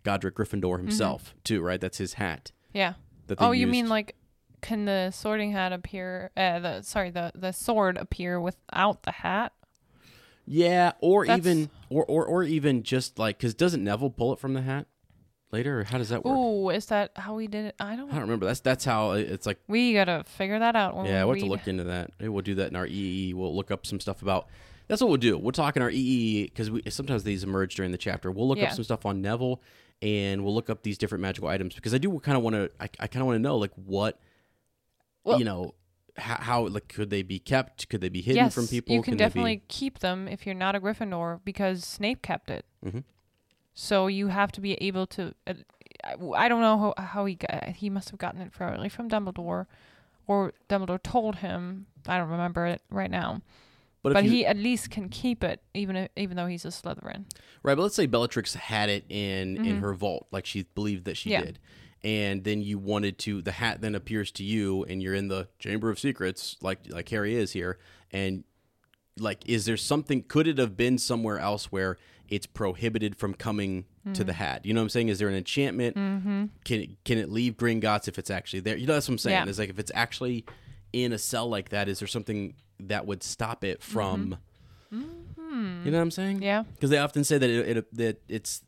Godric 0.04 0.36
Gryffindor 0.36 0.78
himself 0.78 1.34
too, 1.43 1.62
right? 1.62 1.80
That's 1.82 1.97
his 1.97 2.14
hat. 2.14 2.51
Yeah. 2.74 2.93
Oh, 3.38 3.51
you 3.51 3.68
mean 3.68 3.89
like 3.89 4.16
can 4.62 4.86
the 4.86 5.12
sorting 5.12 5.51
hat 5.51 5.74
appear 5.74 6.32
uh 6.38 6.60
the 6.60 6.82
sorry, 6.82 7.10
the 7.10 7.32
the 7.36 7.51
sword 7.51 7.97
appear 7.97 8.39
without 8.39 9.04
the 9.04 9.12
hat? 9.12 9.54
Yeah, 10.45 10.91
or 10.99 11.26
That's- 11.26 11.39
even 11.45 11.70
or, 11.89 12.06
or 12.06 12.26
or 12.26 12.43
even 12.43 12.84
just 12.84 13.18
like 13.18 13.38
because 13.38 13.54
doesn't 13.54 13.84
Neville 13.84 14.10
pull 14.10 14.34
it 14.34 14.39
from 14.39 14.54
the 14.54 14.62
hat 14.62 14.88
later, 15.51 15.80
or 15.80 15.84
how 15.86 15.97
does 15.97 16.10
that 16.10 16.26
work? 16.26 16.36
Ooh, 16.38 16.70
is 16.70 16.88
that 16.88 17.12
how 17.16 17.36
we 17.36 17.47
did 17.47 17.66
it? 17.66 17.76
I 17.80 17.95
don't 17.95 18.10
I 18.10 18.14
don't 18.14 18.24
remember. 18.24 18.45
That's 18.45 18.60
that's 18.60 18.84
how 18.84 19.12
it's 19.12 19.45
like. 19.45 19.60
We 19.68 19.93
got 19.93 20.06
to 20.06 20.24
figure 20.28 20.60
that 20.60 20.76
out 20.76 20.95
Yeah, 21.06 21.24
we 21.24 21.28
we'll 21.28 21.36
have 21.36 21.43
to 21.43 21.49
look 21.49 21.68
into 21.68 21.86
that. 21.86 22.12
Maybe 22.20 22.30
we'll 22.30 22.41
do 22.41 22.56
that 22.56 22.68
in 22.70 22.76
our 22.76 22.86
EE. 22.86 23.34
We'll 23.34 23.56
look 23.56 23.72
up 23.72 23.86
some 23.86 23.99
stuff 24.01 24.22
about. 24.22 24.47
That's 24.89 24.99
what 25.01 25.08
we'll 25.08 25.18
do. 25.18 25.38
We'll 25.38 25.54
talk 25.54 25.78
in 25.78 25.82
our 25.82 25.89
EE 25.89 26.43
because 26.45 26.70
we 26.70 26.82
sometimes 26.89 27.24
these 27.24 27.45
emerge 27.45 27.76
during 27.76 27.91
the 27.93 27.97
chapter. 27.97 28.30
We'll 28.30 28.47
look 28.49 28.58
Yeah. 28.58 28.66
up 28.66 28.74
some 28.74 28.84
stuff 28.84 29.06
on 29.06 29.22
Neville, 29.22 29.62
and 30.01 30.43
we'll 30.43 30.53
look 30.55 30.69
up 30.69 30.83
these 30.83 30.97
different 30.97 31.21
magical 31.21 31.47
items 31.49 31.75
because 31.75 31.93
I 31.93 31.97
do 31.97 32.17
kind 32.19 32.37
of 32.37 32.43
want 32.43 32.55
to. 32.55 32.69
I, 32.79 32.89
I 32.99 33.07
kind 33.07 33.21
of 33.21 33.27
want 33.27 33.35
to 33.35 33.41
know 33.41 33.57
like 33.57 33.71
what, 33.75 34.19
Well- 35.23 35.39
you 35.39 35.45
know, 35.45 35.75
how, 36.17 36.35
how 36.35 36.67
like 36.67 36.87
could 36.89 37.09
they 37.09 37.23
be 37.23 37.39
kept? 37.39 37.89
Could 37.89 38.01
they 38.01 38.09
be 38.09 38.21
hidden 38.21 38.43
yes, 38.43 38.53
from 38.53 38.67
people? 38.67 38.93
you 38.93 39.01
can, 39.01 39.13
be- 39.15 39.17
definitely 39.17 39.63
keep 39.67 39.99
them 39.99 40.27
if 40.27 40.45
you're 40.45 40.53
not 40.55 40.75
a 40.75 40.79
Gryffindor 40.79 41.39
because 41.43 41.83
Snape 41.83 42.21
kept 42.21 42.49
it. 42.51 42.65
Mhm. 42.85 43.03
So 43.73 44.05
you 44.07 44.27
have 44.27 44.51
to 44.51 44.61
be 44.61 44.73
able 44.75 45.07
to. 45.07 45.33
Uh, 45.47 45.53
I, 46.03 46.45
I 46.45 46.47
don't 46.47 46.61
know 46.61 46.93
how, 46.97 47.03
how 47.03 47.25
he 47.25 47.35
got. 47.35 47.63
He 47.69 47.89
must 47.89 48.09
have 48.11 48.19
gotten 48.19 48.41
it 48.41 48.51
probably 48.51 48.89
from 48.89 49.09
Dumbledore, 49.09 49.65
or 50.27 50.53
Dumbledore 50.69 51.01
told 51.01 51.37
him. 51.37 51.87
I 52.07 52.17
don't 52.17 52.29
remember 52.29 52.65
it 52.67 52.81
right 52.91 53.09
now, 53.09 53.41
But, 54.04 54.14
But 54.14 54.26
you, 54.26 54.30
he 54.32 54.45
at 54.45 54.58
least 54.58 54.89
can 54.91 55.08
keep 55.10 55.43
it, 55.43 55.62
even 55.74 55.95
if, 55.95 56.10
even 56.18 56.36
though 56.38 56.45
he's 56.45 56.66
a 56.66 56.70
Slytherin. 56.70 57.24
Right, 57.64 57.76
but 57.76 57.80
let's 57.84 57.95
say 57.95 58.06
Bellatrix 58.06 58.54
had 58.54 58.89
it 58.89 59.06
in 59.10 59.66
in 59.66 59.78
her 59.78 59.93
vault, 59.93 60.28
like 60.32 60.45
she 60.45 60.64
believed 60.76 61.06
that 61.06 61.16
she 61.18 61.30
Mm-hmm. 61.32 61.39
Yeah. 61.39 61.45
did, 61.45 61.60
and 62.04 62.43
then 62.43 62.62
you 62.62 62.78
wanted 62.78 63.18
to. 63.20 63.41
The 63.41 63.54
hat 63.54 63.80
then 63.82 63.95
appears 63.95 64.30
to 64.34 64.43
you, 64.43 64.84
and 64.84 65.01
you're 65.01 65.14
in 65.16 65.30
the 65.30 65.47
Chamber 65.58 65.89
of 65.89 65.97
Secrets, 65.99 66.58
like 66.62 66.80
like 66.89 67.08
Harry 67.10 67.36
is 67.36 67.54
here, 67.54 67.80
and 68.12 68.43
like, 69.18 69.47
is 69.47 69.66
there 69.66 69.78
something? 69.78 70.24
Could 70.24 70.47
it 70.47 70.58
have 70.58 70.76
been 70.76 70.97
somewhere 70.97 71.39
else 71.39 71.72
where 71.72 71.97
it's 72.28 72.45
prohibited 72.45 73.16
from 73.16 73.34
coming 73.34 73.86
to 74.14 74.24
the 74.26 74.34
hat? 74.34 74.66
You 74.66 74.74
know 74.74 74.82
what 74.82 74.86
I'm 74.86 74.89
saying? 74.89 75.10
Is 75.10 75.20
there 75.20 75.30
an 75.30 75.36
enchantment? 75.36 75.95
Mm-hmm. 75.95 76.45
Can 76.66 76.82
it, 76.82 77.04
can 77.06 77.18
it 77.20 77.30
leave 77.30 77.56
Gringotts 77.56 78.08
if 78.10 78.18
it's 78.20 78.30
actually 78.32 78.60
there? 78.62 78.76
You 78.76 78.86
know 78.88 78.93
that's 78.95 79.08
what 79.08 79.14
I'm 79.14 79.18
saying. 79.20 79.45
Yeah. 79.45 79.49
It's 79.49 79.60
like 79.60 79.70
if 79.70 79.80
it's 79.80 79.91
actually 79.95 80.43
in 80.91 81.14
a 81.14 81.18
cell 81.18 81.47
like 81.47 81.70
that, 81.70 81.88
is 81.88 81.99
there 81.99 82.08
something 82.08 82.56
that 82.89 83.05
would 83.05 83.23
stop 83.23 83.63
it 83.63 83.81
from? 83.84 84.38
You 84.91 84.99
know 85.91 85.97
what 85.97 86.01
I'm 86.01 86.11
saying? 86.11 86.36
Mm-hmm. 86.38 86.43
Yeah. 86.43 86.63
because 86.73 86.89
they 86.89 86.97
often 86.97 87.23
say 87.23 87.38
that 87.38 87.49
it, 87.49 87.77
it 87.77 87.95
that 87.97 88.21
it's 88.27 88.61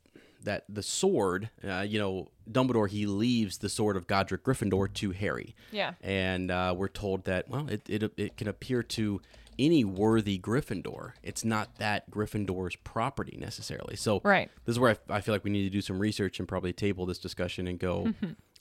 that 0.44 0.64
the 0.70 0.84
sword, 0.84 1.50
uh, 1.68 1.82
you 1.88 1.98
know, 1.98 2.28
Dumbledore 2.50 2.88
he 2.90 3.06
leaves 3.08 3.58
the 3.60 3.70
sword 3.70 3.98
of 3.98 4.06
Godric 4.06 4.44
Gryffindor 4.44 4.94
to 4.96 5.12
Harry, 5.12 5.56
Yeah. 5.72 5.94
and 6.02 6.52
uh, 6.52 6.76
we're 6.78 6.88
told 6.88 7.26
that 7.26 7.50
well, 7.50 7.68
it, 7.70 7.90
it 7.90 8.12
it 8.18 8.38
can 8.38 8.48
appear 8.48 8.84
to 8.84 9.22
any 9.58 9.84
worthy 9.86 10.38
Gryffindor. 10.38 11.14
It's 11.24 11.44
not 11.46 11.78
that 11.78 12.12
Gryffindor's 12.12 12.76
property 12.76 13.38
necessarily. 13.40 13.96
So 13.96 14.22
Right. 14.24 14.50
this 14.66 14.74
is 14.74 14.80
where 14.80 14.98
I, 15.10 15.16
I 15.16 15.22
feel 15.22 15.34
like 15.34 15.44
we 15.44 15.50
need 15.50 15.64
to 15.64 15.70
do 15.72 15.82
some 15.82 15.98
research 15.98 16.40
and 16.40 16.48
probably 16.48 16.74
table 16.74 17.06
this 17.06 17.20
discussion 17.20 17.66
and 17.68 17.80
go 17.80 18.14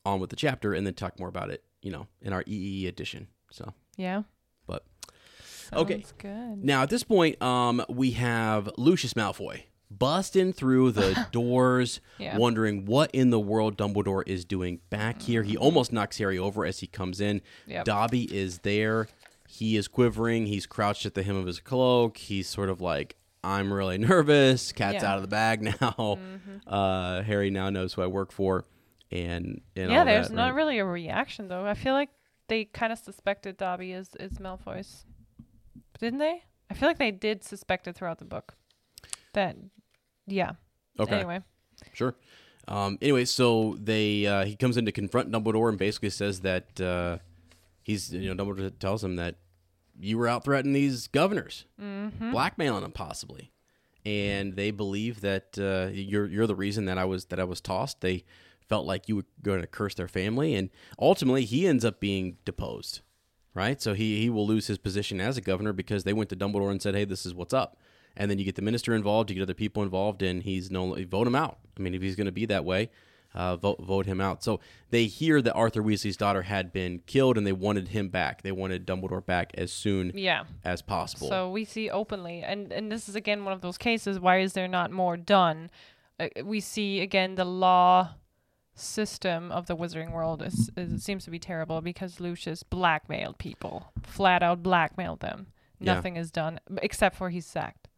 on 0.07 0.21
with 0.21 0.31
the 0.31 0.37
chapter 0.37 0.73
and 0.73 0.87
then 0.87 0.95
talk 0.95 1.19
more 1.19 1.29
about 1.29 1.51
it, 1.51 1.65
you 1.83 1.91
know, 1.91 2.07
in 2.23 2.33
our 2.33 2.45
EE 2.47 2.87
edition. 2.87 3.27
So, 3.51 3.73
Yeah. 3.97 4.23
But 5.75 5.81
okay. 5.83 6.05
Good. 6.19 6.65
Now 6.65 6.83
at 6.83 6.91
this 6.91 7.03
point, 7.03 7.41
um, 7.43 7.85
we 7.89 8.13
have 8.13 8.71
Lucius 8.79 9.15
Malfoy 9.15 9.63
busting 9.91 10.53
through 10.53 10.91
the 10.91 11.27
doors, 11.33 12.01
Yeah. 12.19 12.37
wondering 12.37 12.85
what 12.85 13.11
in 13.13 13.31
the 13.31 13.39
world 13.39 13.77
Dumbledore 13.77 14.25
is 14.27 14.45
doing 14.45 14.81
back 14.91 15.23
here. 15.23 15.43
He 15.43 15.57
almost 15.57 15.93
knocks 15.93 16.19
Harry 16.19 16.39
over 16.39 16.65
as 16.67 16.81
he 16.81 16.87
comes 16.89 17.21
in. 17.21 17.43
Yep. 17.67 17.85
Dobby 17.85 18.25
is 18.37 18.59
there. 18.61 19.07
He 19.49 19.77
is 19.77 19.87
quivering. 19.87 20.47
He's 20.47 20.67
crouched 20.67 21.07
at 21.07 21.15
the 21.15 21.23
hem 21.23 21.37
of 21.37 21.47
his 21.47 21.61
cloak. 21.61 22.17
He's 22.17 22.49
sort 22.49 22.71
of 22.71 22.81
like, 22.81 23.15
I'm 23.45 23.73
really 23.73 23.99
nervous. 24.13 24.73
Cat's 24.73 24.95
Yeah. 24.95 25.01
Mm-hmm. 25.01 25.07
out 25.11 25.17
of 25.17 25.23
the 25.23 25.29
bag 25.29 25.63
now. 25.81 26.19
Uh, 26.67 27.23
Harry 27.23 27.51
now 27.51 27.71
knows 27.71 27.93
who 27.93 28.03
I 28.03 28.07
work 28.09 28.33
for. 28.33 28.65
And, 29.13 29.61
and 29.77 29.93
yeah, 29.93 30.03
there's 30.03 30.29
that, 30.29 30.35
not 30.35 30.47
right? 30.47 30.55
really 30.55 30.79
a 30.79 30.85
reaction 30.85 31.47
though. 31.47 31.65
I 31.67 31.75
feel 31.75 31.93
like 31.93 32.09
they 32.49 32.65
kind 32.65 32.93
of 32.93 32.99
suspected 32.99 33.57
Dobby 33.57 33.93
is 33.93 34.09
is 34.19 34.33
Malfoy's, 34.39 35.05
didn't 35.99 36.19
they? 36.19 36.43
I 36.71 36.75
feel 36.75 36.89
like 36.89 36.99
they 36.99 37.11
did 37.11 37.45
suspect 37.45 37.87
it 37.87 37.95
throughout 37.97 38.19
the 38.19 38.25
book. 38.25 38.55
That, 39.33 39.57
yeah. 40.27 40.53
Okay. 40.99 41.17
Anyway, 41.17 41.41
Sure. 41.93 42.15
Um, 42.67 42.99
anyway, 43.03 43.25
so 43.25 43.77
they 43.79 44.27
uh, 44.27 44.45
he 44.45 44.57
comes 44.57 44.77
in 44.77 44.87
to 44.87 44.93
confront 44.93 45.31
Dumbledore 45.31 45.69
and 45.69 45.79
basically 45.79 46.11
says 46.11 46.41
that 46.41 46.81
uh, 46.81 47.19
he's 47.83 48.13
you 48.13 48.33
know 48.33 48.45
Dumbledore 48.45 48.79
tells 48.79 49.05
him 49.05 49.17
that 49.17 49.37
you 49.99 50.17
were 50.19 50.29
out 50.29 50.45
threatening 50.45 50.73
these 50.73 51.07
governors, 51.09 51.67
blackmailing 52.33 52.83
them 52.83 52.93
possibly, 52.93 53.53
and 54.07 54.57
they 54.57 54.71
believe 54.71 55.21
that 55.21 55.59
uh, 55.59 55.91
you're 55.93 56.27
you're 56.27 56.47
the 56.47 56.55
reason 56.55 56.87
that 56.87 56.97
I 56.97 57.05
was 57.05 57.27
that 57.27 57.39
I 57.39 57.45
was 57.45 57.61
tossed. 57.61 58.01
They 58.01 58.25
felt 58.69 58.87
like 58.87 59.09
you 59.09 59.17
were 59.17 59.27
going 59.43 59.61
to 59.61 59.67
curse 59.67 59.95
their 59.95 60.09
family, 60.09 60.55
and 60.55 60.71
ultimately 60.99 61.45
he 61.45 61.67
ends 61.67 61.85
up 61.85 62.01
being 62.01 62.39
deposed. 62.47 63.03
Right, 63.55 63.81
so 63.81 63.95
he 63.95 64.21
he 64.21 64.31
will 64.31 64.47
lose 64.47 64.67
his 64.67 64.79
position 64.79 65.21
as 65.21 65.37
a 65.37 65.41
governor 65.41 65.73
because 65.73 66.03
they 66.03 66.13
went 66.13 66.29
to 66.31 66.37
Dumbledore 66.37 66.73
and 66.73 66.83
said, 66.83 66.97
"Hey, 66.97 67.05
this 67.05 67.25
is 67.25 67.35
what's 67.35 67.55
up." 67.55 67.79
and 68.17 68.31
then 68.31 68.39
you 68.39 68.45
get 68.45 68.55
the 68.55 68.63
minister 68.63 68.95
involved, 68.95 69.31
you 69.31 69.37
get 69.37 69.43
other 69.43 69.55
people 69.55 69.83
involved, 69.83 70.23
and 70.23 70.43
he's 70.43 70.71
no 70.71 70.95
vote 71.07 71.27
him 71.27 71.35
out. 71.35 71.59
I 71.79 71.83
mean, 71.83 71.95
if 71.95 72.03
he's 72.03 72.17
going 72.17 72.27
to 72.27 72.33
be 72.33 72.47
that 72.47 72.65
way, 72.65 72.91
uh, 73.35 73.57
vote 73.57 73.81
vote 73.81 74.07
him 74.07 74.21
out. 74.21 74.45
So 74.45 74.61
they 74.91 75.07
hear 75.07 75.43
that 75.43 75.53
Arthur 75.55 75.83
Weasley's 75.83 76.17
daughter 76.17 76.43
had 76.43 76.73
been 76.73 77.01
killed, 77.07 77.37
and 77.37 77.47
they 77.47 77.53
wanted 77.53 77.89
him 77.89 78.09
back. 78.09 78.43
They 78.43 78.53
wanted 78.53 78.87
Dumbledore 78.87 79.25
back 79.25 79.53
as 79.55 79.73
soon 79.73 80.13
yeah. 80.15 80.45
as 80.65 80.83
possible. 80.83 81.29
So 81.29 81.51
we 81.51 81.65
see 81.65 81.91
openly, 81.91 82.43
and 82.43 82.73
and 82.73 82.91
this 82.91 83.09
is 83.09 83.17
again 83.17 83.45
one 83.45 83.53
of 83.53 83.61
those 83.61 83.79
cases. 83.79 84.21
Why 84.21 84.39
is 84.39 84.53
there 84.53 84.69
not 84.69 84.91
more 84.91 85.17
done? 85.17 85.71
Uh, 86.21 86.29
we 86.45 86.61
see 86.61 87.01
again 87.01 87.35
the 87.35 87.45
law 87.45 88.11
system 88.75 89.53
of 89.53 89.67
the 89.67 89.77
Wizarding 89.77 90.13
World 90.13 90.43
is, 90.43 90.71
is 90.77 90.93
it 90.93 91.01
seems 91.01 91.25
to 91.25 91.31
be 91.31 91.39
terrible 91.39 91.81
because 91.81 92.21
Lucius 92.21 92.63
blackmailed 92.63 93.39
people, 93.39 93.93
flat 94.03 94.43
out 94.43 94.63
blackmailed 94.63 95.21
them. 95.21 95.49
Yeah. 95.81 95.95
Nothing 95.95 96.17
is 96.17 96.31
done 96.31 96.61
except 96.83 97.17
for 97.17 97.31
he's 97.31 97.47
sacked. 97.47 97.89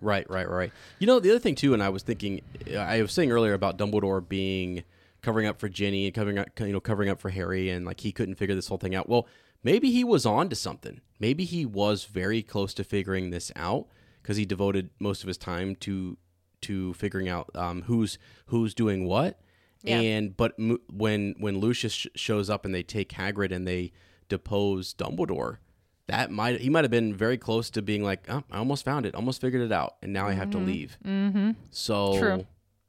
Right, 0.00 0.28
right, 0.28 0.48
right. 0.48 0.72
You 0.98 1.06
know, 1.06 1.20
the 1.20 1.30
other 1.30 1.38
thing 1.38 1.54
too, 1.54 1.72
and 1.72 1.82
I 1.82 1.88
was 1.88 2.02
thinking, 2.02 2.40
I 2.76 3.00
was 3.02 3.12
saying 3.12 3.30
earlier 3.30 3.54
about 3.54 3.78
Dumbledore 3.78 4.26
being 4.26 4.84
covering 5.22 5.46
up 5.46 5.58
for 5.58 5.68
Ginny 5.68 6.06
and 6.06 6.14
covering 6.14 6.38
up, 6.38 6.48
you 6.60 6.72
know, 6.72 6.80
covering 6.80 7.08
up 7.08 7.20
for 7.20 7.30
Harry, 7.30 7.70
and 7.70 7.86
like 7.86 8.00
he 8.00 8.12
couldn't 8.12 8.34
figure 8.34 8.54
this 8.54 8.68
whole 8.68 8.78
thing 8.78 8.94
out. 8.94 9.08
Well, 9.08 9.26
maybe 9.62 9.90
he 9.90 10.04
was 10.04 10.26
on 10.26 10.48
to 10.50 10.56
something. 10.56 11.00
Maybe 11.18 11.44
he 11.44 11.64
was 11.64 12.04
very 12.04 12.42
close 12.42 12.74
to 12.74 12.84
figuring 12.84 13.30
this 13.30 13.50
out 13.56 13.86
because 14.22 14.36
he 14.36 14.44
devoted 14.44 14.90
most 14.98 15.22
of 15.22 15.28
his 15.28 15.38
time 15.38 15.76
to 15.76 16.18
to 16.62 16.94
figuring 16.94 17.28
out 17.28 17.50
um, 17.54 17.82
who's 17.82 18.18
who's 18.46 18.74
doing 18.74 19.06
what. 19.06 19.40
Yeah. 19.84 20.00
And 20.00 20.36
but 20.36 20.54
m- 20.58 20.78
when 20.92 21.34
when 21.38 21.58
Lucius 21.58 21.92
sh- 21.92 22.06
shows 22.16 22.48
up 22.50 22.64
and 22.64 22.74
they 22.74 22.82
take 22.82 23.10
Hagrid 23.12 23.52
and 23.52 23.68
they 23.68 23.92
depose 24.28 24.94
Dumbledore, 24.94 25.58
that 26.06 26.30
might 26.30 26.60
he 26.60 26.70
might 26.70 26.84
have 26.84 26.90
been 26.90 27.14
very 27.14 27.36
close 27.38 27.70
to 27.70 27.82
being 27.82 28.02
like, 28.02 28.24
oh, 28.28 28.42
I 28.50 28.58
almost 28.58 28.84
found 28.84 29.04
it, 29.06 29.14
almost 29.14 29.40
figured 29.40 29.62
it 29.62 29.72
out, 29.72 29.96
and 30.02 30.12
now 30.12 30.26
I 30.26 30.32
have 30.32 30.50
to 30.50 30.58
leave. 30.58 30.96
Mm-hmm. 31.04 31.50
So 31.70 32.18
True. 32.18 32.46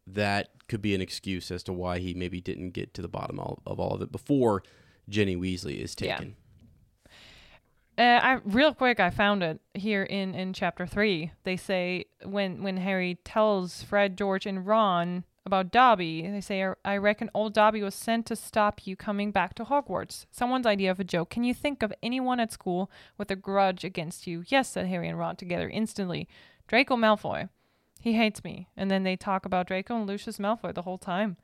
that 0.07 0.49
could 0.67 0.81
be 0.81 0.95
an 0.95 1.01
excuse 1.01 1.51
as 1.51 1.61
to 1.63 1.73
why 1.73 1.99
he 1.99 2.13
maybe 2.13 2.39
didn't 2.41 2.71
get 2.71 2.93
to 2.95 3.01
the 3.01 3.07
bottom 3.07 3.39
of, 3.39 3.59
of 3.67 3.79
all 3.79 3.93
of 3.93 4.01
it 4.01 4.11
before 4.11 4.63
Ginny 5.09 5.35
Weasley 5.35 5.79
is 5.79 5.95
Yeah. 5.99 6.15
taken. 6.17 6.35
Uh, 7.97 8.01
I 8.21 8.33
real 8.43 8.73
quick, 8.73 8.99
I 8.99 9.09
found 9.09 9.41
it 9.43 9.61
here 9.73 10.03
in 10.03 10.35
in 10.35 10.51
chapter 10.53 10.85
three. 10.85 11.31
They 11.43 11.55
say 11.55 12.05
when 12.23 12.61
when 12.61 12.77
Harry 12.77 13.17
tells 13.23 13.83
Fred, 13.83 14.17
George, 14.17 14.45
and 14.45 14.65
Ron 14.67 15.23
about 15.45 15.71
Dobby, 15.71 16.27
they 16.27 16.41
say, 16.41 16.67
"I 16.83 16.97
reckon 16.97 17.29
old 17.33 17.53
Dobby 17.53 17.83
was 17.83 17.93
sent 17.93 18.25
to 18.27 18.35
stop 18.35 18.87
you 18.87 18.95
coming 18.95 19.31
back 19.31 19.53
to 19.55 19.65
Hogwarts." 19.65 20.25
Someone's 20.31 20.65
idea 20.65 20.89
of 20.89 20.99
a 20.99 21.03
joke. 21.03 21.29
Can 21.29 21.43
you 21.43 21.53
think 21.53 21.83
of 21.83 21.93
anyone 22.01 22.39
at 22.39 22.51
school 22.51 22.89
with 23.17 23.29
a 23.29 23.35
grudge 23.35 23.83
against 23.83 24.25
you? 24.25 24.43
Yes, 24.47 24.69
said 24.69 24.87
Harry 24.87 25.07
and 25.07 25.19
Ron 25.19 25.35
together 25.35 25.69
instantly. 25.69 26.27
Draco 26.67 26.95
Malfoy. 26.95 27.49
He 28.01 28.13
hates 28.13 28.43
me. 28.43 28.67
And 28.75 28.89
then 28.89 29.03
they 29.03 29.15
talk 29.15 29.45
about 29.45 29.67
Draco 29.67 29.95
and 29.95 30.07
Lucius 30.07 30.37
Malfoy 30.37 30.73
the 30.73 30.83
whole 30.83 30.97
time. 30.97 31.37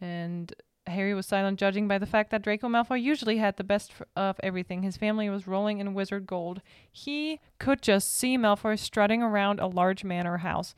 And 0.00 0.52
Harry 0.86 1.14
was 1.14 1.26
silent, 1.26 1.60
judging 1.60 1.86
by 1.86 1.96
the 1.98 2.06
fact 2.06 2.30
that 2.30 2.42
Draco 2.42 2.68
Malfoy 2.68 3.00
usually 3.00 3.38
had 3.38 3.56
the 3.56 3.64
best 3.64 3.92
of 4.16 4.40
everything. 4.42 4.82
His 4.82 4.96
family 4.96 5.30
was 5.30 5.46
rolling 5.46 5.78
in 5.78 5.94
wizard 5.94 6.26
gold. 6.26 6.60
He 6.90 7.40
could 7.58 7.80
just 7.82 8.10
see 8.10 8.36
Malfoy 8.36 8.78
strutting 8.78 9.22
around 9.22 9.60
a 9.60 9.66
large 9.66 10.02
manor 10.02 10.38
house. 10.38 10.74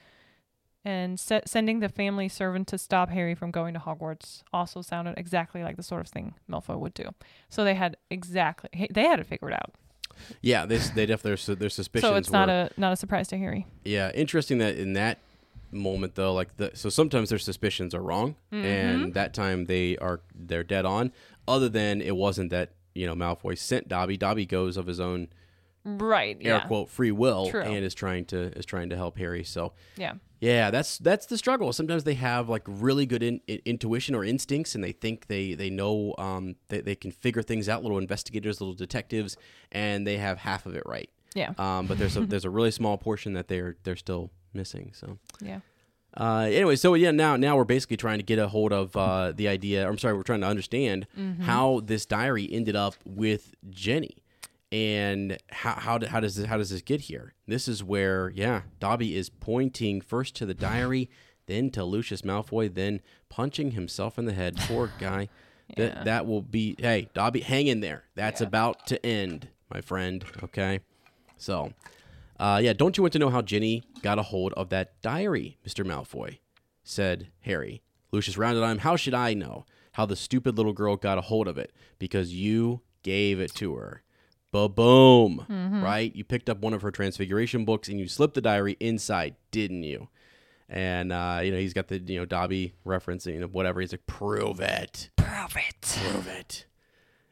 And 0.85 1.19
se- 1.19 1.43
sending 1.47 1.81
the 1.81 1.89
family 1.89 2.29
servant 2.29 2.69
to 2.69 2.79
stop 2.79 3.09
Harry 3.11 3.35
from 3.35 3.51
going 3.51 3.73
to 3.75 3.81
Hogwarts 3.81 4.43
also 4.53 4.83
sounded 4.83 5.15
exactly 5.17 5.63
like 5.63 5.77
the 5.77 5.83
sort 5.83 6.03
of 6.03 6.09
thing 6.09 6.35
Malfoy 6.51 6.79
would 6.79 6.93
do. 6.95 7.09
So 7.49 7.65
they 7.65 7.75
had 7.75 7.97
exactly 8.11 8.69
they 8.91 9.05
had 9.05 9.19
it 9.21 9.27
figured 9.27 9.53
out. 9.55 9.73
Yeah, 10.43 10.67
they 10.67 10.77
they 10.77 11.07
definitely 11.07 11.37
their, 11.47 11.57
their 11.57 11.69
suspicions. 11.81 12.09
So 12.11 12.17
it's 12.17 12.31
not 12.31 12.49
were- 12.49 12.69
a 12.77 12.81
not 12.81 12.93
a 12.93 12.97
surprise 12.97 13.29
to 13.29 13.39
Harry. 13.39 13.67
Yeah, 13.85 14.11
interesting 14.15 14.59
that 14.59 14.77
in 14.77 14.93
that 14.93 15.19
moment 15.73 16.15
though, 16.17 16.33
like 16.35 16.57
the 16.59 16.71
so 16.75 16.89
sometimes 16.89 17.31
their 17.31 17.39
suspicions 17.39 17.95
are 17.95 18.03
wrong, 18.03 18.37
Mm-hmm. 18.53 18.65
and 18.65 19.15
that 19.15 19.33
time 19.35 19.65
they 19.67 19.97
are 19.99 20.21
they're 20.35 20.63
dead 20.65 20.85
on. 20.85 21.13
Other 21.49 21.69
than 21.69 22.01
it 22.03 22.15
wasn't 22.17 22.51
that 22.51 22.71
you 22.95 23.07
know 23.07 23.15
Malfoy 23.15 23.57
sent 23.59 23.89
Dobby. 23.89 24.17
Dobby 24.17 24.45
goes 24.47 24.77
of 24.77 24.87
his 24.87 25.01
own 25.01 25.29
Right. 25.85 26.37
air 26.41 26.55
Yeah. 26.57 26.67
quote 26.67 26.89
free 26.89 27.11
will 27.13 27.51
True. 27.51 27.61
and 27.63 27.85
is 27.85 27.95
trying 27.95 28.25
to 28.27 28.57
is 28.59 28.65
trying 28.65 28.89
to 28.91 28.97
help 28.97 29.19
Harry. 29.19 29.45
So 29.45 29.73
Yeah. 29.99 30.15
yeah, 30.41 30.71
that's 30.71 30.97
that's 30.99 31.27
the 31.27 31.37
struggle. 31.37 31.73
Sometimes 31.73 32.05
they 32.05 32.15
have 32.15 32.49
like 32.49 32.63
really 32.67 33.05
good 33.07 33.23
in, 33.23 33.41
in- 33.47 33.61
intuition 33.65 34.15
or 34.15 34.25
instincts, 34.25 34.75
and 34.75 34.83
they 34.83 34.93
think 34.93 35.27
they 35.27 35.55
they 35.55 35.71
know 35.71 36.15
um 36.19 36.57
they, 36.69 36.81
they 36.81 36.95
can 36.95 37.11
figure 37.11 37.43
things 37.43 37.69
out. 37.69 37.83
Little 37.83 37.99
investigators, 37.99 38.61
little 38.61 38.75
detectives, 38.75 39.37
and 39.73 40.07
they 40.07 40.17
have 40.17 40.39
half 40.39 40.65
of 40.67 40.75
it 40.75 40.83
right. 40.87 41.11
Yeah. 41.35 41.53
Um, 41.59 41.87
but 41.87 41.99
there's 41.99 42.17
a 42.17 42.21
there's 42.27 42.45
a 42.47 42.51
really 42.51 42.71
small 42.71 42.97
portion 42.97 43.35
that 43.35 43.49
they're 43.49 43.77
they're 43.85 43.97
still 43.97 44.31
missing. 44.55 44.93
So. 44.95 45.19
Yeah. 45.43 45.61
Uh, 46.17 46.47
anyway, 46.49 46.77
so 46.77 46.95
yeah, 46.95 47.11
now 47.11 47.37
now 47.37 47.57
we're 47.57 47.65
basically 47.65 47.97
trying 47.97 48.19
to 48.19 48.25
get 48.25 48.39
a 48.39 48.47
hold 48.47 48.73
of 48.73 48.97
uh, 48.97 49.33
the 49.33 49.49
idea. 49.49 49.85
Or 49.85 49.91
I'm 49.91 49.99
sorry, 49.99 50.15
we're 50.15 50.23
trying 50.23 50.43
to 50.43 50.47
understand 50.47 51.09
how 51.41 51.81
this 51.85 52.07
diary 52.07 52.49
ended 52.53 52.77
up 52.77 52.95
with 53.05 53.53
Ginny, 53.69 54.19
and 54.75 55.39
how 55.51 55.75
how, 55.75 55.99
do, 55.99 56.07
how 56.09 56.19
does 56.19 56.35
this, 56.35 56.47
how 56.47 56.57
does 56.57 56.71
this 56.71 56.83
get 56.83 57.03
here? 57.03 57.35
This 57.47 57.69
is 57.69 57.85
where 57.85 58.33
yeah, 58.35 58.63
Dobby 58.81 59.17
is 59.17 59.29
pointing 59.31 60.01
first 60.01 60.35
to 60.37 60.47
the 60.47 60.55
diary, 60.55 61.09
then 61.47 61.71
to 61.71 61.85
Lucius 61.85 62.23
Malfoy, 62.23 62.75
then 62.75 63.01
punching 63.29 63.71
himself 63.71 64.19
in 64.19 64.25
the 64.25 64.33
head. 64.33 64.57
Poor 64.57 64.91
guy. 64.99 65.29
Yeah. 65.69 65.75
That 65.77 66.05
that 66.05 66.27
will 66.27 66.43
be 66.43 66.75
hey 66.79 67.09
Dobby, 67.15 67.41
hang 67.41 67.69
in 67.69 67.81
there. 67.81 68.05
That's 68.17 68.41
Yeah. 68.41 68.49
about 68.49 68.87
to 68.89 69.07
end, 69.07 69.49
my 69.73 69.81
friend. 69.81 70.25
Okay, 70.43 70.81
so. 71.39 71.73
Uh, 72.37 72.61
yeah, 72.61 72.73
don't 72.73 72.97
you 72.97 73.03
want 73.05 73.13
to 73.13 73.19
know 73.21 73.31
how 73.31 73.41
Ginny 73.41 73.85
got 74.03 74.19
a 74.19 74.23
hold 74.23 74.53
of 74.55 74.69
that 74.71 75.01
diary, 75.03 75.57
Mr. 75.65 75.87
Malfoy? 75.87 76.39
said 76.83 77.29
Harry. 77.43 77.81
Lucius 78.11 78.37
rounded 78.37 78.65
on 78.65 78.73
him. 78.73 78.79
How 78.79 78.97
should 78.97 79.15
I 79.15 79.35
know 79.35 79.65
how 79.93 80.05
the 80.05 80.17
stupid 80.17 80.57
little 80.57 80.73
girl 80.73 80.97
got 80.97 81.17
a 81.17 81.21
hold 81.21 81.47
of 81.47 81.59
it? 81.59 81.71
Because 82.01 82.35
you 82.35 82.81
gave 83.05 83.39
it 83.39 83.55
to 83.55 83.77
her. 83.77 84.03
Ba 84.55 84.69
boom. 84.69 85.45
Right? 85.83 86.15
You 86.15 86.23
picked 86.23 86.49
up 86.49 86.61
one 86.61 86.75
of 86.75 86.83
her 86.83 86.93
transfiguration 86.93 87.65
books 87.65 87.89
and 87.89 87.99
you 87.99 88.07
slipped 88.07 88.35
the 88.35 88.41
diary 88.41 88.77
inside, 88.79 89.35
didn't 89.51 89.83
you? 89.83 90.09
And 90.69 91.13
uh, 91.13 91.41
you 91.43 91.51
know, 91.51 91.59
he's 91.59 91.75
got 91.75 91.89
the 91.89 91.99
you 91.99 92.21
know, 92.21 92.25
Dobby 92.25 92.75
reference, 92.85 93.27
you 93.27 93.41
know, 93.41 93.49
whatever. 93.49 93.81
He's 93.81 93.93
like, 93.93 94.07
prove 94.07 94.61
it. 94.61 95.11
Prove 95.17 95.57
it. 95.57 95.99
Prove 96.05 96.29
it. 96.29 96.67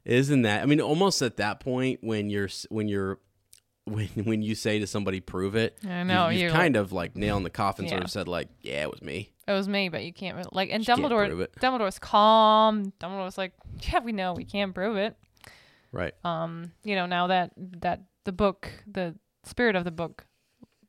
Isn't 0.05 0.43
that 0.43 0.65
I 0.65 0.67
mean 0.67 0.81
almost 0.81 1.23
at 1.23 1.37
that 1.37 1.61
point 1.61 2.01
when 2.03 2.29
you're 2.29 2.49
when 2.71 2.89
you're 2.89 3.21
when 3.85 4.09
when 4.25 4.43
you 4.43 4.57
say 4.57 4.81
to 4.81 4.87
somebody 4.89 5.21
prove 5.21 5.55
it, 5.55 5.79
I 5.89 6.03
know, 6.03 6.29
you, 6.29 6.41
you're 6.41 6.51
have 6.51 6.59
kind 6.59 6.75
of 6.75 6.91
like 6.91 7.15
nail 7.15 7.37
in 7.37 7.45
the 7.45 7.51
coffin 7.51 7.89
sort 7.89 8.03
of 8.03 8.11
said 8.11 8.27
like, 8.27 8.49
yeah, 8.63 8.83
it 8.83 8.91
was 8.91 9.01
me. 9.01 9.33
It 9.47 9.53
was 9.53 9.69
me, 9.69 9.89
but 9.89 10.03
you 10.03 10.13
can't 10.13 10.53
like. 10.53 10.71
And 10.73 10.85
Dumbledore. 10.85 11.47
Dumbledore's 11.61 12.01
calm. 12.01 12.93
Dumbledore's 12.99 13.39
like, 13.39 13.53
yeah, 13.81 14.01
we 14.01 14.11
know 14.11 14.33
we 14.33 14.45
can't 14.45 14.75
prove 14.75 14.97
it. 14.97 15.17
Right. 15.93 16.15
Um, 16.25 16.73
you 16.85 16.95
know, 16.97 17.07
now 17.07 17.27
that 17.29 17.53
that 17.57 18.03
the 18.25 18.33
book, 18.33 18.71
the 18.87 19.15
spirit 19.45 19.77
of 19.77 19.85
the 19.85 19.91
book, 19.91 20.25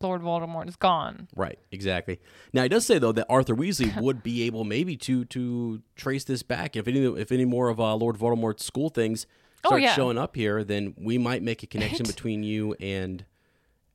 Lord 0.01 0.21
Voldemort 0.21 0.67
is 0.67 0.75
gone. 0.75 1.27
Right, 1.35 1.59
exactly. 1.71 2.19
Now 2.53 2.63
he 2.63 2.69
does 2.69 2.85
say 2.85 2.99
though 2.99 3.11
that 3.13 3.25
Arthur 3.30 3.55
Weasley 3.55 3.95
would 4.01 4.23
be 4.23 4.43
able 4.43 4.63
maybe 4.63 4.95
to 4.97 5.25
to 5.25 5.81
trace 5.95 6.23
this 6.23 6.43
back. 6.43 6.75
If 6.75 6.88
any 6.88 6.99
if 7.05 7.31
any 7.31 7.45
more 7.45 7.69
of 7.69 7.80
uh, 7.80 7.95
Lord 7.95 8.17
Voldemort's 8.17 8.65
school 8.65 8.89
things 8.89 9.25
Oh, 9.65 9.69
start 9.69 9.81
yeah. 9.81 9.93
showing 9.93 10.17
up 10.17 10.35
here, 10.35 10.61
then 10.65 10.93
we 10.97 11.17
might 11.17 11.41
make 11.41 11.63
a 11.63 11.67
connection 11.67 11.99
Right. 12.05 12.13
between 12.15 12.43
you 12.43 12.73
and 12.81 13.23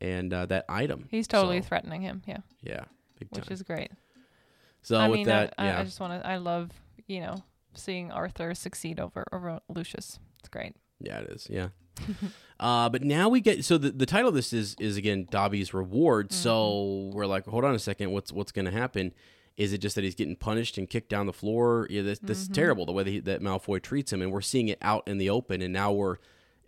and 0.01 0.33
uh, 0.33 0.47
that 0.47 0.65
item. 0.69 1.09
He's 1.11 1.27
totally 1.29 1.61
So, 1.61 1.69
threatening 1.69 2.01
him. 2.03 2.23
Yeah, 2.27 2.39
yeah, 2.63 2.85
which 3.33 3.51
is 3.51 3.63
great. 3.63 3.91
so 4.81 4.97
I 4.97 5.09
with 5.09 5.19
mean, 5.19 5.27
that, 5.27 5.53
I, 5.59 5.63
I- 5.63 5.67
yeah, 5.67 5.81
I 5.81 5.85
just 5.85 6.01
want 6.01 6.23
to. 6.23 6.27
I 6.27 6.37
love 6.37 6.71
you 7.07 7.21
know 7.21 7.43
seeing 7.75 8.11
Arthur 8.11 8.55
succeed 8.55 8.99
over 8.99 9.25
over 9.31 9.61
Lucius. 9.69 10.19
It's 10.39 10.49
great. 10.49 10.75
Yeah, 11.01 11.19
it 11.21 11.31
is. 11.31 11.47
Yeah. 11.51 11.69
uh, 12.61 12.89
but 12.89 13.03
now 13.03 13.29
we 13.29 13.41
get 13.41 13.65
so 13.65 13.77
the, 13.79 13.91
the 13.91 14.07
title 14.07 14.29
of 14.29 14.35
this 14.35 14.53
is 14.53 14.77
is 14.79 14.97
again 14.97 15.27
Dobby's 15.31 15.75
reward. 15.75 16.29
Mm-hmm. 16.29 16.43
So 16.43 17.11
we're 17.13 17.27
like, 17.27 17.47
hold 17.47 17.65
on 17.65 17.75
a 17.75 17.79
second, 17.79 18.11
what's 18.11 18.33
what's 18.33 18.53
going 18.53 18.65
to 18.67 18.71
happen? 18.71 19.13
Is 19.57 19.73
it 19.73 19.79
just 19.79 19.97
that 19.97 20.05
he's 20.05 20.15
getting 20.15 20.37
punished 20.37 20.79
and 20.79 20.89
kicked 20.89 21.09
down 21.09 21.27
the 21.27 21.33
floor? 21.33 21.89
Yeah, 21.91 22.03
this, 22.03 22.21
this 22.21 22.45
Mm-hmm. 22.45 22.53
is 22.53 22.57
terrible 22.57 22.87
the 22.87 22.93
way 22.93 23.03
that, 23.03 23.11
he, 23.11 23.19
that 23.21 23.41
Malfoy 23.41 23.83
treats 23.83 24.13
him, 24.13 24.23
and 24.23 24.31
we're 24.31 24.41
seeing 24.41 24.69
it 24.69 24.79
out 24.81 25.07
in 25.09 25.19
the 25.19 25.29
open. 25.31 25.63
And 25.63 25.73
now 25.73 25.91
we're, 25.91 26.19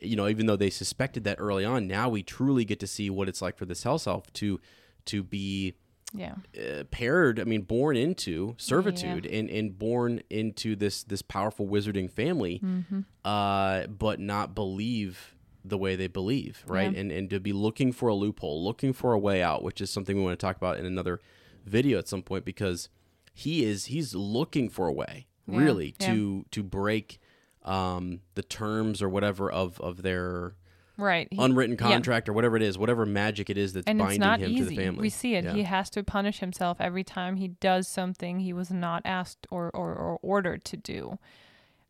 you 0.01 0.17
know, 0.17 0.27
even 0.27 0.47
though 0.47 0.57
they 0.57 0.71
suspected 0.71 1.23
that 1.23 1.37
early 1.39 1.65
on, 1.65 1.87
now 1.87 2.09
we 2.09 2.25
truly 2.25 2.65
get 2.65 2.81
to 2.81 2.89
see 2.89 3.09
what 3.09 3.29
it's 3.29 3.41
like 3.41 3.57
for 3.57 3.65
this 3.65 3.85
house 3.85 4.09
elf 4.09 4.33
to 4.35 4.61
to 5.07 5.23
be 5.23 5.75
Yeah. 6.13 6.35
uh, 6.59 6.85
paired 6.91 7.39
i 7.39 7.45
mean 7.45 7.63
born 7.63 7.97
into 7.97 8.55
servitude 8.59 9.27
and, 9.27 9.49
and 9.49 9.79
born 9.79 10.23
into 10.29 10.75
this 10.77 11.03
this 11.05 11.23
powerful 11.23 11.67
wizarding 11.67 12.11
family 12.11 12.61
Mm-hmm. 12.63 13.01
uh 13.25 13.87
but 13.87 14.19
not 14.21 14.55
believe 14.55 15.37
the 15.65 15.79
way 15.79 15.95
they 15.95 16.07
believe 16.09 16.65
right 16.67 16.93
Yeah. 16.93 17.01
and 17.01 17.13
and 17.13 17.31
to 17.31 17.39
be 17.39 17.53
looking 17.53 17.93
for 17.93 18.09
a 18.09 18.15
loophole 18.15 18.65
looking 18.65 18.93
for 18.93 19.13
a 19.13 19.19
way 19.19 19.43
out 19.43 19.63
which 19.63 19.81
is 19.81 19.91
something 19.91 20.17
we 20.17 20.23
want 20.23 20.39
to 20.39 20.45
talk 20.45 20.57
about 20.57 20.79
in 20.79 20.85
another 20.87 21.21
video 21.67 21.99
at 21.99 22.09
some 22.09 22.23
point 22.23 22.45
because 22.45 22.89
he 23.35 23.65
is 23.65 23.85
he's 23.87 24.15
looking 24.15 24.69
for 24.69 24.89
a 24.89 24.93
way 24.93 25.27
Yeah, 25.47 25.59
really 25.61 25.95
yeah. 26.01 26.07
to 26.13 26.47
to 26.51 26.63
break 26.63 27.21
um 27.63 28.21
the 28.35 28.43
terms 28.43 29.03
or 29.03 29.09
whatever 29.09 29.51
of 29.51 29.79
of 29.81 30.03
their 30.03 30.55
Right. 31.01 31.29
He- 31.31 31.43
unwritten 31.43 31.77
yeah. 31.79 31.89
contract 31.89 32.29
or 32.29 32.33
whatever 32.33 32.57
it 32.57 32.63
is 32.63 32.79
whatever 32.79 33.07
magic 33.07 33.51
it 33.51 33.59
is 33.59 33.73
that's 33.73 33.87
and 33.87 33.99
binding 33.99 34.23
him 34.23 34.51
easy. 34.51 34.59
to 34.59 34.65
the 34.65 34.77
family 34.77 35.03
We 35.03 35.11
see 35.11 35.35
it. 35.35 35.45
Yeah. 35.45 35.55
He 35.55 35.63
has 35.65 35.91
to 35.91 36.03
punish 36.03 36.41
himself 36.41 36.79
every 36.81 37.05
time 37.05 37.37
he 37.37 37.49
does 37.49 37.89
something 37.89 38.41
he 38.41 38.53
was 38.53 38.71
not 38.71 39.03
asked 39.05 39.47
or, 39.51 39.71
or, 39.75 39.95
or 39.95 40.19
ordered 40.23 40.65
to 40.67 40.77
do. 40.77 41.19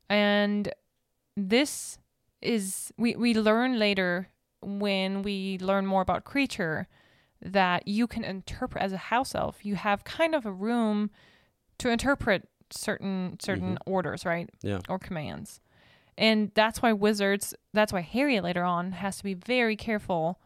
And 0.09 0.73
this 1.37 1.99
is 2.43 2.93
we, 2.97 3.17
we 3.17 3.35
learn 3.35 3.79
later 3.79 4.29
when 4.63 5.23
we 5.23 5.59
learn 5.61 5.87
more 5.87 6.03
about 6.03 6.25
Kreacher 6.25 6.87
that 7.43 7.89
you 7.89 8.07
can 8.07 8.25
interpret 8.25 8.83
as 8.83 8.93
a 8.93 8.99
house 8.99 9.35
elf, 9.35 9.65
you 9.65 9.75
have 9.75 10.05
kind 10.05 10.35
of 10.35 10.45
a 10.45 10.53
room 10.53 11.11
to 11.79 11.89
interpret 11.89 12.49
certain 12.71 13.39
certain 13.41 13.75
mm-hmm. 13.75 13.93
orders, 13.93 14.25
right? 14.25 14.51
Yeah. 14.63 14.81
Or 14.89 14.99
commands. 14.99 15.61
And 16.21 16.51
that's 16.55 16.83
why 16.83 16.93
wizards, 16.93 17.55
that's 17.73 17.93
why 17.93 18.03
Harry 18.03 18.41
later 18.41 18.63
on 18.63 18.93
has 18.93 19.17
to 19.17 19.25
be 19.25 19.35
very 19.35 19.75
careful 19.75 20.39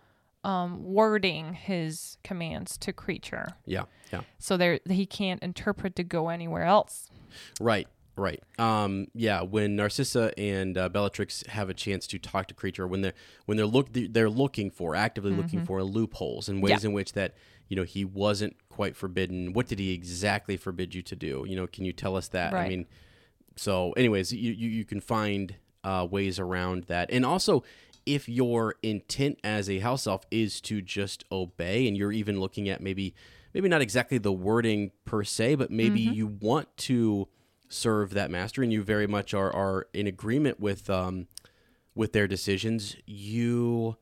um, 0.44 0.84
wording 0.84 1.54
his 1.54 2.16
commands 2.22 2.76
to 2.78 2.92
Kreacher. 2.92 3.54
yeah 3.66 3.84
yeah 4.12 4.20
So 4.38 4.56
there 4.56 4.78
he 4.88 5.04
can't 5.06 5.42
interpret 5.42 5.96
to 5.96 6.04
go 6.04 6.28
anywhere 6.28 6.62
else. 6.64 7.08
Right, 7.60 7.88
right. 8.14 8.42
Um, 8.58 9.06
yeah, 9.14 9.40
when 9.42 9.74
Narcissa 9.74 10.38
and 10.38 10.76
uh, 10.78 10.88
Bellatrix 10.90 11.44
have 11.48 11.70
a 11.70 11.74
chance 11.74 12.06
to 12.08 12.18
talk 12.18 12.46
to 12.48 12.54
Kreacher, 12.54 12.86
when 12.88 13.00
they're 13.00 13.14
when 13.46 13.56
they're 13.56 13.66
look 13.66 13.88
they're 13.92 14.30
looking 14.30 14.70
for 14.70 14.94
actively 14.94 15.32
looking 15.32 15.64
for 15.64 15.82
loopholes 15.82 16.48
and 16.48 16.62
ways 16.62 16.72
Mm-hmm. 16.74 16.84
Yeah. 16.84 16.88
in 16.90 16.94
which 16.94 17.12
that 17.14 17.34
you 17.68 17.76
know 17.76 17.82
he 17.84 18.04
wasn't 18.04 18.54
quite 18.68 18.94
forbidden. 18.96 19.54
What 19.54 19.66
did 19.66 19.78
he 19.78 19.92
exactly 19.92 20.56
forbid 20.58 20.94
you 20.94 21.02
to 21.02 21.16
do? 21.16 21.44
You 21.48 21.56
know, 21.56 21.66
can 21.66 21.84
you 21.86 21.92
tell 21.94 22.14
us 22.16 22.28
that? 22.28 22.52
I 22.52 22.68
mean, 22.68 22.86
so 23.56 23.92
anyways, 23.92 24.30
you 24.32 24.52
you, 24.52 24.68
you 24.68 24.84
can 24.84 25.00
find 25.00 25.56
uh, 25.84 26.06
ways 26.10 26.38
around 26.38 26.84
that, 26.84 27.10
and 27.12 27.24
also. 27.24 27.62
If 28.06 28.28
your 28.28 28.74
intent 28.82 29.38
as 29.42 29.70
a 29.70 29.78
house 29.78 30.06
elf 30.06 30.26
is 30.30 30.60
to 30.60 30.82
just 30.82 31.24
obey, 31.32 31.88
and 31.88 31.96
you're 31.96 32.12
even 32.12 32.38
looking 32.38 32.68
at 32.68 32.82
maybe, 32.82 33.14
maybe 33.54 33.66
not 33.66 33.80
exactly 33.80 34.18
the 34.18 34.30
wording 34.30 34.90
per 35.06 35.24
se, 35.24 35.54
but 35.54 35.70
maybe 35.70 36.04
Mm-hmm. 36.04 36.12
you 36.12 36.26
want 36.26 36.76
to 36.76 37.28
serve 37.70 38.10
that 38.10 38.30
master 38.30 38.62
and 38.62 38.74
you 38.74 38.82
very 38.82 39.06
much 39.06 39.32
are, 39.32 39.50
are 39.56 39.86
in 39.94 40.06
agreement 40.06 40.60
with 40.60 40.90
um, 40.90 41.28
with 41.94 42.12
their 42.12 42.28
decisions, 42.28 42.94
you 43.06 43.96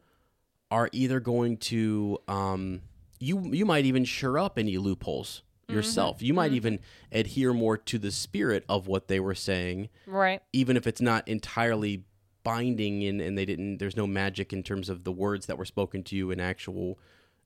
are 0.73 0.89
either 0.91 1.21
going 1.21 1.59
to 1.59 2.19
um, 2.27 2.83
you 3.21 3.41
you 3.53 3.65
might 3.65 3.85
even 3.85 4.05
sure 4.05 4.37
up 4.37 4.59
any 4.59 4.79
loopholes 4.79 5.43
yourself. 5.69 6.23
You 6.23 6.35
might 6.35 6.53
even 6.53 6.79
adhere 7.11 7.53
more 7.53 7.77
to 7.77 7.99
the 7.99 8.11
spirit 8.11 8.65
of 8.69 8.87
what 8.87 9.09
they 9.09 9.21
were 9.21 9.35
saying, 9.35 9.89
Right. 10.07 10.41
even 10.53 10.77
if 10.77 10.87
it's 10.87 11.01
not 11.01 11.27
entirely 11.29 12.05
binding 12.45 13.05
and, 13.05 13.21
and 13.21 13.39
they 13.39 13.45
didn't 13.45 13.79
there's 13.79 13.97
no 13.97 14.07
magic 14.07 14.53
in 14.53 14.63
terms 14.65 14.89
of 14.89 15.05
the 15.05 15.13
words 15.13 15.47
that 15.47 15.57
were 15.57 15.65
spoken 15.65 16.03
to 16.03 16.17
you 16.17 16.33
in 16.33 16.41
actual 16.41 16.99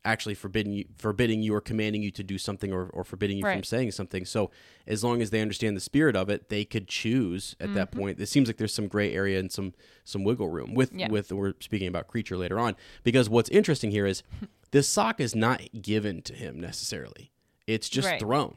actually 0.06 0.34
forbidding 0.34 0.72
you 0.72 0.86
forbidding 0.96 1.42
you 1.42 1.52
or 1.54 1.60
commanding 1.60 2.02
you 2.02 2.10
to 2.10 2.22
do 2.22 2.38
something 2.38 2.72
or, 2.72 2.86
or 2.94 3.04
forbidding 3.04 3.36
you 3.36 3.42
from 3.42 3.62
saying 3.62 3.90
something 3.90 4.24
so 4.24 4.50
as 4.86 5.04
long 5.04 5.20
as 5.20 5.28
they 5.28 5.42
understand 5.42 5.76
the 5.76 5.80
spirit 5.82 6.16
of 6.16 6.30
it 6.30 6.48
they 6.48 6.64
could 6.64 6.88
choose 6.88 7.54
at 7.60 7.74
that 7.74 7.90
Mm-hmm. 7.90 8.00
point 8.00 8.20
it 8.20 8.26
seems 8.26 8.48
like 8.48 8.56
there's 8.56 8.72
some 8.72 8.88
gray 8.88 9.12
area 9.12 9.38
and 9.38 9.52
some 9.52 9.74
some 10.02 10.24
wiggle 10.24 10.48
room 10.48 10.72
with 10.72 10.94
Yeah. 10.94 11.10
with 11.10 11.30
we're 11.30 11.52
speaking 11.60 11.88
about 11.88 12.08
Kreacher 12.08 12.38
later 12.38 12.58
on 12.58 12.74
because 13.04 13.28
what's 13.28 13.50
interesting 13.50 13.90
here 13.90 14.06
is 14.06 14.22
this 14.70 14.88
sock 14.88 15.20
is 15.20 15.34
not 15.34 15.60
given 15.82 16.22
to 16.22 16.32
him 16.32 16.58
necessarily 16.58 17.32
it's 17.66 17.88
just 17.88 18.08
Right. 18.08 18.20
thrown 18.20 18.56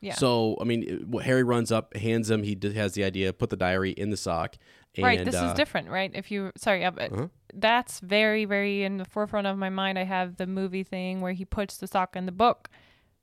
Yeah. 0.00 0.14
so 0.14 0.56
I 0.60 0.64
mean, 0.64 1.10
Harry 1.22 1.42
runs 1.42 1.70
up, 1.72 1.96
hands 1.96 2.30
him. 2.30 2.42
He 2.42 2.56
has 2.74 2.94
the 2.94 3.04
idea. 3.04 3.32
Put 3.32 3.50
the 3.50 3.56
diary 3.56 3.90
in 3.92 4.10
the 4.10 4.16
sock. 4.16 4.56
And, 4.94 5.04
right. 5.04 5.24
This 5.24 5.34
uh, 5.36 5.46
is 5.46 5.54
different, 5.54 5.88
right? 5.90 6.10
If 6.14 6.30
you 6.30 6.52
sorry, 6.56 6.80
yeah, 6.80 6.90
but 6.90 7.12
Uh-huh. 7.12 7.28
that's 7.54 8.00
very, 8.00 8.44
very 8.44 8.82
in 8.84 8.96
the 8.96 9.04
forefront 9.04 9.46
of 9.46 9.56
my 9.58 9.70
mind. 9.70 9.98
I 9.98 10.04
have 10.04 10.36
the 10.36 10.46
movie 10.46 10.82
thing 10.84 11.20
where 11.20 11.32
he 11.32 11.44
puts 11.44 11.76
the 11.76 11.86
sock 11.86 12.16
in 12.16 12.26
the 12.26 12.32
book, 12.32 12.68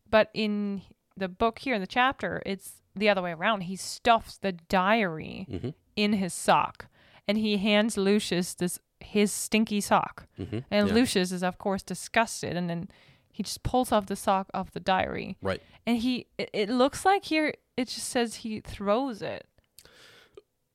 but 0.10 0.30
in 0.34 0.82
the 1.18 1.28
book 1.30 1.60
here 1.60 1.74
in 1.76 1.82
the 1.82 1.88
chapter, 1.88 2.42
it's 2.46 2.82
the 2.96 3.10
other 3.10 3.22
way 3.22 3.32
around. 3.32 3.62
He 3.62 3.76
stuffs 3.76 4.38
the 4.38 4.52
diary 4.54 5.48
Mm-hmm. 5.50 5.70
in 5.96 6.14
his 6.14 6.34
sock, 6.34 6.88
and 7.28 7.38
he 7.38 7.58
hands 7.58 7.98
Lucius 7.98 8.54
this 8.54 8.80
his 9.02 9.32
stinky 9.32 9.82
sock, 9.82 10.26
Mhm. 10.40 10.64
and 10.72 10.88
Yeah. 10.88 10.94
Lucius 10.94 11.32
is 11.32 11.44
of 11.44 11.58
course 11.58 11.84
disgusted, 11.84 12.56
and 12.56 12.70
then 12.70 12.90
he 13.36 13.44
just 13.44 13.64
pulls 13.64 13.92
off 13.92 14.06
the 14.06 14.16
sock 14.16 14.48
off 14.54 14.72
the 14.72 14.80
diary, 14.80 15.36
Right. 15.42 15.62
and 15.86 15.98
he 15.98 16.28
it, 16.38 16.50
it 16.54 16.70
looks 16.70 17.04
like 17.04 17.26
here 17.26 17.54
it 17.76 17.90
just 17.90 18.08
says 18.08 18.36
he 18.38 18.62
throws 18.62 19.22
it. 19.22 19.46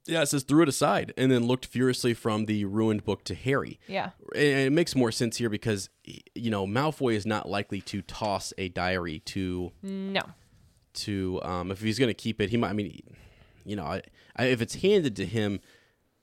Yeah, 0.07 0.23
it 0.23 0.27
says 0.27 0.43
threw 0.43 0.63
it 0.63 0.69
aside 0.69 1.13
and 1.17 1.31
then 1.31 1.47
looked 1.47 1.67
furiously 1.67 2.15
from 2.15 2.47
the 2.47 2.65
ruined 2.65 3.05
book 3.05 3.23
to 3.25 3.35
Harry. 3.35 3.79
Yeah. 3.87 4.11
And 4.35 4.43
it 4.45 4.73
makes 4.73 4.97
more 4.97 5.13
sense 5.13 5.37
here 5.37 5.49
because 5.51 5.89
you 6.35 6.51
know 6.51 6.67
Malfoy 6.67 7.15
is 7.15 7.27
not 7.27 7.49
likely 7.49 7.81
to 7.83 8.03
toss 8.03 8.53
a 8.59 8.69
diary 8.71 9.21
to 9.27 9.73
No. 9.83 10.23
to 10.95 11.41
um, 11.43 11.71
if 11.71 11.81
he's 11.81 11.99
going 11.99 12.09
to 12.11 12.15
keep 12.15 12.41
it. 12.41 12.51
He 12.51 12.57
might. 12.57 12.71
I 12.71 12.73
mean, 12.73 13.01
you 13.65 13.77
know, 13.77 13.85
I, 13.85 14.03
I, 14.37 14.45
if 14.47 14.61
it's 14.61 14.77
handed 14.77 15.17
to 15.17 15.27
him, 15.27 15.61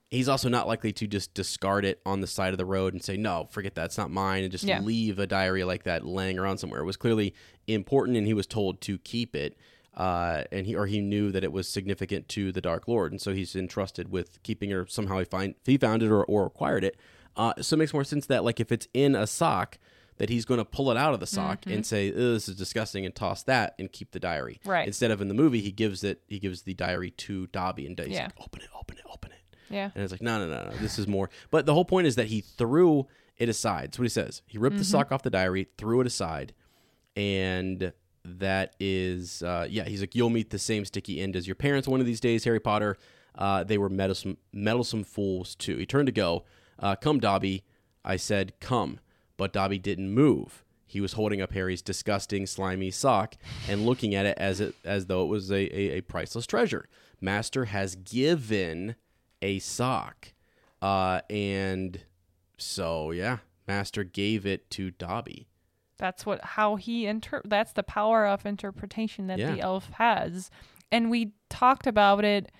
he's 0.10 0.30
also 0.30 0.50
not 0.50 0.68
likely 0.68 0.92
to 0.94 1.08
just 1.08 1.34
discard 1.34 1.86
it 1.86 2.00
on 2.06 2.22
the 2.22 2.28
side 2.28 2.54
of 2.54 2.58
the 2.58 2.66
road 2.66 2.94
and 2.94 3.04
say, 3.04 3.18
"No, 3.18 3.48
forget 3.52 3.76
that. 3.76 3.86
It's 3.86 3.98
not 3.98 4.10
mine," 4.12 4.44
and 4.44 4.52
just 4.52 4.64
Yeah. 4.64 4.80
leave 4.82 5.20
a 5.20 5.28
diary 5.28 5.64
like 5.64 5.84
that 5.84 6.06
laying 6.06 6.38
around 6.40 6.58
somewhere. 6.60 6.82
It 6.82 6.86
was 6.86 6.98
clearly 6.98 7.34
important, 7.68 8.18
and 8.18 8.26
he 8.28 8.34
was 8.34 8.48
told 8.48 8.82
to 8.82 8.98
keep 9.00 9.36
it. 9.36 9.58
Uh, 9.96 10.44
and 10.52 10.68
he 10.68 10.76
or 10.76 10.86
he 10.86 11.02
knew 11.02 11.32
that 11.32 11.44
it 11.44 11.52
was 11.52 11.68
significant 11.68 12.30
to 12.30 12.52
the 12.52 12.62
Dark 12.62 12.88
Lord, 12.88 13.12
and 13.12 13.20
so 13.20 13.34
he's 13.34 13.56
entrusted 13.56 14.12
with 14.12 14.42
keeping 14.44 14.70
it. 14.70 14.74
Or 14.76 14.86
somehow 14.88 15.18
he 15.20 15.26
find 15.26 15.56
he 15.66 15.78
found 15.78 16.04
it 16.04 16.10
or, 16.12 16.24
or 16.26 16.46
acquired 16.46 16.84
it. 16.84 16.98
Uh, 17.36 17.54
so 17.62 17.74
it 17.76 17.78
makes 17.80 17.94
more 17.94 18.04
sense 18.04 18.28
that 18.28 18.44
like 18.44 18.60
if 18.60 18.72
it's 18.72 18.88
in 18.94 19.16
a 19.16 19.26
sock, 19.26 19.80
that 20.18 20.30
he's 20.30 20.46
going 20.46 20.60
to 20.60 20.66
pull 20.66 20.90
it 20.92 20.98
out 20.98 21.14
of 21.16 21.20
the 21.20 21.26
sock 21.28 21.66
and 21.66 21.84
say, 21.86 22.12
"This 22.12 22.48
is 22.48 22.56
disgusting," 22.56 23.06
and 23.08 23.16
toss 23.16 23.42
that 23.44 23.74
and 23.80 23.92
keep 23.92 24.12
the 24.12 24.20
diary. 24.20 24.60
Right. 24.66 24.86
Instead 24.86 25.10
of 25.10 25.20
in 25.20 25.28
the 25.30 25.34
movie, 25.34 25.62
he 25.62 25.72
gives 25.72 26.04
it. 26.04 26.22
He 26.28 26.38
gives 26.40 26.62
the 26.62 26.76
diary 26.76 27.10
to 27.12 27.48
Dobby 27.48 27.86
and 27.88 27.98
he's 28.00 28.10
Yeah. 28.10 28.24
like, 28.26 28.34
"Open 28.40 28.62
it, 28.62 28.70
open 28.80 28.98
it, 29.00 29.04
open 29.12 29.32
it." 29.32 29.37
Yeah. 29.69 29.91
And 29.94 30.03
it's 30.03 30.11
like, 30.11 30.22
no, 30.22 30.39
no, 30.39 30.48
no, 30.48 30.69
no. 30.69 30.77
This 30.77 30.98
is 30.99 31.07
more. 31.07 31.30
But 31.52 31.65
the 31.65 31.73
whole 31.73 31.85
point 31.85 32.07
is 32.07 32.15
that 32.15 32.27
he 32.27 32.41
threw 32.41 33.07
it 33.38 33.49
aside. 33.49 33.85
That's 33.85 33.99
what 33.99 34.06
he 34.06 34.10
says. 34.10 34.41
He 34.45 34.57
ripped 34.57 34.77
the 34.77 34.84
sock 34.84 35.11
off 35.11 35.23
the 35.23 35.30
diary, 35.30 35.68
threw 35.77 36.02
it 36.02 36.07
aside, 36.07 36.53
and 37.15 37.91
that 38.26 38.76
is, 38.80 39.41
uh, 39.44 39.68
yeah. 39.69 39.85
He's 39.85 40.02
like, 40.02 40.15
you'll 40.15 40.30
meet 40.30 40.49
the 40.49 40.60
same 40.60 40.85
sticky 40.85 41.22
end 41.22 41.35
as 41.35 41.48
your 41.48 41.56
parents 41.56 41.88
one 41.88 41.99
of 41.99 42.06
these 42.06 42.19
days, 42.19 42.44
Harry 42.44 42.60
Potter. 42.60 42.98
Uh, 43.35 43.64
they 43.64 43.77
were 43.77 43.89
meddlesome, 43.89 44.38
meddlesome 44.52 45.03
fools 45.03 45.56
too. 45.56 45.77
He 45.77 45.85
turned 45.85 46.07
to 46.07 46.11
go. 46.11 46.44
Uh, 46.80 46.95
come, 46.95 47.19
Dobby. 47.19 47.64
I 48.03 48.15
said, 48.15 48.53
come. 48.60 48.99
But 49.38 49.53
Dobby 49.53 49.77
didn't 49.77 50.11
move. 50.11 50.64
He 50.88 51.02
was 51.02 51.14
holding 51.14 51.41
up 51.41 51.52
Harry's 51.52 51.81
disgusting, 51.81 52.48
slimy 52.48 52.91
sock 52.91 53.35
and 53.68 53.85
looking 53.85 54.15
at 54.15 54.26
it 54.26 54.38
as 54.38 54.61
it 54.61 54.73
as 54.85 55.06
though 55.07 55.23
it 55.23 55.27
was 55.27 55.52
a, 55.52 55.56
a, 55.77 55.98
a 55.98 56.02
priceless 56.02 56.48
treasure. 56.48 56.88
Master 57.19 57.65
has 57.65 57.95
given 57.95 58.95
a 59.42 59.60
sock. 59.60 60.34
Uh, 60.82 61.22
and 61.30 62.02
so 62.58 63.12
yeah, 63.12 63.38
Master 63.68 64.04
gave 64.04 64.46
it 64.46 64.70
to 64.72 64.92
Dobby. 64.92 65.48
That's 65.98 66.26
what 66.26 66.44
how 66.44 66.76
he 66.76 67.08
inter 67.08 67.42
that's 67.44 67.74
the 67.74 67.84
power 67.84 68.26
of 68.28 68.46
interpretation 68.46 69.28
that 69.28 69.40
Yeah. 69.40 69.52
the 69.54 69.62
elf 69.62 69.90
has. 69.94 70.52
And 70.92 71.10
we 71.10 71.34
talked 71.50 71.88
about 71.88 72.24
it. 72.24 72.52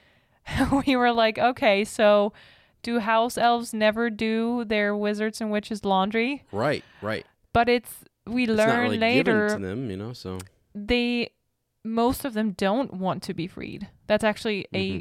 we 0.88 0.95
were 0.95 1.12
like, 1.12 1.38
okay, 1.38 1.84
so 1.84 2.34
do 2.82 2.99
house 2.99 3.38
elves 3.38 3.74
never 3.74 4.10
do 4.10 4.64
their 4.66 4.95
wizards 4.95 5.41
and 5.41 5.52
witches 5.52 5.84
laundry? 5.86 6.45
Right, 6.52 6.84
right. 7.02 7.26
But 7.54 7.70
it's 7.70 8.04
we 8.26 8.44
It's 8.44 8.52
learn 8.52 8.80
really 8.84 8.98
later 8.98 9.48
given 9.48 9.62
to 9.62 9.68
them, 9.68 9.90
you 9.91 9.98
know. 9.98 10.14
So 10.14 10.40
they 10.74 11.30
most 11.84 12.26
of 12.26 12.34
them 12.34 12.52
don't 12.52 12.94
want 12.94 13.24
to 13.24 13.34
be 13.34 13.48
freed. 13.48 13.88
That's 14.08 14.24
actually 14.24 14.66
Mm-hmm. 14.74 14.99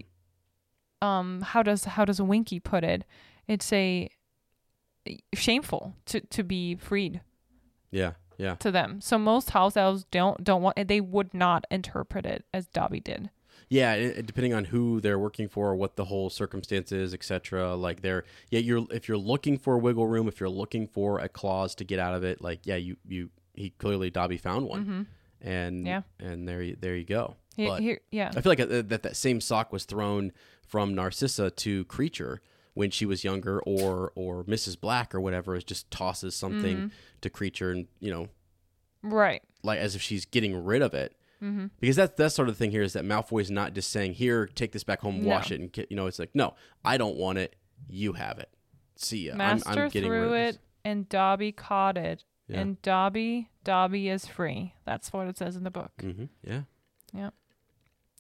Um 1.03 1.41
how 1.43 1.63
does 1.63 1.85
how 1.85 2.05
does 2.05 2.21
Winky 2.21 2.61
put 2.61 2.85
it? 2.85 3.05
It's 3.47 3.73
a 3.73 4.09
shameful 5.35 5.95
to 6.07 6.21
to 6.21 6.43
be 6.43 6.75
freed 6.77 7.21
yeah, 7.91 8.13
yeah, 8.39 8.57
to 8.57 8.71
them. 8.71 9.01
So 9.01 9.19
most 9.19 9.51
house 9.51 9.77
elves 9.77 10.05
don't 10.11 10.43
don't 10.43 10.63
want 10.63 10.89
they 10.89 11.01
would 11.01 11.33
not 11.33 11.65
interpret 11.71 12.27
it 12.27 12.45
as 12.53 12.67
Dobby 12.67 13.01
did. 13.01 13.31
yeah. 13.69 13.95
It, 13.95 14.27
depending 14.27 14.53
on 14.53 14.65
who 14.67 15.01
they're 15.01 15.19
working 15.19 15.49
for, 15.49 15.75
what 15.77 15.97
the 15.97 16.05
whole 16.07 16.29
circumstance 16.29 16.91
is, 16.93 17.15
etc. 17.15 17.75
Like 17.77 18.03
they're 18.03 18.25
yeah. 18.51 18.61
You're 18.61 18.87
if 18.91 19.09
you're 19.09 19.17
looking 19.19 19.59
for 19.59 19.79
wiggle 19.79 20.07
room, 20.09 20.27
if 20.29 20.41
you're 20.41 20.49
looking 20.49 20.87
for 20.89 21.21
a 21.21 21.29
clause 21.29 21.75
to 21.77 21.85
get 21.85 21.99
out 22.01 22.15
of 22.15 22.25
it, 22.25 22.43
like 22.43 22.61
yeah, 22.65 22.77
you 22.77 22.97
you 23.07 23.31
he 23.55 23.71
clearly 23.71 24.11
Dobby 24.11 24.37
found 24.37 24.67
one, 24.67 25.07
and 25.41 25.79
Mm-hmm. 25.79 25.87
Yeah. 25.87 26.03
and 26.19 26.47
there 26.49 26.63
you, 26.63 26.77
there 26.79 26.97
you 26.97 27.05
go. 27.05 27.37
He- 27.57 27.71
here- 27.77 28.01
yeah. 28.11 28.31
I 28.37 28.41
feel 28.43 28.51
like 28.51 28.61
uh, 28.61 28.67
that 28.67 29.03
that 29.05 29.17
same 29.17 29.41
sock 29.41 29.73
was 29.73 29.85
thrown 29.85 30.33
from 30.67 30.95
Narcissa 30.95 31.51
to 31.51 31.85
Kreacher 31.87 32.39
when 32.75 32.91
she 32.91 33.07
was 33.07 33.25
younger, 33.25 33.61
or 33.61 34.13
or 34.15 34.45
Mrs. 34.45 34.79
Black 34.81 35.15
or 35.15 35.21
whatever 35.21 35.55
is 35.57 35.65
just 35.65 35.91
tosses 35.91 36.35
something 36.37 36.77
Mm-hmm. 36.77 36.87
to 37.23 37.31
Kreacher, 37.31 37.73
and 37.73 37.87
you 38.01 38.11
know 38.11 38.29
Right. 39.03 39.43
like 39.63 39.79
as 39.79 39.95
if 39.95 40.03
she's 40.03 40.25
getting 40.27 40.65
rid 40.65 40.83
of 40.83 40.93
it. 40.95 41.17
Mm-hmm. 41.43 41.67
Because 41.81 41.97
that's 41.97 42.15
that's 42.17 42.35
sort 42.35 42.49
of 42.49 42.55
the 42.55 42.59
thing 42.59 42.71
here 42.71 42.83
is 42.83 42.95
that 42.95 43.05
Malfoy 43.05 43.41
is 43.43 43.51
not 43.51 43.75
just 43.75 43.91
saying, 43.91 44.15
"Here, 44.15 44.47
take 44.47 44.73
this 44.73 44.85
back 44.85 45.01
home, 45.01 45.25
wash 45.25 45.51
No. 45.51 45.55
it," 45.57 45.61
and 45.61 45.73
get, 45.73 45.91
you 45.91 45.97
know, 45.97 46.07
it's 46.07 46.19
like, 46.19 46.35
"No, 46.35 46.55
I 46.85 46.97
don't 46.97 47.17
want 47.17 47.39
it. 47.39 47.57
You 47.89 48.15
have 48.15 48.39
it. 48.39 48.49
See 48.97 49.27
ya. 49.27 49.33
I'm, 49.33 49.39
Master 49.39 49.69
I'm 49.85 49.89
getting 49.91 50.11
rid 50.11 50.19
threw 50.21 50.29
of 50.29 50.35
it 50.35 50.53
this." 50.53 50.59
and 50.85 51.09
Dobby 51.09 51.53
caught 51.53 51.97
it. 51.99 52.25
Yeah. 52.49 52.61
And 52.61 52.81
Dobby 52.83 53.51
Dobby 53.65 54.09
is 54.09 54.27
free. 54.27 54.75
That's 54.85 55.13
what 55.13 55.27
it 55.29 55.37
says 55.37 55.57
in 55.57 55.65
the 55.65 55.71
book. 55.71 55.93
hmm 56.01 56.25
Yeah. 56.43 56.63
Yep. 57.13 57.35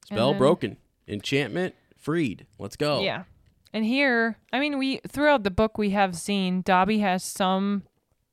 Spell 0.06 0.30
then- 0.32 0.38
broken. 0.38 0.76
Enchantment 1.08 1.74
freed. 1.96 2.46
Let's 2.58 2.76
go. 2.76 3.00
Yeah. 3.00 3.24
And 3.72 3.84
here, 3.84 4.38
I 4.52 4.60
mean, 4.60 4.78
we 4.78 5.00
throughout 5.06 5.42
the 5.42 5.50
book 5.50 5.76
we 5.76 5.90
have 5.90 6.16
seen 6.16 6.62
Dobby 6.62 7.00
has 7.00 7.22
some 7.22 7.82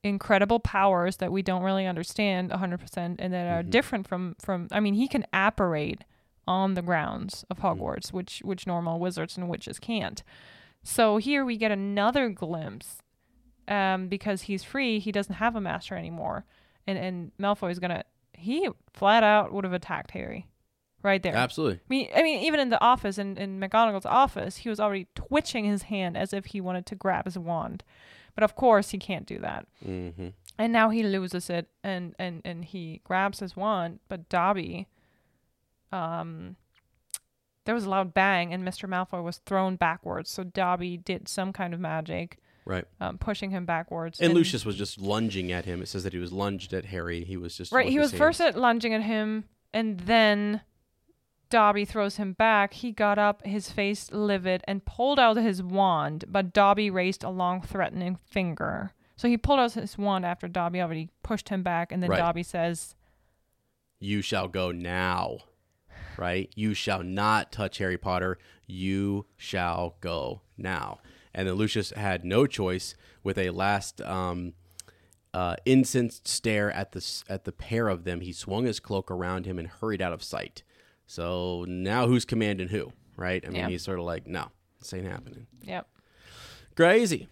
incredible 0.03 0.59
powers 0.59 1.17
that 1.17 1.31
we 1.31 1.41
don't 1.41 1.63
really 1.63 1.85
understand 1.85 2.51
100% 2.51 3.15
and 3.19 3.33
that 3.33 3.47
are 3.47 3.63
different 3.63 4.07
from 4.07 4.35
from 4.39 4.67
I 4.71 4.79
mean, 4.79 4.93
he 4.93 5.07
can 5.07 5.25
apparate 5.33 6.03
on 6.47 6.73
the 6.73 6.81
grounds 6.81 7.45
of 7.49 7.59
Hogwarts, 7.59 8.11
which 8.11 8.41
which 8.43 8.67
normal 8.67 8.99
wizards 8.99 9.37
and 9.37 9.49
witches 9.49 9.79
can't. 9.79 10.23
So 10.83 11.17
here 11.17 11.45
we 11.45 11.57
get 11.57 11.71
another 11.71 12.29
glimpse 12.29 12.97
um 13.67 14.07
because 14.07 14.43
he's 14.43 14.63
free, 14.63 14.99
he 14.99 15.11
doesn't 15.11 15.35
have 15.35 15.55
a 15.55 15.61
master 15.61 15.95
anymore. 15.95 16.45
And 16.85 16.97
and 16.97 17.31
Malfoy 17.39 17.71
is 17.71 17.79
going 17.79 17.91
to 17.91 18.03
he 18.33 18.69
flat 18.93 19.23
out 19.23 19.53
would 19.53 19.63
have 19.63 19.73
attacked 19.73 20.11
Harry 20.11 20.47
right 21.03 21.21
there. 21.21 21.35
Absolutely. 21.35 21.79
I 21.79 21.89
mean, 21.89 22.09
I 22.15 22.23
mean, 22.23 22.39
even 22.45 22.59
in 22.59 22.69
the 22.69 22.81
office, 22.81 23.17
in, 23.17 23.37
in 23.37 23.59
McGonagall's 23.59 24.05
office, 24.05 24.57
he 24.57 24.69
was 24.69 24.79
already 24.79 25.07
twitching 25.15 25.65
his 25.65 25.83
hand 25.83 26.17
as 26.17 26.33
if 26.33 26.45
he 26.47 26.61
wanted 26.61 26.85
to 26.87 26.95
grab 26.95 27.25
his 27.25 27.37
wand. 27.37 27.83
But 28.35 28.43
of 28.43 28.55
course, 28.55 28.89
he 28.89 28.97
can't 28.97 29.25
do 29.27 29.37
that. 29.39 29.67
hmm 29.83 30.29
And 30.57 30.73
now 30.73 30.89
he 30.89 31.03
loses 31.03 31.49
it, 31.49 31.67
and, 31.83 32.15
and, 32.17 32.41
and 32.45 32.65
he 32.65 33.01
grabs 33.03 33.39
his 33.39 33.55
wand. 33.55 33.99
But 34.09 34.27
Dobby, 34.29 34.87
um, 35.91 36.55
there 37.65 37.75
was 37.75 37.85
a 37.85 37.89
loud 37.89 38.13
bang, 38.13 38.53
and 38.53 38.63
Mr. 38.67 38.89
Malfoy 38.89 39.23
was 39.23 39.37
thrown 39.45 39.75
backwards. 39.75 40.29
So 40.29 40.43
Dobby 40.43 40.97
did 40.97 41.27
some 41.27 41.53
kind 41.53 41.73
of 41.73 41.79
magic, 41.79 42.37
Right. 42.65 42.85
um, 42.99 43.17
pushing 43.17 43.51
him 43.51 43.65
backwards. 43.65 44.19
And, 44.19 44.33
Lucius 44.33 44.65
was 44.65 44.75
just 44.75 44.99
lunging 44.99 45.51
at 45.51 45.65
him. 45.65 45.81
It 45.81 45.87
says 45.87 46.03
that 46.03 46.13
he 46.13 46.19
was 46.19 46.31
lunged 46.31 46.73
at 46.73 46.85
Harry. 46.85 47.23
He 47.23 47.37
was 47.37 47.55
just 47.57 47.71
Right, 47.71 47.89
he 47.89 47.99
was 47.99 48.11
first 48.13 48.41
at 48.41 48.57
lunging 48.57 48.93
at 48.93 49.01
him, 49.03 49.45
and 49.73 49.99
then 50.01 50.61
Dobby 51.53 51.85
throws 51.85 52.15
him 52.15 52.33
back. 52.33 52.73
He 52.73 52.91
got 52.91 53.19
up, 53.19 53.45
his 53.45 53.69
face 53.69 54.11
livid, 54.11 54.63
and 54.67 54.83
pulled 54.85 55.19
out 55.19 55.37
his 55.37 55.61
wand, 55.61 56.25
but 56.27 56.51
Dobby 56.51 56.89
raised 56.89 57.23
a 57.23 57.29
long, 57.29 57.61
threatening 57.61 58.15
finger. 58.15 58.93
So 59.15 59.27
he 59.27 59.37
pulled 59.37 59.59
out 59.59 59.73
his 59.73 59.95
wand 59.95 60.25
after 60.25 60.47
Dobby 60.47 60.81
already 60.81 61.11
pushed 61.21 61.49
him 61.49 61.61
back, 61.61 61.91
and 61.91 62.01
then 62.01 62.09
Right. 62.09 62.17
Dobby 62.17 62.41
says, 62.41 62.95
You 63.99 64.23
shall 64.23 64.47
go 64.47 64.71
now. 64.71 65.41
Right? 66.17 66.51
You 66.55 66.73
shall 66.73 67.03
not 67.03 67.51
touch 67.51 67.77
Harry 67.77 67.99
Potter. 67.99 68.39
You 68.65 69.27
shall 69.37 69.97
go 70.01 70.41
now. 70.57 71.01
And 71.35 71.47
then 71.47 71.53
Lucius 71.53 71.91
had 71.91 72.25
no 72.25 72.47
choice 72.47 72.95
with 73.23 73.37
a 73.37 73.51
last 73.51 74.01
um, 74.01 74.53
uh, 75.35 75.57
incensed 75.65 76.27
stare 76.27 76.71
at 76.71 76.93
the 76.93 77.23
at 77.29 77.43
the 77.43 77.51
pair 77.51 77.89
of 77.89 78.05
them. 78.05 78.21
He 78.21 78.33
swung 78.33 78.65
his 78.65 78.79
cloak 78.79 79.11
around 79.11 79.45
him 79.45 79.59
and 79.59 79.67
hurried 79.67 80.01
out 80.01 80.13
of 80.13 80.23
sight. 80.23 80.63
So 81.05 81.65
now 81.67 82.07
who's 82.07 82.25
commanding 82.25 82.67
who? 82.69 82.91
Right? 83.15 83.43
I 83.45 83.49
mean, 83.49 83.59
Yeah. 83.61 83.69
he's 83.69 83.83
sort 83.83 83.99
of 83.99 84.05
like, 84.05 84.25
no, 84.27 84.47
this 84.79 84.93
ain't 84.93 85.05
happening. 85.07 85.47
Yep. 85.61 85.87
Crazy, 86.75 87.27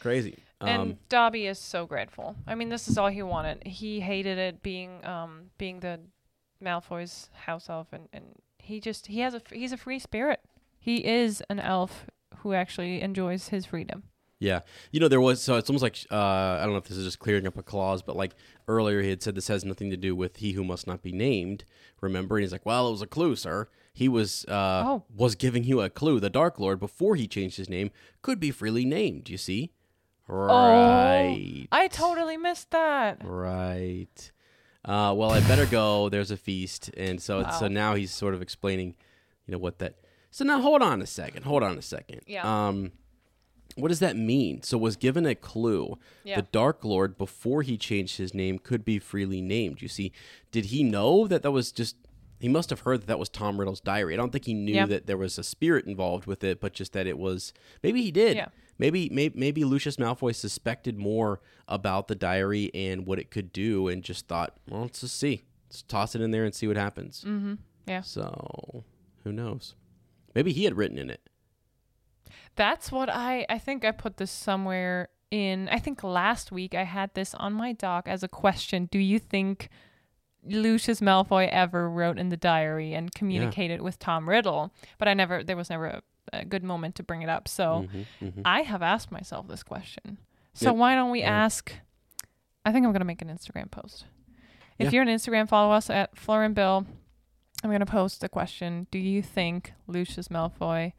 crazy. 0.00 0.38
And 0.60 0.80
Um, 0.92 0.98
Dobby 1.10 1.46
is 1.46 1.58
so 1.58 1.84
grateful. 1.84 2.34
I 2.46 2.54
mean, 2.54 2.70
this 2.70 2.88
is 2.88 2.96
all 2.96 3.08
he 3.08 3.22
wanted. 3.22 3.66
He 3.66 4.00
hated 4.00 4.38
it 4.38 4.62
being 4.62 5.04
um 5.04 5.50
being 5.58 5.80
the 5.80 6.00
Malfoy's 6.62 7.28
house 7.34 7.68
elf, 7.68 7.88
and, 7.92 8.08
and 8.12 8.24
he 8.58 8.80
just 8.80 9.08
he 9.08 9.20
has 9.20 9.34
a 9.34 9.42
he's 9.52 9.72
a 9.72 9.76
free 9.76 9.98
spirit. 9.98 10.40
He 10.78 11.04
is 11.04 11.42
an 11.50 11.60
elf 11.60 12.06
who 12.38 12.54
actually 12.54 13.02
enjoys 13.02 13.48
his 13.48 13.66
freedom. 13.66 14.04
Yeah, 14.38 14.60
you 14.92 15.00
know 15.00 15.08
there 15.08 15.20
was 15.20 15.42
so 15.42 15.54
it's 15.56 15.70
almost 15.70 15.82
like 15.82 15.96
uh, 16.10 16.14
I 16.16 16.60
don't 16.62 16.72
know 16.72 16.76
if 16.78 16.84
this 16.88 16.98
is 16.98 17.04
just 17.06 17.18
clearing 17.18 17.46
up 17.46 17.56
a 17.56 17.62
clause, 17.62 18.02
but 18.02 18.16
like 18.16 18.34
earlier 18.68 19.00
he 19.00 19.08
had 19.08 19.22
said 19.22 19.34
this 19.34 19.48
has 19.48 19.64
nothing 19.64 19.88
to 19.90 19.96
do 19.96 20.14
with 20.14 20.36
he 20.36 20.52
who 20.52 20.62
must 20.62 20.86
not 20.86 21.02
be 21.02 21.10
named. 21.12 21.64
Remember, 22.02 22.36
and 22.36 22.42
he's 22.42 22.52
like, 22.52 22.66
well, 22.66 22.88
it 22.88 22.90
was 22.90 23.00
a 23.00 23.06
clue, 23.06 23.34
sir. 23.34 23.68
He 23.94 24.08
was 24.10 24.44
uh, 24.46 24.82
Oh. 24.86 25.04
was 25.14 25.36
giving 25.36 25.64
you 25.64 25.80
a 25.80 25.88
clue. 25.88 26.20
The 26.20 26.28
Dark 26.28 26.58
Lord 26.60 26.78
before 26.78 27.16
he 27.16 27.26
changed 27.26 27.56
his 27.56 27.70
name 27.70 27.90
could 28.20 28.38
be 28.38 28.50
freely 28.50 28.84
named. 28.84 29.30
You 29.30 29.38
see, 29.38 29.72
right? 30.28 31.66
Oh, 31.70 31.76
I 31.76 31.88
totally 31.88 32.36
missed 32.36 32.70
that. 32.72 33.22
Right. 33.24 34.32
Uh, 34.84 35.12
well, 35.16 35.30
I 35.32 35.40
better 35.40 35.66
go. 35.66 36.08
There's 36.10 36.30
a 36.30 36.36
feast, 36.36 36.90
and 36.96 37.20
so 37.22 37.44
so 37.58 37.68
now 37.68 37.94
he's 37.94 38.10
sort 38.12 38.34
of 38.34 38.42
explaining, 38.42 38.96
you 39.46 39.52
know, 39.52 39.58
what 39.58 39.78
that. 39.78 39.96
So 40.30 40.44
now 40.44 40.60
hold 40.60 40.82
on 40.82 41.00
a 41.00 41.06
second. 41.06 41.44
Hold 41.44 41.62
on 41.62 41.78
a 41.78 41.82
second. 41.82 42.20
Yeah. 42.26 42.42
Um, 42.68 42.92
what 43.76 43.88
does 43.88 44.00
that 44.00 44.16
mean? 44.16 44.62
So 44.62 44.76
was 44.76 44.96
given 44.96 45.24
a 45.26 45.34
clue. 45.34 45.98
Yeah. 46.24 46.36
The 46.40 46.46
Dark 46.50 46.84
Lord 46.84 47.16
before 47.16 47.62
he 47.62 47.76
changed 47.76 48.16
his 48.16 48.34
name 48.34 48.58
could 48.58 48.84
be 48.84 48.98
freely 48.98 49.40
named. 49.40 49.80
You 49.82 49.88
see, 49.88 50.12
did 50.50 50.66
he 50.66 50.82
know 50.82 51.26
that 51.28 51.42
that 51.42 51.52
was 51.52 51.70
just? 51.72 51.96
He 52.38 52.48
must 52.48 52.68
have 52.68 52.80
heard 52.80 53.00
that 53.00 53.06
that 53.06 53.18
was 53.18 53.30
Tom 53.30 53.58
Riddle's 53.58 53.80
diary. 53.80 54.12
I 54.12 54.16
don't 54.18 54.30
think 54.30 54.44
he 54.44 54.52
knew 54.52 54.74
Yeah. 54.74 54.86
that 54.86 55.06
there 55.06 55.16
was 55.16 55.38
a 55.38 55.42
spirit 55.42 55.86
involved 55.86 56.26
with 56.26 56.44
it, 56.44 56.60
but 56.60 56.74
just 56.74 56.92
that 56.92 57.06
it 57.06 57.16
was. 57.18 57.54
Maybe 57.82 58.02
he 58.02 58.10
did. 58.10 58.36
Yeah. 58.36 58.48
Maybe, 58.78 59.08
maybe 59.10 59.38
maybe 59.38 59.64
Lucius 59.64 59.96
Malfoy 59.96 60.34
suspected 60.34 60.98
more 60.98 61.40
about 61.66 62.08
the 62.08 62.14
diary 62.14 62.70
and 62.74 63.06
what 63.06 63.18
it 63.18 63.30
could 63.30 63.50
do, 63.52 63.88
and 63.88 64.02
just 64.02 64.28
thought, 64.28 64.58
well, 64.68 64.82
let's 64.82 65.00
just 65.00 65.18
see, 65.18 65.44
let's 65.70 65.80
toss 65.82 66.14
it 66.14 66.20
in 66.20 66.30
there 66.30 66.44
and 66.44 66.54
see 66.54 66.66
what 66.68 66.76
happens. 66.76 67.24
Mm-hmm. 67.26 67.54
Yeah. 67.88 68.02
So, 68.02 68.84
who 69.24 69.32
knows? 69.32 69.74
Maybe 70.34 70.52
he 70.52 70.64
had 70.64 70.76
written 70.76 70.98
in 70.98 71.08
it. 71.08 71.22
That's 72.56 72.90
what 72.92 73.08
I 73.08 73.46
I 73.48 73.58
think 73.58 73.84
I 73.84 73.92
put 73.92 74.16
this 74.16 74.30
somewhere 74.30 75.08
in 75.30 75.68
I 75.70 75.78
think 75.78 76.02
last 76.04 76.52
week 76.52 76.74
I 76.74 76.84
had 76.84 77.12
this 77.14 77.34
on 77.34 77.52
my 77.52 77.72
doc 77.72 78.06
as 78.08 78.22
a 78.22 78.28
question. 78.28 78.88
Do 78.90 78.98
you 78.98 79.18
think 79.18 79.68
Lucius 80.44 81.00
Malfoy 81.00 81.48
ever 81.48 81.90
wrote 81.90 82.18
in 82.18 82.28
the 82.28 82.36
diary 82.36 82.94
and 82.94 83.12
communicated 83.14 83.82
with 83.82 83.98
Tom 83.98 84.28
Riddle? 84.28 84.72
But 84.98 85.08
I 85.08 85.14
never 85.14 85.42
there 85.42 85.56
was 85.56 85.70
never 85.70 85.86
a, 85.86 86.02
a 86.32 86.44
good 86.44 86.62
moment 86.62 86.94
to 86.96 87.02
bring 87.02 87.22
it 87.22 87.28
up. 87.28 87.48
So 87.48 87.88
mm-hmm, 87.88 88.24
mm-hmm. 88.24 88.40
I 88.44 88.62
have 88.62 88.82
asked 88.82 89.10
myself 89.10 89.48
this 89.48 89.62
question. 89.62 90.18
So 90.54 90.66
Yeah. 90.66 90.78
why 90.78 90.94
don't 90.94 91.10
we 91.10 91.20
Yeah. 91.20 91.30
ask 91.30 91.72
I 92.64 92.72
think 92.72 92.84
I'm 92.86 92.92
gonna 92.92 93.04
make 93.04 93.22
an 93.22 93.28
Instagram 93.28 93.70
post. 93.70 94.06
If 94.78 94.86
Yeah. 94.86 94.90
you're 94.92 95.02
on 95.02 95.08
Instagram, 95.08 95.48
follow 95.48 95.72
us 95.72 95.88
at 95.88 96.16
Fleur 96.16 96.44
and 96.44 96.54
Bill. 96.54 96.86
I'm 97.64 97.70
gonna 97.70 97.86
post 97.86 98.20
the 98.20 98.28
question: 98.28 98.86
Do 98.90 98.98
you 98.98 99.22
think 99.22 99.72
Lucius 99.86 100.28
Malfoy 100.28 100.92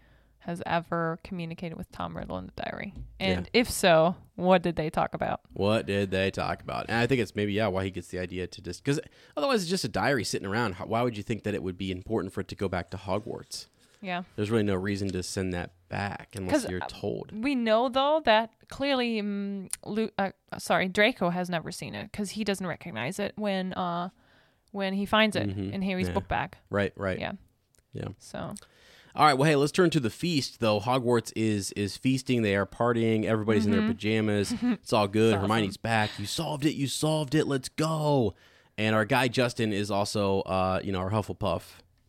has 0.48 0.64
ever 0.65 1.19
communicated 1.24 1.78
with 1.78 1.91
Tom 1.91 2.15
Riddle 2.18 2.38
in 2.40 2.45
the 2.48 2.61
diary? 2.64 2.94
And 3.19 3.49
if 3.53 3.69
so, 3.69 4.15
what 4.36 4.61
did 4.64 4.76
they 4.78 4.90
talk 4.90 5.14
about? 5.14 5.41
What 5.53 5.86
did 5.86 6.10
they 6.10 6.32
talk 6.32 6.61
about? 6.61 6.86
And 6.88 6.98
I 6.98 7.06
think 7.06 7.22
it's 7.22 7.36
maybe 7.36 7.53
yeah 7.53 7.68
why 7.68 7.84
he 7.84 7.91
gets 7.91 8.07
the 8.07 8.18
idea 8.19 8.48
to 8.48 8.61
just 8.61 8.84
because 8.84 8.99
otherwise 9.36 9.61
it's 9.61 9.69
just 9.69 9.84
a 9.84 9.90
diary 9.90 10.24
sitting 10.24 10.48
around. 10.48 10.76
How- 10.76 10.86
Why 10.86 11.02
would 11.03 11.18
you 11.18 11.24
think 11.24 11.44
that 11.44 11.53
it 11.53 11.61
would 11.61 11.78
be 11.78 11.91
important 11.91 12.34
for 12.34 12.41
it 12.41 12.48
to 12.48 12.56
go 12.56 12.68
back 12.68 12.90
to 12.91 12.98
Hogwarts? 12.98 13.68
Yeah. 14.02 14.24
There's 14.36 14.49
really 14.52 14.64
no 14.64 14.76
reason 14.76 15.10
to 15.10 15.22
send 15.24 15.53
that 15.53 15.72
back 15.90 16.30
unless 16.36 16.69
you're 16.69 16.84
uh, 16.84 16.88
told. 16.88 17.32
We 17.44 17.53
know 17.56 17.90
though 17.90 18.22
that 18.26 18.52
clearly, 18.69 19.19
um, 19.19 19.69
Lu- 19.86 20.11
uh, 20.18 20.32
sorry, 20.60 20.88
Draco 20.88 21.30
has 21.30 21.49
never 21.49 21.72
seen 21.72 21.94
it 21.95 22.11
because 22.11 22.30
he 22.32 22.44
doesn't 22.44 22.65
recognize 22.68 23.19
it 23.19 23.34
when 23.36 23.74
uh 23.74 24.10
when 24.72 24.94
he 24.94 25.06
finds 25.06 25.36
it 25.36 25.49
Mhm. 25.49 25.72
in 25.74 25.82
Harry's 25.82 26.07
Yeah. 26.07 26.14
book 26.14 26.28
bag. 26.28 26.56
Right, 26.69 26.94
right. 26.95 27.19
Yeah. 27.19 27.34
Yeah. 27.94 28.10
So 28.19 28.53
All 29.18 29.26
right. 29.26 29.34
Well, 29.34 29.49
hey, 29.49 29.56
let's 29.56 29.72
turn 29.72 29.89
to 29.89 29.99
the 29.99 30.11
feast. 30.11 30.60
Though 30.60 30.80
Hogwarts 30.80 31.34
is 31.35 31.72
is 31.72 31.98
feasting, 31.98 32.44
they 32.44 32.56
are 32.56 32.68
partying. 32.68 33.26
Everybody's 33.26 33.65
in 33.65 33.72
their 33.72 33.81
pajamas. 33.88 34.53
It's 34.64 34.94
all 34.94 35.07
good. 35.07 35.34
Mm-hmm. 35.34 35.44
awesome. 35.45 35.49
Hermione's 35.52 35.77
back. 35.77 36.11
You 36.19 36.26
solved 36.27 36.65
it. 36.65 36.76
You 36.76 36.88
solved 36.88 37.34
it. 37.35 37.48
Let's 37.48 37.68
go. 37.69 38.35
And 38.77 38.95
our 38.95 39.06
guy 39.06 39.27
Justin 39.27 39.73
is 39.73 39.89
also, 39.89 40.41
uh, 40.41 40.80
you 40.84 40.91
know, 40.91 40.99
our 40.99 41.10
Hufflepuff, 41.10 41.64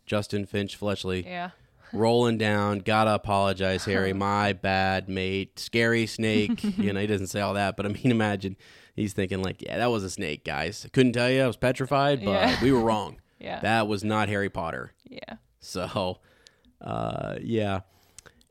Justin 0.05 0.45
Finch 0.45 0.77
Fletchley, 0.77 1.25
yeah, 1.25 1.51
rolling 1.95 2.37
down. 2.37 2.81
Gotta 2.81 3.15
apologize, 3.15 3.85
Harry. 3.87 4.13
My 4.13 4.53
bad, 4.53 5.09
mate. 5.09 5.59
Scary 5.59 6.07
snake. 6.07 6.63
you 6.79 6.93
know, 6.93 7.01
he 7.01 7.07
doesn't 7.07 7.29
say 7.29 7.41
all 7.41 7.55
that, 7.55 7.75
but 7.79 7.87
I 7.87 7.89
mean, 7.89 8.11
imagine 8.11 8.55
he's 8.95 9.15
thinking 9.15 9.43
like, 9.43 9.63
yeah, 9.63 9.79
that 9.79 9.91
was 9.91 10.05
a 10.05 10.11
snake, 10.11 10.45
guys. 10.45 10.85
I 10.85 10.91
couldn't 10.91 11.13
tell 11.15 11.31
you. 11.31 11.41
I 11.43 11.47
was 11.47 11.57
petrified, 11.57 12.23
but 12.23 12.33
Yeah. 12.33 12.63
we 12.63 12.71
were 12.71 12.81
wrong. 12.81 13.19
yeah, 13.41 13.61
That 13.61 13.89
was 13.89 14.05
not 14.05 14.29
Harry 14.29 14.51
Potter. 14.51 14.93
yeah. 15.09 15.37
So, 15.61 16.19
uh, 16.81 17.37
yeah. 17.41 17.81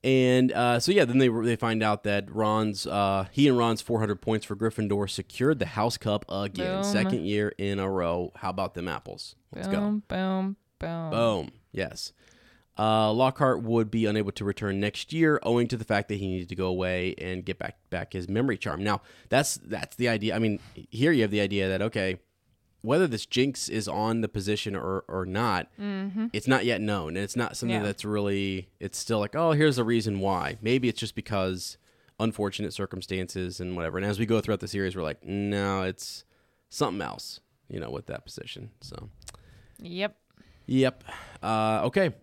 And 0.04 0.52
uh, 0.52 0.80
so 0.80 0.92
yeah, 0.92 1.06
then 1.06 1.18
they 1.18 1.28
they 1.28 1.56
find 1.56 1.82
out 1.82 2.04
that 2.04 2.34
Ron's 2.34 2.86
uh, 2.86 3.26
he 3.32 3.48
and 3.48 3.58
Ron's 3.58 3.82
400 3.82 4.22
points 4.22 4.46
for 4.46 4.56
Gryffindor 4.56 5.10
secured 5.10 5.60
the 5.60 5.66
House 5.66 5.98
Cup 5.98 6.24
again, 6.30 6.82
Boom. 6.82 6.84
second 6.84 7.26
year 7.26 7.54
in 7.58 7.80
a 7.80 7.90
row. 7.90 8.32
How 8.36 8.52
about 8.52 8.74
them 8.74 8.88
apples? 8.88 9.36
Let's 9.54 9.68
go. 9.68 9.80
boom, 9.80 10.04
boom, 10.08 10.56
boom. 10.80 11.10
Boom. 11.10 11.52
Yes. 11.72 12.14
Uh, 12.80 13.12
Lockhart 13.12 13.64
would 13.64 13.90
be 13.90 14.06
unable 14.06 14.32
to 14.34 14.46
return 14.46 14.80
next 14.80 15.12
year, 15.12 15.40
owing 15.42 15.68
to 15.68 15.78
the 15.78 15.84
fact 15.84 16.10
that 16.10 16.20
he 16.20 16.28
needed 16.28 16.50
to 16.50 16.56
go 16.56 16.68
away 16.68 17.16
and 17.18 17.44
get 17.44 17.58
back 17.58 17.78
back 17.90 18.14
his 18.14 18.30
memory 18.30 18.58
charm. 18.58 18.84
Now, 18.84 19.02
that's 19.30 19.56
that's 19.56 19.96
the 19.96 20.10
idea. 20.10 20.36
I 20.36 20.40
mean, 20.40 20.60
here 20.74 21.12
you 21.12 21.24
have 21.24 21.32
the 21.32 21.42
idea 21.42 21.70
that 21.70 21.82
okay, 21.82 22.20
whether 22.82 23.08
this 23.08 23.26
Jinx 23.26 23.70
is 23.70 23.88
on 23.88 24.22
the 24.22 24.28
position 24.30 24.76
or 24.76 25.04
or 25.08 25.26
not, 25.26 25.68
it's 26.34 26.48
not 26.48 26.66
yet 26.66 26.80
known, 26.82 27.10
and 27.10 27.24
it's 27.24 27.36
not 27.36 27.58
something 27.58 27.76
Mm-hmm. 27.76 27.84
Yeah. 27.84 27.88
that's 27.88 28.06
really. 28.06 28.70
It's 28.80 28.98
still 28.98 29.20
like, 29.20 29.36
oh, 29.36 29.52
here's 29.52 29.76
the 29.78 29.84
reason 29.84 30.20
why. 30.20 30.58
Maybe 30.62 30.88
it's 30.90 31.00
just 31.00 31.16
because 31.16 31.78
unfortunate 32.20 32.74
circumstances 32.74 33.60
and 33.60 33.76
whatever. 33.76 33.98
And 33.98 34.06
as 34.06 34.18
we 34.20 34.26
go 34.26 34.42
throughout 34.42 34.60
the 34.60 34.68
series, 34.68 34.96
we're 34.96 35.04
like, 35.04 35.24
no, 35.24 35.84
it's 35.84 36.24
something 36.70 37.02
else, 37.02 37.40
you 37.70 37.80
know, 37.80 37.90
with 37.92 38.08
that 38.08 38.26
position. 38.26 38.72
So. 38.82 39.10
Yep. 39.80 40.18
Yep. 40.66 41.04
Uh, 41.44 41.82
okay. 41.86 42.16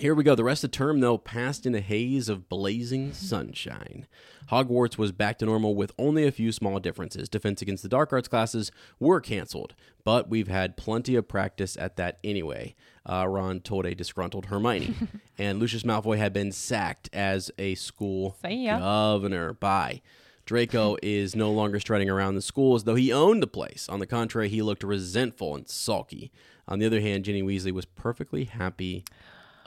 Here 0.00 0.14
we 0.14 0.24
go. 0.24 0.34
The 0.34 0.44
rest 0.44 0.64
of 0.64 0.70
the 0.70 0.78
term, 0.78 1.00
though, 1.00 1.18
passed 1.18 1.66
in 1.66 1.74
a 1.74 1.80
haze 1.82 2.30
of 2.30 2.48
blazing 2.48 3.12
sunshine. 3.12 4.06
Hogwarts 4.50 4.96
was 4.96 5.12
back 5.12 5.36
to 5.38 5.44
normal 5.44 5.74
with 5.74 5.92
only 5.98 6.26
a 6.26 6.32
few 6.32 6.52
small 6.52 6.80
differences. 6.80 7.28
Defense 7.28 7.60
against 7.60 7.82
the 7.82 7.88
Dark 7.90 8.10
Arts 8.10 8.26
classes 8.26 8.72
were 8.98 9.20
canceled, 9.20 9.74
but 10.02 10.30
we've 10.30 10.48
had 10.48 10.78
plenty 10.78 11.16
of 11.16 11.28
practice 11.28 11.76
at 11.76 11.96
that 11.96 12.18
anyway, 12.24 12.74
uh, 13.04 13.28
Ron 13.28 13.60
told 13.60 13.84
a 13.84 13.94
disgruntled 13.94 14.46
Hermione. 14.46 14.94
and 15.38 15.58
Lucius 15.58 15.82
Malfoy 15.82 16.16
had 16.16 16.32
been 16.32 16.50
sacked 16.50 17.10
as 17.12 17.50
a 17.58 17.74
school 17.74 18.38
governor. 18.78 19.52
Bye. 19.52 20.00
Draco 20.46 20.96
is 21.02 21.36
no 21.36 21.52
longer 21.52 21.78
strutting 21.78 22.08
around 22.08 22.36
the 22.36 22.42
school 22.42 22.74
as 22.74 22.84
though 22.84 22.94
he 22.94 23.12
owned 23.12 23.42
the 23.42 23.46
place. 23.46 23.86
On 23.90 24.00
the 24.00 24.06
contrary, 24.06 24.48
he 24.48 24.62
looked 24.62 24.82
resentful 24.82 25.54
and 25.54 25.68
sulky. 25.68 26.32
On 26.66 26.78
the 26.78 26.86
other 26.86 27.02
hand, 27.02 27.26
Ginny 27.26 27.42
Weasley 27.42 27.70
was 27.70 27.84
perfectly 27.84 28.44
happy 28.44 29.04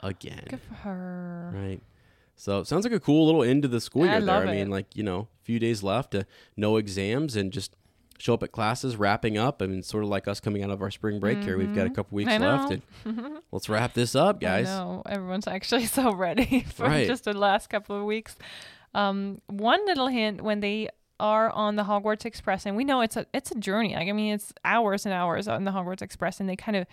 again. 0.04 0.44
Good 0.48 0.60
for 0.60 0.74
her. 0.74 1.52
Right. 1.54 1.80
So 2.36 2.58
it 2.60 2.66
sounds 2.66 2.84
like 2.84 2.92
a 2.92 3.00
cool 3.00 3.26
little 3.26 3.42
end 3.42 3.62
to 3.62 3.68
the 3.68 3.80
school 3.80 4.02
I 4.02 4.06
year 4.06 4.14
there. 4.14 4.20
love 4.20 4.42
I 4.44 4.52
mean, 4.52 4.66
it. 4.66 4.70
like, 4.70 4.86
you 4.96 5.02
know, 5.02 5.28
a 5.40 5.44
few 5.44 5.58
days 5.58 5.82
left, 5.82 6.14
uh, 6.14 6.24
no 6.56 6.76
exams, 6.76 7.36
and 7.36 7.52
just 7.52 7.76
show 8.18 8.34
up 8.34 8.42
at 8.42 8.50
classes, 8.52 8.96
wrapping 8.96 9.38
up. 9.38 9.62
I 9.62 9.66
mean, 9.66 9.82
sort 9.82 10.02
of 10.04 10.10
like 10.10 10.26
us 10.28 10.40
coming 10.40 10.62
out 10.64 10.70
of 10.70 10.82
our 10.82 10.90
spring 10.90 11.20
break 11.20 11.42
here. 11.42 11.56
We've 11.58 11.74
got 11.74 11.86
a 11.86 11.90
couple 11.90 12.16
weeks 12.16 12.30
Mm-hmm. 12.32 12.42
Left. 12.44 12.70
And 13.04 13.38
let's 13.52 13.68
wrap 13.68 13.94
this 13.94 14.14
up, 14.16 14.40
guys. 14.40 14.66
No, 14.66 15.02
everyone's 15.06 15.46
actually 15.46 15.86
so 15.98 16.12
ready 16.12 16.60
for 16.74 16.84
Right. 16.86 17.06
just 17.06 17.24
the 17.24 17.32
last 17.34 17.68
couple 17.70 17.96
of 17.96 18.04
weeks. 18.04 18.36
Um, 18.94 19.40
one 19.46 19.84
little 19.86 20.08
hint 20.08 20.42
when 20.42 20.60
they 20.60 20.88
are 21.20 21.50
on 21.50 21.76
the 21.76 21.84
Hogwarts 21.84 22.24
Express, 22.24 22.66
and 22.66 22.76
we 22.76 22.82
know 22.84 23.00
it's 23.00 23.16
a 23.16 23.26
it's 23.32 23.50
a 23.52 23.54
journey. 23.56 23.94
Like 23.94 24.08
I 24.08 24.12
mean, 24.12 24.34
it's 24.34 24.52
hours 24.64 25.06
and 25.06 25.12
hours 25.14 25.46
on 25.46 25.62
the 25.64 25.70
Hogwarts 25.70 26.02
Express, 26.02 26.40
and 26.40 26.48
they 26.48 26.56
kind 26.56 26.76
of 26.76 26.86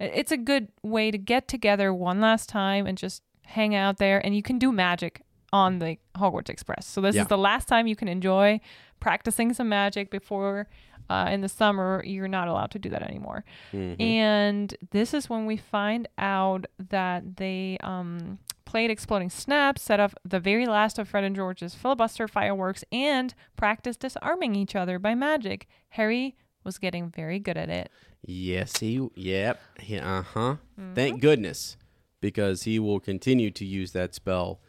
it's 0.00 0.32
a 0.32 0.36
good 0.36 0.68
way 0.82 1.10
to 1.10 1.18
get 1.18 1.48
together 1.48 1.92
one 1.92 2.20
last 2.20 2.48
time 2.48 2.86
and 2.86 2.96
just 2.98 3.22
hang 3.46 3.74
out 3.74 3.98
there, 3.98 4.24
and 4.24 4.34
you 4.36 4.42
can 4.42 4.58
do 4.58 4.70
magic 4.72 5.22
on 5.52 5.78
the 5.78 5.96
Hogwarts 6.16 6.50
Express. 6.50 6.86
So 6.86 7.00
this 7.00 7.16
Yeah. 7.16 7.22
is 7.22 7.28
the 7.28 7.38
last 7.38 7.66
time 7.68 7.86
you 7.86 7.96
can 7.96 8.08
enjoy 8.08 8.60
practicing 9.00 9.52
some 9.54 9.68
magic 9.68 10.10
before. 10.10 10.68
Uh, 11.10 11.28
in 11.30 11.40
the 11.40 11.48
summer, 11.48 12.02
you're 12.04 12.28
not 12.28 12.48
allowed 12.48 12.70
to 12.72 12.78
do 12.78 12.90
that 12.90 13.00
anymore. 13.02 13.42
Mm-hmm. 13.72 14.02
And 14.02 14.74
this 14.90 15.14
is 15.14 15.30
when 15.30 15.46
we 15.46 15.56
find 15.56 16.06
out 16.18 16.66
that 16.90 17.38
they 17.38 17.78
um, 17.82 18.38
played 18.66 18.90
Exploding 18.90 19.30
Snaps, 19.30 19.80
set 19.80 20.00
up 20.00 20.12
the 20.22 20.38
very 20.38 20.66
last 20.66 20.98
of 20.98 21.08
Fred 21.08 21.24
and 21.24 21.34
George's 21.34 21.74
filibuster 21.74 22.28
fireworks, 22.28 22.84
and 22.92 23.34
practiced 23.56 24.00
disarming 24.00 24.54
each 24.54 24.76
other 24.76 24.98
by 24.98 25.14
magic. 25.14 25.66
Harry 25.90 26.36
was 26.68 26.76
getting 26.78 27.08
very 27.10 27.38
good 27.38 27.56
at 27.56 27.70
it. 27.70 27.90
Yes, 28.26 28.78
he. 28.80 29.00
Yep. 29.14 29.58
Uh 30.02 30.22
huh. 30.22 30.56
Mm-hmm. 30.78 30.92
Thank 30.94 31.22
goodness, 31.22 31.78
because 32.20 32.64
he 32.64 32.78
will 32.78 33.00
continue 33.00 33.50
to 33.52 33.64
use 33.64 33.92
that 33.92 34.14
spell 34.14 34.60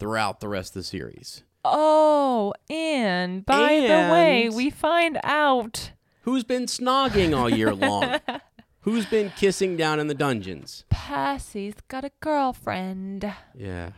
throughout 0.00 0.40
the 0.40 0.48
rest 0.48 0.70
of 0.70 0.80
the 0.80 0.82
series. 0.82 1.44
Oh, 1.64 2.52
and 2.68 3.46
by 3.46 3.76
the 3.80 4.12
way, 4.12 4.50
we 4.52 4.68
find 4.68 5.18
out 5.22 5.92
Who's 6.22 6.42
been 6.42 6.66
snogging 6.66 7.36
all 7.38 7.48
year 7.48 7.72
long? 7.72 8.18
Who's 8.80 9.06
been 9.06 9.30
kissing 9.36 9.76
down 9.76 10.00
in 10.00 10.08
the 10.08 10.14
dungeons? 10.14 10.84
Percy's 10.90 11.76
got 11.86 12.04
a 12.04 12.10
girlfriend. 12.20 13.32
Yeah, 13.54 13.90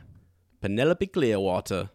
Penelope 0.61 1.07
Clearwater. 1.07 1.89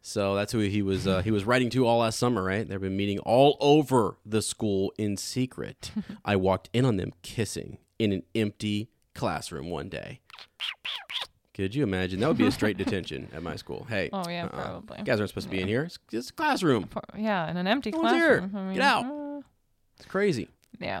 So 0.00 0.34
that's 0.34 0.52
who 0.52 0.60
he 0.60 0.80
was. 0.82 1.06
Uh, 1.06 1.22
he 1.22 1.30
was 1.30 1.44
writing 1.44 1.70
to 1.70 1.86
all 1.86 1.98
last 1.98 2.18
summer, 2.18 2.42
right? 2.42 2.66
They've 2.66 2.80
been 2.80 2.96
meeting 2.96 3.18
all 3.20 3.56
over 3.60 4.16
the 4.24 4.40
school 4.40 4.92
in 4.96 5.16
secret. 5.16 5.90
I 6.24 6.36
walked 6.36 6.70
in 6.72 6.84
on 6.84 6.96
them 6.96 7.12
kissing 7.22 7.78
in 7.98 8.12
an 8.12 8.22
empty 8.34 8.90
classroom 9.14 9.70
one 9.70 9.88
day. 9.88 10.20
Could 11.54 11.74
you 11.74 11.82
imagine? 11.82 12.20
That 12.20 12.28
would 12.28 12.38
be 12.38 12.46
a 12.46 12.52
straight 12.52 12.76
detention 12.84 13.28
at 13.34 13.42
my 13.42 13.56
school. 13.56 13.86
Hey. 13.88 14.08
Oh, 14.12 14.28
yeah, 14.28 14.44
uh-uh. 14.44 14.48
probably. 14.62 14.98
You 14.98 15.04
guys 15.04 15.18
aren't 15.18 15.30
supposed 15.30 15.48
to 15.48 15.50
be 15.50 15.60
in 15.60 15.66
here. 15.68 15.82
It's, 15.84 15.98
it's 16.12 16.30
a 16.30 16.32
classroom. 16.32 16.88
Yeah, 17.16 17.50
in 17.50 17.56
an 17.56 17.66
empty 17.66 17.90
No 17.90 17.98
one's 17.98 18.12
here. 18.12 18.38
classroom. 18.38 18.56
I 18.56 18.64
mean, 18.66 18.74
Get 18.74 18.82
out. 18.84 19.04
uh, 19.04 19.40
It's 19.96 20.06
crazy. 20.06 20.48
Yeah. 20.78 21.00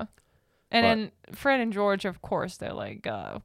But- 0.70 0.76
And 0.76 0.84
then 0.84 1.10
Fred 1.32 1.60
and 1.60 1.72
George, 1.72 2.04
of 2.04 2.20
course, 2.22 2.56
they're 2.56 2.72
like, 2.74 3.06
uh, 3.06 3.38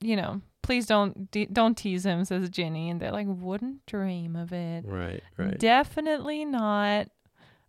you 0.00 0.16
know, 0.16 0.40
please 0.66 0.86
don't 0.86 1.30
de- 1.30 1.46
don't 1.46 1.76
tease 1.76 2.04
him, 2.04 2.24
says 2.24 2.50
Ginny, 2.50 2.90
and 2.90 3.00
they're 3.00 3.12
like, 3.12 3.26
wouldn't 3.28 3.86
dream 3.86 4.34
of 4.36 4.52
it. 4.52 4.84
Right. 4.84 5.22
Right. 5.36 5.58
Definitely 5.58 6.44
not. 6.44 7.08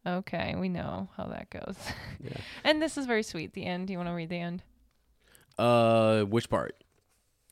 Okay, 0.05 0.55
we 0.57 0.67
know 0.69 1.09
how 1.15 1.25
that 1.25 1.49
goes. 1.49 1.75
Yeah. 2.23 2.37
and 2.63 2.81
this 2.81 2.97
is 2.97 3.05
very 3.05 3.23
sweet. 3.23 3.53
The 3.53 3.65
end. 3.65 3.87
Do 3.87 3.93
you 3.93 3.99
want 3.99 4.09
to 4.09 4.13
read 4.13 4.29
the 4.29 4.39
end? 4.39 4.63
Uh, 5.57 6.23
which 6.23 6.49
part? 6.49 6.75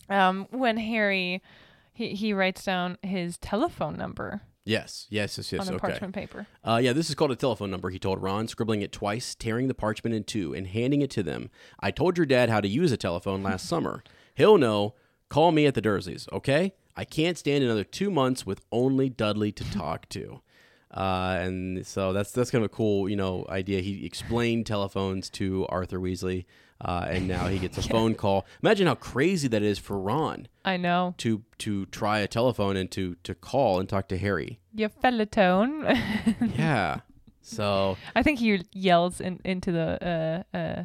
Um, 0.09 0.47
when 0.51 0.77
Harry, 0.77 1.41
he 1.93 2.15
he 2.15 2.33
writes 2.33 2.63
down 2.63 2.97
his 3.03 3.37
telephone 3.37 3.97
number 3.97 4.41
Yes. 4.65 5.05
Yes. 5.11 5.37
Yes. 5.37 5.51
Yes. 5.51 5.61
on 5.61 5.67
the 5.67 5.73
okay. 5.73 5.89
parchment 5.89 6.15
paper. 6.15 6.47
Uh, 6.63 6.79
yeah, 6.83 6.91
this 6.91 7.09
is 7.09 7.15
called 7.15 7.31
a 7.31 7.35
telephone 7.35 7.69
number, 7.69 7.91
he 7.91 7.99
told 7.99 8.21
Ron, 8.21 8.47
scribbling 8.47 8.81
it 8.81 8.91
twice, 8.91 9.35
tearing 9.35 9.67
the 9.67 9.75
parchment 9.75 10.15
in 10.15 10.23
two, 10.23 10.53
and 10.53 10.67
handing 10.67 11.01
it 11.03 11.11
to 11.11 11.23
them. 11.23 11.51
I 11.79 11.91
told 11.91 12.17
your 12.17 12.25
dad 12.25 12.49
how 12.49 12.61
to 12.61 12.67
use 12.67 12.91
a 12.91 12.97
telephone 12.97 13.43
last 13.43 13.67
summer. 13.69 14.03
He'll 14.33 14.57
know. 14.57 14.95
Call 15.35 15.51
me 15.51 15.65
at 15.65 15.73
the 15.73 15.81
Dursleys, 15.81 16.31
okay? 16.31 16.71
I 16.95 17.03
can't 17.03 17.37
stand 17.37 17.61
another 17.61 17.83
two 17.83 18.09
months 18.09 18.45
with 18.45 18.61
only 18.71 19.09
Dudley 19.09 19.51
to 19.51 19.69
talk 19.77 20.07
to. 20.07 20.39
Uh, 20.89 21.39
and 21.41 21.85
so 21.85 22.13
that's 22.13 22.31
that's 22.31 22.49
kind 22.51 22.63
of 22.63 22.71
a 22.71 22.73
cool, 22.73 23.09
you 23.09 23.17
know, 23.17 23.45
idea. 23.49 23.81
He 23.81 24.05
explained 24.05 24.65
telephones 24.65 25.29
to 25.31 25.67
Arthur 25.67 25.99
Weasley, 25.99 26.45
uh, 26.79 27.07
and 27.09 27.27
now 27.27 27.47
he 27.47 27.59
gets 27.59 27.77
a 27.77 27.81
phone 27.89 28.15
call. 28.15 28.45
Imagine 28.63 28.87
how 28.87 28.95
crazy 28.95 29.49
that 29.49 29.61
is 29.61 29.77
for 29.77 29.99
Ron 29.99 30.47
I 30.63 30.77
know. 30.77 31.15
to 31.17 31.43
to 31.57 31.85
try 31.87 32.19
a 32.19 32.29
telephone 32.29 32.77
and 32.77 32.89
to 32.91 33.17
to 33.23 33.35
call 33.35 33.81
and 33.81 33.89
talk 33.89 34.07
to 34.07 34.17
Harry. 34.17 34.61
Your 34.73 34.87
fellytone. 34.87 36.57
Yeah. 36.57 37.01
So 37.47 37.95
I 38.15 38.23
think 38.23 38.39
he 38.39 38.63
yells 38.73 39.21
in, 39.21 39.39
into 39.45 39.71
the 39.71 40.43
uh, 40.53 40.57
uh, 40.57 40.83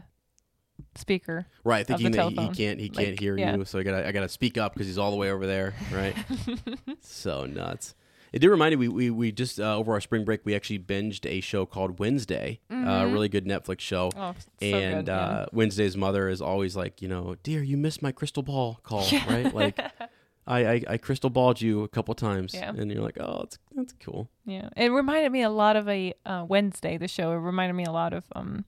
speaker. 1.00 1.46
right, 1.64 1.86
thinking 1.86 2.12
that 2.12 2.28
he, 2.30 2.36
he 2.36 2.48
can't 2.48 2.78
he 2.80 2.88
can't 2.88 3.08
Like, 3.10 3.20
hear 3.20 3.36
yeah. 3.36 3.56
you, 3.56 3.64
so 3.64 3.78
I 3.78 3.82
gotta 3.82 4.06
I 4.06 4.12
gotta 4.12 4.28
speak 4.28 4.56
up 4.58 4.74
because 4.74 4.86
he's 4.86 4.98
all 4.98 5.10
the 5.10 5.16
way 5.16 5.30
over 5.30 5.46
there. 5.46 5.74
Right. 5.92 6.14
so 7.00 7.44
nuts. 7.46 7.94
It 8.32 8.38
did 8.38 8.48
remind 8.48 8.78
me 8.78 8.86
we 8.86 8.88
we, 8.88 9.10
we 9.10 9.32
just 9.32 9.58
uh, 9.58 9.76
over 9.76 9.92
our 9.92 10.00
spring 10.00 10.24
break 10.24 10.42
we 10.44 10.54
actually 10.54 10.78
binged 10.78 11.26
a 11.28 11.40
show 11.40 11.66
called 11.66 11.98
Wednesday, 11.98 12.60
a 12.70 13.08
really 13.08 13.28
good 13.28 13.44
Netflix 13.44 13.80
show. 13.80 14.10
Mm-hmm. 14.10 14.20
Oh, 14.20 14.34
so 14.38 14.66
and 14.66 15.06
good, 15.06 15.12
uh, 15.12 15.46
Wednesday's 15.52 15.96
mother 15.96 16.28
is 16.28 16.40
always 16.40 16.76
like, 16.76 17.02
you 17.02 17.08
know, 17.08 17.34
dear, 17.42 17.60
you 17.62 17.76
missed 17.76 18.02
my 18.02 18.12
crystal 18.12 18.44
ball 18.44 18.78
call, 18.84 19.04
right? 19.28 19.52
Like, 19.52 19.80
I, 20.46 20.64
I 20.74 20.82
I 20.90 20.96
crystal 20.98 21.28
balled 21.28 21.60
you 21.60 21.82
a 21.82 21.88
couple 21.88 22.14
times, 22.14 22.54
Yeah. 22.54 22.70
and 22.70 22.88
you're 22.92 23.02
like, 23.02 23.18
oh, 23.20 23.38
that's 23.40 23.58
that's 23.74 23.94
cool. 24.00 24.30
Yeah, 24.46 24.68
it 24.76 24.90
reminded 24.92 25.32
me 25.32 25.42
a 25.42 25.50
lot 25.50 25.74
of 25.74 25.88
a 25.88 26.14
uh, 26.24 26.44
Wednesday. 26.48 26.98
The 26.98 27.08
show 27.08 27.32
it 27.32 27.36
reminded 27.38 27.74
me 27.74 27.84
a 27.84 27.92
lot 27.92 28.12
of 28.12 28.24
um, 28.36 28.64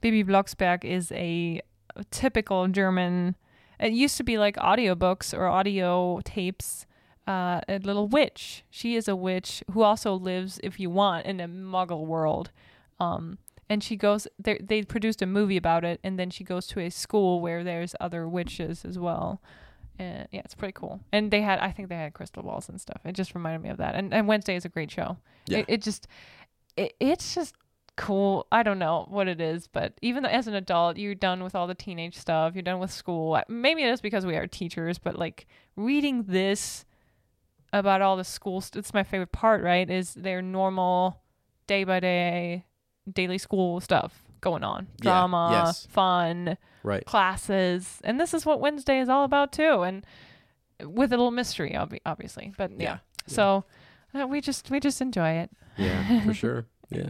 Bibi 0.00 0.24
Blocksberg 0.24 0.84
is 0.84 1.12
a 1.12 1.60
typical 2.10 2.68
German. 2.68 3.36
It 3.78 3.92
used 3.92 4.16
to 4.16 4.24
be 4.24 4.38
like 4.38 4.56
audiobooks 4.56 5.36
or 5.36 5.46
audio 5.46 6.20
tapes. 6.24 6.86
Uh, 7.26 7.62
a 7.68 7.78
little 7.78 8.06
witch. 8.06 8.64
She 8.68 8.96
is 8.96 9.08
a 9.08 9.16
witch 9.16 9.62
who 9.72 9.80
also 9.80 10.12
lives, 10.12 10.60
if 10.62 10.78
you 10.78 10.90
want, 10.90 11.24
in 11.24 11.40
a 11.40 11.48
Muggle 11.48 12.04
world. 12.04 12.50
Um, 13.00 13.38
and 13.70 13.82
she 13.82 13.96
goes. 13.96 14.28
They 14.38 14.58
they 14.58 14.82
produced 14.82 15.22
a 15.22 15.26
movie 15.26 15.56
about 15.56 15.86
it, 15.86 16.00
and 16.04 16.18
then 16.18 16.28
she 16.28 16.44
goes 16.44 16.66
to 16.66 16.80
a 16.80 16.90
school 16.90 17.40
where 17.40 17.64
there's 17.64 17.94
other 17.98 18.28
witches 18.28 18.84
as 18.84 18.98
well. 18.98 19.40
And 19.98 20.28
yeah, 20.32 20.42
it's 20.44 20.54
pretty 20.54 20.72
cool. 20.72 21.00
And 21.12 21.30
they 21.30 21.40
had, 21.40 21.60
I 21.60 21.70
think 21.70 21.88
they 21.88 21.94
had 21.94 22.12
crystal 22.12 22.42
balls 22.42 22.68
and 22.68 22.78
stuff. 22.80 23.00
It 23.06 23.12
just 23.12 23.34
reminded 23.34 23.62
me 23.62 23.70
of 23.70 23.78
that. 23.78 23.94
And 23.94 24.12
and 24.12 24.28
Wednesday 24.28 24.56
is 24.56 24.66
a 24.66 24.68
great 24.68 24.90
show. 24.90 25.16
Yeah. 25.46 25.58
It, 25.58 25.64
it 25.68 25.82
just, 25.82 26.08
it, 26.76 26.94
it's 27.00 27.34
just 27.34 27.54
cool. 27.96 28.46
I 28.50 28.62
don't 28.62 28.78
know 28.78 29.06
what 29.08 29.28
it 29.28 29.40
is, 29.40 29.66
but 29.66 29.94
even 30.02 30.22
though 30.22 30.28
as 30.28 30.46
an 30.46 30.54
adult, 30.54 30.96
you're 30.96 31.14
done 31.14 31.42
with 31.42 31.54
all 31.54 31.66
the 31.66 31.74
teenage 31.74 32.16
stuff. 32.16 32.54
You're 32.54 32.62
done 32.62 32.78
with 32.80 32.90
school. 32.90 33.40
Maybe 33.48 33.82
it 33.82 33.88
is 33.90 34.00
because 34.00 34.26
we 34.26 34.36
are 34.36 34.46
teachers, 34.46 34.98
but 34.98 35.18
like 35.18 35.46
reading 35.76 36.24
this 36.24 36.84
about 37.72 38.02
all 38.02 38.16
the 38.16 38.24
school, 38.24 38.60
st- 38.60 38.80
it's 38.80 38.94
my 38.94 39.02
favorite 39.02 39.32
part. 39.32 39.62
Right? 39.62 39.88
Is 39.88 40.14
their 40.14 40.42
normal 40.42 41.20
day 41.66 41.84
by 41.84 42.00
day, 42.00 42.64
daily 43.10 43.38
school 43.38 43.80
stuff 43.80 44.22
going 44.40 44.62
on, 44.62 44.86
Yeah, 44.98 45.10
drama, 45.10 45.48
yes. 45.66 45.86
fun 45.86 46.58
Right. 46.82 47.04
classes, 47.06 48.00
and 48.04 48.20
this 48.20 48.34
is 48.34 48.44
what 48.44 48.60
Wednesday 48.60 49.00
is 49.00 49.08
all 49.08 49.24
about 49.24 49.52
too, 49.52 49.82
and 49.82 50.04
with 50.82 51.12
a 51.12 51.16
little 51.16 51.30
mystery, 51.30 51.74
obviously. 52.04 52.52
But 52.58 52.72
yeah, 52.72 52.82
Yeah, 52.82 52.98
so 53.26 53.64
uh, 54.14 54.26
we 54.26 54.40
just 54.42 54.70
we 54.70 54.80
just 54.80 55.00
enjoy 55.00 55.30
it. 55.30 55.50
Yeah, 55.78 56.24
for 56.24 56.34
sure. 56.34 56.66
Yeah. 56.90 57.08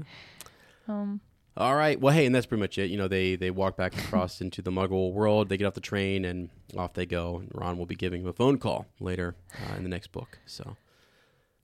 Um, 0.88 1.20
All 1.56 1.74
right. 1.76 2.00
Well, 2.00 2.12
hey, 2.14 2.26
and 2.26 2.34
that's 2.34 2.46
pretty 2.46 2.60
much 2.60 2.78
it. 2.78 2.90
You 2.90 2.96
know, 2.98 3.08
they 3.08 3.36
they 3.36 3.50
walk 3.50 3.76
back 3.76 3.96
across 3.96 4.40
into 4.40 4.60
the 4.62 4.70
Muggle 4.70 5.12
world. 5.12 5.48
They 5.48 5.56
get 5.56 5.66
off 5.66 5.74
the 5.74 5.80
train 5.80 6.24
and 6.24 6.50
off 6.76 6.94
they 6.94 7.06
go. 7.06 7.38
And 7.38 7.50
Ron 7.54 7.78
will 7.78 7.86
be 7.86 7.94
giving 7.94 8.22
him 8.22 8.28
a 8.28 8.32
phone 8.32 8.58
call 8.58 8.86
later 9.00 9.34
uh, 9.70 9.76
in 9.76 9.82
the 9.82 9.88
next 9.88 10.12
book. 10.12 10.38
So 10.46 10.76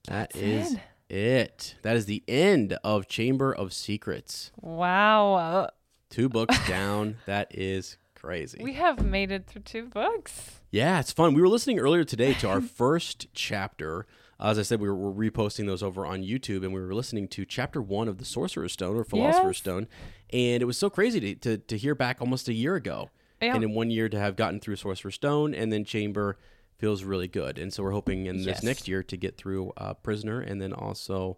that 0.06 0.30
That's 0.32 0.36
is 0.36 0.74
it. 1.08 1.14
it. 1.16 1.74
That 1.82 1.96
is 1.96 2.06
the 2.06 2.22
end 2.28 2.78
of 2.84 3.08
Chamber 3.08 3.52
of 3.54 3.72
Secrets. 3.72 4.50
wow, 4.60 5.68
Two 6.08 6.28
books 6.28 6.56
down. 6.68 7.16
That 7.26 7.48
is 7.56 7.96
crazy. 8.14 8.60
we 8.62 8.74
have 8.74 9.04
made 9.04 9.30
it 9.32 9.46
through 9.46 9.62
two 9.62 9.86
books. 9.86 10.60
Yeah, 10.72 11.00
it's 11.00 11.12
fun. 11.12 11.34
We 11.34 11.40
were 11.40 11.48
listening 11.48 11.78
earlier 11.78 12.04
today 12.04 12.34
to 12.34 12.48
our 12.48 12.60
first 12.80 13.26
chapter. 13.32 14.06
As 14.40 14.58
I 14.58 14.62
said, 14.62 14.80
we 14.80 14.88
were, 14.88 14.94
we're 14.96 15.30
reposting 15.30 15.66
those 15.66 15.82
over 15.82 16.06
on 16.06 16.22
YouTube, 16.22 16.64
and 16.64 16.72
we 16.72 16.80
were 16.80 16.94
listening 16.94 17.28
to 17.28 17.44
chapter 17.44 17.82
one 17.82 18.08
of 18.08 18.18
the 18.18 18.24
Sorcerer's 18.24 18.72
Stone 18.72 18.96
or 18.96 19.04
Philosopher's 19.04 19.56
Yes. 19.56 19.58
Stone, 19.58 19.86
and 20.32 20.62
it 20.62 20.64
was 20.66 20.78
so 20.78 20.88
crazy 20.88 21.20
to, 21.20 21.34
to, 21.34 21.58
to 21.58 21.76
hear 21.76 21.94
back 21.94 22.20
almost 22.20 22.48
a 22.48 22.54
year 22.54 22.74
ago, 22.74 23.10
Yeah. 23.42 23.54
and 23.54 23.62
in 23.62 23.74
one 23.74 23.90
year 23.90 24.08
to 24.08 24.18
have 24.18 24.36
gotten 24.36 24.58
through 24.58 24.76
Sorcerer's 24.76 25.16
Stone, 25.16 25.54
and 25.54 25.70
then 25.72 25.84
Chamber 25.84 26.38
feels 26.78 27.04
really 27.04 27.28
good, 27.28 27.58
and 27.58 27.70
so 27.72 27.82
we're 27.82 27.90
hoping 27.90 28.24
in 28.26 28.38
this 28.38 28.46
Yes. 28.46 28.62
next 28.62 28.88
year 28.88 29.02
to 29.02 29.16
get 29.16 29.36
through 29.36 29.72
uh, 29.76 29.92
Prisoner, 29.94 30.40
and 30.40 30.60
then 30.62 30.72
also, 30.72 31.36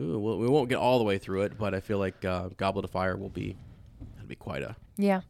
ooh, 0.00 0.18
well, 0.18 0.38
we 0.38 0.48
won't 0.48 0.68
get 0.68 0.78
all 0.78 0.98
the 0.98 1.04
way 1.04 1.18
through 1.18 1.42
it, 1.42 1.56
but 1.56 1.72
I 1.74 1.78
feel 1.80 1.98
like 1.98 2.24
uh, 2.24 2.48
Goblet 2.56 2.84
of 2.84 2.90
Fire 2.90 3.16
will 3.16 3.28
be 3.28 3.56
that'll 4.14 4.26
be 4.28 4.34
quite 4.34 4.62
a 4.62 4.74
Yeah. 4.96 5.20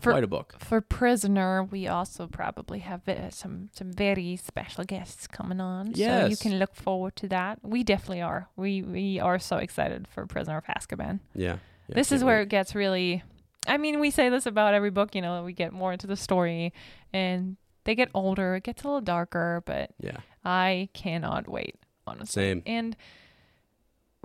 For- 0.00 0.12
quite 0.12 0.24
a 0.24 0.28
book. 0.28 0.56
For 0.58 0.80
Prisoner, 0.80 1.62
we 1.64 1.88
also 1.88 2.26
probably 2.26 2.80
have 2.80 3.08
uh, 3.08 3.30
some 3.30 3.70
some 3.72 3.92
very 3.92 4.36
special 4.36 4.84
guests 4.84 5.26
coming 5.26 5.60
on. 5.60 5.94
So 5.94 6.26
you 6.26 6.36
can 6.36 6.58
look 6.58 6.74
forward 6.74 7.16
to 7.16 7.28
that. 7.28 7.58
We 7.62 7.82
definitely 7.82 8.22
are. 8.22 8.48
We 8.56 8.82
we 8.82 9.20
are 9.20 9.38
so 9.38 9.56
excited 9.56 10.06
for 10.08 10.26
Prisoner 10.26 10.58
of 10.58 10.64
Azkaban. 10.64 11.20
Yeah, 11.34 11.58
yeah, 11.88 11.94
this 11.94 12.12
is 12.12 12.22
where 12.22 12.42
it 12.42 12.48
gets 12.48 12.74
really 12.74 13.22
I 13.68 13.76
mean, 13.78 14.00
we 14.00 14.10
say 14.10 14.28
this 14.28 14.46
about 14.46 14.74
every 14.74 14.90
book, 14.90 15.14
you 15.14 15.22
know, 15.22 15.42
we 15.42 15.52
get 15.52 15.72
more 15.72 15.92
into 15.92 16.06
the 16.06 16.16
story 16.16 16.72
and 17.12 17.56
they 17.84 17.94
get 17.94 18.10
older, 18.14 18.56
it 18.56 18.64
gets 18.64 18.82
a 18.82 18.86
little 18.86 19.00
darker, 19.00 19.62
but 19.66 19.90
yeah, 20.00 20.18
I 20.44 20.88
cannot 20.92 21.48
wait, 21.48 21.76
honestly. 22.06 22.42
same. 22.42 22.62
And 22.66 22.96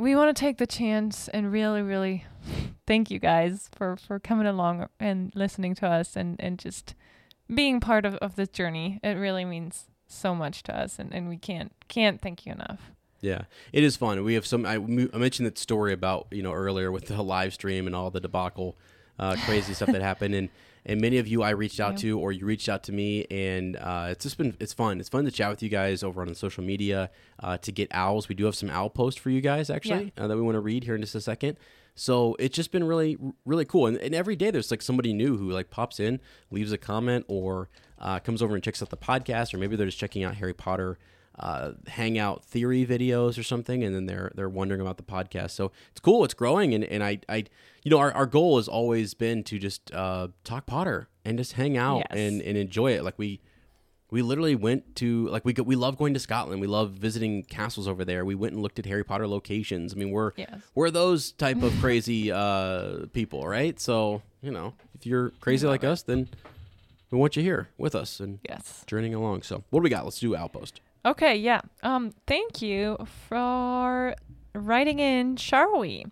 we 0.01 0.15
want 0.15 0.35
to 0.35 0.39
take 0.39 0.57
the 0.57 0.67
chance 0.67 1.27
and 1.27 1.51
really, 1.51 1.81
really 1.81 2.25
thank 2.87 3.11
you 3.11 3.19
guys 3.19 3.69
for, 3.71 3.95
for 3.95 4.19
coming 4.19 4.47
along 4.47 4.87
and 4.99 5.31
listening 5.35 5.75
to 5.75 5.87
us 5.87 6.15
and, 6.15 6.35
and 6.39 6.57
just 6.57 6.95
being 7.53 7.79
part 7.79 8.05
of, 8.05 8.15
of 8.15 8.35
this 8.35 8.49
journey. 8.49 8.99
It 9.03 9.13
really 9.13 9.45
means 9.45 9.85
so 10.07 10.33
much 10.33 10.63
to 10.63 10.77
us 10.77 10.97
and, 10.97 11.13
and 11.13 11.29
we 11.29 11.37
can't 11.37 11.71
can't 11.87 12.19
thank 12.19 12.45
you 12.45 12.51
enough. 12.51 12.91
Yeah, 13.21 13.43
it 13.71 13.83
is 13.83 13.95
fun. 13.95 14.23
We 14.23 14.33
have 14.33 14.47
some. 14.47 14.65
I, 14.65 14.73
I 14.73 15.17
mentioned 15.17 15.45
that 15.45 15.59
story 15.59 15.93
about 15.93 16.27
you 16.31 16.41
know 16.41 16.53
earlier 16.53 16.91
with 16.91 17.05
the 17.05 17.21
live 17.21 17.53
stream 17.53 17.85
and 17.85 17.95
all 17.95 18.09
the 18.09 18.19
debacle, 18.19 18.77
uh, 19.19 19.35
crazy 19.45 19.75
stuff 19.75 19.89
that 19.91 20.01
happened, 20.01 20.33
and 20.33 20.49
and 20.85 20.99
many 21.01 21.17
of 21.17 21.27
you 21.27 21.43
I 21.43 21.51
reached 21.51 21.79
out 21.79 21.93
Yeah. 21.93 22.09
to 22.09 22.19
or 22.19 22.31
you 22.31 22.45
reached 22.45 22.69
out 22.69 22.83
to 22.83 22.91
me, 22.91 23.25
and 23.29 23.75
uh, 23.77 24.07
it's 24.09 24.23
just 24.23 24.37
been 24.37 24.55
it's 24.59 24.73
fun. 24.73 24.99
It's 24.99 25.09
fun 25.09 25.25
to 25.25 25.31
chat 25.31 25.49
with 25.49 25.61
you 25.63 25.69
guys 25.69 26.03
over 26.03 26.21
on 26.21 26.27
the 26.27 26.35
social 26.35 26.63
media. 26.63 27.09
Uh, 27.39 27.57
to 27.57 27.71
get 27.71 27.87
owls, 27.91 28.29
we 28.29 28.35
do 28.35 28.45
have 28.45 28.55
some 28.55 28.69
owl 28.69 28.89
posts 28.89 29.19
for 29.19 29.29
you 29.29 29.41
guys 29.41 29.69
actually 29.69 30.11
uh, 30.17 30.27
that 30.27 30.35
we 30.35 30.41
want 30.41 30.55
to 30.55 30.59
read 30.61 30.83
here 30.83 30.95
in 30.95 31.01
just 31.01 31.15
a 31.15 31.21
second. 31.21 31.57
So 31.93 32.35
it's 32.39 32.55
just 32.55 32.71
been 32.71 32.85
really 32.85 33.17
really 33.45 33.65
cool, 33.65 33.85
and, 33.87 33.97
and 33.97 34.15
every 34.15 34.35
day 34.35 34.49
there's 34.49 34.71
like 34.71 34.81
somebody 34.81 35.13
new 35.13 35.37
who 35.37 35.51
like 35.51 35.69
pops 35.69 35.99
in, 35.99 36.19
leaves 36.49 36.71
a 36.71 36.77
comment, 36.77 37.25
or 37.27 37.69
uh, 37.99 38.19
comes 38.19 38.41
over 38.41 38.55
and 38.55 38.63
checks 38.63 38.81
out 38.81 38.89
the 38.89 38.97
podcast, 38.97 39.53
or 39.53 39.57
maybe 39.57 39.75
they're 39.75 39.85
just 39.87 39.99
checking 39.99 40.23
out 40.23 40.35
Harry 40.35 40.53
Potter 40.53 40.97
uh, 41.37 41.71
hangout 41.87 42.43
theory 42.43 42.85
videos 42.85 43.37
or 43.37 43.43
something, 43.43 43.83
and 43.83 43.93
then 43.93 44.05
they're 44.05 44.31
they're 44.35 44.49
wondering 44.49 44.79
about 44.81 44.97
the 44.97 45.03
podcast. 45.03 45.51
So 45.51 45.71
it's 45.91 45.99
cool, 45.99 46.23
it's 46.23 46.33
growing, 46.33 46.73
and, 46.73 46.83
and 46.85 47.03
I 47.03 47.19
I 47.27 47.43
you 47.83 47.91
know 47.91 47.97
our, 47.99 48.11
our 48.13 48.25
goal 48.25 48.57
has 48.57 48.67
always 48.67 49.13
been 49.13 49.43
to 49.45 49.57
just 49.59 49.91
uh, 49.93 50.27
talk 50.43 50.65
Potter 50.65 51.07
and 51.25 51.37
just 51.37 51.53
hang 51.53 51.77
out 51.77 51.97
Yes. 52.09 52.17
and, 52.19 52.41
and 52.41 52.57
enjoy 52.57 52.93
it. 52.93 53.03
Like 53.03 53.17
we 53.17 53.39
we 54.09 54.21
literally 54.21 54.55
went 54.55 54.95
to 54.97 55.27
like 55.29 55.45
we 55.45 55.53
go, 55.53 55.63
we 55.63 55.75
love 55.77 55.97
going 55.97 56.13
to 56.13 56.19
Scotland. 56.19 56.59
We 56.59 56.67
love 56.67 56.91
visiting 56.91 57.43
castles 57.43 57.87
over 57.87 58.03
there. 58.03 58.25
We 58.25 58.35
went 58.35 58.53
and 58.53 58.61
looked 58.61 58.77
at 58.77 58.85
Harry 58.85 59.03
Potter 59.05 59.25
locations. 59.27 59.93
I 59.93 59.97
mean, 59.97 60.11
we're 60.11 60.31
Yes. 60.35 60.59
we're 60.75 60.91
those 60.91 61.31
type 61.31 61.63
of 61.63 61.73
crazy 61.79 62.31
uh, 62.31 63.05
people, 63.13 63.47
right? 63.47 63.79
So 63.79 64.21
you 64.41 64.51
know, 64.51 64.73
if 64.95 65.05
you're 65.05 65.29
crazy 65.39 65.65
like 65.67 65.83
us, 65.83 66.01
then 66.03 66.27
we 67.09 67.17
want 67.17 67.35
you 67.35 67.43
here 67.43 67.69
with 67.77 67.95
us 67.95 68.19
and 68.19 68.39
Yes. 68.47 68.83
journeying 68.87 69.13
along. 69.15 69.43
So 69.43 69.63
what 69.69 69.79
do 69.79 69.83
we 69.83 69.89
got? 69.89 70.03
Let's 70.03 70.19
do 70.19 70.35
Owl 70.35 70.49
Post. 70.49 70.81
Okay, 71.05 71.35
yeah. 71.35 71.61
Um, 71.81 72.11
thank 72.27 72.61
you 72.61 72.97
for 73.27 74.15
writing 74.53 74.99
in 74.99 75.35
Sharwi. 75.35 76.05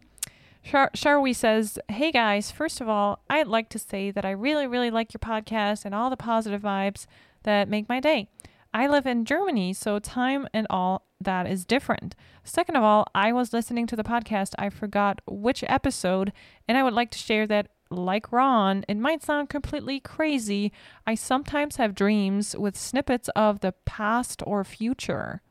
Sharwi 0.69 1.35
says, 1.35 1.79
Hey 1.87 2.11
guys, 2.11 2.51
first 2.51 2.79
of 2.79 2.87
all, 2.87 3.23
I'd 3.27 3.47
like 3.47 3.69
to 3.69 3.79
say 3.79 4.11
that 4.11 4.23
I 4.23 4.31
really, 4.31 4.67
really 4.67 4.91
like 4.91 5.13
your 5.13 5.19
podcast 5.19 5.83
and 5.83 5.95
all 5.95 6.11
the 6.11 6.17
positive 6.17 6.61
vibes 6.61 7.07
that 7.43 7.69
make 7.69 7.89
my 7.89 7.99
day. 7.99 8.29
I 8.71 8.87
live 8.87 9.07
in 9.07 9.25
Germany, 9.25 9.73
so 9.73 9.97
time 9.97 10.47
and 10.53 10.67
all 10.69 11.07
that 11.19 11.47
is 11.47 11.65
different. 11.65 12.15
Second 12.43 12.75
of 12.75 12.83
all, 12.83 13.07
I 13.15 13.33
was 13.33 13.51
listening 13.51 13.87
to 13.87 13.95
the 13.95 14.03
podcast. 14.03 14.53
I 14.59 14.69
forgot 14.69 15.21
which 15.25 15.63
episode, 15.67 16.31
and 16.67 16.77
I 16.77 16.83
would 16.83 16.93
like 16.93 17.09
to 17.11 17.17
share 17.17 17.47
that, 17.47 17.69
like 17.89 18.31
Ron, 18.31 18.85
it 18.87 18.97
might 18.97 19.23
sound 19.23 19.49
completely 19.49 19.99
crazy. 19.99 20.71
I 21.07 21.15
sometimes 21.15 21.77
have 21.77 21.95
dreams 21.95 22.55
with 22.55 22.77
snippets 22.77 23.27
of 23.35 23.61
the 23.61 23.71
past 23.85 24.43
or 24.45 24.63
future. 24.63 25.41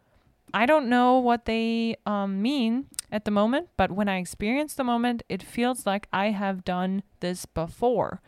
I 0.54 0.66
don't 0.66 0.88
know 0.88 1.18
what 1.18 1.44
they 1.44 1.96
um, 2.06 2.42
mean 2.42 2.86
at 3.10 3.24
the 3.24 3.30
moment, 3.30 3.68
but 3.76 3.90
when 3.90 4.08
I 4.08 4.18
experience 4.18 4.74
the 4.74 4.84
moment, 4.84 5.22
it 5.28 5.42
feels 5.42 5.86
like 5.86 6.08
I 6.12 6.26
have 6.30 6.64
done 6.64 7.02
this 7.20 7.46
before. 7.46 8.20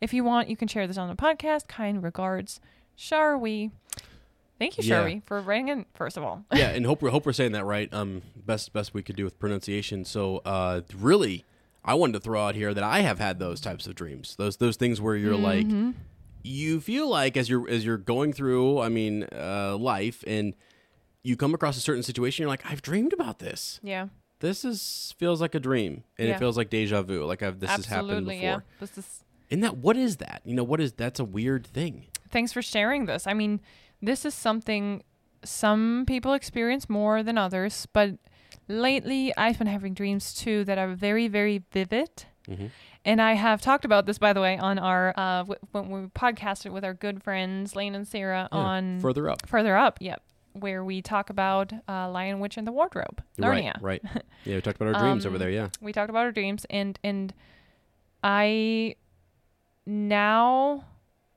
If 0.00 0.12
you 0.12 0.24
want, 0.24 0.48
you 0.48 0.56
can 0.56 0.68
share 0.68 0.86
this 0.86 0.98
on 0.98 1.08
the 1.08 1.14
podcast. 1.16 1.68
Kind 1.68 2.02
regards, 2.02 2.60
Sharwi. 2.98 3.70
Thank 4.58 4.78
you, 4.78 4.84
Yeah. 4.84 5.20
For 5.26 5.40
writing 5.40 5.68
in. 5.68 5.86
First 5.94 6.16
of 6.16 6.22
all, 6.22 6.44
yeah, 6.52 6.68
and 6.68 6.86
hope 6.86 7.02
we're 7.02 7.10
hope 7.10 7.26
we're 7.26 7.32
saying 7.32 7.52
that 7.52 7.64
right. 7.64 7.92
Um, 7.92 8.22
best 8.36 8.72
best 8.72 8.94
we 8.94 9.02
could 9.02 9.16
do 9.16 9.24
with 9.24 9.38
pronunciation. 9.38 10.04
So, 10.04 10.42
uh, 10.44 10.82
really, 10.96 11.44
I 11.84 11.94
wanted 11.94 12.14
to 12.14 12.20
throw 12.20 12.46
out 12.46 12.54
here 12.54 12.72
that 12.72 12.84
I 12.84 13.00
have 13.00 13.18
had 13.18 13.38
those 13.38 13.60
types 13.60 13.86
of 13.86 13.94
dreams. 13.94 14.36
Those 14.36 14.56
those 14.58 14.76
things 14.76 15.00
where 15.00 15.16
you're 15.16 15.36
like, 15.36 15.66
you 16.42 16.80
feel 16.80 17.08
like 17.08 17.36
as 17.36 17.48
you're 17.48 17.68
as 17.68 17.84
you're 17.84 17.98
going 17.98 18.32
through, 18.32 18.78
I 18.80 18.88
mean, 18.88 19.26
uh, 19.32 19.76
life, 19.76 20.22
and 20.26 20.54
you 21.24 21.36
come 21.36 21.54
across 21.54 21.76
a 21.76 21.80
certain 21.80 22.02
situation, 22.04 22.42
you're 22.42 22.48
like, 22.50 22.64
I've 22.64 22.82
dreamed 22.82 23.12
about 23.12 23.40
this. 23.40 23.80
yeah, 23.82 24.08
This 24.40 24.64
is 24.64 25.14
feels 25.18 25.40
like 25.40 25.54
a 25.56 25.60
dream, 25.60 26.04
and 26.18 26.28
Yeah. 26.28 26.34
it 26.36 26.38
feels 26.38 26.56
like 26.56 26.70
deja 26.70 27.02
vu. 27.02 27.24
Like 27.24 27.42
I've 27.42 27.58
this 27.58 27.70
has 27.70 27.86
happened 27.86 28.26
before. 28.26 28.40
yeah. 28.42 28.60
This 28.78 28.96
is 28.98 29.24
And 29.50 29.62
that 29.64 29.78
what 29.78 29.96
is 29.96 30.18
that? 30.18 30.42
You 30.44 30.54
know, 30.54 30.64
what 30.64 30.80
is 30.80 30.92
that's 30.92 31.18
a 31.18 31.24
weird 31.24 31.66
thing. 31.66 32.06
thanks 32.30 32.52
for 32.52 32.60
sharing 32.62 33.06
this. 33.06 33.26
I 33.26 33.32
mean, 33.34 33.60
this 34.02 34.24
is 34.24 34.34
something 34.34 35.02
some 35.44 36.04
people 36.06 36.32
experience 36.34 36.88
more 36.90 37.22
than 37.22 37.38
others, 37.38 37.86
but 37.92 38.18
lately 38.68 39.32
I've 39.36 39.58
been 39.58 39.66
having 39.66 39.94
dreams 39.94 40.34
too 40.34 40.64
that 40.64 40.78
are 40.78 40.94
very, 40.94 41.28
very 41.28 41.62
vivid. 41.72 42.24
Mhm. 42.48 42.70
And 43.04 43.20
I 43.22 43.34
have 43.34 43.60
talked 43.60 43.84
about 43.84 44.06
this, 44.06 44.18
by 44.18 44.32
the 44.32 44.40
way, 44.40 44.58
on 44.58 44.78
our 44.78 45.12
uh, 45.16 45.44
w- 45.44 45.60
when 45.72 45.90
we 45.90 46.08
podcasted 46.08 46.72
with 46.72 46.84
our 46.84 46.94
good 46.94 47.22
friends 47.22 47.76
Lane 47.76 47.94
and 47.94 48.06
Sarah 48.08 48.48
Yeah, 48.52 48.58
on 48.58 49.00
further 49.00 49.28
up. 49.28 49.46
further 49.46 49.76
up, 49.76 49.98
yep, 50.00 50.22
where 50.54 50.82
we 50.84 51.02
talk 51.02 51.30
about 51.30 51.72
uh, 51.88 52.08
Lion 52.10 52.40
Witch 52.40 52.56
and 52.56 52.66
the 52.66 52.72
Wardrobe, 52.72 53.22
Narnia. 53.38 53.80
Right, 53.82 54.00
right. 54.02 54.22
Yeah, 54.44 54.54
we 54.56 54.60
talked 54.62 54.80
about 54.80 54.94
our 54.94 55.00
dreams 55.02 55.26
over 55.26 55.36
Um, 55.36 55.40
there. 55.40 55.50
Yeah. 55.50 55.68
we 55.80 55.92
talked 55.92 56.10
about 56.10 56.24
our 56.24 56.32
dreams 56.32 56.64
and 56.70 56.98
and 57.04 57.32
i 58.22 58.94
now 59.86 60.84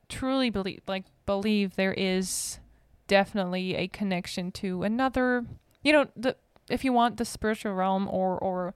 truly 0.09 0.49
believe 0.49 0.81
like 0.87 1.03
believe 1.25 1.75
there 1.75 1.93
is 1.93 2.59
definitely 3.07 3.75
a 3.75 3.87
connection 3.87 4.51
to 4.51 4.83
another 4.83 5.45
you 5.83 5.91
know 5.91 6.07
the 6.15 6.35
if 6.69 6.83
you 6.85 6.93
want 6.93 7.17
the 7.17 7.25
spiritual 7.25 7.73
realm 7.73 8.07
or 8.09 8.37
or 8.37 8.73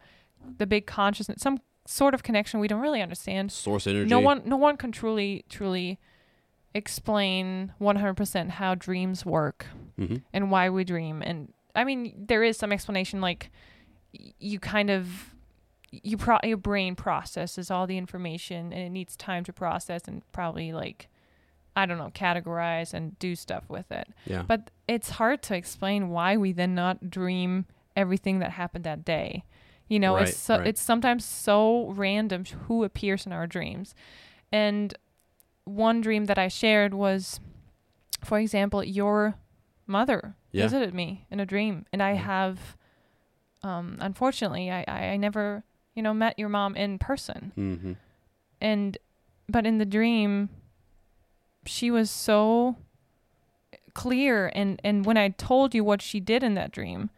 the 0.57 0.65
big 0.65 0.85
consciousness 0.85 1.41
some 1.41 1.59
sort 1.85 2.13
of 2.13 2.23
connection 2.23 2.59
we 2.59 2.67
don't 2.67 2.81
really 2.81 3.01
understand 3.01 3.51
Source 3.51 3.87
energy. 3.87 4.09
no 4.09 4.19
one 4.19 4.41
no 4.45 4.57
one 4.57 4.75
can 4.77 4.91
truly 4.91 5.45
truly 5.49 5.99
explain 6.73 7.73
100% 7.81 8.49
how 8.51 8.73
dreams 8.75 9.25
work 9.25 9.65
hmm 10.07 10.15
and 10.33 10.51
why 10.51 10.69
we 10.69 10.83
dream. 10.83 11.21
And 11.21 11.53
i 11.75 11.83
mean 11.83 12.13
there 12.17 12.43
is 12.43 12.57
some 12.57 12.71
explanation 12.73 13.21
like 13.21 13.49
y- 14.13 14.33
you 14.39 14.59
kind 14.59 14.89
of 14.89 15.33
you 15.91 16.17
pro- 16.17 16.39
your 16.43 16.57
brain 16.57 16.95
processes 16.95 17.69
all 17.71 17.85
the 17.87 17.97
information 17.97 18.71
and 18.73 18.81
it 18.81 18.89
needs 18.89 19.15
time 19.15 19.43
to 19.43 19.51
process 19.53 20.01
and 20.07 20.21
probably 20.31 20.71
like 20.73 21.07
i 21.75 21.85
don't 21.85 21.97
know 21.97 22.11
categorize 22.13 22.93
and 22.93 23.17
do 23.19 23.35
stuff 23.35 23.63
with 23.69 23.89
it. 23.91 24.07
Yeah. 24.25 24.43
but 24.43 24.71
it's 24.87 25.11
hard 25.11 25.41
to 25.43 25.55
explain 25.55 26.09
why 26.09 26.35
we 26.37 26.51
then 26.51 26.75
not 26.75 27.09
dream 27.09 27.65
everything 27.95 28.39
that 28.39 28.51
happened 28.51 28.83
that 28.85 29.03
day. 29.05 29.43
You 29.89 29.99
know 29.99 30.15
Right, 30.15 30.27
it's 30.29 30.37
so, 30.37 30.57
right. 30.57 30.67
it's 30.67 30.81
sometimes 30.81 31.23
so 31.25 31.87
random 31.89 32.45
who 32.67 32.83
appears 32.85 33.25
in 33.25 33.33
our 33.33 33.45
dreams. 33.47 33.93
And 34.51 34.93
one 35.65 35.99
dream 36.01 36.25
that 36.25 36.37
i 36.37 36.47
shared 36.47 36.93
was 36.93 37.39
for 38.23 38.39
example 38.39 38.83
your 38.83 39.35
mother 39.87 40.35
Yeah. 40.51 40.63
visited 40.63 40.93
me 40.93 41.25
in 41.31 41.39
a 41.39 41.45
dream 41.45 41.85
and 41.91 42.01
i 42.03 42.13
have 42.13 42.77
um 43.63 43.97
unfortunately 43.99 44.69
I, 44.71 44.83
I 44.87 44.99
i 45.13 45.17
never 45.17 45.63
you 45.95 46.01
know 46.03 46.13
met 46.13 46.39
your 46.39 46.49
mom 46.49 46.75
in 46.75 46.97
person. 46.99 47.51
Hmm 47.55 47.93
and 48.61 48.97
but 49.49 49.65
in 49.65 49.79
the 49.79 49.85
dream 49.85 50.49
she 51.65 51.89
was 51.91 52.09
so 52.11 52.75
clear 53.93 54.51
and 54.55 54.79
and 54.83 55.05
when 55.05 55.17
i 55.17 55.29
told 55.29 55.73
you 55.75 55.83
what 55.83 56.01
she 56.01 56.19
did 56.19 56.43
in 56.43 56.53
that 56.53 56.71
dream 56.71 57.09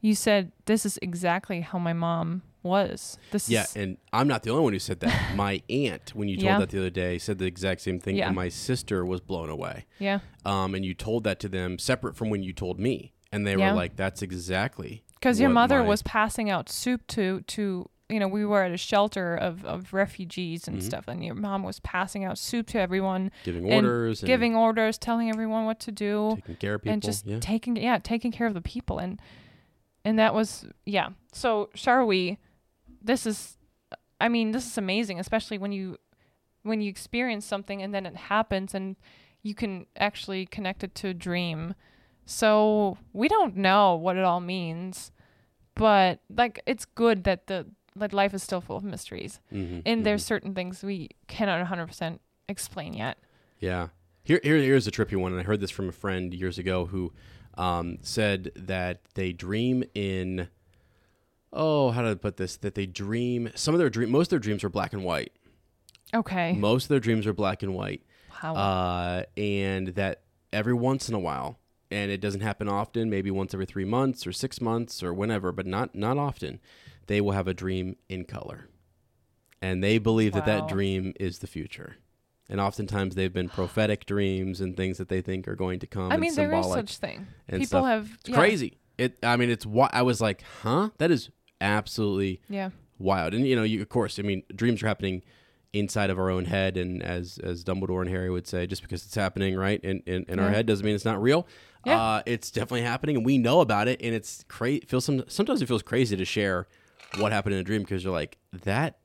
you 0.00 0.14
said 0.14 0.52
this 0.64 0.84
is 0.86 0.98
exactly 1.02 1.60
how 1.60 1.78
my 1.78 1.92
mom 1.92 2.42
was 2.66 3.18
this 3.30 3.48
Yeah, 3.48 3.62
is 3.62 3.76
and 3.76 3.96
I'm 4.12 4.28
not 4.28 4.42
the 4.42 4.50
only 4.50 4.64
one 4.64 4.72
who 4.72 4.78
said 4.78 5.00
that. 5.00 5.34
My 5.36 5.62
aunt, 5.70 6.10
when 6.14 6.28
you 6.28 6.36
told 6.36 6.44
Yeah. 6.44 6.58
that 6.58 6.70
the 6.70 6.78
other 6.78 6.90
day, 6.90 7.18
said 7.18 7.38
the 7.38 7.46
exact 7.46 7.80
same 7.80 7.98
thing, 8.00 8.16
Yeah. 8.16 8.26
and 8.28 8.36
my 8.36 8.48
sister 8.48 9.04
was 9.06 9.20
blown 9.20 9.48
away. 9.48 9.86
yeah 9.98 10.18
Um, 10.44 10.74
and 10.74 10.84
you 10.84 10.94
told 10.94 11.24
that 11.24 11.40
to 11.40 11.48
them 11.48 11.78
separate 11.78 12.16
from 12.16 12.30
when 12.30 12.42
you 12.42 12.52
told 12.52 12.78
me, 12.78 13.12
and 13.32 13.46
they 13.46 13.56
Yeah. 13.56 13.70
were 13.70 13.76
like, 13.76 13.96
"That's 13.96 14.22
exactly." 14.22 15.02
because 15.14 15.40
your 15.40 15.48
mother 15.50 15.82
my- 15.82 15.88
was 15.88 16.02
passing 16.02 16.50
out 16.50 16.68
soup 16.68 17.04
to 17.08 17.40
to 17.42 17.88
you 18.08 18.20
know 18.20 18.28
we 18.28 18.44
were 18.44 18.62
at 18.62 18.70
a 18.70 18.76
shelter 18.76 19.34
of 19.34 19.64
of 19.64 19.92
refugees 19.92 20.68
and 20.68 20.78
Mhm. 20.78 20.82
stuff 20.82 21.08
and 21.08 21.24
your 21.24 21.34
mom 21.34 21.64
was 21.64 21.80
passing 21.80 22.22
out 22.24 22.38
soup 22.38 22.68
to 22.68 22.78
everyone 22.78 23.32
giving 23.42 23.64
orders, 23.72 24.20
and 24.20 24.26
giving 24.28 24.54
orders 24.54 24.96
telling 24.98 25.28
everyone 25.28 25.64
what 25.64 25.80
to 25.80 25.90
do 25.90 26.36
taking 26.36 26.56
care 26.56 26.74
of 26.74 26.82
people. 26.82 26.92
and 26.92 27.02
just 27.02 27.26
yeah. 27.26 27.38
taking 27.40 27.74
yeah 27.76 27.98
taking 27.98 28.30
care 28.30 28.46
of 28.46 28.54
the 28.54 28.60
people 28.60 28.98
and 29.00 29.18
and 30.04 30.18
that 30.20 30.32
was 30.34 30.66
yeah 30.84 31.08
so 31.32 31.68
Sharwi 31.74 32.36
this 33.06 33.26
is 33.26 33.56
I 34.20 34.28
mean 34.28 34.52
this 34.52 34.66
is 34.66 34.76
amazing 34.78 35.18
especially 35.20 35.58
when 35.58 35.72
you 35.72 35.96
when 36.62 36.80
you 36.80 36.88
experience 36.90 37.44
something 37.46 37.80
and 37.82 37.94
then 37.94 38.04
it 38.06 38.16
happens 38.16 38.74
and 38.74 38.96
you 39.42 39.54
can 39.54 39.86
actually 39.96 40.46
connect 40.46 40.82
it 40.84 40.94
to 40.96 41.08
a 41.08 41.14
dream 41.14 41.74
so 42.24 42.98
we 43.12 43.28
don't 43.28 43.56
know 43.56 43.94
what 43.94 44.16
it 44.16 44.24
all 44.24 44.40
means 44.40 45.12
but 45.74 46.20
like 46.28 46.60
it's 46.66 46.84
good 46.84 47.24
that 47.24 47.46
the 47.46 47.66
like 47.94 48.12
life 48.12 48.34
is 48.34 48.42
still 48.42 48.60
full 48.60 48.76
of 48.76 48.84
mysteries 48.84 49.40
Mhm, 49.52 49.82
and 49.86 50.04
there's 50.04 50.22
mhm. 50.22 50.26
certain 50.26 50.54
things 50.54 50.82
we 50.82 51.10
cannot 51.28 51.60
100% 51.66 52.18
explain 52.48 52.92
yet 52.94 53.18
Yeah. 53.60 53.88
Here, 54.22 54.40
here, 54.42 54.56
here's 54.58 54.88
a 54.88 54.90
trippy 54.90 55.16
one, 55.16 55.30
and 55.32 55.40
I 55.40 55.44
heard 55.44 55.60
this 55.60 55.70
from 55.70 55.88
a 55.88 55.92
friend 55.92 56.34
years 56.34 56.58
ago 56.58 56.86
who 56.86 57.12
um, 57.56 57.98
said 58.02 58.50
that 58.56 59.02
they 59.14 59.32
dream 59.32 59.84
in. 59.94 60.48
Oh, 61.56 61.90
how 61.90 62.02
did 62.02 62.10
I 62.10 62.14
put 62.14 62.36
this? 62.36 62.56
That 62.58 62.74
they 62.74 62.86
dream. 62.86 63.50
Some 63.54 63.74
of 63.74 63.78
their 63.78 63.90
dream, 63.90 64.10
most 64.10 64.26
of 64.26 64.30
their 64.30 64.38
dreams 64.38 64.62
are 64.62 64.68
black 64.68 64.92
and 64.92 65.02
white. 65.02 65.32
okay 66.14 66.52
Most 66.52 66.84
of 66.84 66.88
their 66.90 67.00
dreams 67.00 67.26
are 67.26 67.32
black 67.32 67.62
and 67.62 67.74
white, 67.74 68.02
wow 68.42 68.54
uh, 68.54 69.22
and 69.36 69.88
that 69.88 70.22
every 70.52 70.74
once 70.74 71.08
in 71.08 71.14
a 71.14 71.18
while, 71.18 71.58
and 71.90 72.10
it 72.10 72.20
doesn't 72.20 72.42
happen 72.42 72.68
often. 72.68 73.08
Maybe 73.10 73.30
once 73.30 73.54
every 73.54 73.66
three 73.66 73.84
months 73.84 74.26
or 74.26 74.32
six 74.32 74.60
months 74.60 75.02
or 75.02 75.12
whenever, 75.14 75.50
but 75.50 75.66
not 75.66 75.94
not 75.94 76.18
often. 76.18 76.60
They 77.06 77.20
will 77.20 77.32
have 77.32 77.48
a 77.48 77.54
dream 77.54 77.96
in 78.08 78.24
color, 78.24 78.68
and 79.62 79.82
they 79.82 79.98
believe 79.98 80.32
that 80.32 80.46
that 80.46 80.68
dream 80.68 81.14
is 81.18 81.38
the 81.38 81.46
future. 81.46 81.96
And 82.48 82.60
oftentimes 82.60 83.14
they've 83.14 83.32
been 83.32 83.48
prophetic 83.48 84.06
dreams 84.14 84.60
and 84.60 84.76
things 84.76 84.98
that 84.98 85.08
they 85.08 85.20
think 85.20 85.48
are 85.48 85.56
going 85.56 85.80
to 85.80 85.86
come. 85.86 86.12
I 86.12 86.16
mean, 86.16 86.34
there 86.34 86.52
is 86.52 86.66
such 86.66 86.98
thing. 86.98 87.26
People 87.48 87.66
stuff. 87.66 87.84
have 87.86 88.10
It's 88.20 88.28
yeah, 88.28 88.36
crazy. 88.36 88.78
It. 88.98 89.18
I 89.22 89.36
mean, 89.36 89.50
it's 89.50 89.66
what 89.66 89.92
I 89.94 90.02
was 90.02 90.20
like, 90.20 90.42
huh? 90.62 90.90
That 90.98 91.10
is 91.10 91.30
absolutely 91.60 92.40
Yeah, 92.48 92.70
wild. 92.98 93.34
And 93.34 93.46
you 93.46 93.56
know, 93.56 93.62
you 93.62 93.80
of 93.82 93.88
course, 93.88 94.18
I 94.18 94.22
mean, 94.22 94.42
dreams 94.54 94.82
are 94.82 94.86
happening 94.86 95.22
inside 95.72 96.08
of 96.10 96.18
our 96.18 96.30
own 96.30 96.46
head, 96.46 96.76
and 96.76 97.02
as 97.02 97.38
as 97.42 97.62
Dumbledore 97.64 98.00
and 98.00 98.10
Harry 98.10 98.30
would 98.30 98.46
say, 98.46 98.66
just 98.66 98.82
because 98.82 99.04
it's 99.04 99.14
happening 99.14 99.56
right 99.56 99.80
in 99.82 100.02
in, 100.06 100.24
in 100.28 100.38
our 100.38 100.50
head 100.50 100.66
doesn't 100.66 100.84
mean 100.84 100.94
it's 100.94 101.04
not 101.04 101.20
real. 101.20 101.46
Yeah. 101.84 102.00
Uh, 102.00 102.22
it's 102.26 102.50
definitely 102.50 102.82
happening, 102.82 103.16
and 103.16 103.24
we 103.24 103.38
know 103.38 103.60
about 103.60 103.86
it. 103.86 104.00
And 104.02 104.14
it's 104.14 104.44
crazy. 104.48 104.84
Feels 104.88 105.04
some 105.04 105.24
sometimes 105.28 105.62
it 105.62 105.66
feels 105.66 105.82
crazy 105.82 106.16
to 106.16 106.24
share 106.24 106.66
what 107.18 107.30
happened 107.32 107.54
in 107.54 107.60
a 107.60 107.64
dream 107.64 107.82
because 107.82 108.02
you're 108.04 108.12
like 108.12 108.38
that. 108.64 108.98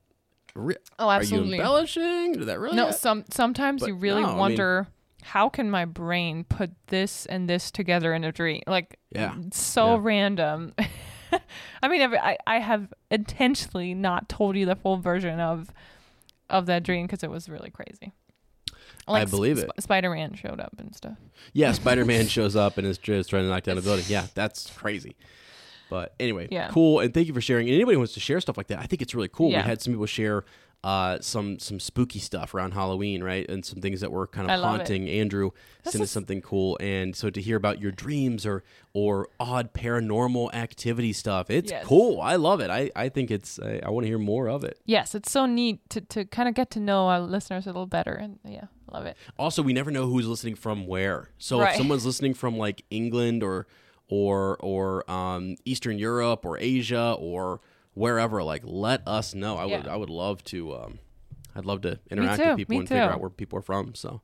Re- 0.56 0.76
Oh, 1.00 1.08
Are 1.08 1.16
you 1.16 1.20
absolutely. 1.22 1.58
embellishing? 1.58 2.34
Did 2.34 2.46
that 2.48 2.60
really? 2.60 2.76
no, 2.76 2.92
some 2.92 3.26
sometimes 3.30 3.82
But 3.82 3.88
you 3.88 3.96
really 3.96 4.22
no, 4.22 4.28
I 4.28 4.32
mean- 4.32 4.40
wonder 4.40 4.88
how 5.24 5.50
can 5.50 5.70
my 5.70 5.86
brain 5.86 6.44
put 6.44 6.72
this 6.88 7.26
and 7.28 7.48
this 7.48 7.70
together 7.72 8.14
in 8.14 8.24
a 8.24 8.32
dream? 8.32 8.64
Like, 8.66 8.98
Yeah. 9.12 9.36
so 9.54 9.94
Yeah. 9.96 10.00
random. 10.02 10.74
I 11.84 11.88
mean, 11.88 12.02
I 12.02 12.38
I 12.48 12.60
have 12.60 12.94
intentionally 13.10 13.94
not 13.94 14.30
told 14.30 14.56
you 14.56 14.66
the 14.66 14.76
full 14.76 14.98
version 14.98 15.40
of 15.40 15.70
of 16.50 16.66
that 16.66 16.84
dream 16.84 17.08
because 17.08 17.24
it 17.24 17.30
was 17.30 17.48
really 17.50 17.70
crazy. 17.70 18.12
I 19.08 19.26
believe 19.26 19.58
it. 19.58 19.70
Spider 19.80 20.10
Man 20.12 20.34
showed 20.36 20.60
up 20.60 20.74
and 20.78 20.96
stuff. 20.96 21.18
Yeah, 21.54 21.72
Spider 21.74 22.06
Man 22.06 22.28
shows 22.28 22.56
up 22.56 22.78
and 22.78 22.86
is 22.88 22.98
just 22.98 23.30
trying 23.30 23.44
to 23.44 23.50
knock 23.50 23.64
down 23.64 23.78
a 23.78 23.82
building. 23.82 24.06
Yeah, 24.08 24.28
that's 24.36 24.70
crazy. 24.72 25.16
But 25.90 26.14
anyway, 26.20 26.48
Yeah. 26.50 26.70
cool. 26.70 27.00
And 27.02 27.14
thank 27.14 27.28
you 27.28 27.34
for 27.34 27.42
sharing. 27.42 27.68
And 27.68 27.76
anybody 27.76 27.96
who 27.96 28.00
wants 28.00 28.14
to 28.14 28.22
share 28.22 28.40
stuff 28.40 28.56
like 28.58 28.68
that, 28.68 28.80
I 28.80 28.86
think 28.86 29.02
it's 29.02 29.14
really 29.14 29.28
cool. 29.28 29.52
Yeah. 29.52 29.64
We 29.64 29.68
had 29.70 29.82
some 29.82 29.92
people 29.94 30.06
share 30.06 30.46
uh, 30.84 31.20
some 31.22 31.60
some 31.60 31.80
spooky 31.80 32.18
stuff 32.18 32.54
around 32.56 32.72
Halloween, 32.72 33.24
right? 33.24 33.48
And 33.50 33.64
some 33.64 33.82
things 33.82 34.02
that 34.02 34.12
were 34.12 34.26
kind 34.26 34.50
of 34.50 34.60
it. 34.60 34.64
haunting. 34.64 35.08
Andrew 35.08 35.52
This 35.84 35.94
sent 35.94 36.02
us 36.02 36.08
is- 36.08 36.12
something 36.12 36.42
cool. 36.42 36.76
And 36.80 37.16
so 37.16 37.30
to 37.30 37.40
hear 37.40 37.56
about 37.56 37.80
your 37.80 37.92
dreams 37.92 38.46
or 38.46 38.64
or 38.94 39.28
odd 39.40 39.74
paranormal 39.74 40.54
activity 40.56 41.14
stuff, 41.14 41.50
it's 41.52 41.72
Yes. 41.72 41.86
cool. 41.86 42.20
I 42.20 42.36
love 42.36 42.60
it. 42.62 42.70
I, 42.72 42.90
I 42.96 43.10
think 43.10 43.30
it's, 43.32 43.58
I, 43.60 43.80
I 43.86 43.90
want 43.90 44.04
to 44.04 44.08
hear 44.10 44.18
more 44.20 44.50
of 44.50 44.64
it. 44.64 44.80
Yes, 44.86 45.16
it's 45.16 45.32
so 45.32 45.46
neat 45.46 45.88
to, 45.92 46.02
to 46.02 46.26
kind 46.26 46.50
of 46.50 46.56
get 46.56 46.72
to 46.72 46.80
know 46.80 47.08
our 47.08 47.22
listeners 47.22 47.66
a 47.66 47.70
little 47.70 47.86
better, 47.86 48.14
and 48.14 48.40
yeah, 48.44 48.66
love 48.92 49.06
it. 49.06 49.16
Also, 49.40 49.62
we 49.62 49.72
never 49.74 49.92
know 49.92 50.08
who's 50.08 50.28
listening 50.28 50.56
from 50.56 50.88
where. 50.88 51.30
So 51.38 51.62
if 51.62 51.76
someone's 51.76 52.06
listening 52.06 52.34
from 52.34 52.58
like 52.58 52.84
England 52.90 53.44
or 53.44 53.68
or 54.10 54.58
or 54.60 55.10
um, 55.10 55.56
Eastern 55.64 55.98
Europe 56.00 56.44
or 56.44 56.58
Asia 56.60 57.16
or 57.18 57.62
wherever, 57.94 58.44
like 58.44 58.62
let 58.66 59.08
us 59.08 59.34
know. 59.34 59.58
I 59.58 59.66
would 59.66 59.86
Yeah. 59.86 59.94
I 59.94 59.96
would 59.96 60.10
love 60.10 60.44
to. 60.46 60.74
Um, 60.76 61.00
I'd 61.56 61.66
love 61.66 61.82
to 61.82 62.00
interact 62.10 62.40
with 62.42 62.58
people 62.58 62.74
me 62.74 62.80
and 62.80 62.88
figure 62.88 63.04
out 63.04 63.20
where 63.20 63.30
people 63.30 63.60
are 63.60 63.64
from. 63.64 63.94
So 63.96 64.22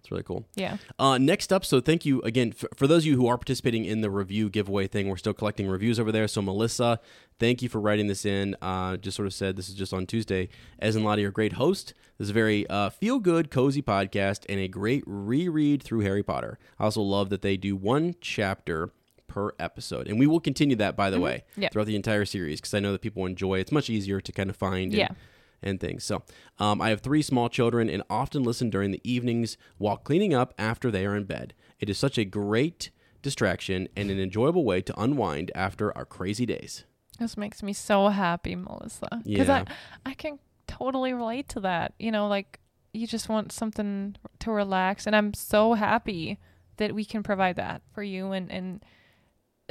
It's 0.00 0.10
really 0.10 0.22
cool. 0.24 0.46
Yeah. 0.56 0.78
Uh, 0.98 1.16
next 1.18 1.52
up, 1.52 1.64
so 1.64 1.80
thank 1.80 2.04
you 2.04 2.20
again 2.22 2.50
for, 2.50 2.68
for 2.74 2.86
those 2.88 3.02
of 3.02 3.06
you 3.06 3.16
who 3.16 3.28
are 3.28 3.36
participating 3.36 3.84
in 3.84 4.00
the 4.00 4.10
review 4.10 4.48
giveaway 4.50 4.88
thing. 4.88 5.08
We're 5.08 5.16
still 5.18 5.34
collecting 5.34 5.68
reviews 5.68 6.00
over 6.00 6.10
there. 6.10 6.26
So 6.26 6.42
Melissa, 6.42 6.98
thank 7.38 7.62
you 7.62 7.68
for 7.68 7.80
writing 7.80 8.06
this 8.08 8.24
in. 8.24 8.56
Uh, 8.62 8.96
just 8.96 9.16
sort 9.16 9.26
of 9.26 9.34
said 9.34 9.54
this 9.54 9.68
is 9.68 9.74
just 9.76 9.92
on 9.92 10.06
Tuesday. 10.06 10.48
Ez 10.80 10.96
and 10.96 11.04
Lottie 11.04 11.24
are 11.24 11.30
great 11.30 11.52
host. 11.52 11.94
This 12.18 12.24
is 12.26 12.30
a 12.30 12.34
very 12.34 12.66
uh, 12.68 12.88
feel 12.90 13.20
good, 13.20 13.50
cozy 13.50 13.82
podcast 13.82 14.44
and 14.48 14.58
a 14.58 14.66
great 14.66 15.04
reread 15.06 15.82
through 15.84 16.00
Harry 16.00 16.22
Potter. 16.22 16.58
I 16.80 16.84
also 16.84 17.02
love 17.02 17.28
that 17.30 17.42
they 17.42 17.56
do 17.56 17.76
one 17.76 18.16
chapter 18.20 18.90
per 19.32 19.52
episode, 19.58 20.08
and 20.08 20.18
we 20.18 20.26
will 20.26 20.40
continue 20.40 20.76
that 20.76 20.94
by 20.96 21.08
the 21.10 21.18
way 21.20 21.44
Yeah. 21.56 21.68
throughout 21.70 21.86
the 21.86 21.96
entire 21.96 22.24
series 22.24 22.60
because 22.60 22.74
I 22.74 22.80
know 22.80 22.92
that 22.92 23.00
people 23.00 23.24
enjoy. 23.26 23.58
It's 23.60 23.72
much 23.72 23.88
easier 23.88 24.20
to 24.20 24.32
kind 24.32 24.50
of 24.50 24.56
find. 24.56 24.92
and- 24.94 25.16
and 25.64 25.78
things. 25.78 26.02
So, 26.02 26.24
um, 26.58 26.80
I 26.80 26.88
have 26.88 27.02
three 27.02 27.22
small 27.22 27.48
children 27.48 27.88
and 27.88 28.02
often 28.10 28.42
listen 28.42 28.68
during 28.68 28.90
the 28.90 29.00
evenings 29.04 29.56
while 29.78 29.96
cleaning 29.96 30.34
up 30.34 30.52
after 30.58 30.90
they 30.90 31.06
are 31.06 31.14
in 31.14 31.22
bed. 31.22 31.54
It 31.78 31.88
is 31.88 31.96
such 31.96 32.18
a 32.18 32.24
great 32.24 32.90
distraction 33.22 33.86
and 33.94 34.10
an 34.10 34.18
enjoyable 34.18 34.64
way 34.64 34.82
to 34.82 35.00
unwind 35.00 35.52
after 35.54 35.96
our 35.96 36.04
crazy 36.04 36.44
days. 36.46 36.82
This 37.20 37.36
makes 37.36 37.62
me 37.62 37.72
so 37.72 38.08
happy, 38.08 38.56
Melissa. 38.56 39.06
Because 39.24 39.46
Yeah. 39.46 39.64
I, 40.04 40.10
I 40.10 40.14
can 40.14 40.40
totally 40.66 41.12
relate 41.12 41.48
to 41.50 41.60
that. 41.60 41.94
You 42.00 42.10
know, 42.10 42.26
like 42.26 42.58
you 42.92 43.06
just 43.06 43.28
want 43.28 43.52
something 43.52 44.16
to 44.40 44.50
relax. 44.50 45.06
And 45.06 45.14
I'm 45.14 45.32
so 45.32 45.74
happy 45.74 46.40
that 46.78 46.92
we 46.92 47.04
can 47.04 47.22
provide 47.22 47.54
that 47.54 47.82
for 47.94 48.02
you. 48.02 48.32
And, 48.32 48.50
and 48.50 48.84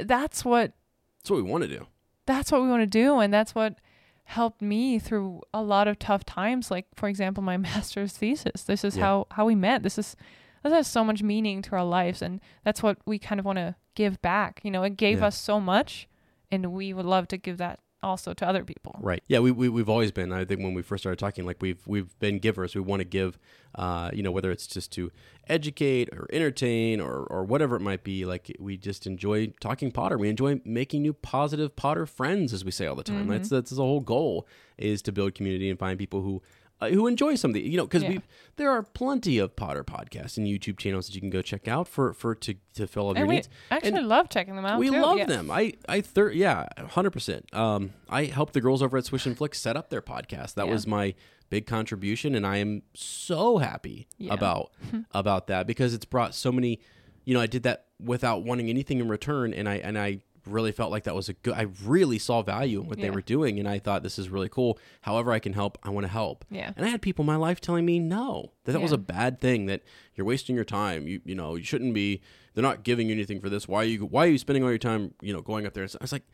that's 0.08 0.44
what 0.44 0.72
That's 1.20 1.30
what 1.30 1.36
we 1.36 1.50
want 1.50 1.62
to 1.64 1.68
do. 1.68 1.86
that's 2.26 2.50
what 2.52 2.62
we 2.62 2.68
want 2.68 2.82
to 2.82 2.86
do 2.86 3.18
and 3.20 3.32
that's 3.32 3.54
what 3.54 3.78
helped 4.24 4.62
me 4.62 4.98
through 4.98 5.42
a 5.52 5.62
lot 5.62 5.88
of 5.88 5.98
tough 5.98 6.24
times 6.24 6.70
like 6.70 6.86
for 6.94 7.08
example 7.08 7.42
my 7.42 7.56
master's 7.68 8.12
thesis 8.12 8.62
this 8.62 8.84
is 8.84 8.96
Yeah. 8.96 9.02
how 9.04 9.26
how 9.32 9.44
we 9.46 9.54
met 9.54 9.82
this 9.82 9.98
is 9.98 10.16
this 10.62 10.72
has 10.72 10.86
so 10.86 11.04
much 11.04 11.22
meaning 11.22 11.60
to 11.62 11.72
our 11.76 11.84
lives 11.84 12.22
and 12.22 12.40
that's 12.64 12.82
what 12.82 12.98
we 13.04 13.18
kind 13.18 13.38
of 13.40 13.44
want 13.44 13.56
to 13.58 13.74
give 13.94 14.22
back 14.22 14.60
you 14.62 14.70
know 14.70 14.82
it 14.84 14.96
gave 14.96 15.18
Yeah. 15.18 15.26
us 15.26 15.38
so 15.38 15.60
much 15.60 16.08
and 16.50 16.72
we 16.72 16.92
would 16.94 17.04
love 17.06 17.26
to 17.28 17.36
give 17.36 17.58
that 17.58 17.80
also 18.02 18.34
to 18.34 18.46
other 18.46 18.64
people 18.64 18.82
Right. 19.00 19.22
Yeah, 19.28 19.40
we, 19.40 19.50
we 19.50 19.68
we've 19.68 19.88
always 19.88 20.12
been. 20.12 20.32
I 20.32 20.44
think 20.44 20.60
when 20.60 20.74
we 20.74 20.82
first 20.82 21.02
started 21.02 21.18
talking, 21.18 21.44
like 21.44 21.58
we've 21.60 21.80
we've 21.86 22.18
been 22.18 22.38
givers. 22.38 22.74
We 22.74 22.80
want 22.80 23.00
to 23.00 23.04
give, 23.04 23.38
uh, 23.74 24.10
you 24.12 24.22
know, 24.22 24.30
whether 24.30 24.50
it's 24.50 24.66
just 24.66 24.92
to 24.92 25.10
educate 25.48 26.08
or 26.12 26.26
entertain 26.32 27.00
or 27.00 27.24
or 27.24 27.44
whatever 27.44 27.76
it 27.76 27.80
might 27.80 28.04
be. 28.04 28.24
Like 28.24 28.54
we 28.58 28.76
just 28.76 29.06
enjoy 29.06 29.48
talking 29.60 29.90
Potter. 29.90 30.18
We 30.18 30.28
enjoy 30.28 30.60
making 30.64 31.02
new 31.02 31.12
positive 31.12 31.74
Potter 31.74 32.06
friends, 32.06 32.52
as 32.52 32.64
we 32.64 32.70
say 32.70 32.86
all 32.86 32.94
the 32.96 33.02
time. 33.02 33.28
That's 33.28 33.48
that's 33.48 33.70
the 33.70 33.82
whole 33.82 34.00
goal 34.00 34.46
is 34.78 35.02
to 35.02 35.12
build 35.12 35.34
community 35.34 35.68
and 35.68 35.78
find 35.78 35.98
people 35.98 36.22
who. 36.22 36.42
Uh, 36.82 36.88
who 36.90 37.06
enjoy 37.06 37.36
something, 37.36 37.64
you 37.64 37.76
know, 37.76 37.84
because 37.86 38.02
Yeah. 38.02 38.08
we 38.10 38.20
there 38.56 38.70
are 38.70 38.82
plenty 38.82 39.38
of 39.38 39.54
Potter 39.54 39.84
podcasts 39.84 40.36
and 40.36 40.46
YouTube 40.48 40.78
channels 40.78 41.06
that 41.06 41.14
you 41.14 41.20
can 41.20 41.30
go 41.30 41.40
check 41.40 41.68
out 41.68 41.86
for 41.86 42.12
for 42.12 42.34
to 42.34 42.54
to 42.74 42.86
fill 42.88 43.10
up 43.10 43.16
your 43.16 43.22
and 43.24 43.28
we 43.28 43.34
needs. 43.36 43.48
actually 43.70 43.98
And- 43.98 44.08
love 44.08 44.28
checking 44.28 44.56
them 44.56 44.66
out 44.66 44.78
we 44.80 44.90
too. 44.90 45.00
love 45.00 45.18
Yeah. 45.18 45.26
them. 45.26 45.50
I 45.50 45.74
I 45.88 46.00
thir- 46.00 46.32
yeah, 46.32 46.66
hundred 46.90 47.10
percent. 47.12 47.54
Um, 47.54 47.92
I 48.08 48.24
helped 48.24 48.52
the 48.52 48.60
girls 48.60 48.82
over 48.82 48.96
at 48.98 49.04
Swish 49.04 49.26
and 49.26 49.36
Flick 49.38 49.54
set 49.54 49.76
up 49.76 49.90
their 49.90 50.02
podcast. 50.02 50.54
That 50.54 50.66
Yeah. 50.66 50.72
was 50.72 50.86
my 50.86 51.14
big 51.50 51.66
contribution, 51.66 52.34
and 52.34 52.46
I 52.46 52.56
am 52.56 52.82
so 52.94 53.58
happy 53.58 54.08
about 54.28 54.72
about 55.12 55.46
that 55.46 55.66
because 55.68 55.94
it's 55.94 56.04
brought 56.06 56.34
so 56.34 56.50
many. 56.50 56.80
You 57.24 57.34
know, 57.34 57.40
I 57.40 57.46
did 57.46 57.62
that 57.62 57.86
without 58.02 58.42
wanting 58.42 58.68
anything 58.68 58.98
in 58.98 59.06
return, 59.08 59.54
and 59.54 59.68
I 59.68 59.76
and 59.76 59.96
I 59.96 60.22
really 60.46 60.72
felt 60.72 60.90
like 60.90 61.04
that 61.04 61.14
was 61.14 61.28
a 61.28 61.32
good. 61.34 61.54
I 61.54 61.66
really 61.84 62.18
saw 62.18 62.42
value 62.42 62.80
in 62.80 62.88
what 62.88 62.98
they 62.98 63.10
were 63.10 63.20
doing, 63.20 63.58
and 63.58 63.68
I 63.68 63.78
thought 63.78 64.02
this 64.02 64.18
is 64.18 64.28
really 64.28 64.48
cool. 64.48 64.78
However, 65.02 65.32
I 65.32 65.38
can 65.38 65.52
help, 65.52 65.78
I 65.82 65.90
want 65.90 66.04
to 66.04 66.12
help. 66.12 66.44
Yeah. 66.50 66.72
And 66.76 66.84
I 66.84 66.88
had 66.88 67.02
people 67.02 67.22
in 67.22 67.26
my 67.26 67.36
life 67.36 67.60
telling 67.60 67.84
me 67.84 67.98
no, 67.98 68.52
that 68.64 68.72
that 68.72 68.80
was 68.80 68.92
a 68.92 68.98
bad 68.98 69.40
thing, 69.40 69.66
that 69.66 69.82
you're 70.14 70.26
wasting 70.26 70.56
your 70.56 70.64
time. 70.64 71.06
You 71.06 71.20
you 71.24 71.34
know, 71.34 71.54
you 71.54 71.64
shouldn't 71.64 71.94
be. 71.94 72.20
They're 72.54 72.62
not 72.62 72.82
giving 72.82 73.08
you 73.08 73.14
anything 73.14 73.40
for 73.40 73.48
this. 73.48 73.66
Why 73.66 73.82
are 73.82 73.84
you 73.84 74.00
Why 74.00 74.26
are 74.26 74.30
you 74.30 74.38
spending 74.38 74.62
all 74.62 74.70
your 74.70 74.78
time, 74.78 75.14
you 75.22 75.32
know, 75.32 75.40
going 75.40 75.66
up 75.66 75.74
there? 75.74 75.84
I 75.84 75.88
was 76.00 76.12
like, 76.12 76.24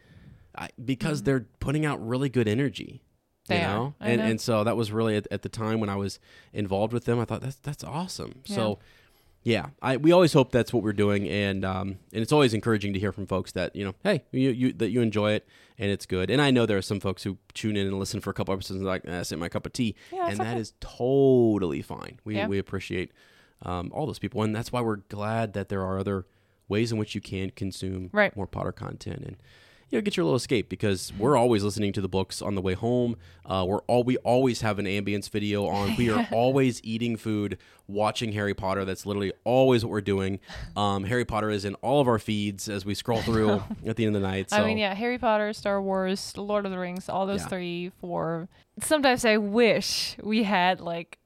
I, 0.56 0.70
because 0.85 1.22
they're 1.22 1.47
putting 1.60 1.86
out 1.86 2.05
really 2.06 2.28
good 2.28 2.48
energy. 2.48 3.02
Mm-hmm. 3.48 3.55
They 3.55 3.60
you 3.60 3.66
know? 3.66 3.94
And 4.01 4.20
know. 4.20 4.26
and 4.26 4.40
so 4.40 4.64
that 4.64 4.76
was 4.76 4.90
really 4.93 5.16
at, 5.16 5.26
at 5.30 5.43
the 5.43 5.48
time 5.48 5.80
when 5.80 5.89
I 5.90 5.97
was 5.97 6.18
involved 6.52 6.93
with 6.93 7.05
them. 7.05 7.18
I 7.20 7.24
thought 7.24 7.40
that's 7.40 7.56
that's 7.56 7.85
awesome. 7.85 8.43
So. 8.44 8.78
Yeah, 9.44 9.66
I 9.81 9.97
we 9.97 10.12
always 10.12 10.32
hope 10.32 10.51
that's 10.52 10.73
what 10.73 10.82
we're 10.82 10.93
doing, 10.93 11.27
and 11.28 11.65
um, 11.65 11.89
and 12.12 12.23
it's 12.23 12.32
always 12.32 12.52
encouraging 12.55 12.93
to 12.93 12.98
hear 12.98 13.12
from 13.12 13.27
folks 13.27 13.52
that 13.52 13.74
you 13.74 13.85
know, 13.85 13.94
hey, 14.02 14.24
you, 14.32 14.51
you 14.51 14.73
that 14.74 14.90
you 14.90 15.01
enjoy 15.01 15.32
it 15.32 15.47
and 15.78 15.90
it's 15.90 16.06
good. 16.06 16.28
And 16.28 16.43
I 16.43 16.51
know 16.51 16.66
there 16.66 16.77
are 16.77 16.82
some 16.82 16.98
folks 17.01 17.23
who 17.23 17.39
tune 17.55 17.77
in 17.77 17.86
and 17.86 17.98
listen 17.98 18.20
for 18.20 18.31
a 18.31 18.35
couple 18.35 18.52
episodes 18.52 18.78
and 18.81 18.85
like, 18.86 19.02
eh, 19.06 19.19
this 19.19 19.31
ain't 19.32 19.40
my 19.40 19.48
cup 19.48 19.65
of 19.65 19.73
tea, 19.73 19.94
Yeah, 20.12 20.23
and 20.24 20.31
it's 20.32 20.39
that 20.40 20.51
okay. 20.52 20.60
is 20.60 20.73
totally 20.81 21.82
fine. 21.82 22.19
We 22.24 22.35
Yeah. 22.36 22.48
we 22.48 22.59
appreciate 22.59 23.12
um, 23.62 23.90
all 23.94 24.06
those 24.06 24.19
people, 24.19 24.43
and 24.43 24.55
that's 24.55 24.70
why 24.73 24.81
we're 24.81 24.97
glad 24.97 25.52
that 25.55 25.69
there 25.69 25.82
are 25.82 25.98
other 25.98 26.27
ways 26.69 26.93
in 26.93 26.98
which 26.98 27.15
you 27.15 27.20
can 27.20 27.51
consume 27.51 28.10
Right. 28.12 28.36
more 28.36 28.47
Potter 28.47 28.73
content 28.73 29.23
and 29.24 29.36
you 29.90 29.97
know 29.98 30.02
get 30.02 30.16
your 30.16 30.24
little 30.24 30.36
escape 30.36 30.69
because 30.69 31.12
we're 31.19 31.36
always 31.36 31.65
listening 31.65 31.93
to 31.94 32.01
the 32.01 32.09
books 32.09 32.43
on 32.43 32.55
the 32.55 32.60
way 32.60 32.74
home. 32.74 33.16
Uh, 33.47 33.65
we're 33.66 33.81
all 33.82 34.05
we 34.05 34.16
always 34.19 34.60
have 34.60 34.78
an 34.78 34.85
ambience 34.86 35.31
video 35.31 35.66
on. 35.66 35.94
We 35.97 36.10
are 36.10 36.27
always 36.32 36.81
eating 36.85 37.16
food, 37.16 37.56
watching 37.86 38.32
Harry 38.32 38.52
Potter. 38.55 38.85
That's 38.85 39.06
literally 39.06 39.32
always 39.44 39.85
what 39.85 39.90
we're 39.90 40.01
doing. 40.02 40.40
Um, 40.77 41.05
Harry 41.05 41.24
Potter 41.24 41.48
is 41.51 41.65
in 41.65 41.74
all 41.77 42.01
of 42.01 42.09
our 42.09 42.19
feeds 42.19 42.69
as 42.69 42.85
we 42.85 42.94
scroll 42.94 43.23
through 43.23 43.62
at 43.86 43.97
the 43.97 44.05
end 44.05 44.15
of 44.15 44.20
the 44.23 44.28
night. 44.28 44.51
So 44.51 44.59
I 44.59 44.66
mean, 44.66 44.78
yeah, 44.78 44.94
Harry 44.94 45.19
Potter, 45.19 45.52
Star 45.52 45.81
Wars, 45.81 46.36
Lord 46.36 46.66
of 46.66 46.73
the 46.73 46.78
Rings, 46.78 47.09
all 47.09 47.27
those 47.27 47.43
Yeah. 47.43 47.48
three, 47.48 47.93
four. 48.01 48.48
Sometimes 48.82 49.24
I 49.24 49.39
wish 49.39 50.16
we 50.23 50.43
had 50.43 50.81
like, 50.81 51.19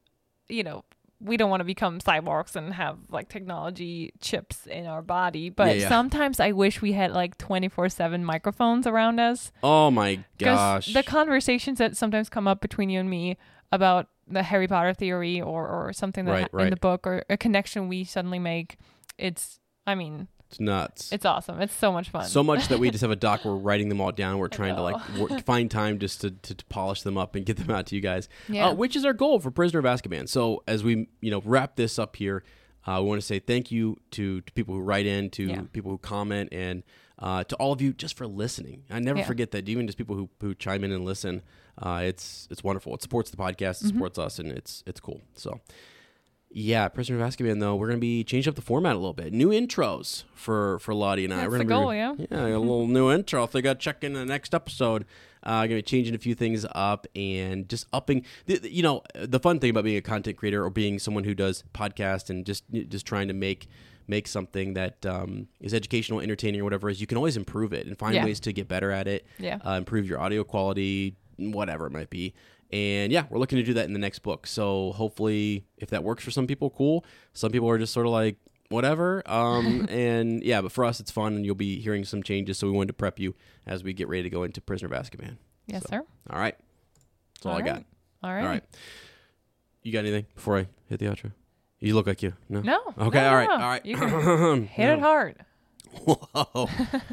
you 0.49 0.63
know, 0.63 0.85
we 1.25 1.37
don't 1.37 1.51
want 1.51 1.61
to 1.61 1.65
become 1.65 2.01
cyborgs 2.01 2.57
and 2.57 2.75
have 2.75 2.99
like 3.09 3.29
technology 3.29 4.13
chips 4.21 4.67
in 4.67 4.87
our 4.87 5.03
body, 5.03 5.51
but 5.51 5.69
Yeah, 5.77 5.83
yeah. 5.83 5.89
sometimes 5.89 6.41
I 6.41 6.53
wish 6.53 6.83
we 6.83 6.93
had 6.93 7.13
like 7.13 7.39
24/7 7.39 8.23
microphones 8.25 8.87
around 8.87 9.21
us. 9.21 9.53
Oh 9.63 9.91
my 9.91 10.25
gosh. 10.39 10.93
the 10.93 11.03
conversations 11.03 11.79
that 11.79 11.97
sometimes 11.97 12.29
come 12.29 12.49
up 12.49 12.61
between 12.61 12.91
you 12.91 12.99
and 13.01 13.09
me 13.09 13.37
about 13.71 14.09
the 14.27 14.43
Harry 14.43 14.67
Potter 14.69 14.95
theory 14.95 15.41
or 15.41 15.69
or 15.69 15.93
something 15.93 16.25
that 16.27 16.33
Right, 16.33 16.49
ha- 16.53 16.59
in 16.59 16.71
the 16.71 16.77
book 16.77 17.07
or 17.07 17.25
a 17.31 17.37
connection 17.37 17.89
we 17.89 18.05
suddenly 18.05 18.39
make, 18.39 18.77
it's 19.19 19.61
I 19.87 19.95
mean, 19.95 20.29
it's 20.53 20.61
nuts. 20.61 21.13
it's 21.13 21.25
awesome. 21.25 21.61
It's 21.61 21.75
so 21.75 21.91
much 21.93 22.11
fun. 22.11 22.25
so 22.27 22.43
much 22.43 22.69
that 22.69 22.79
we 22.79 22.91
just 22.95 23.01
have 23.03 23.11
a 23.11 23.17
doc. 23.17 23.45
We're 23.45 23.55
writing 23.57 23.89
them 23.89 24.01
all 24.01 24.13
down. 24.13 24.39
We're 24.39 24.49
trying 24.49 24.77
to 24.77 24.83
like 24.83 24.97
know. 25.15 25.27
wor- 25.27 25.39
find 25.47 25.71
time 25.71 25.99
just 25.99 26.21
to, 26.21 26.31
to, 26.31 26.55
to 26.55 26.65
polish 26.67 27.03
them 27.03 27.17
up 27.19 27.35
and 27.35 27.45
get 27.47 27.57
them 27.57 27.71
out 27.71 27.87
to 27.87 27.95
you 27.97 28.01
guys. 28.01 28.29
Yeah. 28.49 28.69
Uh, 28.69 28.75
which 28.75 28.95
is 28.97 29.05
our 29.05 29.13
goal 29.15 29.41
for 29.41 29.51
Prisoner 29.51 29.81
of 29.81 29.85
Azkaban. 29.87 30.29
So 30.29 30.63
as 30.69 30.85
we 30.85 31.09
you 31.21 31.31
know 31.31 31.43
wrap 31.45 31.77
this 31.77 31.99
up 31.99 32.17
here, 32.17 32.45
uh, 32.87 32.99
we 33.03 33.09
want 33.09 33.21
to 33.21 33.27
say 33.27 33.39
thank 33.39 33.71
you 33.73 33.97
to, 34.13 34.41
to 34.43 34.53
people 34.53 34.75
who 34.75 34.81
write 34.81 35.07
in, 35.07 35.31
to 35.31 35.45
Yeah. 35.47 35.63
people 35.73 35.91
who 35.91 35.99
comment, 35.99 36.49
and 36.53 36.83
uh, 37.19 37.45
to 37.45 37.55
all 37.57 37.73
of 37.73 37.81
you 37.81 37.93
just 37.93 38.17
for 38.17 38.27
listening. 38.27 38.83
I 38.91 38.99
never 38.99 39.21
Yeah. 39.21 39.25
forget 39.27 39.53
that. 39.53 39.69
Even 39.69 39.87
just 39.87 39.97
people 39.99 40.17
who, 40.17 40.29
who 40.41 40.55
chime 40.55 40.83
in 40.85 40.91
and 40.93 41.05
listen, 41.05 41.43
uh, 41.79 42.03
it's 42.05 42.49
it's 42.51 42.63
wonderful. 42.65 42.95
It 42.95 43.01
supports 43.03 43.31
the 43.31 43.37
podcast, 43.37 43.79
Mm-hmm. 43.79 43.87
it 43.87 43.93
supports 43.93 44.19
us, 44.19 44.39
and 44.39 44.51
it's 44.53 44.83
it's 44.87 45.01
cool. 45.01 45.21
So. 45.35 45.61
Yeah, 46.55 46.89
Prisoner 46.89 47.23
of 47.23 47.29
Azkaban 47.31 47.61
though, 47.61 47.75
we're 47.77 47.87
gonna 47.89 47.99
be 47.99 48.25
changing 48.25 48.51
up 48.51 48.57
the 48.57 48.63
format 48.63 48.93
a 48.95 48.99
little 48.99 49.15
bit. 49.15 49.33
New 49.33 49.49
intros 49.51 50.25
for 50.35 50.79
for 50.81 50.95
Lottie 50.95 51.25
and 51.25 51.33
I. 51.33 51.39
That's 51.39 51.51
we're 51.51 51.59
the 51.59 51.65
gonna 51.65 51.83
goal, 51.83 51.91
be, 52.17 52.27
yeah. 52.31 52.49
Yeah, 52.51 52.57
a 52.57 52.59
little 52.59 52.87
new 52.87 53.11
intro. 53.11 53.43
If 53.45 53.53
they 53.53 53.63
got 53.63 53.79
check 53.79 54.05
in 54.05 54.13
the 54.13 54.25
next 54.27 54.55
episode, 54.55 55.07
uh, 55.45 55.63
gonna 55.63 55.77
be 55.77 55.83
changing 55.83 56.15
a 56.15 56.19
few 56.19 56.35
things 56.35 56.67
up 56.75 57.07
and 57.17 57.69
just 57.69 57.87
upping. 57.93 58.27
The, 58.47 58.59
the- 58.59 58.71
you 58.73 58.83
know, 58.83 59.03
the 59.15 59.41
fun 59.41 59.61
thing 59.61 59.71
about 59.71 59.85
being 59.85 59.97
a 59.97 60.03
content 60.03 60.37
creator 60.37 60.63
or 60.65 60.69
being 60.71 60.99
someone 60.99 61.25
who 61.25 61.35
does 61.35 61.65
podcast 61.73 62.29
and 62.29 62.45
just 62.45 62.65
just 62.89 63.07
trying 63.07 63.29
to 63.29 63.35
make 63.35 63.67
make 64.09 64.27
something 64.29 64.75
that 64.75 65.07
um, 65.07 65.47
is 65.61 65.73
educational, 65.73 66.21
entertaining, 66.21 66.61
or 66.61 66.65
whatever 66.65 66.91
is 66.91 67.01
you 67.01 67.07
can 67.07 67.17
always 67.17 67.37
improve 67.37 67.73
it 67.73 67.87
and 67.87 67.97
find 67.99 68.15
Yeah. 68.15 68.25
ways 68.27 68.41
to 68.41 68.53
get 68.53 68.69
better 68.69 68.91
at 68.91 69.07
it. 69.09 69.25
Yeah. 69.39 69.59
uh, 69.67 69.73
improve 69.73 70.07
your 70.07 70.19
audio 70.21 70.43
quality, 70.45 71.15
whatever 71.39 71.87
it 71.87 71.93
might 71.93 72.11
be. 72.11 72.35
And 72.73 73.13
yeah, 73.13 73.25
we're 73.29 73.39
looking 73.39 73.59
to 73.59 73.63
do 73.63 73.75
that 73.75 73.85
in 73.87 73.93
the 73.93 73.99
next 73.99 74.21
book. 74.21 74.47
So 74.47 74.93
hopefully, 74.93 75.67
if 75.77 75.91
that 75.91 76.03
works 76.05 76.25
for 76.25 76.31
some 76.31 76.47
people, 76.47 76.71
cool. 76.71 77.05
Some 77.35 77.53
people 77.53 77.69
are 77.69 77.77
just 77.79 77.93
sort 77.93 78.07
of 78.07 78.13
like 78.13 78.37
whatever. 78.71 79.23
Um, 79.27 79.87
and 79.91 80.43
yeah, 80.43 80.63
but 80.63 80.73
for 80.73 80.85
us, 80.85 80.99
it's 80.99 81.11
fun, 81.11 81.35
and 81.37 81.45
you'll 81.45 81.55
be 81.55 81.81
hearing 81.81 82.05
some 82.05 82.23
changes. 82.23 82.59
So 82.59 82.67
we 82.67 82.73
wanted 82.73 82.89
to 82.89 82.93
prep 82.95 83.19
you 83.19 83.35
as 83.67 83.85
we 83.85 83.93
get 83.93 84.09
ready 84.09 84.23
to 84.23 84.31
go 84.31 84.43
into 84.45 84.61
Prisoner 84.63 84.95
of 84.95 85.03
Azkaban. 85.05 85.37
yes, 85.67 85.83
So, 85.83 85.89
sir. 85.91 86.05
All 86.31 86.39
right, 86.39 86.57
that's 87.35 87.47
all, 87.47 87.53
I 87.57 87.61
got. 87.61 87.85
All 88.23 88.33
right. 88.33 88.43
All 88.43 88.49
right, 88.49 88.65
you 89.83 89.93
got 89.93 90.01
anything 90.01 90.27
before 90.35 90.59
I 90.59 90.67
hit 90.89 90.99
the 90.99 91.07
outro? 91.07 91.33
You 91.81 91.95
look 91.95 92.07
like 92.07 92.23
you. 92.23 92.33
No. 92.49 92.61
No. 92.61 92.81
Okay. 92.97 93.21
no, 93.21 93.29
all 93.29 93.35
right. 93.35 93.49
no. 93.49 93.55
All 93.55 93.69
right. 93.69 93.85
You 93.85 93.97
can 93.97 94.63
hit 94.69 94.89
it 94.91 95.01
hard. 95.01 95.35
Whoa. 96.05 96.69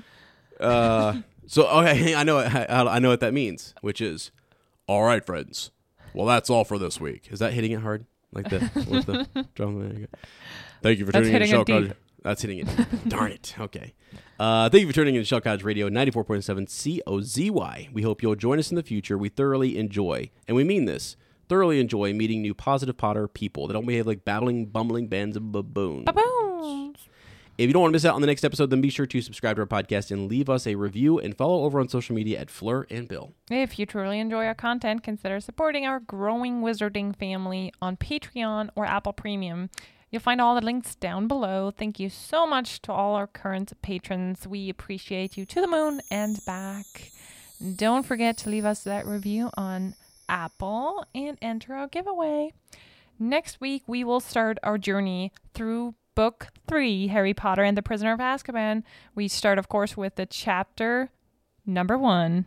uh, 0.59 1.21
so 1.47 1.67
okay, 1.67 2.13
I 2.15 2.23
know 2.23 2.37
I, 2.37 2.95
I 2.95 2.99
know 2.99 3.09
what 3.09 3.19
that 3.21 3.33
means, 3.33 3.73
which 3.81 3.99
is, 3.99 4.31
all 4.89 5.03
right, 5.03 5.23
friends. 5.23 5.69
Well, 6.15 6.25
that's 6.25 6.49
all 6.49 6.63
for 6.63 6.79
this 6.79 6.99
week. 6.99 7.27
Is 7.29 7.37
that 7.39 7.53
hitting 7.53 7.71
it 7.71 7.81
hard, 7.81 8.07
like 8.33 8.49
the 8.49 8.57
with 8.89 9.05
the 9.05 9.47
drum? 9.55 9.79
There 9.79 9.93
you 9.93 10.07
go. 10.07 10.19
Thank 10.81 10.97
you 10.97 11.05
for 11.05 11.11
tuning 11.11 11.31
in 11.31 11.41
to 11.41 11.47
Shell. 11.47 11.65
Cottage. 11.65 11.93
That's 12.23 12.41
hitting 12.41 12.57
it. 12.57 12.67
Darn 13.07 13.31
it. 13.31 13.53
Okay. 13.59 13.93
Uh, 14.39 14.67
thank 14.69 14.81
you 14.81 14.87
for 14.87 14.93
tuning 14.93 15.13
in 15.13 15.21
to 15.21 15.25
Shell 15.25 15.41
Cottage 15.41 15.63
Radio 15.63 15.89
94.7 15.89 17.03
COZY. 17.05 17.89
We 17.93 18.01
hope 18.01 18.23
you'll 18.23 18.33
join 18.33 18.57
us 18.57 18.71
in 18.71 18.75
the 18.77 18.83
future. 18.83 19.15
We 19.15 19.29
thoroughly 19.29 19.77
enjoy, 19.77 20.31
and 20.47 20.57
we 20.57 20.63
mean 20.63 20.85
this, 20.85 21.15
thoroughly 21.47 21.79
enjoy 21.79 22.11
meeting 22.13 22.41
new 22.41 22.55
positive 22.55 22.97
Potter 22.97 23.27
people 23.27 23.67
that 23.67 23.73
don't 23.73 23.85
behave 23.85 24.07
like 24.07 24.25
babbling, 24.25 24.65
bumbling 24.65 25.07
bands 25.07 25.37
of 25.37 25.51
baboons. 25.51 26.05
Baboons. 26.05 26.88
If 27.59 27.67
you 27.67 27.73
don't 27.73 27.81
want 27.81 27.91
to 27.91 27.95
miss 27.95 28.05
out 28.05 28.15
on 28.15 28.21
the 28.21 28.27
next 28.27 28.45
episode, 28.45 28.69
then 28.69 28.79
be 28.79 28.89
sure 28.89 29.05
to 29.05 29.21
subscribe 29.21 29.57
to 29.57 29.63
our 29.63 29.67
podcast 29.67 30.11
and 30.11 30.29
leave 30.29 30.49
us 30.49 30.65
a 30.65 30.75
review 30.75 31.19
and 31.19 31.35
follow 31.35 31.65
over 31.65 31.81
on 31.81 31.89
social 31.89 32.15
media 32.15 32.39
at 32.39 32.49
Fleur 32.49 32.87
and 32.89 33.05
Bill. 33.05 33.33
If 33.51 33.77
you 33.77 33.85
truly 33.85 34.21
enjoy 34.21 34.45
our 34.45 34.55
content, 34.55 35.03
consider 35.03 35.41
supporting 35.41 35.85
our 35.85 35.99
growing 35.99 36.61
wizarding 36.61 37.13
family 37.13 37.73
on 37.81 37.97
Patreon 37.97 38.69
or 38.77 38.85
Apple 38.85 39.11
Premium. 39.11 39.69
You'll 40.09 40.21
find 40.21 40.39
all 40.39 40.55
the 40.55 40.63
links 40.63 40.95
down 40.95 41.27
below. 41.27 41.69
Thank 41.69 41.99
you 41.99 42.09
so 42.09 42.47
much 42.47 42.81
to 42.83 42.93
all 42.93 43.15
our 43.15 43.27
current 43.27 43.73
patrons. 43.81 44.47
We 44.47 44.69
appreciate 44.69 45.35
you 45.35 45.45
to 45.47 45.59
the 45.59 45.67
moon 45.67 45.99
and 46.09 46.37
back. 46.45 47.11
Don't 47.75 48.05
forget 48.05 48.37
to 48.37 48.49
leave 48.49 48.63
us 48.63 48.85
that 48.85 49.05
review 49.05 49.49
on 49.57 49.95
Apple 50.29 51.05
and 51.13 51.37
enter 51.41 51.73
our 51.73 51.89
giveaway. 51.89 52.53
Next 53.19 53.59
week, 53.59 53.83
we 53.85 54.05
will 54.05 54.21
start 54.21 54.59
our 54.63 54.77
journey 54.77 55.33
through 55.53 55.95
book 56.15 56.47
three 56.67 57.07
Harry 57.07 57.33
Potter 57.33 57.63
and 57.63 57.77
the 57.77 57.81
Prisoner 57.81 58.13
of 58.13 58.19
Azkaban. 58.19 58.83
We 59.15 59.27
start, 59.27 59.57
of 59.57 59.69
course, 59.69 59.95
with 59.95 60.15
the 60.15 60.25
chapter 60.25 61.11
number 61.65 61.97
one 61.97 62.45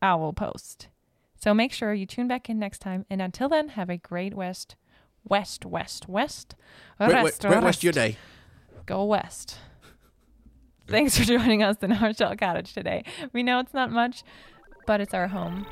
Owl 0.00 0.32
Post. 0.32 0.88
So 1.36 1.52
make 1.52 1.72
sure 1.72 1.92
you 1.92 2.06
tune 2.06 2.28
back 2.28 2.48
in 2.48 2.58
next 2.58 2.78
time. 2.78 3.04
And 3.10 3.20
until 3.20 3.48
then, 3.48 3.70
have 3.70 3.90
a 3.90 3.96
great 3.96 4.34
West, 4.34 4.76
West, 5.24 5.66
West, 5.66 6.08
West. 6.08 6.54
Rest, 7.00 7.44
of 7.44 7.82
your 7.82 7.92
day. 7.92 8.16
Go 8.86 9.04
West. 9.04 9.58
Thanks 10.86 11.18
for 11.18 11.24
joining 11.24 11.62
us 11.62 11.76
in 11.82 11.92
our 11.92 12.12
shell 12.12 12.36
cottage 12.36 12.72
today. 12.72 13.04
We 13.32 13.42
know 13.42 13.60
it's 13.60 13.74
not 13.74 13.90
much, 13.90 14.22
but 14.86 15.00
it's 15.00 15.14
our 15.14 15.28
home. 15.28 15.66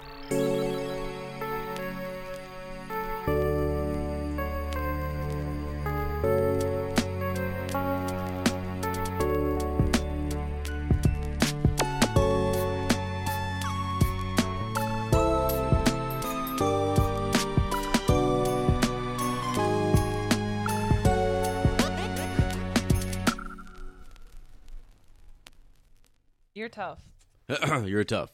Tough. 26.71 27.01
You're 27.85 28.05
tough. 28.05 28.31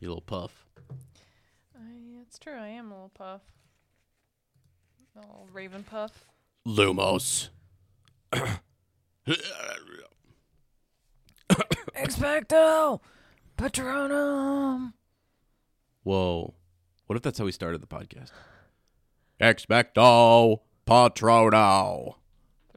You 0.00 0.08
little 0.08 0.22
puff. 0.22 0.66
I, 1.76 2.22
it's 2.22 2.38
true. 2.38 2.54
I 2.54 2.68
am 2.68 2.90
a 2.90 2.94
little 2.94 3.10
puff. 3.10 3.42
A 5.16 5.20
little 5.20 5.48
raven 5.52 5.82
puff. 5.82 6.24
Lumos. 6.66 7.48
Expecto 11.96 13.00
Patronum. 13.58 14.92
Whoa. 16.02 16.54
What 17.06 17.16
if 17.16 17.22
that's 17.22 17.38
how 17.38 17.44
we 17.44 17.52
started 17.52 17.80
the 17.82 17.86
podcast? 17.86 18.30
Expecto 19.40 20.60
Patrono. 20.86 22.14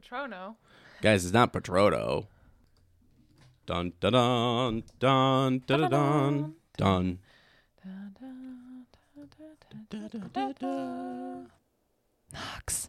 Patrono. 0.00 0.56
Guys, 1.00 1.24
it's 1.24 1.32
not 1.32 1.52
Patrono. 1.52 2.26
Dun 3.66 3.92
dun 4.00 4.12
dun 4.12 4.82
dun 5.00 5.58
dun 5.66 5.90
dun 5.90 6.54
dun. 6.78 7.18
dun. 10.60 11.50
Nox. 12.32 12.88